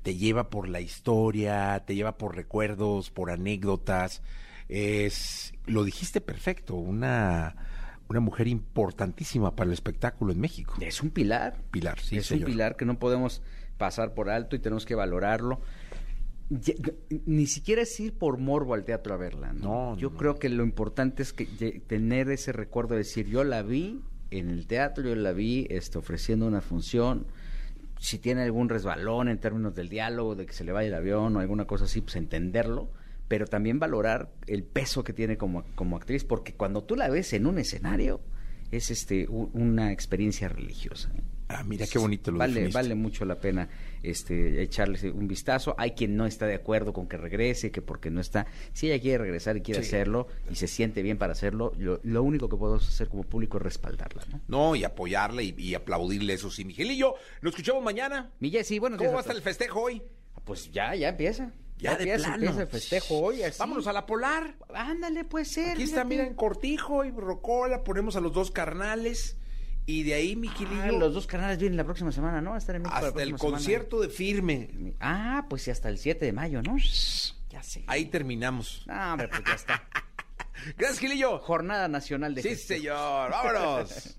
te 0.03 0.15
lleva 0.15 0.51
por 0.51 0.69
la 0.69 0.79
historia, 0.79 1.83
te 1.87 1.95
lleva 1.95 2.19
por 2.19 2.35
recuerdos, 2.35 3.09
por 3.09 3.31
anécdotas. 3.31 4.21
Es, 4.67 5.53
lo 5.65 5.83
dijiste 5.83 6.21
perfecto, 6.21 6.75
una, 6.75 7.55
una 8.09 8.19
mujer 8.19 8.47
importantísima 8.47 9.55
para 9.55 9.67
el 9.67 9.73
espectáculo 9.73 10.33
en 10.33 10.39
México. 10.39 10.75
Es 10.81 11.01
un 11.03 11.11
pilar. 11.11 11.57
Pilar, 11.71 11.99
sí, 11.99 12.17
es 12.17 12.25
señor. 12.25 12.47
un 12.47 12.53
pilar 12.53 12.75
que 12.75 12.85
no 12.85 12.97
podemos 12.97 13.41
pasar 13.77 14.13
por 14.13 14.29
alto 14.29 14.55
y 14.55 14.59
tenemos 14.59 14.85
que 14.85 14.95
valorarlo. 14.95 15.61
Ya- 16.49 16.73
Ni 17.27 17.45
siquiera 17.45 17.83
es 17.83 17.99
ir 17.99 18.13
por 18.17 18.39
morbo 18.39 18.73
al 18.73 18.83
teatro 18.83 19.13
a 19.13 19.17
verla, 19.17 19.53
¿no? 19.53 19.91
No, 19.93 19.97
yo 19.97 20.09
no, 20.09 20.17
creo 20.17 20.39
que 20.39 20.49
lo 20.49 20.63
importante 20.63 21.21
es 21.21 21.31
que 21.33 21.45
tener 21.85 22.29
ese 22.31 22.51
recuerdo 22.51 22.95
de 22.95 22.99
decir, 22.99 23.27
yo 23.27 23.43
la 23.43 23.61
vi 23.61 24.01
en 24.31 24.49
el 24.49 24.65
teatro, 24.65 25.03
yo 25.03 25.15
la 25.15 25.31
vi 25.31 25.67
este, 25.69 25.99
ofreciendo 25.99 26.47
una 26.47 26.61
función. 26.61 27.27
Si 27.99 28.17
tiene 28.17 28.41
algún 28.41 28.69
resbalón 28.69 29.27
en 29.29 29.37
términos 29.39 29.75
del 29.75 29.89
diálogo, 29.89 30.33
de 30.33 30.47
que 30.47 30.53
se 30.53 30.63
le 30.63 30.71
vaya 30.71 30.87
el 30.87 30.95
avión 30.95 31.35
o 31.35 31.39
alguna 31.39 31.65
cosa 31.65 31.85
así, 31.85 32.01
pues 32.01 32.15
entenderlo, 32.15 32.89
pero 33.29 33.47
también 33.47 33.79
valorar 33.79 34.29
el 34.47 34.63
peso 34.63 35.05
que 35.05 35.13
tiene 35.13 35.37
como, 35.37 35.63
como 35.75 35.95
actriz, 35.95 36.25
porque 36.25 36.53
cuando 36.53 36.83
tú 36.83 36.97
la 36.97 37.07
ves 37.09 37.31
en 37.31 37.45
un 37.47 37.57
escenario, 37.59 38.19
es 38.71 38.91
este 38.91 39.27
u- 39.29 39.49
una 39.53 39.91
experiencia 39.93 40.49
religiosa. 40.49 41.09
Ah, 41.51 41.63
mira 41.63 41.87
qué 41.87 41.97
bonito 41.97 42.29
lo 42.29 42.37
vale, 42.37 42.53
definiste. 42.53 42.77
vale 42.77 42.93
mucho 42.93 43.25
la 43.25 43.39
pena 43.39 43.69
este 44.03 44.61
echarle 44.61 45.09
un 45.11 45.27
vistazo. 45.27 45.73
Hay 45.79 45.91
quien 45.91 46.15
no 46.15 46.27
está 46.27 46.45
de 46.45 46.53
acuerdo 46.53 46.93
con 46.93 47.07
que 47.07 47.17
regrese, 47.17 47.71
que 47.71 47.81
porque 47.81 48.11
no 48.11 48.21
está. 48.21 48.45
Si 48.73 48.85
ella 48.91 49.01
quiere 49.01 49.17
regresar 49.17 49.57
y 49.57 49.61
quiere 49.61 49.81
Sí. 49.81 49.87
hacerlo 49.87 50.27
y 50.51 50.55
se 50.55 50.67
siente 50.67 51.01
bien 51.01 51.17
para 51.17 51.31
hacerlo, 51.31 51.73
lo, 51.79 51.99
lo 52.03 52.21
único 52.21 52.49
que 52.49 52.57
podemos 52.57 52.87
hacer 52.87 53.07
como 53.09 53.23
público 53.23 53.57
es 53.57 53.63
respaldarla, 53.63 54.23
¿no? 54.31 54.41
No, 54.47 54.75
y 54.75 54.83
apoyarle 54.83 55.43
y, 55.43 55.55
y 55.57 55.73
aplaudirle 55.73 56.33
eso 56.33 56.51
sí. 56.51 56.65
Miguelillo, 56.65 57.15
nos 57.41 57.53
escuchamos 57.53 57.83
mañana. 57.83 58.29
Mi 58.39 58.51
Jessy, 58.51 58.77
buenos 58.77 58.99
¿Cómo 58.99 59.13
va 59.13 59.17
a 59.17 59.21
estar 59.21 59.35
el 59.35 59.41
festejo 59.41 59.81
hoy? 59.81 60.03
Pues 60.45 60.71
ya, 60.71 60.93
ya 60.93 61.09
empieza. 61.09 61.51
Ya 61.79 61.95
de 61.95 62.05
plano. 62.17 62.35
empieza 62.35 62.61
el 62.61 62.67
festejo 62.67 63.19
hoy. 63.19 63.41
Así. 63.43 63.57
Vámonos 63.59 63.87
a 63.87 63.93
la 63.93 64.05
polar. 64.05 64.55
Ándale, 64.73 65.23
puede 65.25 65.45
ser. 65.45 65.71
Aquí 65.71 65.83
está, 65.83 66.03
mira, 66.03 66.25
en 66.25 66.33
Cortijo 66.35 67.05
y 67.05 67.11
Rocola, 67.11 67.83
ponemos 67.83 68.15
a 68.15 68.19
los 68.21 68.33
dos 68.33 68.51
carnales. 68.51 69.37
Y 69.85 70.03
de 70.03 70.13
ahí, 70.13 70.35
mi 70.35 70.49
Ah, 70.49 70.53
Gilillo, 70.55 70.99
los 70.99 71.13
dos 71.15 71.25
canales 71.25 71.57
vienen 71.57 71.75
la 71.77 71.83
próxima 71.83 72.11
semana, 72.11 72.41
¿no? 72.41 72.55
Estar 72.55 72.75
en 72.75 72.83
México 72.83 72.95
hasta 72.97 73.23
el 73.23 73.29
semana. 73.29 73.37
concierto 73.39 73.99
de 74.01 74.09
firme. 74.09 74.93
Ah, 74.99 75.47
pues 75.49 75.63
sí, 75.63 75.71
hasta 75.71 75.89
el 75.89 75.97
7 75.97 76.25
de 76.25 76.31
mayo, 76.33 76.61
¿no? 76.61 76.75
Ya 77.49 77.63
sé. 77.63 77.83
Ahí 77.87 78.05
terminamos. 78.05 78.83
No, 78.85 79.13
hombre, 79.13 79.27
pues 79.29 79.41
ya 79.47 79.53
está. 79.53 79.83
Gracias, 80.77 80.99
Gilillo. 80.99 81.39
Jornada 81.39 81.87
Nacional 81.87 82.35
de 82.35 82.43
Sí, 82.43 82.55
señor. 82.55 83.31
Vámonos. 83.31 84.17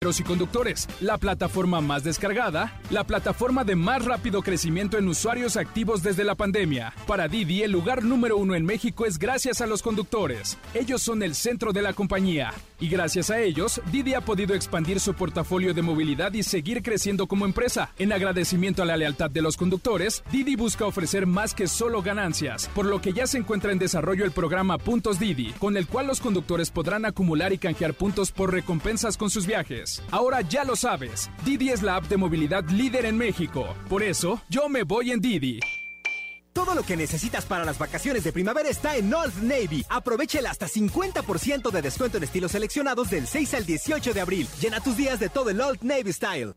y 0.00 0.22
conductores, 0.22 0.88
la 1.00 1.18
plataforma 1.18 1.80
más 1.80 2.04
descargada, 2.04 2.80
la 2.88 3.02
plataforma 3.02 3.64
de 3.64 3.74
más 3.74 4.04
rápido 4.04 4.42
crecimiento 4.42 4.96
en 4.96 5.08
usuarios 5.08 5.56
activos 5.56 6.04
desde 6.04 6.22
la 6.22 6.36
pandemia. 6.36 6.94
Para 7.06 7.26
Didi, 7.26 7.62
el 7.62 7.72
lugar 7.72 8.04
número 8.04 8.36
uno 8.36 8.54
en 8.54 8.64
México 8.64 9.06
es 9.06 9.18
gracias 9.18 9.60
a 9.60 9.66
los 9.66 9.82
conductores. 9.82 10.56
Ellos 10.72 11.02
son 11.02 11.24
el 11.24 11.34
centro 11.34 11.72
de 11.72 11.82
la 11.82 11.94
compañía. 11.94 12.54
Y 12.80 12.88
gracias 12.88 13.28
a 13.30 13.40
ellos, 13.40 13.80
Didi 13.90 14.14
ha 14.14 14.20
podido 14.20 14.54
expandir 14.54 15.00
su 15.00 15.14
portafolio 15.14 15.74
de 15.74 15.82
movilidad 15.82 16.32
y 16.32 16.44
seguir 16.44 16.80
creciendo 16.80 17.26
como 17.26 17.44
empresa. 17.44 17.90
En 17.98 18.12
agradecimiento 18.12 18.84
a 18.84 18.86
la 18.86 18.96
lealtad 18.96 19.32
de 19.32 19.42
los 19.42 19.56
conductores, 19.56 20.22
Didi 20.30 20.54
busca 20.54 20.86
ofrecer 20.86 21.26
más 21.26 21.54
que 21.54 21.66
solo 21.66 22.02
ganancias, 22.02 22.70
por 22.72 22.86
lo 22.86 23.00
que 23.00 23.12
ya 23.12 23.26
se 23.26 23.38
encuentra 23.38 23.72
en 23.72 23.80
desarrollo 23.80 24.24
el 24.24 24.30
programa 24.30 24.78
Puntos 24.78 25.18
Didi, 25.18 25.52
con 25.58 25.76
el 25.76 25.88
cual 25.88 26.06
los 26.06 26.20
conductores 26.20 26.70
podrán 26.70 27.04
acumular 27.04 27.52
y 27.52 27.58
canjear 27.58 27.94
puntos 27.94 28.30
por 28.30 28.52
recompensas 28.52 29.16
con 29.16 29.28
sus 29.28 29.44
viajes. 29.44 29.87
Ahora 30.10 30.40
ya 30.42 30.64
lo 30.64 30.76
sabes, 30.76 31.30
Didi 31.44 31.70
es 31.70 31.82
la 31.82 31.96
app 31.96 32.08
de 32.08 32.16
movilidad 32.16 32.64
líder 32.68 33.06
en 33.06 33.16
México. 33.16 33.74
Por 33.88 34.02
eso, 34.02 34.40
yo 34.48 34.68
me 34.68 34.82
voy 34.82 35.12
en 35.12 35.20
Didi. 35.20 35.60
Todo 36.52 36.74
lo 36.74 36.82
que 36.82 36.96
necesitas 36.96 37.44
para 37.44 37.64
las 37.64 37.78
vacaciones 37.78 38.24
de 38.24 38.32
primavera 38.32 38.68
está 38.68 38.96
en 38.96 39.14
Old 39.14 39.42
Navy. 39.42 39.84
Aprovecha 39.88 40.40
el 40.40 40.46
hasta 40.46 40.66
50% 40.66 41.70
de 41.70 41.82
descuento 41.82 42.18
en 42.18 42.24
estilos 42.24 42.50
seleccionados 42.50 43.10
del 43.10 43.26
6 43.26 43.54
al 43.54 43.64
18 43.64 44.12
de 44.12 44.20
abril. 44.20 44.48
Llena 44.60 44.80
tus 44.80 44.96
días 44.96 45.20
de 45.20 45.28
todo 45.28 45.50
el 45.50 45.60
Old 45.60 45.82
Navy 45.82 46.12
Style. 46.12 46.54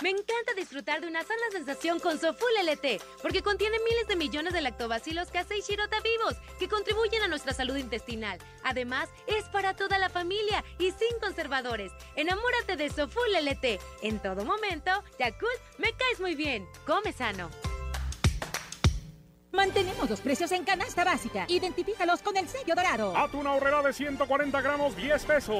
Me 0.00 0.10
encanta 0.10 0.54
disfrutar 0.54 1.00
de 1.00 1.08
una 1.08 1.24
sana 1.24 1.50
sensación 1.50 1.98
con 1.98 2.20
Soful 2.20 2.52
LT, 2.62 3.02
porque 3.20 3.42
contiene 3.42 3.78
miles 3.80 4.06
de 4.06 4.14
millones 4.14 4.52
de 4.52 4.60
lactobacilos 4.60 5.30
casei 5.30 5.60
shirota 5.60 6.00
vivos 6.00 6.36
que 6.60 6.68
contribuyen 6.68 7.22
a 7.22 7.28
nuestra 7.28 7.52
salud 7.52 7.76
intestinal. 7.76 8.38
Además, 8.62 9.08
es 9.26 9.44
para 9.46 9.74
toda 9.74 9.98
la 9.98 10.08
familia 10.08 10.64
y 10.78 10.92
sin 10.92 11.18
conservadores. 11.20 11.90
Enamórate 12.14 12.76
de 12.76 12.90
Soful 12.90 13.34
LT. 13.34 13.80
En 14.02 14.20
todo 14.20 14.44
momento, 14.44 14.90
Yakult, 15.18 15.60
me 15.78 15.92
caes 15.92 16.20
muy 16.20 16.36
bien. 16.36 16.64
Come 16.86 17.12
sano. 17.12 17.50
Mantenemos 19.58 20.08
los 20.08 20.20
precios 20.20 20.52
en 20.52 20.62
canasta 20.62 21.02
básica. 21.02 21.44
Identifícalos 21.48 22.22
con 22.22 22.36
el 22.36 22.46
sello 22.46 22.76
dorado. 22.76 23.16
Atún 23.16 23.44
ahorrera 23.44 23.82
de 23.82 23.92
140 23.92 24.60
gramos, 24.60 24.94
10 24.94 25.24
pesos. 25.24 25.56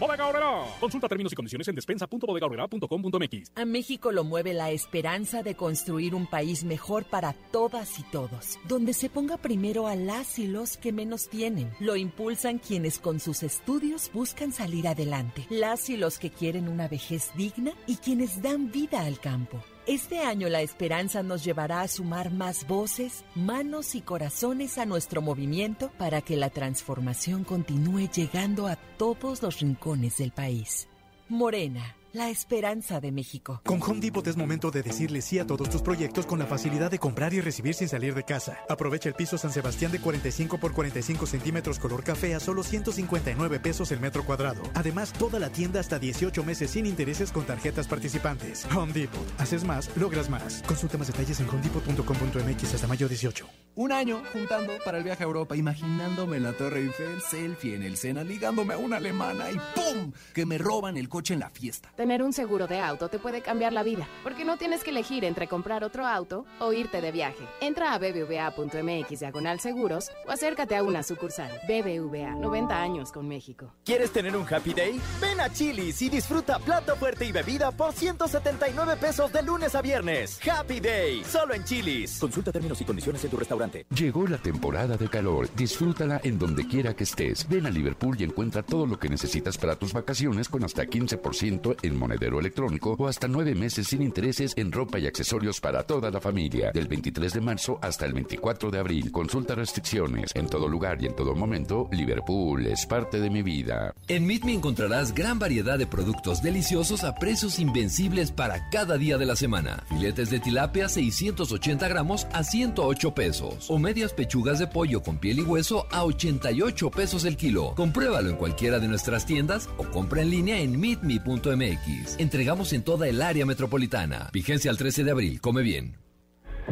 Bodega 0.00 0.26
Horrera. 0.26 0.64
Consulta 0.80 1.06
términos 1.06 1.34
y 1.34 1.36
condiciones 1.36 1.68
en 1.68 1.74
despensa.bodegahorrera.com.mx. 1.74 3.52
A 3.54 3.66
México 3.66 4.10
lo 4.10 4.24
mueve 4.24 4.54
la 4.54 4.70
esperanza 4.70 5.42
de 5.42 5.54
construir 5.54 6.14
un 6.14 6.26
país 6.26 6.64
mejor 6.64 7.04
para 7.04 7.34
todas 7.34 7.98
y 7.98 8.04
todos, 8.04 8.58
donde 8.64 8.94
se 8.94 9.10
ponga 9.10 9.36
primero 9.36 9.86
a 9.86 9.96
las 9.96 10.38
y 10.38 10.46
los 10.46 10.78
que 10.78 10.90
menos 10.90 11.28
tienen. 11.28 11.70
Lo 11.78 11.96
impulsan 11.96 12.58
quienes 12.58 12.98
con 12.98 13.20
sus 13.20 13.42
estudios 13.42 14.10
buscan 14.14 14.52
salir 14.52 14.88
adelante, 14.88 15.46
las 15.50 15.90
y 15.90 15.98
los 15.98 16.18
que 16.18 16.30
quieren 16.30 16.68
una 16.68 16.88
vejez 16.88 17.30
digna 17.36 17.74
y 17.86 17.96
quienes 17.96 18.40
dan 18.40 18.72
vida 18.72 19.04
al 19.04 19.20
campo. 19.20 19.62
Este 19.86 20.20
año 20.20 20.48
la 20.48 20.62
esperanza 20.62 21.24
nos 21.24 21.42
llevará 21.42 21.80
a 21.80 21.88
sumar 21.88 22.30
más 22.30 22.68
voces, 22.68 23.24
manos 23.34 23.96
y 23.96 24.00
corazones 24.00 24.78
a 24.78 24.86
nuestro 24.86 25.22
movimiento 25.22 25.90
para 25.98 26.22
que 26.22 26.36
la 26.36 26.50
transformación 26.50 27.42
continúe 27.42 28.08
llegando 28.08 28.68
a 28.68 28.76
todos 28.76 29.42
los 29.42 29.58
rincones 29.58 30.18
del 30.18 30.30
país. 30.30 30.88
Morena, 31.28 31.96
la 32.12 32.28
esperanza 32.28 33.00
de 33.00 33.10
México. 33.10 33.60
Con 33.64 33.82
Home 33.82 34.00
Depot 34.00 34.26
es 34.26 34.36
momento 34.36 34.70
de 34.70 34.82
decirle 34.82 35.22
sí 35.22 35.38
a 35.38 35.46
todos 35.46 35.70
tus 35.70 35.82
proyectos 35.82 36.26
con 36.26 36.38
la 36.38 36.46
facilidad 36.46 36.90
de 36.90 36.98
comprar 36.98 37.32
y 37.32 37.40
recibir 37.40 37.74
sin 37.74 37.88
salir 37.88 38.14
de 38.14 38.24
casa. 38.24 38.58
Aprovecha 38.68 39.08
el 39.08 39.14
piso 39.14 39.38
San 39.38 39.52
Sebastián 39.52 39.92
de 39.92 40.00
45 40.00 40.58
por 40.58 40.72
45 40.72 41.26
centímetros 41.26 41.78
color 41.78 42.04
café 42.04 42.34
a 42.34 42.40
solo 42.40 42.62
159 42.62 43.60
pesos 43.60 43.92
el 43.92 44.00
metro 44.00 44.24
cuadrado. 44.24 44.62
Además, 44.74 45.12
toda 45.12 45.38
la 45.38 45.50
tienda 45.50 45.80
hasta 45.80 45.98
18 45.98 46.44
meses 46.44 46.70
sin 46.70 46.86
intereses 46.86 47.32
con 47.32 47.44
tarjetas 47.44 47.86
participantes. 47.88 48.66
Home 48.76 48.92
Depot. 48.92 49.26
Haces 49.38 49.64
más, 49.64 49.90
logras 49.96 50.28
más. 50.28 50.62
Consulta 50.66 50.98
más 50.98 51.08
detalles 51.08 51.40
en 51.40 51.48
homedepot.com.mx 51.48 52.74
hasta 52.74 52.86
mayo 52.86 53.08
18. 53.08 53.46
Un 53.74 53.90
año 53.90 54.22
juntando 54.32 54.74
para 54.84 54.98
el 54.98 55.04
viaje 55.04 55.22
a 55.22 55.26
Europa, 55.26 55.56
imaginándome 55.56 56.36
en 56.36 56.42
la 56.42 56.52
Torre 56.52 56.80
Eiffel, 56.80 57.22
selfie 57.22 57.74
en 57.74 57.82
el 57.82 57.96
Sena, 57.96 58.22
ligándome 58.22 58.74
a 58.74 58.78
una 58.78 58.98
alemana 58.98 59.50
y 59.50 59.56
¡pum! 59.74 60.12
Que 60.34 60.44
me 60.44 60.58
roban 60.58 60.98
el 60.98 61.08
coche 61.08 61.32
en 61.32 61.40
la 61.40 61.48
fiesta. 61.48 61.90
Tener 62.02 62.24
un 62.24 62.32
seguro 62.32 62.66
de 62.66 62.80
auto 62.80 63.08
te 63.08 63.20
puede 63.20 63.42
cambiar 63.42 63.72
la 63.72 63.84
vida, 63.84 64.08
porque 64.24 64.44
no 64.44 64.56
tienes 64.56 64.82
que 64.82 64.90
elegir 64.90 65.24
entre 65.24 65.46
comprar 65.46 65.84
otro 65.84 66.04
auto 66.04 66.44
o 66.58 66.72
irte 66.72 67.00
de 67.00 67.12
viaje. 67.12 67.46
Entra 67.60 67.94
a 67.94 67.98
bbva.mx 68.00 69.20
diagonal 69.20 69.60
seguros 69.60 70.10
o 70.26 70.32
acércate 70.32 70.74
a 70.74 70.82
una 70.82 71.04
sucursal. 71.04 71.52
BBVA, 71.68 72.34
90 72.34 72.82
años 72.82 73.12
con 73.12 73.28
México. 73.28 73.72
¿Quieres 73.84 74.10
tener 74.10 74.36
un 74.36 74.44
happy 74.52 74.74
day? 74.74 75.00
Ven 75.20 75.38
a 75.38 75.48
Chili's 75.48 76.02
y 76.02 76.08
disfruta 76.08 76.58
plato 76.58 76.96
fuerte 76.96 77.24
y 77.24 77.30
bebida 77.30 77.70
por 77.70 77.92
179 77.92 78.96
pesos 78.96 79.32
de 79.32 79.44
lunes 79.44 79.76
a 79.76 79.80
viernes. 79.80 80.40
Happy 80.44 80.80
Day, 80.80 81.22
solo 81.22 81.54
en 81.54 81.62
Chili's. 81.62 82.18
Consulta 82.18 82.50
términos 82.50 82.80
y 82.80 82.84
condiciones 82.84 83.22
en 83.22 83.30
tu 83.30 83.36
restaurante. 83.36 83.86
Llegó 83.94 84.26
la 84.26 84.38
temporada 84.38 84.96
de 84.96 85.08
calor. 85.08 85.48
Disfrútala 85.54 86.20
en 86.24 86.36
donde 86.36 86.66
quiera 86.66 86.96
que 86.96 87.04
estés. 87.04 87.48
Ven 87.48 87.66
a 87.66 87.70
Liverpool 87.70 88.16
y 88.18 88.24
encuentra 88.24 88.64
todo 88.64 88.86
lo 88.86 88.98
que 88.98 89.08
necesitas 89.08 89.56
para 89.56 89.76
tus 89.76 89.92
vacaciones 89.92 90.48
con 90.48 90.64
hasta 90.64 90.84
15% 90.84 91.76
en 91.80 91.91
monedero 91.96 92.40
electrónico 92.40 92.96
o 92.98 93.06
hasta 93.06 93.28
nueve 93.28 93.54
meses 93.54 93.88
sin 93.88 94.02
intereses 94.02 94.52
en 94.56 94.72
ropa 94.72 94.98
y 94.98 95.06
accesorios 95.06 95.60
para 95.60 95.82
toda 95.82 96.10
la 96.10 96.20
familia. 96.20 96.70
Del 96.72 96.88
23 96.88 97.32
de 97.32 97.40
marzo 97.40 97.78
hasta 97.82 98.06
el 98.06 98.12
24 98.12 98.70
de 98.70 98.78
abril. 98.78 99.12
Consulta 99.12 99.54
restricciones. 99.54 100.32
En 100.34 100.48
todo 100.48 100.68
lugar 100.68 101.02
y 101.02 101.06
en 101.06 101.16
todo 101.16 101.34
momento, 101.34 101.88
Liverpool 101.92 102.66
es 102.66 102.86
parte 102.86 103.20
de 103.20 103.30
mi 103.30 103.42
vida. 103.42 103.94
En 104.08 104.26
Meet 104.26 104.44
Me 104.44 104.54
encontrarás 104.54 105.14
gran 105.14 105.38
variedad 105.38 105.78
de 105.78 105.86
productos 105.86 106.42
deliciosos 106.42 107.04
a 107.04 107.14
precios 107.14 107.58
invencibles 107.58 108.30
para 108.30 108.68
cada 108.70 108.96
día 108.96 109.18
de 109.18 109.26
la 109.26 109.36
semana. 109.36 109.84
Filetes 109.88 110.30
de 110.30 110.40
tilapia 110.40 110.88
680 110.88 111.88
gramos 111.88 112.26
a 112.32 112.44
108 112.44 113.14
pesos 113.14 113.70
o 113.70 113.78
medias 113.78 114.12
pechugas 114.12 114.58
de 114.58 114.66
pollo 114.66 115.02
con 115.02 115.18
piel 115.18 115.38
y 115.38 115.42
hueso 115.42 115.86
a 115.90 116.04
88 116.04 116.90
pesos 116.90 117.24
el 117.24 117.36
kilo. 117.36 117.74
Compruébalo 117.74 118.30
en 118.30 118.36
cualquiera 118.36 118.78
de 118.78 118.88
nuestras 118.88 119.26
tiendas 119.26 119.68
o 119.76 119.84
compra 119.84 120.22
en 120.22 120.30
línea 120.30 120.58
en 120.60 120.78
meetme.mx. 120.78 121.81
Entregamos 122.18 122.72
en 122.72 122.82
toda 122.82 123.08
el 123.08 123.22
área 123.22 123.44
metropolitana. 123.44 124.30
Vigencia 124.32 124.70
al 124.70 124.76
13 124.76 125.04
de 125.04 125.10
abril. 125.10 125.40
Come 125.40 125.62
bien. 125.62 125.96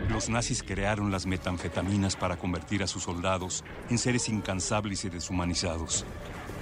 Los 0.09 0.29
nazis 0.29 0.63
crearon 0.63 1.11
las 1.11 1.27
metanfetaminas 1.27 2.15
para 2.15 2.37
convertir 2.37 2.83
a 2.83 2.87
sus 2.87 3.03
soldados 3.03 3.65
en 3.89 3.99
seres 3.99 4.29
incansables 4.29 5.05
y 5.05 5.09
deshumanizados. 5.09 6.05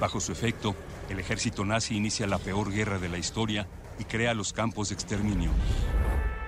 Bajo 0.00 0.20
su 0.20 0.32
efecto, 0.32 0.74
el 1.10 1.18
ejército 1.20 1.64
nazi 1.64 1.96
inicia 1.96 2.26
la 2.26 2.38
peor 2.38 2.72
guerra 2.72 2.98
de 2.98 3.08
la 3.08 3.18
historia 3.18 3.66
y 3.98 4.04
crea 4.04 4.32
los 4.32 4.52
campos 4.52 4.88
de 4.88 4.94
exterminio. 4.94 5.50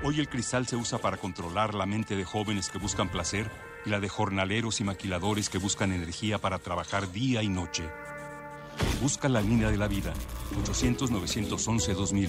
Hoy 0.02 0.20
el 0.20 0.28
cristal 0.28 0.66
se 0.66 0.76
usa 0.76 0.98
para 0.98 1.18
controlar 1.18 1.74
la 1.74 1.84
mente 1.84 2.16
de 2.16 2.24
jóvenes 2.24 2.70
que 2.70 2.78
buscan 2.78 3.10
placer 3.10 3.50
y 3.84 3.90
la 3.90 4.00
de 4.00 4.08
jornaleros 4.08 4.80
y 4.80 4.84
maquiladores 4.84 5.50
que 5.50 5.58
buscan 5.58 5.92
energía 5.92 6.38
para 6.38 6.58
trabajar 6.58 7.12
día 7.12 7.42
y 7.42 7.48
noche. 7.48 7.84
Busca 9.00 9.28
la 9.28 9.40
línea 9.40 9.70
de 9.70 9.76
la 9.76 9.88
vida, 9.88 10.12
800-911-2000. 10.64 12.28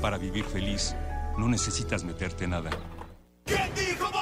Para 0.00 0.18
vivir 0.18 0.44
feliz, 0.44 0.94
no 1.38 1.48
necesitas 1.48 2.04
meterte 2.04 2.46
nada. 2.46 2.70
¿Quién 3.44 3.70
dijo? 3.74 4.21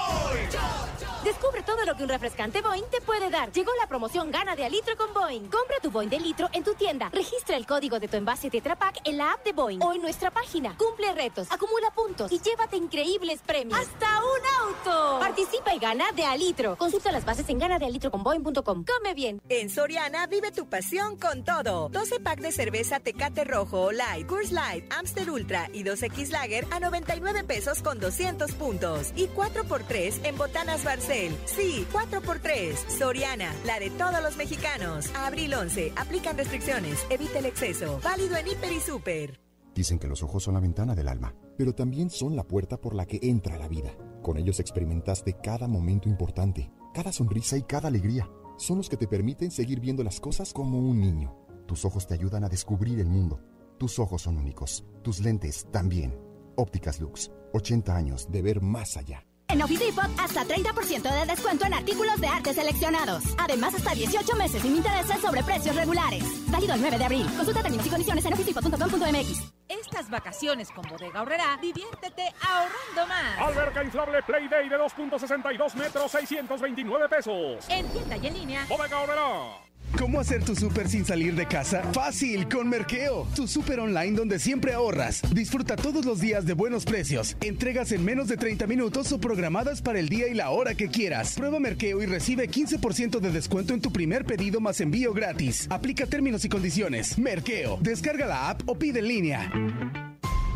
Descubre 1.61 1.77
todo 1.81 1.85
lo 1.85 1.97
que 1.97 2.03
un 2.05 2.09
refrescante 2.09 2.63
Boeing 2.63 2.85
te 2.91 3.01
puede 3.01 3.29
dar. 3.31 3.53
Llegó 3.53 3.73
la 3.81 3.87
promoción 3.87 4.31
Gana 4.31 4.57
de 4.57 4.65
a 4.65 4.69
litro 4.69 4.97
con 4.97 5.13
Boeing. 5.13 5.43
Compra 5.43 5.77
tu 5.83 5.91
Boeing 5.91 6.09
de 6.09 6.21
litro 6.21 6.49
en 6.53 6.65
tu 6.65 6.75
tienda. 6.75 7.11
Registra 7.13 7.57
el 7.57 7.67
código 7.67 7.99
de 7.99 8.09
tu 8.09 8.17
envase 8.17 8.51
Tetra 8.51 8.77
Pak 8.77 9.01
en 9.05 9.19
la 9.19 9.33
app 9.33 9.45
de 9.45 9.53
Boeing 9.53 9.83
o 9.83 9.93
en 9.93 10.03
nuestra 10.03 10.31
página. 10.31 10.77
Cumple 10.77 11.13
retos, 11.13 11.49
acumula 11.51 11.91
puntos 11.95 12.33
y 12.33 12.41
llévate 12.41 12.77
increíbles 12.77 13.41
premios. 13.45 13.79
¡Hasta 13.79 14.07
un 14.21 14.69
auto! 14.69 15.21
Participa 15.21 15.75
y 15.75 15.79
gana 15.79 16.13
de 16.13 16.25
a 16.25 16.37
litro. 16.37 16.77
Consulta 16.77 17.13
las 17.13 17.25
bases 17.25 17.49
en 17.49 17.59
ganadealitroconboeing.com. 17.59 18.85
Come 18.85 19.15
bien. 19.15 19.41
En 19.49 19.71
Soriana 19.71 20.27
vive 20.27 20.53
tu 20.53 20.69
pasión 20.69 21.17
con 21.17 21.45
todo. 21.45 21.89
12 21.91 22.21
pack 22.21 22.41
de 22.41 22.53
cerveza 22.53 23.01
Tecate 23.01 23.45
Rojo 23.45 23.83
o 23.83 23.93
Light, 23.93 24.27
Coors 24.27 24.53
Light, 24.53 24.91
Amster 24.93 25.31
Ultra 25.31 25.69
y 25.73 25.85
2X 25.85 26.31
Lager 26.31 26.67
a 26.71 26.81
99 26.81 27.45
pesos 27.45 27.83
con 27.83 27.99
200 27.99 28.53
puntos. 28.53 29.13
Y 29.17 29.29
4x3 29.29 30.25
en 30.25 30.39
botanas 30.39 30.85
Barcel. 30.85 31.37
Sí, 31.55 31.85
4x3. 31.93 32.75
Soriana, 32.99 33.53
la 33.67 33.81
de 33.81 33.91
todos 33.91 34.23
los 34.23 34.37
mexicanos. 34.37 35.11
Abril 35.15 35.53
11. 35.55 35.93
Aplican 35.97 36.39
restricciones. 36.39 37.05
Evita 37.11 37.41
el 37.41 37.47
exceso. 37.47 38.01
Válido 38.05 38.37
en 38.37 38.47
Hiper 38.47 38.73
y 38.73 38.81
Super. 38.81 39.41
Dicen 39.75 39.99
que 39.99 40.09
los 40.09 40.23
ojos 40.23 40.45
son 40.45 40.55
la 40.55 40.61
ventana 40.61 40.95
del 40.95 41.09
alma, 41.09 41.35
pero 41.57 41.75
también 41.75 42.11
son 42.11 42.37
la 42.37 42.45
puerta 42.45 42.81
por 42.81 42.95
la 42.95 43.07
que 43.07 43.19
entra 43.23 43.59
la 43.59 43.69
vida. 43.69 43.91
Con 44.23 44.37
ellos 44.37 44.61
experimentaste 44.61 45.39
cada 45.43 45.67
momento 45.69 46.09
importante, 46.09 46.71
cada 46.95 47.13
sonrisa 47.13 47.57
y 47.57 47.63
cada 47.63 47.89
alegría. 47.89 48.31
Son 48.57 48.77
los 48.77 48.89
que 48.89 48.97
te 48.97 49.09
permiten 49.09 49.51
seguir 49.51 49.81
viendo 49.81 50.05
las 50.05 50.21
cosas 50.21 50.53
como 50.53 50.79
un 50.79 51.01
niño. 51.01 51.37
Tus 51.67 51.85
ojos 51.85 52.07
te 52.07 52.15
ayudan 52.15 52.45
a 52.45 52.49
descubrir 52.49 53.01
el 53.01 53.09
mundo. 53.09 53.41
Tus 53.79 53.99
ojos 53.99 54.23
son 54.23 54.37
únicos. 54.37 54.85
Tus 55.03 55.21
lentes 55.21 55.67
también. 55.71 56.19
Ópticas 56.57 57.01
Lux. 57.01 57.31
80 57.55 57.97
años 57.97 58.31
de 58.31 58.43
ver 58.43 58.61
más 58.61 58.97
allá. 58.97 59.25
En 59.53 59.61
Office 59.63 59.85
Depot, 59.85 60.09
hasta 60.19 60.45
30% 60.45 61.03
de 61.03 61.27
descuento 61.27 61.67
en 61.67 61.75
artículos 61.75 62.21
de 62.21 62.29
arte 62.29 62.55
seleccionados. 62.55 63.25
Además, 63.37 63.75
hasta 63.75 63.95
18 63.95 64.37
meses 64.37 64.63
sin 64.63 64.77
intereses 64.77 65.21
sobre 65.21 65.43
precios 65.43 65.75
regulares. 65.75 66.23
Válido 66.51 66.75
el 66.75 66.81
9 66.81 66.99
de 66.99 67.05
abril. 67.05 67.27
Consulta 67.37 67.63
términos 67.63 67.87
y 67.87 67.91
condiciones 67.91 68.25
en 68.25 68.33
officedepot.com.mx. 68.33 69.53
Estas 69.69 70.09
vacaciones 70.09 70.71
con 70.71 70.89
Bodega 70.89 71.23
Horrera, 71.23 71.59
diviértete 71.61 72.33
ahorrando 72.41 73.07
más. 73.09 73.39
Alberca 73.39 73.83
inflable 73.83 74.23
Playday 74.23 74.69
de 74.69 74.77
2.62 74.77 75.75
metros, 75.75 76.13
629 76.13 77.09
pesos. 77.09 77.69
En 77.69 77.89
tienda 77.89 78.17
y 78.17 78.27
en 78.29 78.35
línea. 78.35 78.67
Bodega 78.69 79.01
Horrera. 79.01 79.70
¿Cómo 79.99 80.21
hacer 80.21 80.45
tu 80.45 80.55
súper 80.55 80.89
sin 80.89 81.05
salir 81.05 81.35
de 81.35 81.47
casa? 81.47 81.83
Fácil, 81.93 82.49
con 82.49 82.69
Merkeo, 82.69 83.27
tu 83.35 83.49
súper 83.49 83.81
online 83.81 84.17
donde 84.17 84.39
siempre 84.39 84.73
ahorras. 84.73 85.23
Disfruta 85.35 85.77
todos 85.77 86.05
los 86.05 86.21
días 86.21 86.47
de 86.47 86.55
buenos 86.55 86.85
precios, 86.85 87.37
entregas 87.41 87.93
en 87.93 88.05
menos 88.05 88.29
de 88.29 88.37
30 88.37 88.67
minutos 88.67 89.13
o 89.13 89.21
programadas 89.21 89.83
para 89.83 89.99
el 89.99 90.09
día 90.09 90.29
y 90.29 90.35
la 90.35 90.51
hora 90.51 90.75
que 90.75 90.89
quieras. 90.89 91.35
Prueba 91.35 91.59
Merkeo 91.59 92.03
y 92.03 92.07
recibe 92.07 92.49
15% 92.49 93.19
de 93.19 93.31
descuento 93.31 93.75
en 93.75 93.81
tu 93.81 93.93
primer 93.93 94.25
pedido 94.25 94.61
más 94.61 94.81
envío 94.81 95.13
gratis. 95.13 95.67
Aplica 95.71 96.07
términos 96.07 96.45
y 96.45 96.49
condiciones. 96.49 97.19
Merkeo, 97.19 97.79
descarga 97.81 98.27
la 98.27 98.51
app 98.51 98.63
o 98.67 98.79
pide 98.79 99.01
en 99.01 99.09
línea. 99.09 99.53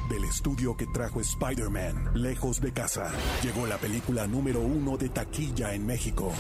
Del 0.08 0.24
estudio 0.24 0.76
que 0.76 0.86
trajo 0.86 1.20
Spider-Man, 1.20 2.12
lejos 2.14 2.60
de 2.60 2.72
casa, 2.72 3.10
llegó 3.42 3.66
la 3.66 3.78
película 3.78 4.26
número 4.26 4.60
uno 4.60 4.96
de 4.96 5.08
taquilla 5.08 5.74
en 5.74 5.86
México. 5.86 6.32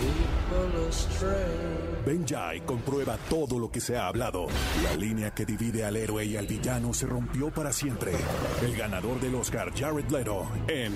Ven 2.06 2.26
ya 2.26 2.54
y 2.54 2.60
comprueba 2.60 3.16
todo 3.28 3.58
lo 3.58 3.70
que 3.70 3.80
se 3.80 3.96
ha 3.96 4.08
hablado. 4.08 4.46
La 4.82 4.94
línea 4.96 5.30
que 5.32 5.46
divide 5.46 5.84
al 5.84 5.96
héroe 5.96 6.24
y 6.24 6.36
al 6.36 6.46
villano 6.46 6.92
se 6.92 7.06
rompió 7.06 7.50
para 7.50 7.72
siempre. 7.72 8.12
El 8.62 8.76
ganador 8.76 9.20
del 9.20 9.34
Oscar, 9.34 9.72
Jared 9.74 10.10
Leto, 10.10 10.46
en 10.68 10.92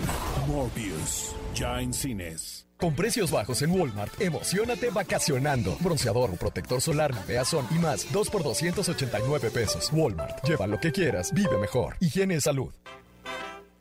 Morbius, 0.47 1.35
ya 1.55 1.81
en 1.81 1.93
cines. 1.93 2.67
Con 2.79 2.95
precios 2.95 3.33
bajos 3.33 3.61
en 3.63 3.73
Walmart, 3.73 4.21
emocionate 4.21 4.91
vacacionando. 4.91 5.77
Bronceador, 5.81 6.37
protector 6.37 6.81
solar, 6.81 7.13
Naveazón 7.13 7.67
y 7.73 7.79
más, 7.79 8.07
2 8.13 8.31
por 8.31 8.45
289 8.45 9.51
pesos. 9.51 9.91
Walmart, 9.93 10.45
lleva 10.47 10.69
lo 10.69 10.79
que 10.79 10.93
quieras, 10.93 11.33
vive 11.33 11.59
mejor. 11.59 11.97
Higiene 11.99 12.37
y 12.37 12.41
salud. 12.41 12.73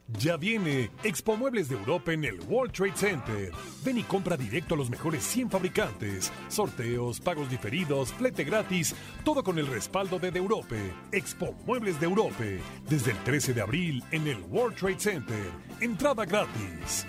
Ya 0.08 0.38
viene 0.38 0.90
Expo 1.04 1.36
Muebles 1.36 1.68
de 1.68 1.76
Europa 1.76 2.14
en 2.14 2.24
el 2.24 2.40
World 2.48 2.72
Trade 2.72 2.96
Center. 2.96 3.52
Ven 3.84 3.98
y 3.98 4.04
compra 4.04 4.38
directo 4.38 4.76
a 4.76 4.78
los 4.78 4.90
mejores 4.90 5.24
100 5.24 5.50
fabricantes. 5.50 6.32
Sorteos, 6.48 7.20
pagos 7.20 7.50
diferidos, 7.50 8.14
flete 8.14 8.46
gratis, 8.46 8.96
todo 9.26 9.44
con 9.44 9.60
el 9.60 9.68
respaldo 9.68 10.18
de 10.18 10.32
De 10.32 10.40
Europe. 10.40 10.94
Expo 11.12 11.54
Muebles 11.66 12.00
de 12.00 12.06
Europa. 12.06 12.46
Desde 12.90 13.12
el 13.12 13.18
13 13.24 13.54
de 13.54 13.62
abril 13.62 14.04
en 14.12 14.28
el 14.28 14.40
World 14.44 14.78
Trade 14.78 15.00
Center. 15.00 15.52
Entrada 15.82 16.26
gratis. 16.26 17.06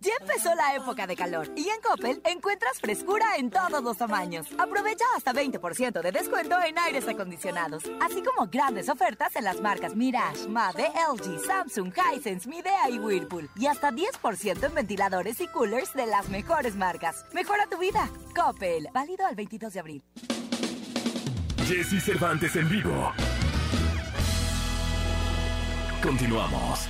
Ya 0.00 0.12
empezó 0.20 0.54
la 0.54 0.76
época 0.76 1.08
de 1.08 1.16
calor 1.16 1.50
y 1.56 1.68
en 1.68 1.80
Coppel 1.80 2.22
encuentras 2.24 2.78
frescura 2.80 3.36
en 3.36 3.50
todos 3.50 3.82
los 3.82 3.96
tamaños. 3.96 4.46
Aprovecha 4.56 5.04
hasta 5.16 5.32
20% 5.32 6.00
de 6.00 6.12
descuento 6.12 6.56
en 6.62 6.78
aires 6.78 7.08
acondicionados, 7.08 7.82
así 8.00 8.22
como 8.22 8.48
grandes 8.48 8.88
ofertas 8.88 9.34
en 9.34 9.44
las 9.44 9.60
marcas 9.60 9.96
Mirage, 9.96 10.46
Mave, 10.48 10.92
LG, 11.12 11.44
Samsung, 11.44 11.92
Hisense, 12.14 12.48
Midea 12.48 12.88
y 12.90 12.98
Whirlpool. 12.98 13.50
Y 13.56 13.66
hasta 13.66 13.90
10% 13.90 14.64
en 14.64 14.74
ventiladores 14.74 15.40
y 15.40 15.48
coolers 15.48 15.92
de 15.94 16.06
las 16.06 16.28
mejores 16.28 16.76
marcas. 16.76 17.24
Mejora 17.32 17.66
tu 17.66 17.78
vida. 17.78 18.08
Coppel. 18.36 18.88
Válido 18.92 19.26
al 19.26 19.34
22 19.34 19.72
de 19.72 19.80
abril. 19.80 20.04
Jesse 21.66 22.02
Cervantes 22.02 22.54
en 22.54 22.68
vivo. 22.70 23.12
Continuamos. 26.02 26.88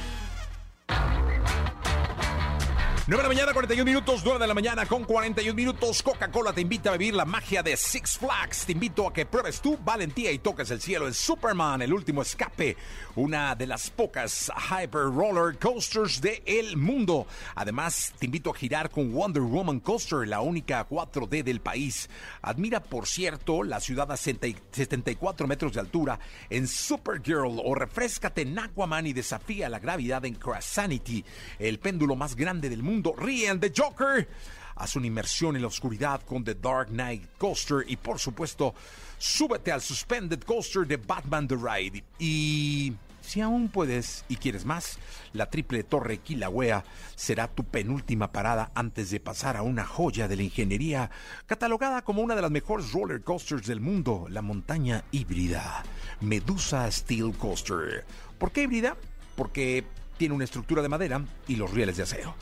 9 3.09 3.23
de 3.23 3.29
la 3.31 3.35
mañana, 3.35 3.55
41 3.55 3.85
minutos, 3.87 4.21
9 4.23 4.39
de 4.39 4.47
la 4.47 4.53
mañana 4.53 4.85
con 4.85 5.03
41 5.03 5.55
minutos. 5.55 6.03
Coca-Cola 6.03 6.53
te 6.53 6.61
invita 6.61 6.91
a 6.91 6.99
vivir 6.99 7.15
la 7.15 7.25
magia 7.25 7.63
de 7.63 7.75
Six 7.75 8.19
Flags. 8.19 8.67
Te 8.67 8.73
invito 8.73 9.09
a 9.09 9.15
que 9.15 9.25
pruebes 9.25 9.63
tu 9.63 9.79
valentía 9.79 10.31
y 10.31 10.41
toques 10.41 10.71
el 10.71 10.83
cielo 10.83 11.07
en 11.07 11.15
Superman, 11.15 11.81
el 11.81 11.95
último 11.95 12.21
escape, 12.21 12.77
una 13.17 13.55
de 13.55 13.67
las 13.67 13.89
pocas 13.89 14.53
hyper 14.71 15.05
roller 15.05 15.59
coasters 15.59 16.21
del 16.21 16.77
mundo. 16.77 17.27
Además, 17.55 18.13
te 18.19 18.27
invito 18.27 18.51
a 18.51 18.55
girar 18.55 18.91
con 18.91 19.11
Wonder 19.11 19.43
Woman 19.43 19.81
Coaster, 19.81 20.29
la 20.29 20.43
única 20.43 20.87
4D 20.87 21.43
del 21.43 21.63
país. 21.63 22.11
Admira, 22.43 22.83
por 22.83 23.07
cierto, 23.07 23.63
la 23.63 23.81
ciudad 23.81 24.13
a 24.13 24.19
74 24.19 25.47
metros 25.47 25.73
de 25.73 25.81
altura 25.81 26.19
en 26.51 26.69
Supergirl 26.69 27.59
o 27.65 27.75
refrescate 27.75 28.43
en 28.43 28.59
Aquaman 28.59 29.07
y 29.07 29.15
desafía 29.15 29.71
la 29.71 29.79
gravedad 29.79 30.27
en 30.27 30.35
Crasanity, 30.35 31.25
el 31.59 31.79
péndulo 31.79 32.15
más 32.15 32.37
grande 32.37 32.69
del 32.69 32.83
mundo 32.83 32.98
ríen 33.17 33.61
de 33.61 33.73
Joker. 33.77 34.29
Haz 34.77 34.97
una 34.97 35.07
inmersión 35.07 35.57
en 35.57 35.63
la 35.63 35.69
oscuridad 35.69 36.23
con 36.23 36.45
The 36.45 36.55
Dark 36.55 36.89
Knight 36.89 37.37
Coaster 37.37 37.85
y 37.87 37.97
por 37.97 38.19
supuesto, 38.19 38.75
súbete 39.19 39.73
al 39.73 39.81
Suspended 39.81 40.41
Coaster 40.43 40.87
de 40.87 40.97
Batman 40.97 41.49
The 41.49 41.57
Ride. 41.57 42.05
Y 42.19 42.93
si 43.29 43.43
aún 43.43 43.69
puedes 43.69 44.25
y 44.29 44.37
quieres 44.37 44.65
más, 44.65 44.99
la 45.35 45.51
triple 45.51 45.83
torre 45.83 46.17
Kilauea 46.17 46.83
será 47.15 47.47
tu 47.47 47.65
penúltima 47.65 48.33
parada 48.33 48.71
antes 48.75 49.11
de 49.11 49.21
pasar 49.21 49.57
a 49.57 49.63
una 49.63 49.85
joya 49.85 50.29
de 50.29 50.37
la 50.37 50.45
ingeniería 50.45 51.11
catalogada 51.47 52.03
como 52.03 52.23
una 52.23 52.35
de 52.35 52.41
las 52.41 52.51
mejores 52.51 52.91
roller 52.93 53.23
coasters 53.23 53.67
del 53.67 53.81
mundo, 53.81 54.29
la 54.31 54.41
montaña 54.41 55.05
híbrida, 55.11 55.83
Medusa 56.21 56.91
Steel 56.91 57.35
Coaster. 57.37 58.07
¿Por 58.39 58.51
qué 58.51 58.63
híbrida? 58.63 58.97
Porque 59.37 59.85
tiene 60.17 60.35
una 60.35 60.45
estructura 60.45 60.81
de 60.81 60.89
madera 60.89 61.23
y 61.47 61.57
los 61.57 61.71
rieles 61.71 61.99
de 61.99 62.05
acero. 62.05 62.35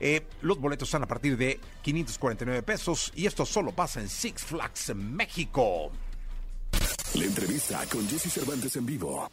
Eh, 0.00 0.26
los 0.42 0.58
boletos 0.58 0.88
están 0.88 1.02
a 1.02 1.08
partir 1.08 1.36
de 1.36 1.60
549 1.82 2.62
pesos 2.62 3.12
y 3.14 3.26
esto 3.26 3.46
solo 3.46 3.72
pasa 3.72 4.00
en 4.00 4.08
Six 4.08 4.44
Flags 4.44 4.94
México. 4.94 5.90
La 7.14 7.24
entrevista 7.24 7.80
con 7.92 8.08
Jesse 8.08 8.32
Cervantes 8.32 8.74
en 8.74 8.86
vivo. 8.86 9.30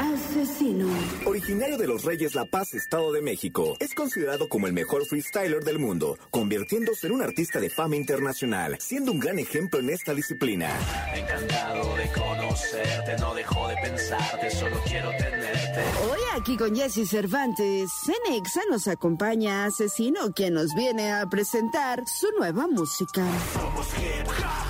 Asesino. 0.00 0.88
Originario 1.26 1.76
de 1.76 1.86
los 1.86 2.02
Reyes 2.02 2.34
La 2.34 2.46
Paz, 2.46 2.72
Estado 2.72 3.12
de 3.12 3.20
México, 3.20 3.76
es 3.78 3.94
considerado 3.94 4.48
como 4.48 4.66
el 4.66 4.72
mejor 4.72 5.04
freestyler 5.04 5.62
del 5.62 5.78
mundo, 5.78 6.16
convirtiéndose 6.30 7.06
en 7.08 7.12
un 7.12 7.22
artista 7.22 7.60
de 7.60 7.68
fama 7.68 7.96
internacional, 7.96 8.78
siendo 8.80 9.12
un 9.12 9.20
gran 9.20 9.38
ejemplo 9.38 9.80
en 9.80 9.90
esta 9.90 10.14
disciplina. 10.14 10.70
Encantado 11.14 11.94
de 11.96 12.10
conocerte, 12.12 13.16
no 13.20 13.34
dejo 13.34 13.68
de 13.68 13.76
pensarte, 13.82 14.50
solo 14.50 14.76
quiero 14.86 15.10
tenerte. 15.10 15.82
Hoy 16.10 16.20
aquí 16.40 16.56
con 16.56 16.74
Jesse 16.74 17.06
Cervantes, 17.06 17.90
Cenexa 18.06 18.62
nos 18.70 18.88
acompaña 18.88 19.66
Asesino, 19.66 20.32
quien 20.32 20.54
nos 20.54 20.74
viene 20.74 21.12
a 21.12 21.26
presentar 21.26 22.02
su 22.08 22.28
nueva 22.38 22.66
música. 22.66 23.26
Somos 23.52 23.86
hip 23.98 24.26
hop. 24.28 24.63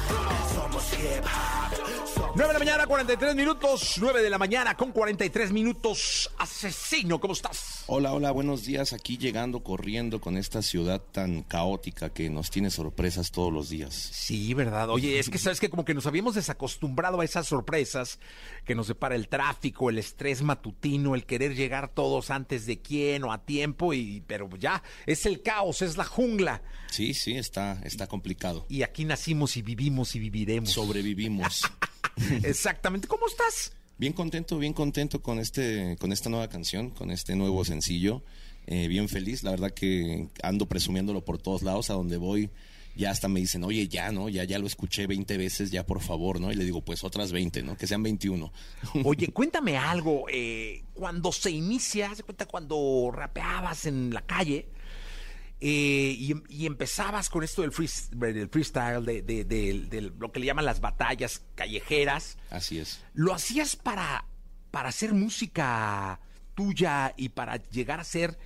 9 2.37 2.49
de 2.49 2.53
la 2.53 2.59
mañana, 2.59 2.87
43 2.89 3.37
minutos. 3.37 3.95
9 4.01 4.21
de 4.21 4.29
la 4.29 4.39
mañana 4.39 4.77
con 4.77 4.91
43 4.91 5.53
minutos. 5.53 6.29
Asesino, 6.37 7.21
¿cómo 7.21 7.33
estás? 7.33 7.85
Hola, 7.87 8.13
hola, 8.13 8.33
buenos 8.33 8.65
días. 8.65 8.93
Aquí 8.93 9.17
llegando, 9.17 9.63
corriendo 9.63 10.21
con 10.21 10.37
esta 10.37 10.61
ciudad 10.61 11.01
tan 11.01 11.45
caótica 11.45 12.11
que 12.11 12.31
nos 12.31 12.51
tiene 12.51 12.71
sorpresas 12.71 13.31
todos 13.31 13.53
los 13.53 13.69
días. 13.69 13.95
Sí, 13.95 14.53
¿verdad? 14.53 14.91
Oye, 14.91 15.21
es 15.21 15.31
que 15.31 15.39
sabes 15.39 15.61
que 15.61 15.71
como 15.71 15.85
que 15.85 15.95
nos 15.95 16.07
habíamos 16.07 16.35
desacostumbrado 16.35 17.21
a 17.21 17.25
esas 17.25 17.47
sorpresas 17.47 18.19
que 18.65 18.75
nos 18.75 18.89
separa 18.89 19.15
el 19.15 19.29
tráfico, 19.29 19.89
el 19.89 19.99
estrés 19.99 20.43
matutino, 20.43 21.15
el 21.15 21.27
querer 21.27 21.55
llegar 21.55 21.95
todos 21.95 22.33
antes 22.33 22.67
de 22.67 22.83
quién 22.83 23.23
o 23.23 23.33
a 23.33 23.45
tiempo, 23.45 23.95
y 23.95 24.25
pero 24.27 24.51
ya, 24.57 24.83
es 25.07 25.25
el 25.25 25.41
caos, 25.41 25.83
es 25.83 25.97
la 25.97 26.05
jungla. 26.05 26.63
Sí, 26.91 27.15
sí, 27.15 27.37
está, 27.37 27.81
está 27.85 28.09
complicado. 28.09 28.67
Y 28.69 28.83
aquí 28.83 29.05
nacimos 29.05 29.57
y 29.57 29.63
vivimos 29.63 30.17
y 30.17 30.19
viviremos. 30.19 30.71
Sobrevivimos. 30.71 31.63
Exactamente. 32.43 33.09
¿Cómo 33.09 33.27
estás? 33.27 33.73
Bien 33.97 34.13
contento, 34.13 34.59
bien 34.59 34.73
contento 34.73 35.23
con 35.23 35.39
este, 35.39 35.97
con 36.01 36.13
esta 36.13 36.29
nueva 36.29 36.49
canción, 36.49 36.91
con 36.91 37.11
este 37.11 37.37
nuevo 37.37 37.65
sencillo. 37.65 38.23
Eh, 38.67 38.89
bien 38.89 39.09
feliz, 39.09 39.43
la 39.43 39.51
verdad 39.51 39.71
que 39.71 40.29
ando 40.43 40.67
presumiéndolo 40.67 41.25
por 41.25 41.39
todos 41.39 41.63
lados, 41.63 41.91
a 41.91 41.95
donde 41.95 42.17
voy 42.17 42.51
ya 42.97 43.11
hasta 43.11 43.29
me 43.29 43.41
dicen, 43.41 43.65
oye, 43.65 43.89
ya, 43.89 44.13
¿no? 44.13 44.29
Ya, 44.29 44.45
ya 44.45 44.59
lo 44.59 44.67
escuché 44.67 45.07
20 45.07 45.37
veces, 45.37 45.71
ya 45.71 45.85
por 45.85 46.01
favor, 46.01 46.41
¿no? 46.41 46.53
Y 46.53 46.55
le 46.55 46.65
digo, 46.65 46.81
pues 46.81 47.03
otras 47.03 47.33
20, 47.33 47.63
¿no? 47.63 47.77
Que 47.77 47.87
sean 47.87 48.03
21. 48.03 48.53
Oye, 49.05 49.29
cuéntame 49.29 49.77
algo, 49.77 50.27
eh, 50.31 50.85
cuando 50.95 51.33
se 51.33 51.51
inicia, 51.51 52.15
¿se 52.15 52.23
cuenta 52.23 52.47
cuando 52.47 53.11
rapeabas 53.13 53.87
en 53.87 54.15
la 54.15 54.23
calle? 54.23 54.69
Eh, 55.61 56.35
y, 56.49 56.67
empezabas 56.67 57.31
con 57.31 57.43
esto 57.43 57.63
del, 57.63 57.73
freestyle, 57.73 59.05
de, 59.05 59.23
de, 59.23 60.13
lo 60.19 60.31
que 60.31 60.41
le 60.41 60.47
llaman 60.47 60.65
las 60.65 60.81
batallas 60.81 61.43
callejeras. 61.55 62.37
Así 62.51 62.79
es. 62.79 63.03
¿Lo 63.15 63.33
hacías 63.33 63.77
para, 63.77 64.27
para 64.71 64.91
hacer 64.91 65.15
música 65.15 66.21
tuya 66.55 67.15
y 67.17 67.31
para 67.31 67.57
llegar 67.57 68.01
a 68.01 68.05
ser 68.05 68.37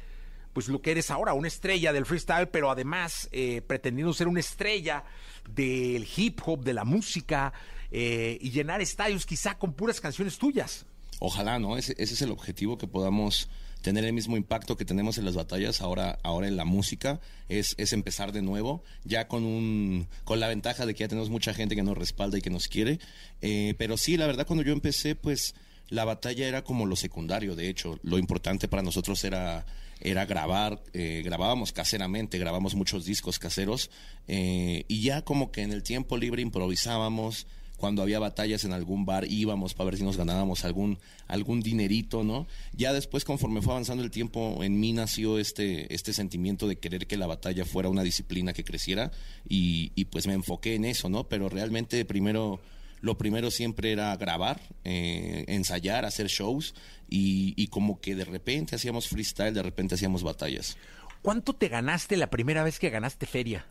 pues 0.53 0.69
lo 0.69 0.81
que 0.81 0.91
eres 0.91 1.11
ahora, 1.11 1.35
una 1.35 1.49
estrella 1.49 1.93
del 1.93 2.05
freestyle, 2.05 2.49
pero 2.49 2.71
además 2.71 3.29
eh, 3.33 3.63
pretendiendo 3.63 4.13
ser 4.13 4.29
una 4.29 4.41
estrella 4.41 5.05
del 5.49 6.07
hip 6.17 6.41
hop, 6.45 6.65
de 6.65 6.75
la 6.75 6.85
música 6.85 7.53
eh, 7.91 8.39
y 8.41 8.51
llenar 8.51 8.81
estadios 8.81 9.25
quizá 9.25 9.57
con 9.57 9.73
puras 9.73 10.01
canciones 10.01 10.39
tuyas? 10.39 10.85
Ojalá, 11.21 11.59
¿no? 11.59 11.77
Ese, 11.77 11.95
ese 11.99 12.15
es 12.15 12.23
el 12.23 12.31
objetivo 12.31 12.77
que 12.77 12.87
podamos 12.87 13.49
tener 13.83 14.05
el 14.05 14.13
mismo 14.13 14.37
impacto 14.37 14.77
que 14.77 14.85
tenemos 14.85 15.19
en 15.19 15.25
las 15.25 15.35
batallas 15.35 15.81
ahora, 15.81 16.19
ahora 16.23 16.49
en 16.49 16.57
la 16.57 16.65
música, 16.65 17.21
es, 17.49 17.75
es 17.79 17.93
empezar 17.93 18.33
de 18.33 18.43
nuevo, 18.43 18.83
ya 19.05 19.29
con 19.29 19.45
un, 19.45 20.09
con 20.25 20.41
la 20.41 20.49
ventaja 20.49 20.87
de 20.87 20.95
que 20.95 21.01
ya 21.01 21.09
tenemos 21.09 21.31
mucha 21.31 21.55
gente 21.55 21.77
que 21.77 21.83
nos 21.83 21.97
respalda 21.97 22.39
y 22.39 22.43
que 22.43 22.51
nos 22.51 22.69
quiere. 22.69 22.99
Eh, 23.41 23.75
pero 23.79 23.97
sí, 23.97 24.17
la 24.17 24.27
verdad, 24.27 24.47
cuando 24.47 24.65
yo 24.65 24.73
empecé, 24.73 25.15
pues 25.15 25.55
la 25.89 26.05
batalla 26.05 26.47
era 26.47 26.65
como 26.65 26.87
lo 26.87 26.97
secundario, 26.97 27.57
de 27.57 27.69
hecho, 27.69 27.99
lo 28.03 28.19
importante 28.19 28.69
para 28.69 28.83
nosotros 28.83 29.23
era 29.25 29.65
era 30.01 30.27
grabar, 30.27 30.81
eh, 30.93 31.23
grabábamos 31.25 31.73
caseramente, 31.73 32.39
grabamos 32.39 32.75
muchos 32.75 33.05
discos 33.05 33.39
caseros 33.39 33.91
eh, 34.29 34.85
y 34.89 35.03
ya 35.03 35.23
como 35.23 35.51
que 35.51 35.63
en 35.63 35.73
el 35.73 35.83
tiempo 35.83 36.17
libre 36.17 36.43
improvisábamos, 36.43 37.47
cuando 37.79 38.03
había 38.03 38.19
batallas 38.19 38.65
en 38.65 38.73
algún 38.73 39.07
bar 39.07 39.25
íbamos 39.31 39.73
para 39.73 39.91
ver 39.91 39.99
si 39.99 40.05
nos 40.05 40.17
ganábamos 40.17 40.65
algún, 40.65 40.99
algún 41.29 41.61
dinerito, 41.61 42.25
¿no? 42.25 42.47
Ya 42.73 42.93
después, 42.93 43.25
conforme 43.25 43.63
fue 43.63 43.73
avanzando 43.73 44.03
el 44.05 44.11
tiempo, 44.11 44.63
en 44.63 44.79
mí 44.79 44.93
nació 44.93 45.39
este, 45.39 45.93
este 45.95 46.13
sentimiento 46.13 46.69
de 46.69 46.77
querer 46.77 47.07
que 47.07 47.17
la 47.17 47.27
batalla 47.27 47.65
fuera 47.65 47.89
una 47.89 48.03
disciplina 48.03 48.53
que 48.53 48.65
creciera 48.65 49.13
y, 49.49 49.93
y 49.95 50.07
pues 50.07 50.27
me 50.27 50.35
enfoqué 50.35 50.75
en 50.75 50.85
eso, 50.85 51.09
¿no? 51.09 51.29
Pero 51.29 51.49
realmente 51.49 52.05
primero 52.05 52.61
lo 53.01 53.17
primero 53.17 53.51
siempre 53.53 53.93
era 53.93 54.17
grabar, 54.17 54.61
eh, 54.85 55.45
ensayar, 55.47 56.05
hacer 56.05 56.27
shows 56.27 56.75
y, 57.09 57.55
y, 57.57 57.69
como 57.69 58.01
que 58.01 58.17
de 58.17 58.25
repente 58.25 58.75
hacíamos 58.75 59.09
freestyle, 59.09 59.55
de 59.55 59.63
repente 59.63 59.95
hacíamos 59.95 60.25
batallas. 60.25 60.77
¿Cuánto 61.23 61.55
te 61.55 61.69
ganaste 61.69 62.17
la 62.17 62.29
primera 62.29 62.65
vez 62.65 62.81
que 62.81 62.91
ganaste 62.91 63.27
feria? 63.27 63.67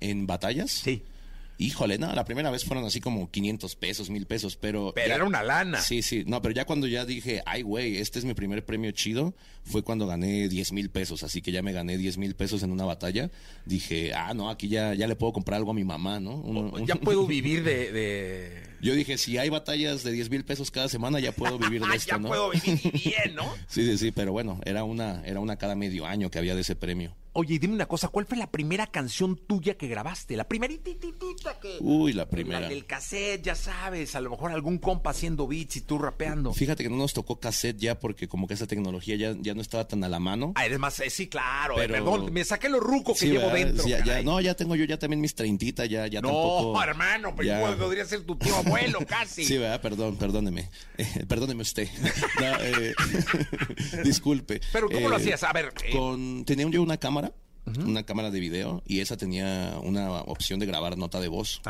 ¿En 0.00 0.26
batallas? 0.26 0.70
Sí. 0.70 1.02
Híjole, 1.62 1.98
no, 1.98 2.10
la 2.14 2.24
primera 2.24 2.50
vez 2.50 2.64
fueron 2.64 2.86
así 2.86 3.00
como 3.00 3.30
500 3.30 3.76
pesos, 3.76 4.08
mil 4.08 4.24
pesos, 4.26 4.56
pero... 4.56 4.92
Pero 4.94 5.14
era 5.14 5.24
una 5.24 5.42
lana. 5.42 5.78
Sí, 5.82 6.00
sí, 6.00 6.24
no, 6.26 6.40
pero 6.40 6.54
ya 6.54 6.64
cuando 6.64 6.86
ya 6.86 7.04
dije, 7.04 7.42
ay, 7.44 7.60
güey, 7.60 7.98
este 7.98 8.18
es 8.18 8.24
mi 8.24 8.32
primer 8.32 8.64
premio 8.64 8.90
chido, 8.92 9.34
fue 9.62 9.82
cuando 9.82 10.06
gané 10.06 10.48
10 10.48 10.72
mil 10.72 10.88
pesos, 10.88 11.22
así 11.22 11.42
que 11.42 11.52
ya 11.52 11.60
me 11.60 11.72
gané 11.74 11.98
10 11.98 12.16
mil 12.16 12.34
pesos 12.34 12.62
en 12.62 12.70
una 12.70 12.86
batalla. 12.86 13.30
Dije, 13.66 14.14
ah, 14.14 14.32
no, 14.32 14.48
aquí 14.48 14.68
ya, 14.68 14.94
ya 14.94 15.06
le 15.06 15.16
puedo 15.16 15.34
comprar 15.34 15.58
algo 15.58 15.72
a 15.72 15.74
mi 15.74 15.84
mamá, 15.84 16.18
¿no? 16.18 16.36
Un- 16.36 16.86
Ya 16.86 16.94
puedo 16.96 17.26
vivir 17.26 17.62
de... 17.62 17.92
de- 17.92 18.62
Yo 18.80 18.94
dije, 18.94 19.18
si 19.18 19.36
hay 19.36 19.50
batallas 19.50 20.02
de 20.02 20.12
10 20.12 20.30
mil 20.30 20.44
pesos 20.46 20.70
cada 20.70 20.88
semana, 20.88 21.20
ya 21.20 21.32
puedo 21.32 21.58
vivir 21.58 21.82
de 21.84 21.88
esto, 21.94 22.12
ya 22.12 22.18
¿no? 22.18 22.28
puedo 22.28 22.50
vivir 22.52 22.80
bien, 23.04 23.34
¿no? 23.34 23.44
Sí, 23.68 23.84
sí, 23.84 23.98
sí, 23.98 24.12
pero 24.12 24.32
bueno, 24.32 24.58
era 24.64 24.84
una, 24.84 25.22
era 25.26 25.40
una 25.40 25.56
cada 25.56 25.74
medio 25.74 26.06
año 26.06 26.30
que 26.30 26.38
había 26.38 26.54
de 26.54 26.62
ese 26.62 26.74
premio. 26.74 27.14
Oye, 27.32 27.54
y 27.54 27.58
dime 27.58 27.74
una 27.74 27.86
cosa, 27.86 28.08
¿cuál 28.08 28.26
fue 28.26 28.36
la 28.36 28.50
primera 28.50 28.88
canción 28.88 29.36
tuya 29.36 29.74
que 29.78 29.86
grabaste? 29.86 30.36
La 30.36 30.48
primeritititita 30.48 31.60
que... 31.60 31.76
Uy, 31.80 32.12
la 32.12 32.28
primera. 32.28 32.58
La 32.60 32.68
del 32.68 32.86
cassette, 32.86 33.40
ya 33.40 33.54
sabes, 33.54 34.16
a 34.16 34.20
lo 34.20 34.30
mejor 34.30 34.50
algún 34.50 34.78
compa 34.78 35.10
haciendo 35.10 35.46
beats 35.46 35.76
y 35.76 35.80
tú 35.82 35.96
rapeando. 35.98 36.52
Fíjate 36.52 36.82
que 36.82 36.90
no 36.90 36.96
nos 36.96 37.12
tocó 37.12 37.38
cassette 37.38 37.76
ya 37.78 38.00
porque 38.00 38.26
como 38.26 38.48
que 38.48 38.54
esa 38.54 38.66
tecnología 38.66 39.14
ya, 39.14 39.36
ya 39.40 39.54
no 39.54 39.60
estaba 39.62 39.86
tan 39.86 40.02
a 40.02 40.08
la 40.08 40.18
mano. 40.18 40.52
Ah, 40.56 40.66
eres 40.66 40.80
más, 40.80 40.98
eh, 40.98 41.08
sí, 41.08 41.28
claro, 41.28 41.80
eh, 41.80 41.88
perdón, 41.88 42.32
me 42.32 42.44
saqué 42.44 42.68
lo 42.68 42.80
ruco 42.80 43.12
que 43.12 43.20
Sí, 43.20 43.26
llevo 43.28 43.46
¿verdad? 43.46 43.66
dentro. 43.66 43.84
Sí, 43.84 43.90
ya, 43.90 44.04
ya- 44.04 44.22
no, 44.22 44.40
ya 44.40 44.54
tengo 44.54 44.74
yo 44.74 44.84
ya 44.84 44.98
también 44.98 45.20
mis 45.20 45.34
treintitas, 45.36 45.88
ya, 45.88 46.08
ya 46.08 46.20
no, 46.20 46.28
tampoco. 46.28 46.82
hermano, 46.82 47.32
pero 47.36 47.46
ya- 47.46 47.58
igual 47.58 47.76
podría 47.76 48.04
ser 48.06 48.22
tu 48.22 48.34
tío 48.36 48.56
abuelo 48.56 48.98
casi. 49.08 49.44
Sí, 49.44 49.56
¿verdad? 49.56 49.80
Perdón, 49.80 50.16
perdóneme. 50.16 50.68
Eh, 50.98 51.24
perdóneme 51.28 51.62
usted. 51.62 51.88
No, 52.40 52.46
eh, 52.60 52.94
disculpe. 54.04 54.60
Pero 54.72 54.88
¿cómo 54.88 55.08
lo 55.08 55.16
hacías? 55.16 55.42
A 55.44 55.52
ver, 55.52 55.72
Con, 55.92 56.44
tenía 56.44 56.66
yo 56.68 56.82
una 56.82 56.96
cámara, 56.96 57.19
una 57.86 58.02
cámara 58.04 58.30
de 58.30 58.40
video, 58.40 58.82
y 58.86 59.00
esa 59.00 59.16
tenía 59.16 59.74
una 59.82 60.10
opción 60.22 60.58
de 60.58 60.66
grabar 60.66 60.98
nota 60.98 61.20
de 61.20 61.28
voz. 61.28 61.60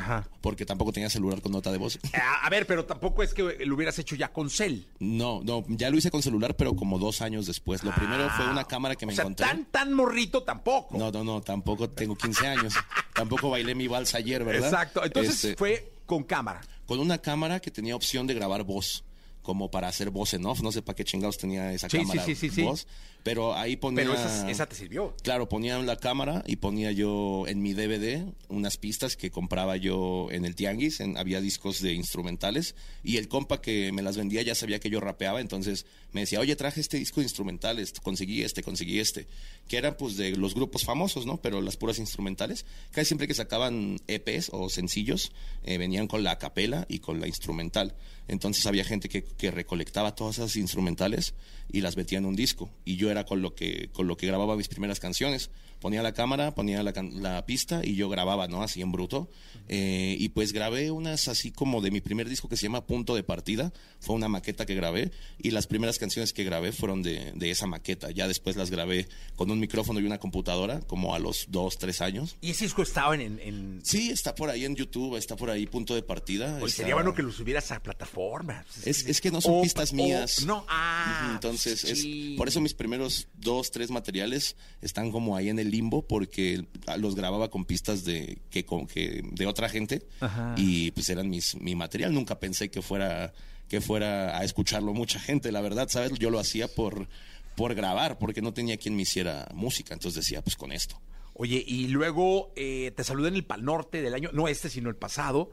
Porque 0.40 0.64
tampoco 0.64 0.92
tenía 0.92 1.10
celular 1.10 1.42
con 1.42 1.52
nota 1.52 1.70
de 1.72 1.78
voz. 1.78 1.98
a, 2.14 2.44
a 2.46 2.50
ver, 2.50 2.66
pero 2.66 2.84
tampoco 2.86 3.22
es 3.22 3.34
que 3.34 3.42
lo 3.66 3.74
hubieras 3.74 3.98
hecho 3.98 4.16
ya 4.16 4.32
con 4.32 4.48
cel. 4.50 4.86
No, 4.98 5.40
no, 5.44 5.64
ya 5.68 5.90
lo 5.90 5.98
hice 5.98 6.10
con 6.10 6.22
celular, 6.22 6.56
pero 6.56 6.74
como 6.74 6.98
dos 6.98 7.20
años 7.22 7.46
después. 7.46 7.82
Lo 7.84 7.94
primero 7.94 8.30
fue 8.30 8.48
una 8.48 8.64
cámara 8.64 8.96
que 8.96 9.04
me 9.06 9.12
Ah, 9.12 9.14
O 9.14 9.16
sea, 9.16 9.22
encontré. 9.24 9.46
tan, 9.46 9.64
tan 9.66 9.92
morrito 9.92 10.42
tampoco. 10.42 10.96
No, 10.96 11.10
no, 11.10 11.22
no, 11.24 11.40
tampoco 11.40 11.90
tengo 11.90 12.16
15 12.16 12.46
años. 12.46 12.74
tampoco 13.14 13.50
bailé 13.50 13.74
mi 13.74 13.86
vals 13.88 14.14
ayer, 14.14 14.44
¿verdad? 14.44 14.68
Exacto, 14.70 15.04
entonces 15.04 15.34
Este, 15.44 15.56
fue 15.56 15.92
con 16.06 16.22
cámara. 16.24 16.60
Con 16.86 16.98
una 17.00 17.18
cámara 17.18 17.60
que 17.60 17.70
tenía 17.70 17.94
opción 17.94 18.26
de 18.26 18.34
grabar 18.34 18.64
voz, 18.64 19.04
como 19.42 19.70
para 19.70 19.88
hacer 19.88 20.10
voz 20.10 20.34
en 20.34 20.44
off. 20.46 20.60
No 20.62 20.72
sé 20.72 20.82
para 20.82 20.96
qué 20.96 21.04
chingados 21.04 21.38
tenía 21.38 21.72
esa 21.72 21.88
Sí, 21.88 21.98
cámara 21.98 22.24
sí, 22.24 22.34
sí, 22.34 22.50
sí. 22.50 22.62
voz. 22.62 22.86
Pero 23.22 23.54
ahí 23.54 23.76
ponía... 23.76 24.02
Pero 24.04 24.14
esa, 24.14 24.50
esa 24.50 24.66
te 24.66 24.74
sirvió. 24.74 25.14
Claro, 25.22 25.48
ponía 25.48 25.78
la 25.80 25.96
cámara 25.96 26.42
y 26.46 26.56
ponía 26.56 26.90
yo 26.92 27.44
en 27.46 27.60
mi 27.62 27.74
DVD 27.74 28.24
unas 28.48 28.76
pistas 28.78 29.16
que 29.16 29.30
compraba 29.30 29.76
yo 29.76 30.28
en 30.30 30.44
el 30.44 30.54
tianguis, 30.54 31.00
en- 31.00 31.16
había 31.18 31.40
discos 31.40 31.80
de 31.82 31.92
instrumentales 31.92 32.74
y 33.04 33.18
el 33.18 33.28
compa 33.28 33.60
que 33.60 33.92
me 33.92 34.02
las 34.02 34.16
vendía 34.16 34.42
ya 34.42 34.54
sabía 34.54 34.80
que 34.80 34.90
yo 34.90 35.00
rapeaba, 35.00 35.40
entonces 35.40 35.86
me 36.12 36.22
decía, 36.22 36.40
oye, 36.40 36.56
traje 36.56 36.80
este 36.80 36.96
disco 36.96 37.20
de 37.20 37.26
instrumentales, 37.26 37.92
conseguí 38.02 38.42
este, 38.42 38.62
conseguí 38.62 38.98
este, 38.98 39.26
que 39.68 39.76
eran 39.76 39.96
pues 39.96 40.16
de 40.16 40.32
los 40.36 40.54
grupos 40.54 40.84
famosos, 40.84 41.26
¿no? 41.26 41.36
Pero 41.36 41.60
las 41.60 41.76
puras 41.76 41.98
instrumentales, 41.98 42.64
casi 42.90 43.08
siempre 43.08 43.28
que 43.28 43.34
sacaban 43.34 44.00
EPs 44.08 44.48
o 44.52 44.68
sencillos, 44.70 45.30
eh, 45.64 45.78
venían 45.78 46.08
con 46.08 46.24
la 46.24 46.38
capela 46.38 46.86
y 46.88 46.98
con 47.00 47.20
la 47.20 47.26
instrumental. 47.28 47.94
Entonces 48.28 48.66
había 48.66 48.84
gente 48.84 49.08
que, 49.08 49.24
que 49.24 49.50
recolectaba 49.50 50.14
todas 50.14 50.38
esas 50.38 50.56
instrumentales 50.56 51.34
y 51.72 51.80
las 51.80 51.96
metía 51.96 52.18
en 52.18 52.26
un 52.26 52.36
disco. 52.36 52.70
Y 52.84 52.96
yo 52.96 53.10
era 53.10 53.24
con 53.24 53.42
lo 53.42 53.54
que, 53.54 53.88
con 53.92 54.06
lo 54.06 54.16
que 54.16 54.26
grababa 54.26 54.56
mis 54.56 54.68
primeras 54.68 55.00
canciones. 55.00 55.50
Ponía 55.80 56.02
la 56.02 56.12
cámara, 56.12 56.54
ponía 56.54 56.82
la, 56.82 56.92
la 57.12 57.46
pista 57.46 57.80
y 57.84 57.94
yo 57.94 58.08
grababa, 58.08 58.46
¿no? 58.48 58.62
Así 58.62 58.82
en 58.82 58.92
bruto. 58.92 59.30
Eh, 59.68 60.16
y 60.18 60.28
pues 60.30 60.52
grabé 60.52 60.90
unas 60.90 61.28
así 61.28 61.52
como 61.52 61.80
de 61.80 61.90
mi 61.90 62.00
primer 62.00 62.28
disco 62.28 62.48
que 62.48 62.56
se 62.56 62.64
llama 62.64 62.86
Punto 62.86 63.14
de 63.14 63.22
Partida. 63.22 63.72
Fue 63.98 64.14
una 64.14 64.28
maqueta 64.28 64.66
que 64.66 64.74
grabé. 64.74 65.10
Y 65.38 65.52
las 65.52 65.66
primeras 65.66 65.98
canciones 65.98 66.32
que 66.32 66.44
grabé 66.44 66.72
fueron 66.72 67.02
de, 67.02 67.32
de 67.34 67.50
esa 67.50 67.66
maqueta. 67.66 68.10
Ya 68.10 68.28
después 68.28 68.56
las 68.56 68.70
grabé 68.70 69.08
con 69.36 69.50
un 69.50 69.58
micrófono 69.60 70.00
y 70.00 70.04
una 70.04 70.18
computadora, 70.18 70.80
como 70.80 71.14
a 71.14 71.18
los 71.18 71.46
dos, 71.48 71.78
tres 71.78 72.00
años. 72.00 72.36
¿Y 72.40 72.50
ese 72.50 72.64
disco 72.64 72.82
estaba 72.82 73.14
en... 73.14 73.38
en, 73.40 73.80
Sí, 73.82 74.10
está 74.10 74.34
por 74.34 74.50
ahí 74.50 74.64
en 74.64 74.76
YouTube, 74.76 75.16
está 75.16 75.36
por 75.36 75.48
ahí 75.50 75.66
Punto 75.66 75.94
de 75.94 76.02
Partida. 76.02 76.56
Oye, 76.56 76.66
está- 76.66 76.76
sería 76.82 76.94
bueno 76.94 77.14
que 77.14 77.22
lo 77.22 77.32
subieras 77.32 77.70
a 77.72 77.82
plataformas. 77.82 78.66
es, 78.86 79.06
es 79.06 79.20
que 79.20 79.30
no 79.30 79.40
son 79.40 79.54
O- 79.60 79.62
pistas 79.62 79.92
o- 79.92 79.94
mías. 79.94 80.44
no, 80.44 80.64
ah, 80.68 81.30
Entonces, 81.34 81.84
es, 81.84 82.02
sí. 82.02 82.34
por 82.36 82.48
eso 82.48 82.60
mis 82.60 82.74
primeros 82.74 83.28
dos, 83.34 83.70
tres 83.70 83.90
materiales 83.90 84.56
están 84.82 85.10
como 85.10 85.36
ahí 85.36 85.48
en 85.48 85.58
el 85.58 85.69
limbo, 85.70 86.02
porque 86.02 86.64
los 86.98 87.14
grababa 87.14 87.50
con 87.50 87.64
pistas 87.64 88.04
de 88.04 88.38
que, 88.50 88.64
con, 88.64 88.86
que 88.86 89.22
de 89.32 89.46
otra 89.46 89.68
gente 89.68 90.06
Ajá. 90.20 90.54
y 90.56 90.90
pues 90.92 91.08
eran 91.08 91.28
mis, 91.30 91.54
mi 91.60 91.74
material. 91.74 92.12
Nunca 92.12 92.38
pensé 92.38 92.70
que 92.70 92.82
fuera, 92.82 93.32
que 93.68 93.80
fuera 93.80 94.38
a 94.38 94.44
escucharlo 94.44 94.92
mucha 94.92 95.18
gente, 95.18 95.52
la 95.52 95.60
verdad, 95.60 95.88
¿sabes? 95.88 96.12
Yo 96.18 96.30
lo 96.30 96.38
hacía 96.38 96.68
por, 96.68 97.08
por 97.56 97.74
grabar, 97.74 98.18
porque 98.18 98.42
no 98.42 98.52
tenía 98.52 98.76
quien 98.76 98.96
me 98.96 99.02
hiciera 99.02 99.48
música. 99.54 99.94
Entonces 99.94 100.24
decía, 100.24 100.42
pues 100.42 100.56
con 100.56 100.72
esto. 100.72 101.00
Oye, 101.42 101.64
y 101.66 101.88
luego 101.88 102.52
eh, 102.54 102.92
te 102.94 103.02
saludé 103.02 103.28
en 103.28 103.34
el 103.34 103.44
Pal 103.44 103.64
Norte 103.64 104.02
del 104.02 104.12
año, 104.12 104.28
no 104.34 104.46
este, 104.46 104.68
sino 104.68 104.90
el 104.90 104.96
pasado. 104.96 105.50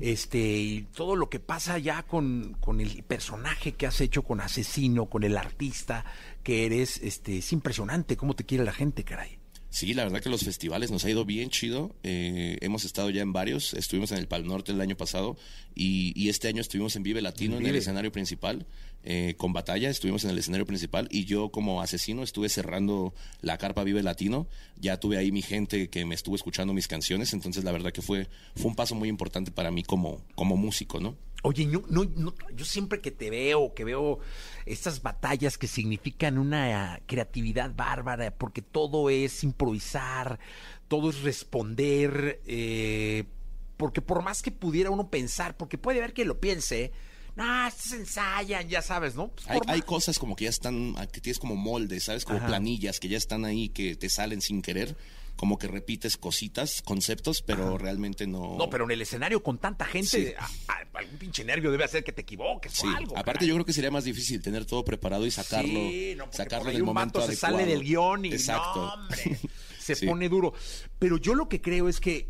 Este, 0.00 0.38
y 0.38 0.82
todo 0.92 1.14
lo 1.14 1.30
que 1.30 1.38
pasa 1.38 1.78
ya 1.78 2.02
con, 2.02 2.56
con 2.58 2.80
el 2.80 3.04
personaje 3.04 3.74
que 3.74 3.86
has 3.86 4.00
hecho 4.00 4.22
con 4.22 4.40
Asesino, 4.40 5.06
con 5.06 5.22
el 5.22 5.36
artista 5.36 6.04
que 6.42 6.66
eres, 6.66 6.98
este, 7.02 7.38
es 7.38 7.52
impresionante 7.52 8.16
cómo 8.16 8.34
te 8.34 8.44
quiere 8.44 8.64
la 8.64 8.72
gente, 8.72 9.04
caray. 9.04 9.39
Sí, 9.72 9.94
la 9.94 10.02
verdad 10.02 10.20
que 10.20 10.28
los 10.30 10.42
festivales 10.42 10.90
nos 10.90 11.04
ha 11.04 11.10
ido 11.10 11.24
bien 11.24 11.48
chido. 11.48 11.94
Eh, 12.02 12.58
hemos 12.60 12.84
estado 12.84 13.08
ya 13.08 13.22
en 13.22 13.32
varios. 13.32 13.72
Estuvimos 13.74 14.10
en 14.10 14.18
el 14.18 14.26
Pal 14.26 14.44
Norte 14.44 14.72
el 14.72 14.80
año 14.80 14.96
pasado 14.96 15.36
y, 15.76 16.12
y 16.20 16.28
este 16.28 16.48
año 16.48 16.60
estuvimos 16.60 16.96
en 16.96 17.04
Vive 17.04 17.22
Latino, 17.22 17.56
en 17.56 17.66
el 17.66 17.76
escenario 17.76 18.10
principal. 18.10 18.66
eh, 19.02 19.34
con 19.38 19.52
Batalla 19.54 19.88
estuvimos 19.88 20.24
en 20.24 20.30
el 20.30 20.38
escenario 20.38 20.66
principal 20.66 21.08
y 21.10 21.24
yo 21.24 21.50
como 21.50 21.80
asesino 21.80 22.22
estuve 22.22 22.48
cerrando 22.48 23.14
la 23.42 23.58
carpa 23.58 23.84
Vive 23.84 24.02
Latino. 24.02 24.48
Ya 24.76 24.98
tuve 24.98 25.18
ahí 25.18 25.30
mi 25.30 25.40
gente 25.40 25.88
que 25.88 26.04
me 26.04 26.16
estuvo 26.16 26.34
escuchando 26.34 26.74
mis 26.74 26.88
canciones. 26.88 27.32
Entonces 27.32 27.62
la 27.62 27.70
verdad 27.70 27.92
que 27.92 28.02
fue, 28.02 28.26
fue 28.56 28.66
un 28.66 28.74
paso 28.74 28.96
muy 28.96 29.08
importante 29.08 29.52
para 29.52 29.70
mí 29.70 29.84
como, 29.84 30.20
como 30.34 30.56
músico, 30.56 30.98
¿no? 30.98 31.16
Oye, 31.42 31.66
no, 31.66 31.82
no, 31.88 32.04
no, 32.04 32.34
yo 32.54 32.64
siempre 32.64 33.00
que 33.00 33.10
te 33.10 33.30
veo, 33.30 33.72
que 33.74 33.84
veo 33.84 34.18
estas 34.66 35.02
batallas 35.02 35.56
que 35.56 35.66
significan 35.66 36.38
una 36.38 36.96
eh, 36.96 37.02
creatividad 37.06 37.74
bárbara, 37.74 38.30
porque 38.30 38.62
todo 38.62 39.08
es 39.08 39.42
improvisar, 39.42 40.38
todo 40.88 41.08
es 41.10 41.22
responder, 41.22 42.40
eh, 42.46 43.24
porque 43.76 44.02
por 44.02 44.22
más 44.22 44.42
que 44.42 44.50
pudiera 44.50 44.90
uno 44.90 45.08
pensar, 45.08 45.56
porque 45.56 45.78
puede 45.78 45.98
haber 46.00 46.12
que 46.12 46.26
lo 46.26 46.40
piense, 46.40 46.92
no, 47.36 47.66
estos 47.66 47.92
ensayan, 47.92 48.68
ya 48.68 48.82
sabes, 48.82 49.14
¿no? 49.14 49.28
Pues 49.28 49.46
Hay, 49.66 49.80
cosas 49.82 50.18
como 50.18 50.36
que 50.36 50.44
ya 50.44 50.50
están, 50.50 50.94
que 51.10 51.20
tienes 51.20 51.38
como 51.38 51.56
moldes, 51.56 52.04
¿sabes? 52.04 52.24
Como 52.24 52.38
Ajá. 52.38 52.48
planillas 52.48 53.00
que 53.00 53.08
ya 53.08 53.16
están 53.16 53.44
ahí, 53.44 53.70
que 53.70 53.96
te 53.96 54.10
salen 54.10 54.42
sin 54.42 54.60
querer. 54.60 54.96
Como 55.40 55.56
que 55.56 55.68
repites 55.68 56.18
cositas, 56.18 56.82
conceptos, 56.82 57.40
pero 57.40 57.78
realmente 57.78 58.26
no. 58.26 58.58
No, 58.58 58.68
pero 58.68 58.84
en 58.84 58.90
el 58.90 59.00
escenario 59.00 59.42
con 59.42 59.56
tanta 59.56 59.86
gente, 59.86 60.08
Sí. 60.08 60.34
a- 60.38 60.44
a- 60.74 60.98
algún 60.98 61.16
pinche 61.16 61.42
nervio 61.44 61.70
debe 61.70 61.84
hacer 61.84 62.04
que 62.04 62.12
te 62.12 62.20
equivoques 62.20 62.72
Sí, 62.74 62.86
o 62.86 62.90
algo. 62.94 63.12
aparte 63.16 63.38
caray. 63.38 63.48
yo 63.48 63.54
creo 63.54 63.64
que 63.64 63.72
sería 63.72 63.90
más 63.90 64.04
difícil 64.04 64.42
tener 64.42 64.66
todo 64.66 64.84
preparado 64.84 65.24
y 65.24 65.30
sacarlo, 65.30 65.70
Sí, 65.80 66.12
no, 66.14 66.30
sacarlo 66.30 66.68
en 66.68 66.76
el 66.76 66.82
un 66.82 66.86
momento 66.88 67.22
se 67.26 67.34
sale 67.36 67.64
del 67.64 67.82
guion 67.82 68.26
y 68.26 68.32
Exacto. 68.34 68.80
no, 68.84 68.92
hombre, 68.92 69.16
se 69.80 69.96
pone 70.06 70.28
duro. 70.28 70.52
Pero 70.98 71.16
yo 71.16 71.34
lo 71.34 71.48
que 71.48 71.62
creo 71.62 71.88
es 71.88 72.00
que 72.00 72.28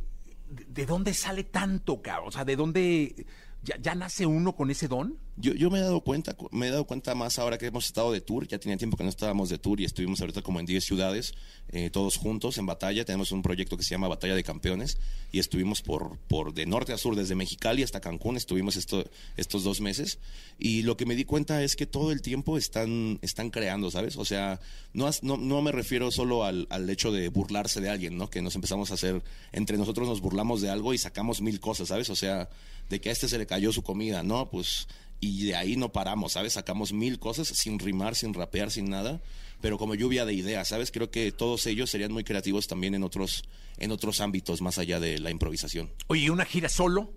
¿de, 0.49 0.65
de 0.66 0.87
dónde 0.87 1.12
sale 1.12 1.43
tanto, 1.43 2.01
cabrón? 2.01 2.28
O 2.28 2.31
sea, 2.31 2.45
¿de 2.45 2.55
dónde 2.55 3.27
ya, 3.65 3.77
ya 3.81 3.97
nace 3.97 4.24
uno 4.24 4.55
con 4.55 4.70
ese 4.70 4.87
don? 4.87 5.19
Yo, 5.40 5.54
yo 5.54 5.70
me 5.70 5.78
he 5.78 5.82
dado 5.82 6.02
cuenta, 6.02 6.36
me 6.50 6.68
he 6.68 6.70
dado 6.70 6.84
cuenta 6.84 7.14
más 7.14 7.38
ahora 7.38 7.56
que 7.56 7.66
hemos 7.66 7.86
estado 7.86 8.12
de 8.12 8.20
tour, 8.20 8.46
ya 8.46 8.58
tenía 8.58 8.76
tiempo 8.76 8.96
que 8.96 9.04
no 9.04 9.08
estábamos 9.08 9.48
de 9.48 9.58
tour 9.58 9.80
y 9.80 9.84
estuvimos 9.84 10.20
ahorita 10.20 10.42
como 10.42 10.60
en 10.60 10.66
10 10.66 10.84
ciudades, 10.84 11.32
eh, 11.70 11.88
todos 11.88 12.16
juntos 12.16 12.58
en 12.58 12.66
batalla, 12.66 13.04
tenemos 13.04 13.32
un 13.32 13.40
proyecto 13.40 13.76
que 13.76 13.82
se 13.82 13.90
llama 13.90 14.08
Batalla 14.08 14.34
de 14.34 14.44
Campeones 14.44 14.98
y 15.32 15.38
estuvimos 15.38 15.80
por, 15.80 16.18
por 16.28 16.52
de 16.52 16.66
norte 16.66 16.92
a 16.92 16.98
sur, 16.98 17.16
desde 17.16 17.34
Mexicali 17.34 17.82
hasta 17.82 18.00
Cancún, 18.00 18.36
estuvimos 18.36 18.76
esto, 18.76 19.08
estos 19.36 19.64
dos 19.64 19.80
meses 19.80 20.18
y 20.58 20.82
lo 20.82 20.96
que 20.96 21.06
me 21.06 21.14
di 21.14 21.24
cuenta 21.24 21.62
es 21.62 21.74
que 21.74 21.86
todo 21.86 22.12
el 22.12 22.20
tiempo 22.20 22.58
están, 22.58 23.18
están 23.22 23.50
creando, 23.50 23.90
¿sabes? 23.90 24.16
O 24.18 24.26
sea, 24.26 24.60
no, 24.92 25.08
no, 25.22 25.38
no 25.38 25.62
me 25.62 25.72
refiero 25.72 26.10
solo 26.10 26.44
al, 26.44 26.66
al 26.68 26.90
hecho 26.90 27.12
de 27.12 27.28
burlarse 27.28 27.80
de 27.80 27.88
alguien, 27.88 28.18
¿no? 28.18 28.28
Que 28.28 28.42
nos 28.42 28.56
empezamos 28.56 28.90
a 28.90 28.94
hacer, 28.94 29.22
entre 29.52 29.78
nosotros 29.78 30.06
nos 30.06 30.20
burlamos 30.20 30.60
de 30.60 30.68
algo 30.68 30.92
y 30.92 30.98
sacamos 30.98 31.40
mil 31.40 31.60
cosas, 31.60 31.88
¿sabes? 31.88 32.10
O 32.10 32.16
sea, 32.16 32.50
de 32.90 33.00
que 33.00 33.08
a 33.08 33.12
este 33.12 33.28
se 33.28 33.38
le 33.38 33.46
cayó 33.46 33.72
su 33.72 33.82
comida, 33.82 34.22
¿no? 34.22 34.50
Pues 34.50 34.86
y 35.20 35.47
de 35.47 35.56
ahí 35.56 35.76
no 35.76 35.92
paramos, 35.92 36.32
¿sabes? 36.32 36.55
Sacamos 36.55 36.92
mil 36.92 37.18
cosas 37.18 37.48
sin 37.48 37.78
rimar, 37.78 38.14
sin 38.16 38.34
rapear, 38.34 38.70
sin 38.70 38.88
nada, 38.88 39.20
pero 39.60 39.78
como 39.78 39.94
lluvia 39.94 40.24
de 40.24 40.32
ideas, 40.32 40.68
¿sabes? 40.68 40.90
Creo 40.90 41.10
que 41.10 41.30
todos 41.30 41.66
ellos 41.66 41.90
serían 41.90 42.12
muy 42.12 42.24
creativos 42.24 42.66
también 42.66 42.94
en 42.94 43.02
otros, 43.02 43.44
en 43.78 43.90
otros 43.92 44.20
ámbitos 44.20 44.62
más 44.62 44.78
allá 44.78 44.98
de 44.98 45.18
la 45.18 45.30
improvisación. 45.30 45.90
Oye, 46.06 46.22
¿y 46.22 46.28
una 46.30 46.44
gira 46.44 46.68
solo? 46.68 47.12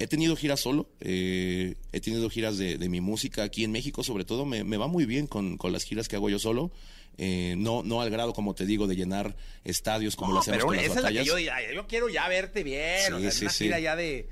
he 0.00 0.06
tenido 0.06 0.34
giras 0.34 0.60
solo, 0.60 0.88
eh, 1.00 1.74
he 1.92 2.00
tenido 2.00 2.30
giras 2.30 2.56
de, 2.56 2.78
de, 2.78 2.88
mi 2.88 3.02
música 3.02 3.42
aquí 3.42 3.64
en 3.64 3.70
México, 3.70 4.02
sobre 4.02 4.24
todo, 4.24 4.46
me, 4.46 4.64
me 4.64 4.78
va 4.78 4.86
muy 4.86 5.04
bien 5.04 5.26
con, 5.26 5.58
con, 5.58 5.72
las 5.72 5.84
giras 5.84 6.08
que 6.08 6.16
hago 6.16 6.30
yo 6.30 6.38
solo. 6.38 6.72
Eh, 7.18 7.54
no, 7.58 7.82
no 7.82 8.00
al 8.00 8.08
grado, 8.08 8.32
como 8.32 8.54
te 8.54 8.64
digo, 8.64 8.86
de 8.86 8.96
llenar 8.96 9.36
estadios 9.62 10.16
como 10.16 10.28
no, 10.30 10.34
lo 10.36 10.40
hacemos 10.40 10.56
pero 10.56 10.66
con 10.68 10.76
esa 10.76 10.86
las 10.86 10.90
es 10.90 10.96
la 10.96 11.02
batallas. 11.02 11.34
que 11.34 11.44
yo, 11.44 11.74
yo, 11.74 11.86
quiero 11.86 12.08
ya 12.08 12.26
verte 12.28 12.64
bien, 12.64 12.98
Sí, 13.06 13.12
o 13.12 13.20
sea, 13.20 13.30
sí, 13.30 13.44
una 13.44 13.52
sí. 13.52 13.64
gira 13.64 13.78
ya 13.78 13.94
de, 13.94 14.26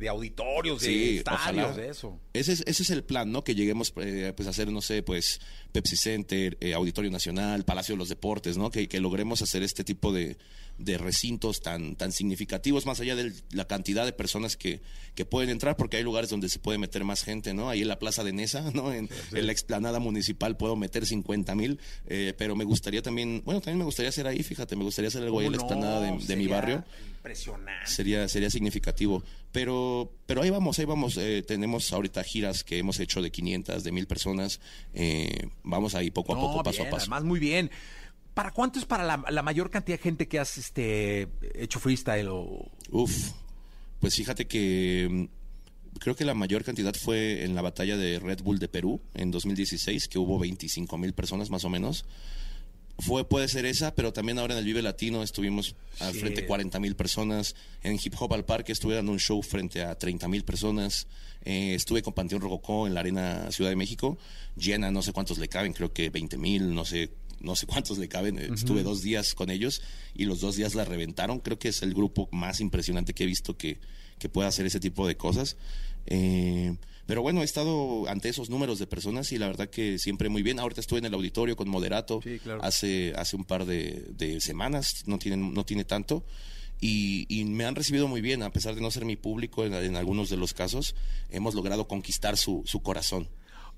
de 0.00 0.08
auditorios, 0.08 0.80
de 0.80 1.18
estadios, 1.18 1.66
ojalá. 1.66 1.72
de 1.74 1.90
eso. 1.90 2.18
Ese 2.32 2.52
es, 2.54 2.62
ese 2.66 2.82
es 2.82 2.90
el 2.90 3.04
plan, 3.04 3.30
¿no? 3.30 3.44
Que 3.44 3.54
lleguemos 3.54 3.92
eh, 3.96 4.32
pues 4.34 4.46
a 4.48 4.50
hacer, 4.50 4.72
no 4.72 4.80
sé, 4.80 5.02
pues 5.02 5.40
Pepsi 5.72 5.96
Center, 5.96 6.56
eh, 6.60 6.72
Auditorio 6.72 7.10
Nacional, 7.10 7.64
Palacio 7.64 7.94
de 7.94 7.98
los 7.98 8.08
Deportes, 8.08 8.56
¿no? 8.56 8.70
Que, 8.70 8.88
que 8.88 8.98
logremos 8.98 9.42
hacer 9.42 9.62
este 9.62 9.84
tipo 9.84 10.10
de, 10.12 10.38
de 10.78 10.96
recintos 10.96 11.60
tan, 11.60 11.96
tan 11.96 12.12
significativos, 12.12 12.86
más 12.86 12.98
allá 13.00 13.14
de 13.14 13.32
la 13.52 13.66
cantidad 13.66 14.06
de 14.06 14.12
personas 14.12 14.56
que, 14.56 14.80
que 15.14 15.26
pueden 15.26 15.50
entrar, 15.50 15.76
porque 15.76 15.98
hay 15.98 16.02
lugares 16.02 16.30
donde 16.30 16.48
se 16.48 16.58
puede 16.58 16.78
meter 16.78 17.04
más 17.04 17.22
gente, 17.22 17.52
¿no? 17.52 17.68
Ahí 17.68 17.82
en 17.82 17.88
la 17.88 17.98
Plaza 17.98 18.24
de 18.24 18.32
Nesa, 18.32 18.70
¿no? 18.74 18.92
En, 18.94 19.10
en 19.32 19.46
la 19.46 19.52
explanada 19.52 19.98
municipal 19.98 20.56
puedo 20.56 20.76
meter 20.76 21.04
50 21.04 21.54
mil, 21.54 21.78
eh, 22.06 22.32
pero 22.38 22.56
me 22.56 22.64
gustaría 22.64 23.02
también, 23.02 23.42
bueno, 23.44 23.60
también 23.60 23.78
me 23.78 23.84
gustaría 23.84 24.08
hacer 24.08 24.26
ahí, 24.26 24.42
fíjate, 24.42 24.76
me 24.76 24.84
gustaría 24.84 25.08
hacer 25.08 25.22
algo 25.22 25.40
ahí 25.40 25.46
en 25.46 25.52
la 25.52 25.58
¿Cómo 25.58 25.70
explanada 25.72 26.00
de, 26.00 26.26
de 26.26 26.36
mi 26.36 26.46
barrio 26.46 26.84
Impresionante. 27.16 27.90
sería 27.90 28.26
sería 28.28 28.48
significativo 28.48 29.22
pero 29.52 30.12
pero 30.26 30.42
ahí 30.42 30.50
vamos 30.50 30.78
ahí 30.78 30.84
vamos 30.84 31.16
eh, 31.16 31.42
tenemos 31.46 31.92
ahorita 31.92 32.22
giras 32.22 32.64
que 32.64 32.78
hemos 32.78 33.00
hecho 33.00 33.20
de 33.20 33.30
500 33.30 33.82
de 33.82 33.92
1000 33.92 34.06
personas 34.06 34.60
eh, 34.94 35.48
vamos 35.62 35.94
ahí 35.94 36.10
poco 36.10 36.32
a 36.32 36.36
No, 36.36 36.42
poco 36.42 36.62
paso 36.62 36.78
bien, 36.78 36.88
a 36.88 36.90
paso 36.90 37.02
Además, 37.02 37.24
muy 37.24 37.40
bien. 37.40 37.70
¿Para 38.34 38.52
cuánto 38.52 38.78
es 38.78 38.84
para 38.84 39.04
la, 39.04 39.24
la 39.28 39.42
mayor 39.42 39.70
cantidad 39.70 39.98
de 39.98 40.02
gente 40.02 40.28
que 40.28 40.38
has 40.38 40.56
este, 40.56 41.28
hecho 41.54 41.80
freestyle 41.80 42.28
o...? 42.28 42.70
Uf, 42.90 43.32
pues 43.98 44.14
fíjate 44.14 44.46
que 44.46 45.08
mm, 45.10 45.98
creo 45.98 46.14
que 46.14 46.24
la 46.24 46.34
mayor 46.34 46.64
cantidad 46.64 46.94
fue 46.94 47.44
en 47.44 47.54
la 47.54 47.62
batalla 47.62 47.96
de 47.96 48.18
Red 48.20 48.42
Bull 48.42 48.60
de 48.60 48.68
Perú 48.68 49.00
en 49.14 49.30
2016 49.30 50.08
que 50.08 50.18
hubo 50.18 50.38
25 50.38 50.96
mil 50.96 51.12
personas 51.12 51.50
más 51.50 51.64
o 51.64 51.68
menos 51.70 52.04
fue 53.00 53.28
puede 53.28 53.48
ser 53.48 53.66
esa, 53.66 53.94
pero 53.94 54.12
también 54.12 54.38
ahora 54.38 54.54
en 54.54 54.58
el 54.60 54.64
Vive 54.64 54.82
Latino 54.82 55.22
estuvimos 55.22 55.74
al 55.98 56.12
Sí. 56.12 56.20
frente 56.20 56.46
40 56.46 56.78
mil 56.80 56.94
personas. 56.96 57.54
En 57.82 57.98
Hip 58.02 58.14
Hop 58.18 58.32
al 58.34 58.44
Parque 58.44 58.72
estuve 58.72 58.94
dando 58.94 59.12
un 59.12 59.18
show 59.20 59.42
frente 59.42 59.82
a 59.82 59.96
30 59.98 60.28
mil 60.28 60.44
personas. 60.44 61.06
Eh, 61.44 61.74
estuve 61.74 62.02
con 62.02 62.12
Panteón 62.12 62.42
Rococó 62.42 62.86
en 62.86 62.94
la 62.94 63.00
Arena 63.00 63.50
Ciudad 63.50 63.70
de 63.70 63.76
México, 63.76 64.18
llena, 64.56 64.90
no 64.90 65.00
sé 65.02 65.12
cuántos 65.12 65.38
le 65.38 65.48
caben, 65.48 65.72
creo 65.72 65.92
que 65.92 66.10
20 66.10 66.36
mil, 66.36 66.74
no 66.74 66.84
sé, 66.84 67.10
no 67.40 67.56
sé 67.56 67.66
cuántos 67.66 67.96
le 67.98 68.08
caben. 68.08 68.38
Eh. 68.38 68.48
Estuve 68.54 68.82
dos 68.82 69.00
días 69.02 69.34
con 69.34 69.48
ellos 69.50 69.80
y 70.14 70.24
los 70.26 70.40
dos 70.40 70.56
días 70.56 70.74
la 70.74 70.84
reventaron. 70.84 71.38
Creo 71.40 71.58
que 71.58 71.68
es 71.68 71.82
el 71.82 71.94
grupo 71.94 72.28
más 72.32 72.60
impresionante 72.60 73.14
que 73.14 73.22
he 73.24 73.26
visto 73.26 73.56
que, 73.56 73.78
que 74.18 74.28
pueda 74.28 74.48
hacer 74.48 74.66
ese 74.66 74.80
tipo 74.80 75.06
de 75.08 75.16
cosas. 75.16 75.56
Eh, 76.06 76.76
pero 77.10 77.22
bueno, 77.22 77.40
he 77.40 77.44
estado 77.44 78.08
ante 78.08 78.28
esos 78.28 78.50
números 78.50 78.78
de 78.78 78.86
personas 78.86 79.32
y 79.32 79.38
la 79.38 79.48
verdad 79.48 79.68
que 79.68 79.98
siempre 79.98 80.28
muy 80.28 80.44
bien. 80.44 80.60
Ahorita 80.60 80.80
estuve 80.80 81.00
en 81.00 81.06
el 81.06 81.14
auditorio 81.14 81.56
con 81.56 81.68
Moderato 81.68 82.20
hace, 82.62 83.12
hace 83.16 83.34
un 83.34 83.44
par 83.44 83.66
de, 83.66 84.06
de 84.12 84.40
semanas, 84.40 85.02
no 85.06 85.18
tiene, 85.18 85.36
no 85.36 85.64
tiene 85.64 85.84
tanto. 85.84 86.24
Y, 86.80 87.26
y 87.28 87.44
me 87.46 87.64
han 87.64 87.74
recibido 87.74 88.06
muy 88.06 88.20
bien, 88.20 88.44
a 88.44 88.52
pesar 88.52 88.76
de 88.76 88.80
no 88.80 88.92
ser 88.92 89.06
mi 89.06 89.16
público 89.16 89.64
en, 89.64 89.74
en 89.74 89.96
algunos 89.96 90.30
de 90.30 90.36
los 90.36 90.54
casos, 90.54 90.94
hemos 91.30 91.56
logrado 91.56 91.88
conquistar 91.88 92.36
su, 92.36 92.62
su 92.64 92.80
corazón. 92.80 93.28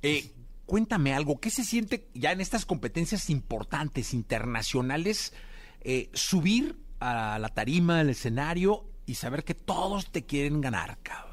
Eh, 0.03 0.31
cuéntame 0.67 1.15
algo, 1.15 1.41
¿qué 1.41 1.49
se 1.49 1.65
siente 1.65 2.11
ya 2.13 2.33
en 2.33 2.43
estas 2.43 2.67
competencias 2.67 3.31
importantes, 3.31 4.13
internacionales, 4.13 5.33
eh, 5.81 6.11
subir 6.13 6.77
a 7.01 7.39
la 7.39 7.49
tarima, 7.49 8.01
al 8.01 8.11
escenario 8.11 8.85
y 9.07 9.15
saber 9.15 9.43
que 9.43 9.55
todos 9.55 10.13
te 10.13 10.27
quieren 10.27 10.61
ganar, 10.61 10.99
cabrón? 11.03 11.32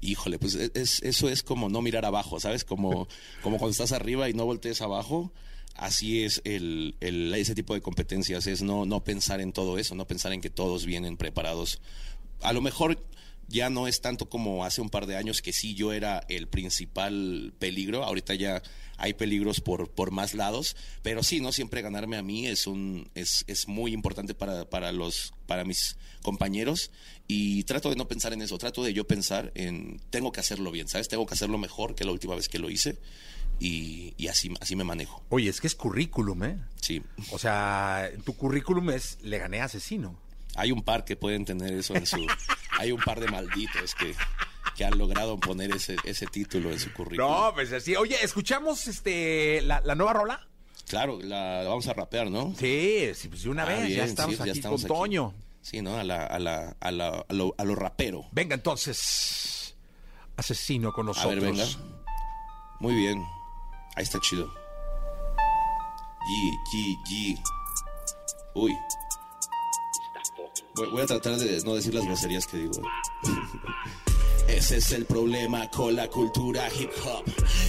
Híjole, 0.00 0.38
pues 0.38 0.54
es- 0.54 0.70
es- 0.74 1.02
eso 1.02 1.28
es 1.28 1.42
como 1.42 1.68
no 1.68 1.82
mirar 1.82 2.04
abajo, 2.04 2.38
¿sabes? 2.40 2.64
Como, 2.64 3.08
como 3.42 3.58
cuando 3.58 3.72
estás 3.72 3.92
arriba 3.92 4.28
y 4.28 4.34
no 4.34 4.44
voltees 4.44 4.80
abajo. 4.82 5.32
Así 5.74 6.24
es 6.24 6.40
el, 6.44 6.96
el- 7.00 7.32
ese 7.34 7.54
tipo 7.54 7.72
de 7.74 7.80
competencias, 7.80 8.46
es 8.48 8.62
no, 8.62 8.84
no 8.84 9.04
pensar 9.04 9.40
en 9.40 9.52
todo 9.52 9.78
eso, 9.78 9.94
no 9.94 10.06
pensar 10.06 10.32
en 10.32 10.40
que 10.40 10.50
todos 10.50 10.84
vienen 10.86 11.16
preparados. 11.16 11.80
A 12.42 12.52
lo 12.52 12.60
mejor 12.60 13.00
ya 13.48 13.70
no 13.70 13.88
es 13.88 14.00
tanto 14.00 14.28
como 14.28 14.64
hace 14.64 14.80
un 14.80 14.90
par 14.90 15.06
de 15.06 15.16
años 15.16 15.42
que 15.42 15.52
sí 15.52 15.74
yo 15.74 15.92
era 15.92 16.24
el 16.28 16.48
principal 16.48 17.54
peligro, 17.58 18.04
ahorita 18.04 18.34
ya 18.34 18.62
hay 18.98 19.14
peligros 19.14 19.60
por, 19.60 19.90
por 19.90 20.10
más 20.10 20.34
lados, 20.34 20.76
pero 21.02 21.22
sí, 21.22 21.40
no 21.40 21.52
siempre 21.52 21.82
ganarme 21.82 22.16
a 22.16 22.22
mí 22.22 22.46
es 22.46 22.66
un 22.66 23.10
es, 23.14 23.44
es 23.46 23.66
muy 23.66 23.92
importante 23.92 24.34
para, 24.34 24.68
para 24.68 24.92
los 24.92 25.32
para 25.46 25.64
mis 25.64 25.96
compañeros 26.22 26.90
y 27.26 27.64
trato 27.64 27.88
de 27.90 27.96
no 27.96 28.06
pensar 28.06 28.32
en 28.32 28.42
eso, 28.42 28.58
trato 28.58 28.82
de 28.82 28.92
yo 28.92 29.06
pensar 29.06 29.50
en 29.54 30.00
tengo 30.10 30.30
que 30.30 30.40
hacerlo 30.40 30.70
bien, 30.70 30.88
¿sabes? 30.88 31.08
Tengo 31.08 31.26
que 31.26 31.34
hacerlo 31.34 31.56
mejor 31.58 31.94
que 31.94 32.04
la 32.04 32.12
última 32.12 32.34
vez 32.34 32.48
que 32.48 32.58
lo 32.58 32.68
hice 32.68 32.98
y, 33.60 34.14
y 34.18 34.28
así, 34.28 34.52
así 34.60 34.76
me 34.76 34.84
manejo. 34.84 35.24
Oye, 35.30 35.48
es 35.48 35.60
que 35.60 35.66
es 35.66 35.74
currículum, 35.74 36.44
¿eh? 36.44 36.58
Sí. 36.80 37.02
O 37.30 37.38
sea, 37.38 38.10
tu 38.24 38.34
currículum 38.34 38.90
es 38.90 39.18
le 39.22 39.38
gané 39.38 39.60
a 39.60 39.64
asesino. 39.64 40.27
Hay 40.58 40.72
un 40.72 40.82
par 40.82 41.04
que 41.04 41.16
pueden 41.16 41.44
tener 41.44 41.72
eso 41.72 41.94
en 41.94 42.06
su 42.06 42.26
hay 42.78 42.92
un 42.92 43.00
par 43.00 43.20
de 43.20 43.28
malditos 43.28 43.94
que, 43.94 44.14
que 44.76 44.84
han 44.84 44.98
logrado 44.98 45.38
poner 45.38 45.74
ese, 45.74 45.96
ese 46.04 46.26
título 46.26 46.70
en 46.70 46.78
su 46.80 46.92
currículum. 46.92 47.30
No, 47.30 47.52
pues 47.54 47.72
así. 47.72 47.96
Oye, 47.96 48.16
¿escuchamos 48.22 48.86
este 48.88 49.60
la, 49.62 49.80
la 49.80 49.94
nueva 49.94 50.12
rola? 50.12 50.48
Claro, 50.88 51.18
la, 51.22 51.62
la 51.62 51.68
vamos 51.68 51.86
a 51.88 51.92
rapear, 51.92 52.30
¿no? 52.30 52.54
Sí, 52.58 53.10
sí, 53.14 53.28
pues 53.28 53.42
de 53.42 53.50
una 53.50 53.64
vez, 53.64 53.94
ya 53.94 54.04
estamos 54.04 54.40
aquí 54.40 54.60
con 54.60 54.82
Toño. 54.82 55.34
Sí, 55.60 55.82
¿no? 55.82 55.96
A, 55.98 56.04
la, 56.04 56.24
a, 56.24 56.38
la, 56.38 56.76
a, 56.80 56.90
la- 56.90 57.24
a 57.28 57.32
lo, 57.34 57.54
a 57.58 57.64
lo 57.64 57.74
rapero. 57.74 58.24
Venga, 58.32 58.54
entonces, 58.54 59.76
asesino 60.36 60.92
con 60.92 61.06
nosotros. 61.06 61.30
A 61.32 61.34
ver, 61.34 61.44
venga. 61.44 61.64
Muy 62.80 62.94
bien. 62.94 63.22
Ahí 63.96 64.04
está 64.04 64.18
chido. 64.20 64.50
Yi, 66.28 66.52
yi, 66.72 66.96
yi. 67.08 67.38
Uy. 68.54 68.74
Voy, 70.78 71.02
a 71.02 71.06
tratar 71.06 71.36
de 71.36 71.60
no 71.64 71.74
decir 71.74 71.92
las 71.92 72.04
groserías 72.04 72.46
que 72.46 72.58
digo. 72.58 72.72
Ese 74.48 74.78
es 74.78 74.92
el 74.92 75.04
problema 75.04 75.68
con 75.70 75.94
la 75.94 76.08
cultura 76.08 76.68
hip 76.78 76.90
hop, 77.04 77.24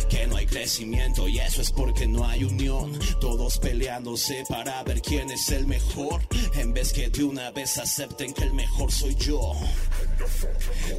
que 0.08 0.26
no 0.28 0.38
hay 0.38 0.46
crecimiento 0.46 1.28
y 1.28 1.38
eso 1.38 1.62
es 1.62 1.72
porque 1.72 2.08
no 2.08 2.26
hay 2.26 2.44
unión. 2.46 2.98
Todos 3.20 3.60
peleándose 3.60 4.44
para 4.48 4.82
ver 4.84 5.02
quién 5.02 5.30
es 5.30 5.50
el 5.50 5.68
mejor, 5.68 6.22
en 6.56 6.74
vez 6.74 6.94
que 6.94 7.10
de 7.10 7.24
una 7.24 7.52
vez 7.52 7.78
acepten 7.78 8.34
que 8.34 8.44
el 8.44 8.54
mejor 8.54 8.92
soy 8.92 9.14
yo. 9.16 9.52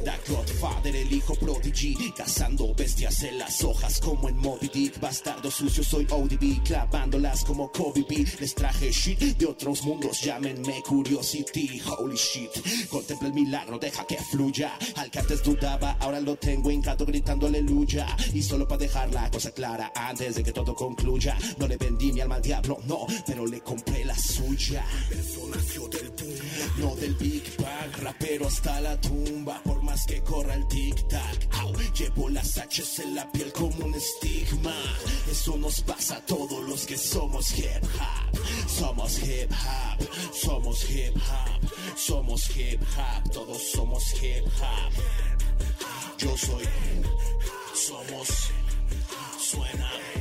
The 0.03 0.31
Godfather, 0.31 0.95
el 0.95 1.11
hijo 1.11 1.35
prodigy, 1.35 2.11
cazando 2.15 2.73
bestias 2.73 3.23
en 3.23 3.39
las 3.39 3.63
hojas 3.63 3.99
como 3.99 4.29
en 4.29 4.37
Moby 4.37 4.69
Dick. 4.73 4.99
Bastardo 4.99 5.49
sucio, 5.51 5.83
soy 5.83 6.07
ODB, 6.09 6.63
clavándolas 6.63 7.43
como 7.43 7.71
Kobe 7.71 8.05
B. 8.07 8.25
Les 8.39 8.55
traje 8.55 8.91
shit 8.91 9.19
de 9.19 9.45
otros 9.45 9.83
mundos, 9.83 10.21
llámenme 10.21 10.81
Curiosity. 10.83 11.81
Holy 11.85 12.15
shit, 12.15 12.51
contempla 12.89 13.27
el 13.27 13.33
milagro, 13.33 13.77
deja 13.77 14.05
que 14.05 14.17
fluya. 14.17 14.77
Al 14.95 15.09
que 15.09 15.19
antes 15.19 15.43
dudaba, 15.43 15.97
ahora 15.99 16.19
lo 16.19 16.35
tengo 16.35 16.71
hincado 16.71 17.05
gritando 17.05 17.47
aleluya. 17.47 18.07
Y 18.33 18.41
solo 18.41 18.67
para 18.67 18.79
dejar 18.79 19.11
la 19.13 19.29
cosa 19.29 19.51
clara, 19.51 19.91
antes 19.95 20.35
de 20.35 20.43
que 20.43 20.51
todo 20.51 20.75
concluya. 20.75 21.37
No 21.57 21.67
le 21.67 21.77
vendí 21.77 22.11
mi 22.11 22.21
alma 22.21 22.35
al 22.35 22.41
diablo, 22.41 22.79
no, 22.87 23.05
pero 23.25 23.45
le 23.45 23.61
compré 23.61 24.05
la 24.05 24.17
suya. 24.17 24.85
Nació 25.53 25.87
del 25.89 26.09
boom, 26.09 26.35
no 26.77 26.95
del 26.95 27.13
Big 27.15 27.43
Bang. 27.57 28.01
Rapero 28.01 28.47
hasta 28.47 28.79
la 28.81 28.99
tumba, 28.99 29.20
por 29.63 29.81
más 29.83 30.05
que 30.05 30.21
corra 30.23 30.53
el 30.53 30.67
tic-tac. 30.67 31.49
Llevo 31.97 32.29
las 32.29 32.57
H's 32.57 32.99
en 32.99 33.15
la 33.15 33.31
piel 33.31 33.51
como 33.51 33.85
un 33.85 33.93
estigma. 33.93 34.73
Eso 35.29 35.57
nos 35.57 35.81
pasa 35.81 36.17
a 36.17 36.25
todos 36.25 36.67
los 36.67 36.85
que 36.85 36.97
somos 36.97 37.57
hip 37.57 37.83
hop. 37.83 38.39
Somos 38.67 39.19
hip 39.19 39.51
hop, 39.51 40.07
somos 40.33 40.89
hip 40.89 41.15
hop, 41.15 41.97
somos 41.97 42.49
hip 42.55 42.81
hop, 42.81 43.31
todos 43.31 43.61
somos 43.71 44.03
hip 44.21 44.45
hop. 44.59 44.93
Yo 46.17 46.37
soy, 46.37 46.65
somos, 47.73 48.27
suena. 49.39 50.20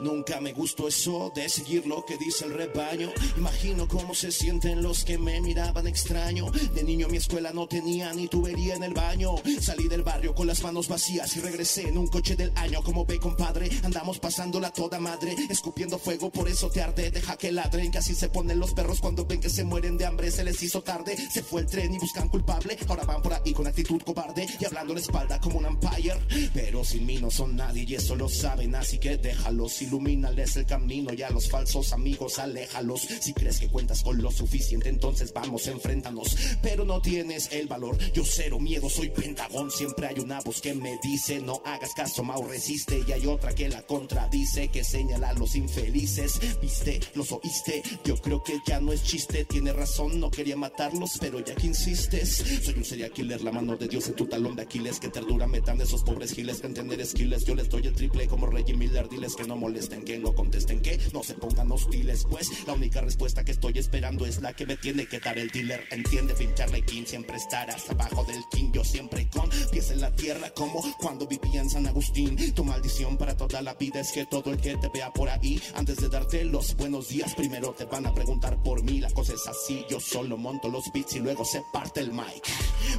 Nunca 0.00 0.40
me 0.40 0.52
gustó 0.52 0.88
eso 0.88 1.30
de 1.34 1.48
seguir 1.48 1.86
lo 1.86 2.04
que 2.06 2.16
dice 2.16 2.46
el 2.46 2.54
rebaño. 2.54 3.10
Imagino 3.36 3.86
cómo 3.86 4.14
se 4.14 4.32
sienten 4.32 4.82
los 4.82 5.04
que 5.04 5.18
me 5.18 5.40
miraban 5.40 5.86
extraño. 5.86 6.50
De 6.50 6.82
niño 6.82 7.08
mi 7.08 7.18
escuela 7.18 7.52
no 7.52 7.66
tenía 7.66 8.12
ni 8.14 8.28
tubería 8.28 8.76
en 8.76 8.82
el 8.82 8.94
baño. 8.94 9.34
Salí 9.60 9.88
del 9.88 10.02
barrio 10.02 10.34
con 10.34 10.46
las 10.46 10.62
manos 10.62 10.88
vacías 10.88 11.36
y 11.36 11.40
regresé 11.40 11.88
en 11.88 11.98
un 11.98 12.06
coche 12.06 12.34
del 12.34 12.50
año. 12.56 12.82
Como 12.82 13.04
ve, 13.04 13.18
compadre, 13.18 13.68
andamos 13.82 14.18
pasándola 14.18 14.70
toda 14.70 14.98
madre. 14.98 15.36
Escupiendo 15.50 15.98
fuego, 15.98 16.30
por 16.30 16.48
eso 16.48 16.70
te 16.70 16.80
arde. 16.80 17.10
Deja 17.10 17.36
que 17.36 17.52
ladren, 17.52 17.90
que 17.90 17.98
así 17.98 18.14
se 18.14 18.30
ponen 18.30 18.58
los 18.58 18.72
perros 18.72 19.00
cuando 19.00 19.26
ven 19.26 19.40
que 19.40 19.50
se 19.50 19.64
mueren 19.64 19.98
de 19.98 20.06
hambre. 20.06 20.30
Se 20.30 20.44
les 20.44 20.62
hizo 20.62 20.82
tarde, 20.82 21.14
se 21.30 21.42
fue 21.42 21.60
el 21.62 21.66
tren 21.66 21.94
y 21.94 21.98
buscan 21.98 22.28
culpable. 22.30 22.78
Ahora 22.88 23.04
van 23.04 23.20
por 23.20 23.34
ahí 23.34 23.52
con 23.52 23.66
actitud 23.66 24.00
cobarde 24.02 24.46
y 24.58 24.64
hablando 24.64 24.94
la 24.94 25.00
espalda 25.00 25.38
como 25.40 25.58
un 25.58 25.66
umpire. 25.66 26.14
Pero 26.54 26.84
sin 26.84 27.04
mí 27.04 27.18
no 27.18 27.30
son 27.30 27.54
nadie 27.56 27.84
y 27.86 27.94
eso 27.94 28.16
lo 28.16 28.28
saben, 28.28 28.74
así 28.74 28.98
que 28.98 29.25
déjalos, 29.26 29.82
ilumínales 29.82 30.56
el 30.56 30.66
camino 30.66 31.12
y 31.12 31.22
a 31.22 31.30
los 31.30 31.48
falsos 31.48 31.92
amigos 31.92 32.38
aléjalos. 32.38 33.08
Si 33.20 33.32
crees 33.32 33.58
que 33.58 33.68
cuentas 33.68 34.02
con 34.04 34.22
lo 34.22 34.30
suficiente, 34.30 34.88
entonces 34.88 35.32
vamos, 35.32 35.66
enfréntanos. 35.66 36.36
Pero 36.62 36.84
no 36.84 37.00
tienes 37.00 37.48
el 37.50 37.66
valor, 37.66 37.98
yo 38.12 38.22
cero 38.24 38.60
miedo, 38.60 38.88
soy 38.88 39.10
Pentagón. 39.10 39.70
Siempre 39.72 40.06
hay 40.06 40.20
una 40.20 40.40
voz 40.42 40.60
que 40.60 40.74
me 40.74 40.98
dice, 41.02 41.40
no 41.40 41.60
hagas 41.64 41.92
caso, 41.94 42.22
Mau 42.22 42.46
resiste. 42.46 43.02
Y 43.06 43.12
hay 43.12 43.26
otra 43.26 43.52
que 43.52 43.68
la 43.68 43.82
contradice, 43.82 44.68
que 44.68 44.84
señala 44.84 45.30
a 45.30 45.34
los 45.34 45.56
infelices. 45.56 46.40
Viste, 46.62 47.00
los 47.14 47.32
oíste, 47.32 47.82
yo 48.04 48.16
creo 48.18 48.42
que 48.44 48.58
ya 48.64 48.80
no 48.80 48.92
es 48.92 49.02
chiste. 49.02 49.44
Tiene 49.44 49.72
razón, 49.72 50.20
no 50.20 50.30
quería 50.30 50.56
matarlos, 50.56 51.12
pero 51.20 51.40
ya 51.40 51.56
que 51.56 51.66
insistes, 51.66 52.44
soy 52.62 52.74
un 52.74 52.84
serial 52.84 53.10
killer, 53.10 53.42
la 53.42 53.50
mano 53.50 53.76
de 53.76 53.88
Dios 53.88 54.06
en 54.06 54.14
tu 54.14 54.26
talón 54.26 54.54
de 54.54 54.62
Aquiles. 54.62 55.00
Que 55.00 55.08
ternura 55.08 55.48
metan 55.48 55.80
esos 55.80 56.04
pobres 56.04 56.32
giles 56.32 56.60
que 56.60 56.68
entender 56.68 57.04
skills. 57.04 57.44
Yo 57.44 57.56
les 57.56 57.68
doy 57.68 57.86
el 57.88 57.94
triple 57.94 58.28
como 58.28 58.46
Reggie 58.46 58.76
Miller, 58.76 59.08
que 59.16 59.44
no 59.44 59.56
molesten, 59.56 60.04
que 60.04 60.18
no 60.18 60.34
contesten, 60.34 60.82
que 60.82 61.00
no 61.12 61.22
se 61.22 61.34
pongan 61.34 61.72
hostiles. 61.72 62.26
Pues 62.28 62.66
la 62.66 62.74
única 62.74 63.00
respuesta 63.00 63.44
que 63.44 63.52
estoy 63.52 63.78
esperando 63.78 64.26
es 64.26 64.42
la 64.42 64.52
que 64.52 64.66
me 64.66 64.76
tiene 64.76 65.06
que 65.06 65.18
dar 65.18 65.38
el 65.38 65.48
dealer. 65.48 65.84
Entiende, 65.90 66.34
pincharle 66.34 66.82
King, 66.82 67.04
siempre 67.06 67.36
estarás 67.36 67.88
abajo 67.88 68.24
del 68.24 68.42
King. 68.50 68.70
Yo 68.72 68.84
siempre 68.84 69.28
con 69.30 69.48
pies 69.72 69.90
en 69.90 70.02
la 70.02 70.14
tierra, 70.14 70.50
como 70.50 70.82
cuando 70.98 71.26
vivía 71.26 71.62
en 71.62 71.70
San 71.70 71.86
Agustín. 71.86 72.36
Tu 72.54 72.62
maldición 72.62 73.16
para 73.16 73.36
toda 73.36 73.62
la 73.62 73.74
vida 73.74 74.00
es 74.00 74.12
que 74.12 74.26
todo 74.26 74.50
el 74.50 74.58
que 74.58 74.76
te 74.76 74.88
vea 74.88 75.10
por 75.12 75.30
ahí, 75.30 75.60
antes 75.74 75.96
de 75.96 76.08
darte 76.08 76.44
los 76.44 76.76
buenos 76.76 77.08
días, 77.08 77.34
primero 77.34 77.72
te 77.72 77.86
van 77.86 78.06
a 78.06 78.14
preguntar 78.14 78.62
por 78.62 78.82
mí. 78.82 79.00
La 79.00 79.10
cosa 79.10 79.32
es 79.32 79.46
así, 79.46 79.84
yo 79.88 79.98
solo 79.98 80.36
monto 80.36 80.68
los 80.68 80.84
beats 80.92 81.16
y 81.16 81.20
luego 81.20 81.44
se 81.44 81.62
parte 81.72 82.00
el 82.00 82.12
mic. 82.12 82.44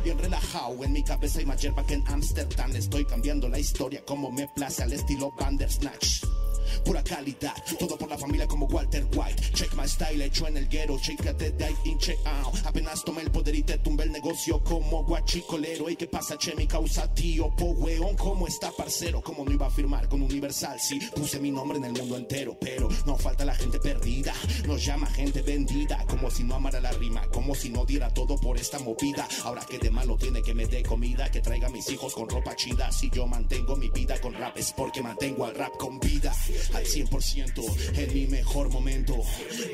Bien 0.04 0.18
relajado, 0.18 0.84
en 0.84 0.94
mi 0.94 1.04
cabeza 1.04 1.40
hay 1.40 1.46
más 1.46 1.62
yerba 1.62 1.86
que 1.86 1.94
en 1.94 2.04
Amsterdam. 2.08 2.76
Estoy 2.76 3.06
cambiando 3.06 3.48
la 3.48 3.60
historia 3.60 4.04
como 4.04 4.32
me 4.32 4.48
place 4.48 4.82
al 4.82 4.94
estilo 4.94 5.32
Bandersnatch. 5.40 6.07
Thanks. 6.08 6.37
Pura 6.84 7.04
calidad, 7.04 7.54
todo 7.80 7.98
por 7.98 8.10
la 8.10 8.18
familia 8.18 8.48
como 8.48 8.66
Walter 8.66 9.06
White. 9.16 9.52
Check 9.54 9.74
my 9.74 9.88
style, 9.88 10.22
hecho 10.22 10.48
en 10.48 10.58
el 10.58 10.68
guero, 10.68 10.98
chécate 11.00 11.52
de 11.52 11.66
ahí, 11.66 11.76
hinche 11.86 12.18
out. 12.26 12.56
Apenas 12.66 13.04
tomé 13.04 13.22
el 13.22 13.32
poder 13.32 13.56
y 13.56 13.64
te 13.64 13.78
tumbé 13.80 14.04
el 14.04 14.12
negocio 14.12 14.64
como 14.64 15.04
guachicolero. 15.04 15.90
¿Y 15.90 15.96
qué 15.96 16.08
pasa, 16.08 16.38
che? 16.38 16.56
Mi 16.56 16.68
causa, 16.68 17.14
tío, 17.14 17.50
po 17.56 17.66
weón, 17.66 18.16
¿cómo 18.16 18.48
está, 18.48 18.72
parcero? 18.72 19.22
¿Cómo 19.22 19.44
no 19.44 19.52
iba 19.52 19.68
a 19.68 19.72
firmar 19.72 20.08
con 20.08 20.22
Universal? 20.22 20.80
Sí, 20.80 21.00
puse 21.16 21.40
mi 21.40 21.52
nombre 21.52 21.78
en 21.78 21.86
el 21.86 21.94
mundo 21.94 22.18
entero, 22.18 22.58
pero 22.60 22.90
no 23.06 23.18
falta 23.18 23.46
la 23.46 23.56
gente 23.56 23.80
perdida. 23.80 24.34
Nos 24.66 24.84
llama 24.86 25.08
gente 25.08 25.42
vendida, 25.42 26.04
como 26.08 26.30
si 26.30 26.44
no 26.44 26.56
amara 26.56 26.80
la 26.80 26.92
rima, 26.92 27.22
como 27.32 27.56
si 27.56 27.70
no 27.70 27.86
diera 27.86 28.14
todo 28.14 28.38
por 28.38 28.58
esta 28.58 28.80
movida. 28.80 29.28
Ahora 29.44 29.66
que 29.66 29.78
de 29.78 29.92
malo 29.92 30.18
tiene 30.18 30.42
que 30.42 30.54
me 30.54 30.66
dé 30.66 30.84
comida, 30.84 31.30
que 31.30 31.42
traiga 31.42 31.68
a 31.68 31.72
mis 31.72 31.90
hijos 31.90 32.14
con 32.14 32.30
ropa 32.30 32.56
chida. 32.56 32.92
Si 32.92 33.10
yo 33.10 33.28
mantengo 33.28 33.76
mi 33.76 33.90
vida 33.90 34.20
con 34.20 34.34
rap 34.34 34.58
es 34.58 34.74
porque 34.74 35.02
mantengo 35.02 35.46
al 35.46 35.56
rap 35.56 35.76
con 35.78 36.00
vida 36.00 36.34
al 36.74 36.86
100% 36.86 37.98
en 37.98 38.14
mi 38.14 38.28
mejor 38.28 38.70
momento, 38.70 39.22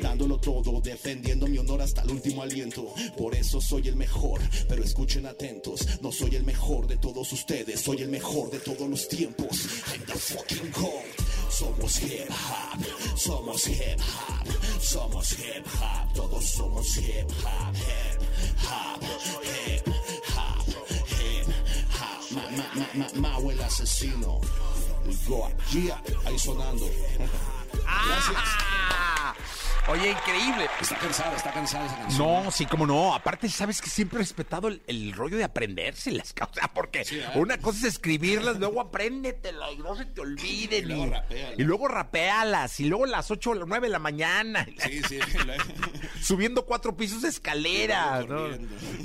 dándolo 0.02 0.38
todo, 0.38 0.80
defendiendo 0.80 1.46
mi 1.46 1.58
honor 1.58 1.82
hasta 1.82 2.02
el 2.02 2.10
último 2.10 2.42
aliento. 2.42 2.92
Por 3.16 3.34
eso 3.34 3.60
soy 3.60 3.88
el 3.88 3.96
mejor, 3.96 4.40
pero 4.68 4.82
escuchen 4.82 5.26
atentos, 5.26 6.00
no 6.00 6.12
soy 6.12 6.36
el 6.36 6.44
mejor 6.44 6.86
de 6.86 6.96
todos 6.96 7.32
ustedes, 7.32 7.80
soy 7.80 8.02
el 8.02 8.08
mejor 8.08 8.50
de 8.50 8.58
todos 8.58 8.88
los 8.88 9.08
tiempos. 9.08 9.68
I'm 9.92 10.00
the 10.06 10.14
fucking 10.14 10.70
gold. 10.72 11.34
Somos 11.54 12.02
hip 12.02 12.28
hop, 12.30 12.80
somos 13.16 13.68
hip 13.68 14.00
hop, 14.00 14.48
somos 14.80 15.32
hip 15.38 15.64
hop, 15.66 16.12
todos 16.12 16.44
somos 16.44 16.96
hip 16.96 17.30
hop, 17.44 17.74
hip 17.76 18.20
hop, 18.58 19.00
hip 19.44 19.86
hop, 20.34 20.66
hip 21.20 21.46
hop. 21.90 22.32
Ma, 22.32 22.42
ma, 22.50 22.66
ma, 22.74 23.08
ma, 23.14 23.38
Mau 23.38 23.50
el 23.50 23.60
asesino. 23.60 24.40
Goa, 25.26 25.50
yeah, 25.70 26.00
ahí 26.24 26.38
sonando. 26.38 26.86
¡Ah! 27.86 29.34
Oye, 29.86 30.10
increíble. 30.12 30.66
Está 30.80 30.96
cansada, 30.96 31.36
está 31.36 31.52
cansada 31.52 31.86
esa 31.86 31.96
canción. 31.98 32.44
No, 32.44 32.50
sí, 32.50 32.64
como 32.64 32.86
no. 32.86 33.14
Aparte, 33.14 33.48
sabes 33.50 33.82
que 33.82 33.90
siempre 33.90 34.16
he 34.16 34.22
respetado 34.22 34.68
el, 34.68 34.80
el 34.86 35.12
rollo 35.12 35.36
de 35.36 35.44
aprendérselas. 35.44 36.34
O 36.50 36.54
sea, 36.54 36.70
porque 36.72 37.00
¿eh? 37.02 37.24
una 37.34 37.58
cosa 37.58 37.78
es 37.80 37.94
escribirlas, 37.94 38.58
luego 38.58 38.80
apréndetela 38.80 39.72
y 39.72 39.78
no 39.78 39.96
se 39.96 40.04
te 40.06 40.20
olviden. 40.20 40.84
Y 40.84 40.86
luego 40.94 41.06
rapéalas. 41.08 41.58
y 41.58 41.62
luego 41.64 41.88
rapealas. 41.88 42.80
Y 42.80 42.84
luego 42.84 43.04
a 43.04 43.08
las 43.08 43.30
8 43.30 43.50
o 43.50 43.54
las 43.54 43.68
9 43.68 43.86
de 43.88 43.92
la 43.92 43.98
mañana. 43.98 44.66
Sí, 44.78 45.02
sí. 45.08 45.18
Subiendo 46.22 46.64
cuatro 46.64 46.96
pisos 46.96 47.22
de 47.22 47.28
escalera. 47.28 48.24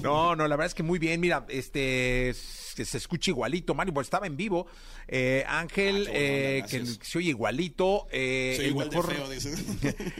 No, 0.01 0.35
no, 0.35 0.47
la 0.47 0.55
verdad 0.55 0.67
es 0.67 0.73
que 0.75 0.83
muy 0.83 0.99
bien. 0.99 1.19
Mira, 1.19 1.45
este 1.49 2.33
que 2.75 2.85
se 2.85 2.97
escucha 2.97 3.31
igualito, 3.31 3.73
Mario, 3.73 3.93
pues 3.93 4.05
estaba 4.07 4.25
en 4.25 4.37
vivo. 4.37 4.65
Eh, 5.05 5.43
Ángel, 5.49 6.05
Ah, 6.07 6.11
eh, 6.13 6.63
que 6.69 6.85
se 6.85 7.17
oye 7.17 7.29
igualito. 7.31 8.07
eh, 8.09 8.53
Soy 8.55 8.65
el 8.65 8.71
igual 8.71 8.89
de 8.89 8.95
mejor, 8.95 9.15
feo, 9.15 9.29
dice. 9.29 9.53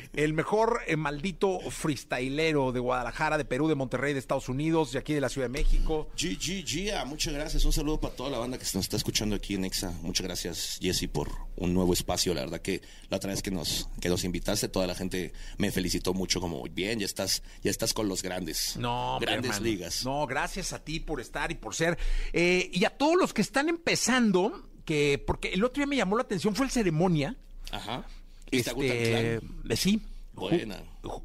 el 0.14 0.34
mejor 0.34 0.49
eh, 0.88 0.96
maldito 0.98 1.60
freestylero 1.70 2.72
de 2.72 2.80
Guadalajara, 2.80 3.38
de 3.38 3.46
Perú, 3.46 3.68
de 3.68 3.76
Monterrey, 3.76 4.14
de 4.14 4.20
Estados 4.20 4.50
Unidos, 4.50 4.92
de 4.92 5.00
aquí 5.00 5.14
de 5.14 5.22
la 5.22 5.30
Ciudad 5.30 5.48
de 5.48 5.52
México. 5.52 6.10
GG, 6.18 6.66
Gia, 6.66 7.06
muchas 7.06 7.34
gracias. 7.34 7.66
Un 7.66 7.72
saludo 7.74 8.00
para 8.00 8.16
toda 8.16 8.30
la 8.32 8.40
banda 8.40 8.58
que 8.58 8.64
nos 8.64 8.76
está 8.86 8.98
escuchando 8.98 9.36
aquí 9.36 9.56
en 9.56 9.66
Exa. 9.66 9.92
Muchas 10.02 10.26
gracias, 10.26 10.80
Jesse, 10.82 11.08
por 11.08 11.30
un 11.56 11.74
nuevo 11.74 11.94
espacio. 11.94 12.34
La 12.34 12.42
verdad 12.42 12.62
que 12.62 12.82
la 13.10 13.18
otra 13.18 13.30
vez 13.32 13.42
que 13.44 13.52
nos, 13.52 13.90
que 14.02 14.10
nos 14.10 14.24
invitaste, 14.24 14.70
toda 14.70 14.88
la 14.88 14.96
gente 14.96 15.34
me 15.58 15.72
felicitó 15.72 16.14
mucho 16.14 16.42
como, 16.42 16.64
bien, 16.64 17.00
ya 17.00 17.06
estás, 17.06 17.44
ya 17.62 17.70
estás 17.70 17.94
con 17.94 18.08
los 18.10 18.24
grandes. 18.24 18.76
No, 18.78 19.20
Grandes 19.22 19.52
hermano. 19.52 19.66
ligas. 19.66 20.04
No, 20.04 20.26
gracias 20.26 20.74
a 20.74 20.84
ti 20.84 21.00
por 21.00 21.22
estar 21.22 21.52
y 21.52 21.56
por 21.56 21.76
ser. 21.76 21.98
Eh, 22.34 22.70
y 22.74 22.86
a 22.86 22.90
todos 22.90 23.16
los 23.18 23.34
que 23.34 23.42
están 23.42 23.70
empezando, 23.70 24.68
que 24.86 25.24
porque 25.28 25.50
el 25.50 25.64
otro 25.64 25.82
día 25.82 25.88
me 25.88 25.96
llamó 25.96 26.16
la 26.18 26.24
atención, 26.24 26.56
fue 26.56 26.66
el 26.66 26.72
ceremonia. 26.72 27.36
Ajá. 27.72 28.06
¿Viste 28.52 28.72
a 28.72 28.74
Wu-Tang 28.74 28.92
Este, 28.92 29.36
eh, 29.36 29.76
sí. 29.76 30.02
Buena. 30.40 30.84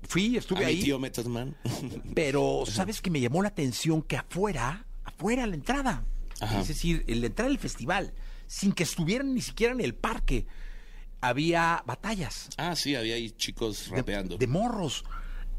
Fui, 0.08 0.36
estuve 0.36 0.64
a 0.64 0.68
ahí. 0.68 0.76
mi 0.78 0.82
tío 0.84 0.98
Method 0.98 1.26
Man. 1.26 1.56
Pero, 2.14 2.64
¿sabes 2.66 3.00
que 3.00 3.10
me 3.10 3.20
llamó 3.20 3.42
la 3.42 3.48
atención 3.48 4.02
que 4.02 4.16
afuera, 4.16 4.84
afuera 5.04 5.46
la 5.46 5.54
entrada, 5.54 6.04
Ajá. 6.40 6.60
es 6.60 6.68
decir, 6.68 7.04
en 7.06 7.20
la 7.20 7.26
entrada 7.28 7.48
del 7.48 7.58
festival, 7.58 8.12
sin 8.46 8.72
que 8.72 8.82
estuvieran 8.82 9.34
ni 9.34 9.40
siquiera 9.40 9.72
en 9.72 9.80
el 9.80 9.94
parque, 9.94 10.46
había 11.20 11.82
batallas 11.86 12.50
Ah, 12.58 12.76
sí, 12.76 12.94
había 12.94 13.14
ahí 13.14 13.30
chicos 13.30 13.88
de, 13.90 13.96
rapeando. 13.96 14.36
de 14.36 14.46
morros. 14.46 15.04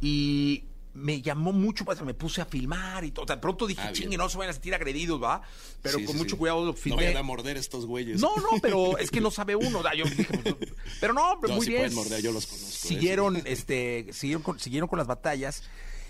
Y 0.01 0.65
me 0.95 1.21
llamó 1.21 1.51
mucho, 1.51 1.85
pues 1.85 2.01
me 2.01 2.13
puse 2.13 2.41
a 2.41 2.45
filmar 2.45 3.03
y 3.03 3.11
todo. 3.11 3.25
De 3.25 3.37
pronto 3.37 3.67
dije, 3.67 3.81
Ah, 3.83 3.91
chingue, 3.91 4.17
no 4.17 4.27
se 4.29 4.37
vayan 4.37 4.49
a 4.49 4.53
sentir 4.53 4.73
agredidos, 4.73 5.21
¿va? 5.21 5.41
Pero 5.81 5.99
Sí, 5.99 6.05
con 6.05 6.13
sí, 6.13 6.17
mucho 6.19 6.35
sí. 6.35 6.39
cuidado 6.39 6.61
lo 6.61 6.65
No 6.67 6.73
filmé. 6.73 7.03
vayan 7.03 7.17
a 7.17 7.23
morder 7.23 7.57
estos 7.57 7.85
güeyes. 7.85 8.19
No, 8.21 8.35
no, 8.37 8.59
pero 8.61 8.97
es 8.97 9.11
que 9.11 9.21
no 9.21 9.29
sabe 9.29 9.55
uno. 9.55 9.79
o 9.79 9.81
sea, 9.83 9.93
yo 9.93 10.05
dije, 10.05 10.25
pues, 10.41 10.55
pero 11.01 11.13
no, 11.13 11.35
No, 11.41 11.55
muy 11.55 11.65
bien. 11.67 11.81
pueden 11.81 11.95
morder, 11.95 12.21
yo 12.23 12.31
los 12.31 12.45
conozco, 12.47 12.67
¿eh? 12.67 12.71
Siguieron, 12.87 13.41
este, 13.45 14.07
siguieron 14.13 14.41
con, 14.41 14.59
siguieron 14.59 14.87
con 14.89 14.97
las 14.97 15.07
batallas 15.07 15.63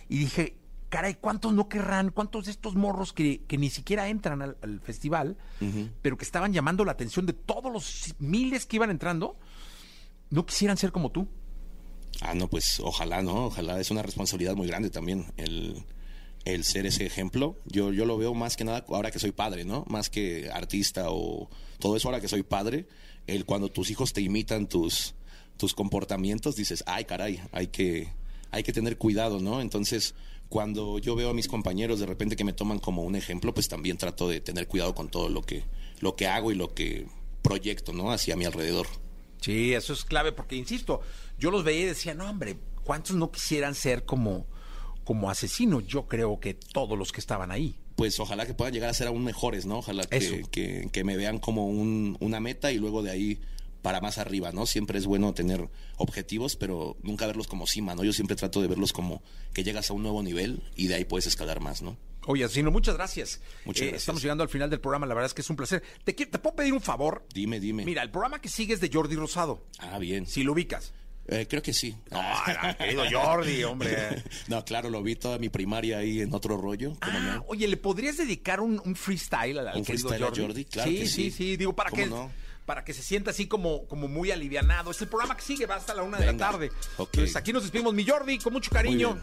y 0.08 0.20
dije, 0.20 0.56
caray, 0.90 1.16
¿cuántos 1.16 1.52
no 1.54 1.68
querrán? 1.68 2.12
¿Cuántos 2.12 2.46
de 2.46 2.52
estos 2.52 2.76
morros 2.76 3.12
que, 3.12 3.42
que 3.48 3.58
ni 3.58 3.70
siquiera 3.72 4.08
entran 4.08 4.42
al, 4.44 4.56
al 4.62 4.80
festival, 4.82 5.36
pero 6.04 6.16
que 6.16 6.24
estaban 6.24 6.54
llamando 6.54 6.86
la 6.86 6.92
atención 6.92 7.26
de 7.26 7.34
todos 7.34 7.74
los 7.74 8.14
miles 8.20 8.66
que 8.68 8.76
iban 8.78 8.92
entrando, 8.92 9.36
no 10.30 10.46
quisieran 10.46 10.78
ser 10.78 10.92
como 10.92 11.12
tú? 11.12 11.28
Ah, 12.22 12.34
no, 12.34 12.50
pues 12.50 12.80
ojalá, 12.80 13.22
¿no? 13.22 13.48
Ojalá 13.48 13.80
es 13.80 13.92
una 13.92 14.02
responsabilidad 14.02 14.56
muy 14.56 14.68
grande 14.68 14.90
también 14.90 15.26
el, 15.38 15.84
el 16.46 16.64
ser 16.64 16.86
ese 16.86 17.06
ejemplo. 17.06 17.58
Yo, 17.66 17.92
yo 17.92 18.06
lo 18.06 18.18
veo 18.18 18.34
más 18.34 18.56
que 18.56 18.64
nada 18.64 18.86
ahora 18.88 19.12
que 19.12 19.20
soy 19.20 19.32
padre, 19.32 19.66
¿no? 19.66 19.84
Más 19.88 20.10
que 20.10 20.50
artista 20.52 21.10
o 21.10 21.50
todo 21.80 21.98
eso 21.98 22.08
ahora 22.08 22.22
que 22.22 22.28
soy 22.28 22.44
padre. 22.44 22.88
El 23.28 23.46
cuando 23.46 23.70
tus 23.70 23.90
hijos 23.90 24.14
te 24.14 24.22
imitan 24.22 24.68
tus, 24.68 25.16
tus 25.58 25.74
comportamientos, 25.74 26.56
dices, 26.56 26.84
ay, 26.88 27.06
caray, 27.06 27.42
hay 27.52 27.68
que, 27.68 28.14
hay 28.52 28.64
que 28.64 28.72
tener 28.72 28.98
cuidado, 28.98 29.40
¿no? 29.40 29.62
Entonces, 29.62 30.14
cuando 30.48 31.00
yo 31.00 31.16
veo 31.16 31.32
a 31.32 31.34
mis 31.34 31.48
compañeros 31.48 32.00
de 32.00 32.06
repente 32.06 32.36
que 32.36 32.44
me 32.44 32.54
toman 32.54 32.80
como 32.80 33.04
un 33.04 33.16
ejemplo, 33.16 33.54
pues 33.54 33.68
también 33.68 33.98
trato 33.98 34.30
de 34.30 34.42
tener 34.42 34.68
cuidado 34.68 34.94
con 34.94 35.10
todo 35.10 35.28
lo 35.28 35.42
que, 35.42 35.64
lo 36.00 36.16
que 36.16 36.28
hago 36.28 36.52
y 36.52 36.56
lo 36.56 36.74
que 36.74 37.08
proyecto, 37.42 37.94
¿no? 37.94 38.12
Hacia 38.12 38.36
mi 38.36 38.46
alrededor. 38.46 38.88
Sí, 39.42 39.74
eso 39.74 39.94
es 39.94 40.04
clave 40.04 40.32
porque, 40.32 40.56
insisto, 40.56 41.02
yo 41.38 41.52
los 41.52 41.64
veía 41.64 41.82
y 41.82 41.86
decía, 41.86 42.14
no, 42.14 42.30
hombre, 42.30 42.58
¿cuántos 42.84 43.16
no 43.16 43.32
quisieran 43.32 43.76
ser 43.76 44.06
como, 44.06 44.46
como 45.04 45.30
asesinos? 45.30 45.86
Yo 45.88 46.08
creo 46.08 46.40
que 46.40 46.54
todos 46.54 46.98
los 46.98 47.12
que 47.12 47.20
estaban 47.20 47.52
ahí. 47.52 47.76
pues 47.96 48.20
ojalá 48.20 48.46
que 48.46 48.54
puedan 48.54 48.74
llegar 48.74 48.90
a 48.90 48.94
ser 48.94 49.08
aún 49.08 49.24
mejores, 49.24 49.66
¿no? 49.66 49.78
Ojalá 49.78 50.04
que, 50.06 50.44
que, 50.52 50.90
que 50.92 51.04
me 51.04 51.16
vean 51.16 51.40
como 51.40 51.68
un, 51.68 52.18
una 52.20 52.40
meta 52.40 52.72
y 52.72 52.78
luego 52.78 53.04
de 53.04 53.12
ahí 53.12 53.40
para 53.82 54.02
más 54.02 54.18
arriba, 54.18 54.52
¿no? 54.52 54.66
Siempre 54.66 54.98
es 54.98 55.06
bueno 55.06 55.34
tener 55.36 55.70
objetivos, 55.98 56.56
pero 56.56 56.98
nunca 57.04 57.28
verlos 57.28 57.46
como 57.48 57.68
cima, 57.68 57.94
¿no? 57.94 58.04
Yo 58.04 58.14
siempre 58.14 58.36
trato 58.36 58.60
de 58.62 58.68
verlos 58.68 58.94
como 58.94 59.22
que 59.54 59.64
llegas 59.64 59.92
a 59.92 59.94
un 59.94 60.02
nuevo 60.02 60.24
nivel 60.24 60.64
y 60.76 60.88
de 60.88 60.96
ahí 60.96 61.06
puedes 61.06 61.28
escalar 61.28 61.60
más, 61.60 61.84
¿no? 61.84 61.96
Oye, 62.26 62.44
Asesino, 62.44 62.72
muchas 62.72 62.96
gracias. 62.96 63.40
Muchas 63.66 63.82
Eh, 63.82 63.86
gracias. 63.86 64.02
Estamos 64.04 64.22
llegando 64.22 64.44
al 64.44 64.50
final 64.50 64.70
del 64.70 64.80
programa, 64.80 65.06
la 65.06 65.14
verdad 65.14 65.28
es 65.28 65.34
que 65.34 65.42
es 65.42 65.50
un 65.50 65.56
placer. 65.56 65.84
¿Te, 66.04 66.14
puedo 66.14 66.56
pedir 66.56 66.74
un 66.74 66.82
favor? 66.82 67.26
Dime, 67.34 67.60
dime. 67.60 67.86
Mira, 67.86 68.02
el 68.02 68.12
programa 68.12 68.40
que 68.42 68.50
sigue 68.50 68.74
es 68.74 68.80
de 68.82 68.90
Jordi 68.92 69.16
Rosado. 69.16 69.66
Ah, 69.80 70.00
bien. 70.00 70.26
Si 70.26 70.44
lo 70.44 70.54
ubicas. 70.54 70.94
Eh, 71.28 71.48
creo 71.50 71.62
que 71.64 71.74
sí. 71.74 71.96
No, 72.12 72.22
querido 72.78 73.04
Jordi, 73.12 73.64
hombre. 73.64 74.24
no, 74.48 74.64
claro, 74.64 74.90
lo 74.92 75.02
vi 75.02 75.16
toda 75.16 75.40
mi 75.40 75.50
primaria 75.50 75.98
ahí 75.98 76.22
en 76.22 76.34
otro 76.34 76.56
rollo. 76.58 76.90
¿cómo 77.02 77.18
Ah, 77.18 77.36
no? 77.38 77.46
oye, 77.48 77.68
¿le 77.68 77.78
podrías 77.78 78.18
dedicar 78.18 78.60
un, 78.60 78.80
un 78.86 78.96
freestyle 78.96 79.58
al, 79.58 79.68
al 79.70 79.78
¿Un 79.78 79.86
freestyle 79.86 80.22
a 80.22 80.28
Jordi? 80.28 80.42
Jordi? 80.42 80.66
Claro 80.66 80.92
sí, 80.92 80.98
que 81.00 81.08
sí, 81.08 81.14
sí. 81.24 81.32
sí, 81.32 81.58
Digo, 81.58 81.74
para 81.76 81.90
¿Cómo 81.90 82.04
que, 82.04 82.10
no? 82.10 82.32
para 82.68 82.84
que 82.84 82.94
se 82.94 83.02
sienta 83.02 83.32
así 83.32 83.48
como, 83.48 83.88
como 83.88 84.08
muy 84.08 84.30
alivianado. 84.32 84.92
Es 84.92 85.02
el 85.02 85.08
programa 85.08 85.36
que 85.36 85.42
sigue, 85.44 85.66
va 85.66 85.76
hasta 85.76 85.96
la 85.96 86.04
una 86.04 86.20
de 86.20 86.28
la 86.28 86.38
tarde. 86.38 86.72
Ok. 86.98 87.10
Entonces 87.14 87.36
aquí 87.36 87.52
nos 87.54 87.64
despedimos, 87.64 87.94
mi 87.96 88.06
Jordi, 88.06 88.38
con 88.38 88.54
mucho 88.54 88.70
cariño. 88.70 89.20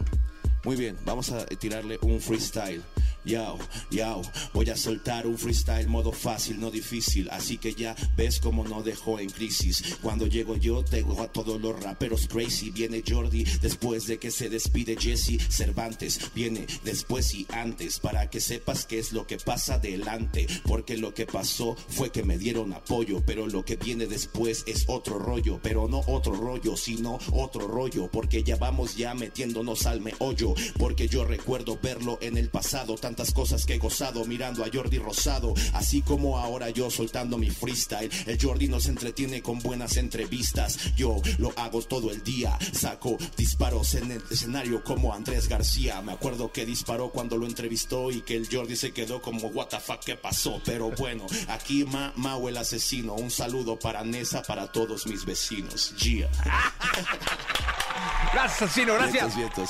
Muy 0.63 0.75
bien. 0.75 0.97
Vamos 1.05 1.31
a 1.31 1.45
tirarle 1.45 1.99
un 2.01 2.19
freestyle. 2.21 2.81
Yao, 3.25 3.57
yao, 3.89 4.21
voy 4.53 4.69
a 4.69 4.75
soltar 4.75 5.25
un 5.25 5.37
freestyle 5.37 5.87
modo 5.87 6.11
fácil, 6.11 6.59
no 6.59 6.69
difícil. 6.71 7.29
Así 7.31 7.57
que 7.57 7.73
ya 7.73 7.95
ves 8.17 8.39
cómo 8.41 8.65
no 8.65 8.83
dejó 8.83 9.17
en 9.19 9.29
crisis. 9.29 9.95
Cuando 10.01 10.27
llego 10.27 10.57
yo, 10.57 10.83
tengo 10.83 11.21
a 11.21 11.31
todos 11.31 11.61
los 11.61 11.81
raperos 11.81 12.27
crazy. 12.27 12.71
Viene 12.71 13.01
Jordi 13.07 13.45
después 13.61 14.07
de 14.07 14.17
que 14.17 14.29
se 14.29 14.49
despide 14.49 14.97
Jesse 14.99 15.41
Cervantes. 15.49 16.19
Viene 16.35 16.67
después 16.83 17.33
y 17.33 17.47
antes 17.49 17.99
para 17.99 18.29
que 18.29 18.41
sepas 18.41 18.85
qué 18.85 18.99
es 18.99 19.13
lo 19.13 19.25
que 19.25 19.37
pasa 19.37 19.75
adelante. 19.75 20.45
Porque 20.65 20.97
lo 20.97 21.13
que 21.13 21.25
pasó 21.25 21.77
fue 21.87 22.11
que 22.11 22.23
me 22.23 22.37
dieron 22.37 22.73
apoyo. 22.73 23.23
Pero 23.25 23.47
lo 23.47 23.63
que 23.63 23.77
viene 23.77 24.05
después 24.05 24.63
es 24.67 24.83
otro 24.87 25.17
rollo. 25.17 25.59
Pero 25.63 25.87
no 25.87 26.01
otro 26.07 26.33
rollo, 26.33 26.75
sino 26.75 27.19
otro 27.31 27.69
rollo. 27.69 28.09
Porque 28.11 28.43
ya 28.43 28.57
vamos 28.57 28.97
ya 28.97 29.13
metiéndonos 29.13 29.85
al 29.85 30.01
meollo. 30.01 30.55
Porque 30.77 31.07
yo 31.07 31.23
recuerdo 31.23 31.79
verlo 31.81 32.17
en 32.21 32.37
el 32.37 32.49
pasado. 32.49 32.95
Tantas 33.13 33.31
cosas 33.31 33.67
que 33.67 33.75
he 33.75 33.77
gozado 33.77 34.25
mirando 34.25 34.65
a 34.65 34.69
Jordi 34.73 34.97
Rosado. 34.97 35.53
Así 35.73 36.01
como 36.01 36.39
ahora 36.39 36.71
yo 36.71 36.89
soltando 36.89 37.37
mi 37.37 37.51
freestyle. 37.51 38.09
El 38.25 38.41
Jordi 38.41 38.67
nos 38.67 38.87
entretiene 38.87 39.43
con 39.43 39.59
buenas 39.59 39.97
entrevistas. 39.97 40.95
Yo 40.95 41.21
lo 41.37 41.53
hago 41.55 41.83
todo 41.83 42.09
el 42.09 42.23
día. 42.23 42.57
Saco 42.71 43.19
disparos 43.37 43.93
en 43.93 44.13
el 44.13 44.23
escenario 44.31 44.83
como 44.83 45.13
Andrés 45.13 45.47
García. 45.47 46.01
Me 46.01 46.13
acuerdo 46.13 46.51
que 46.51 46.65
disparó 46.65 47.11
cuando 47.11 47.37
lo 47.37 47.45
entrevistó 47.45 48.09
y 48.09 48.21
que 48.21 48.35
el 48.35 48.47
Jordi 48.51 48.75
se 48.75 48.93
quedó 48.93 49.21
como 49.21 49.49
what 49.49 49.67
the 49.67 49.79
fuck 49.79 50.03
¿qué 50.03 50.15
pasó? 50.15 50.59
Pero 50.65 50.89
bueno, 50.97 51.27
aquí 51.49 51.83
Ma 51.83 52.13
Mau 52.15 52.49
el 52.49 52.57
asesino. 52.57 53.13
Un 53.13 53.29
saludo 53.29 53.77
para 53.77 54.03
Nesa, 54.03 54.41
para 54.41 54.71
todos 54.71 55.05
mis 55.05 55.23
vecinos. 55.23 55.93
Gia. 55.99 56.31
Gracias, 58.33 58.63
asesino, 58.63 58.95
gracias. 58.95 59.35
Vientos, 59.35 59.37
vientos. 59.37 59.69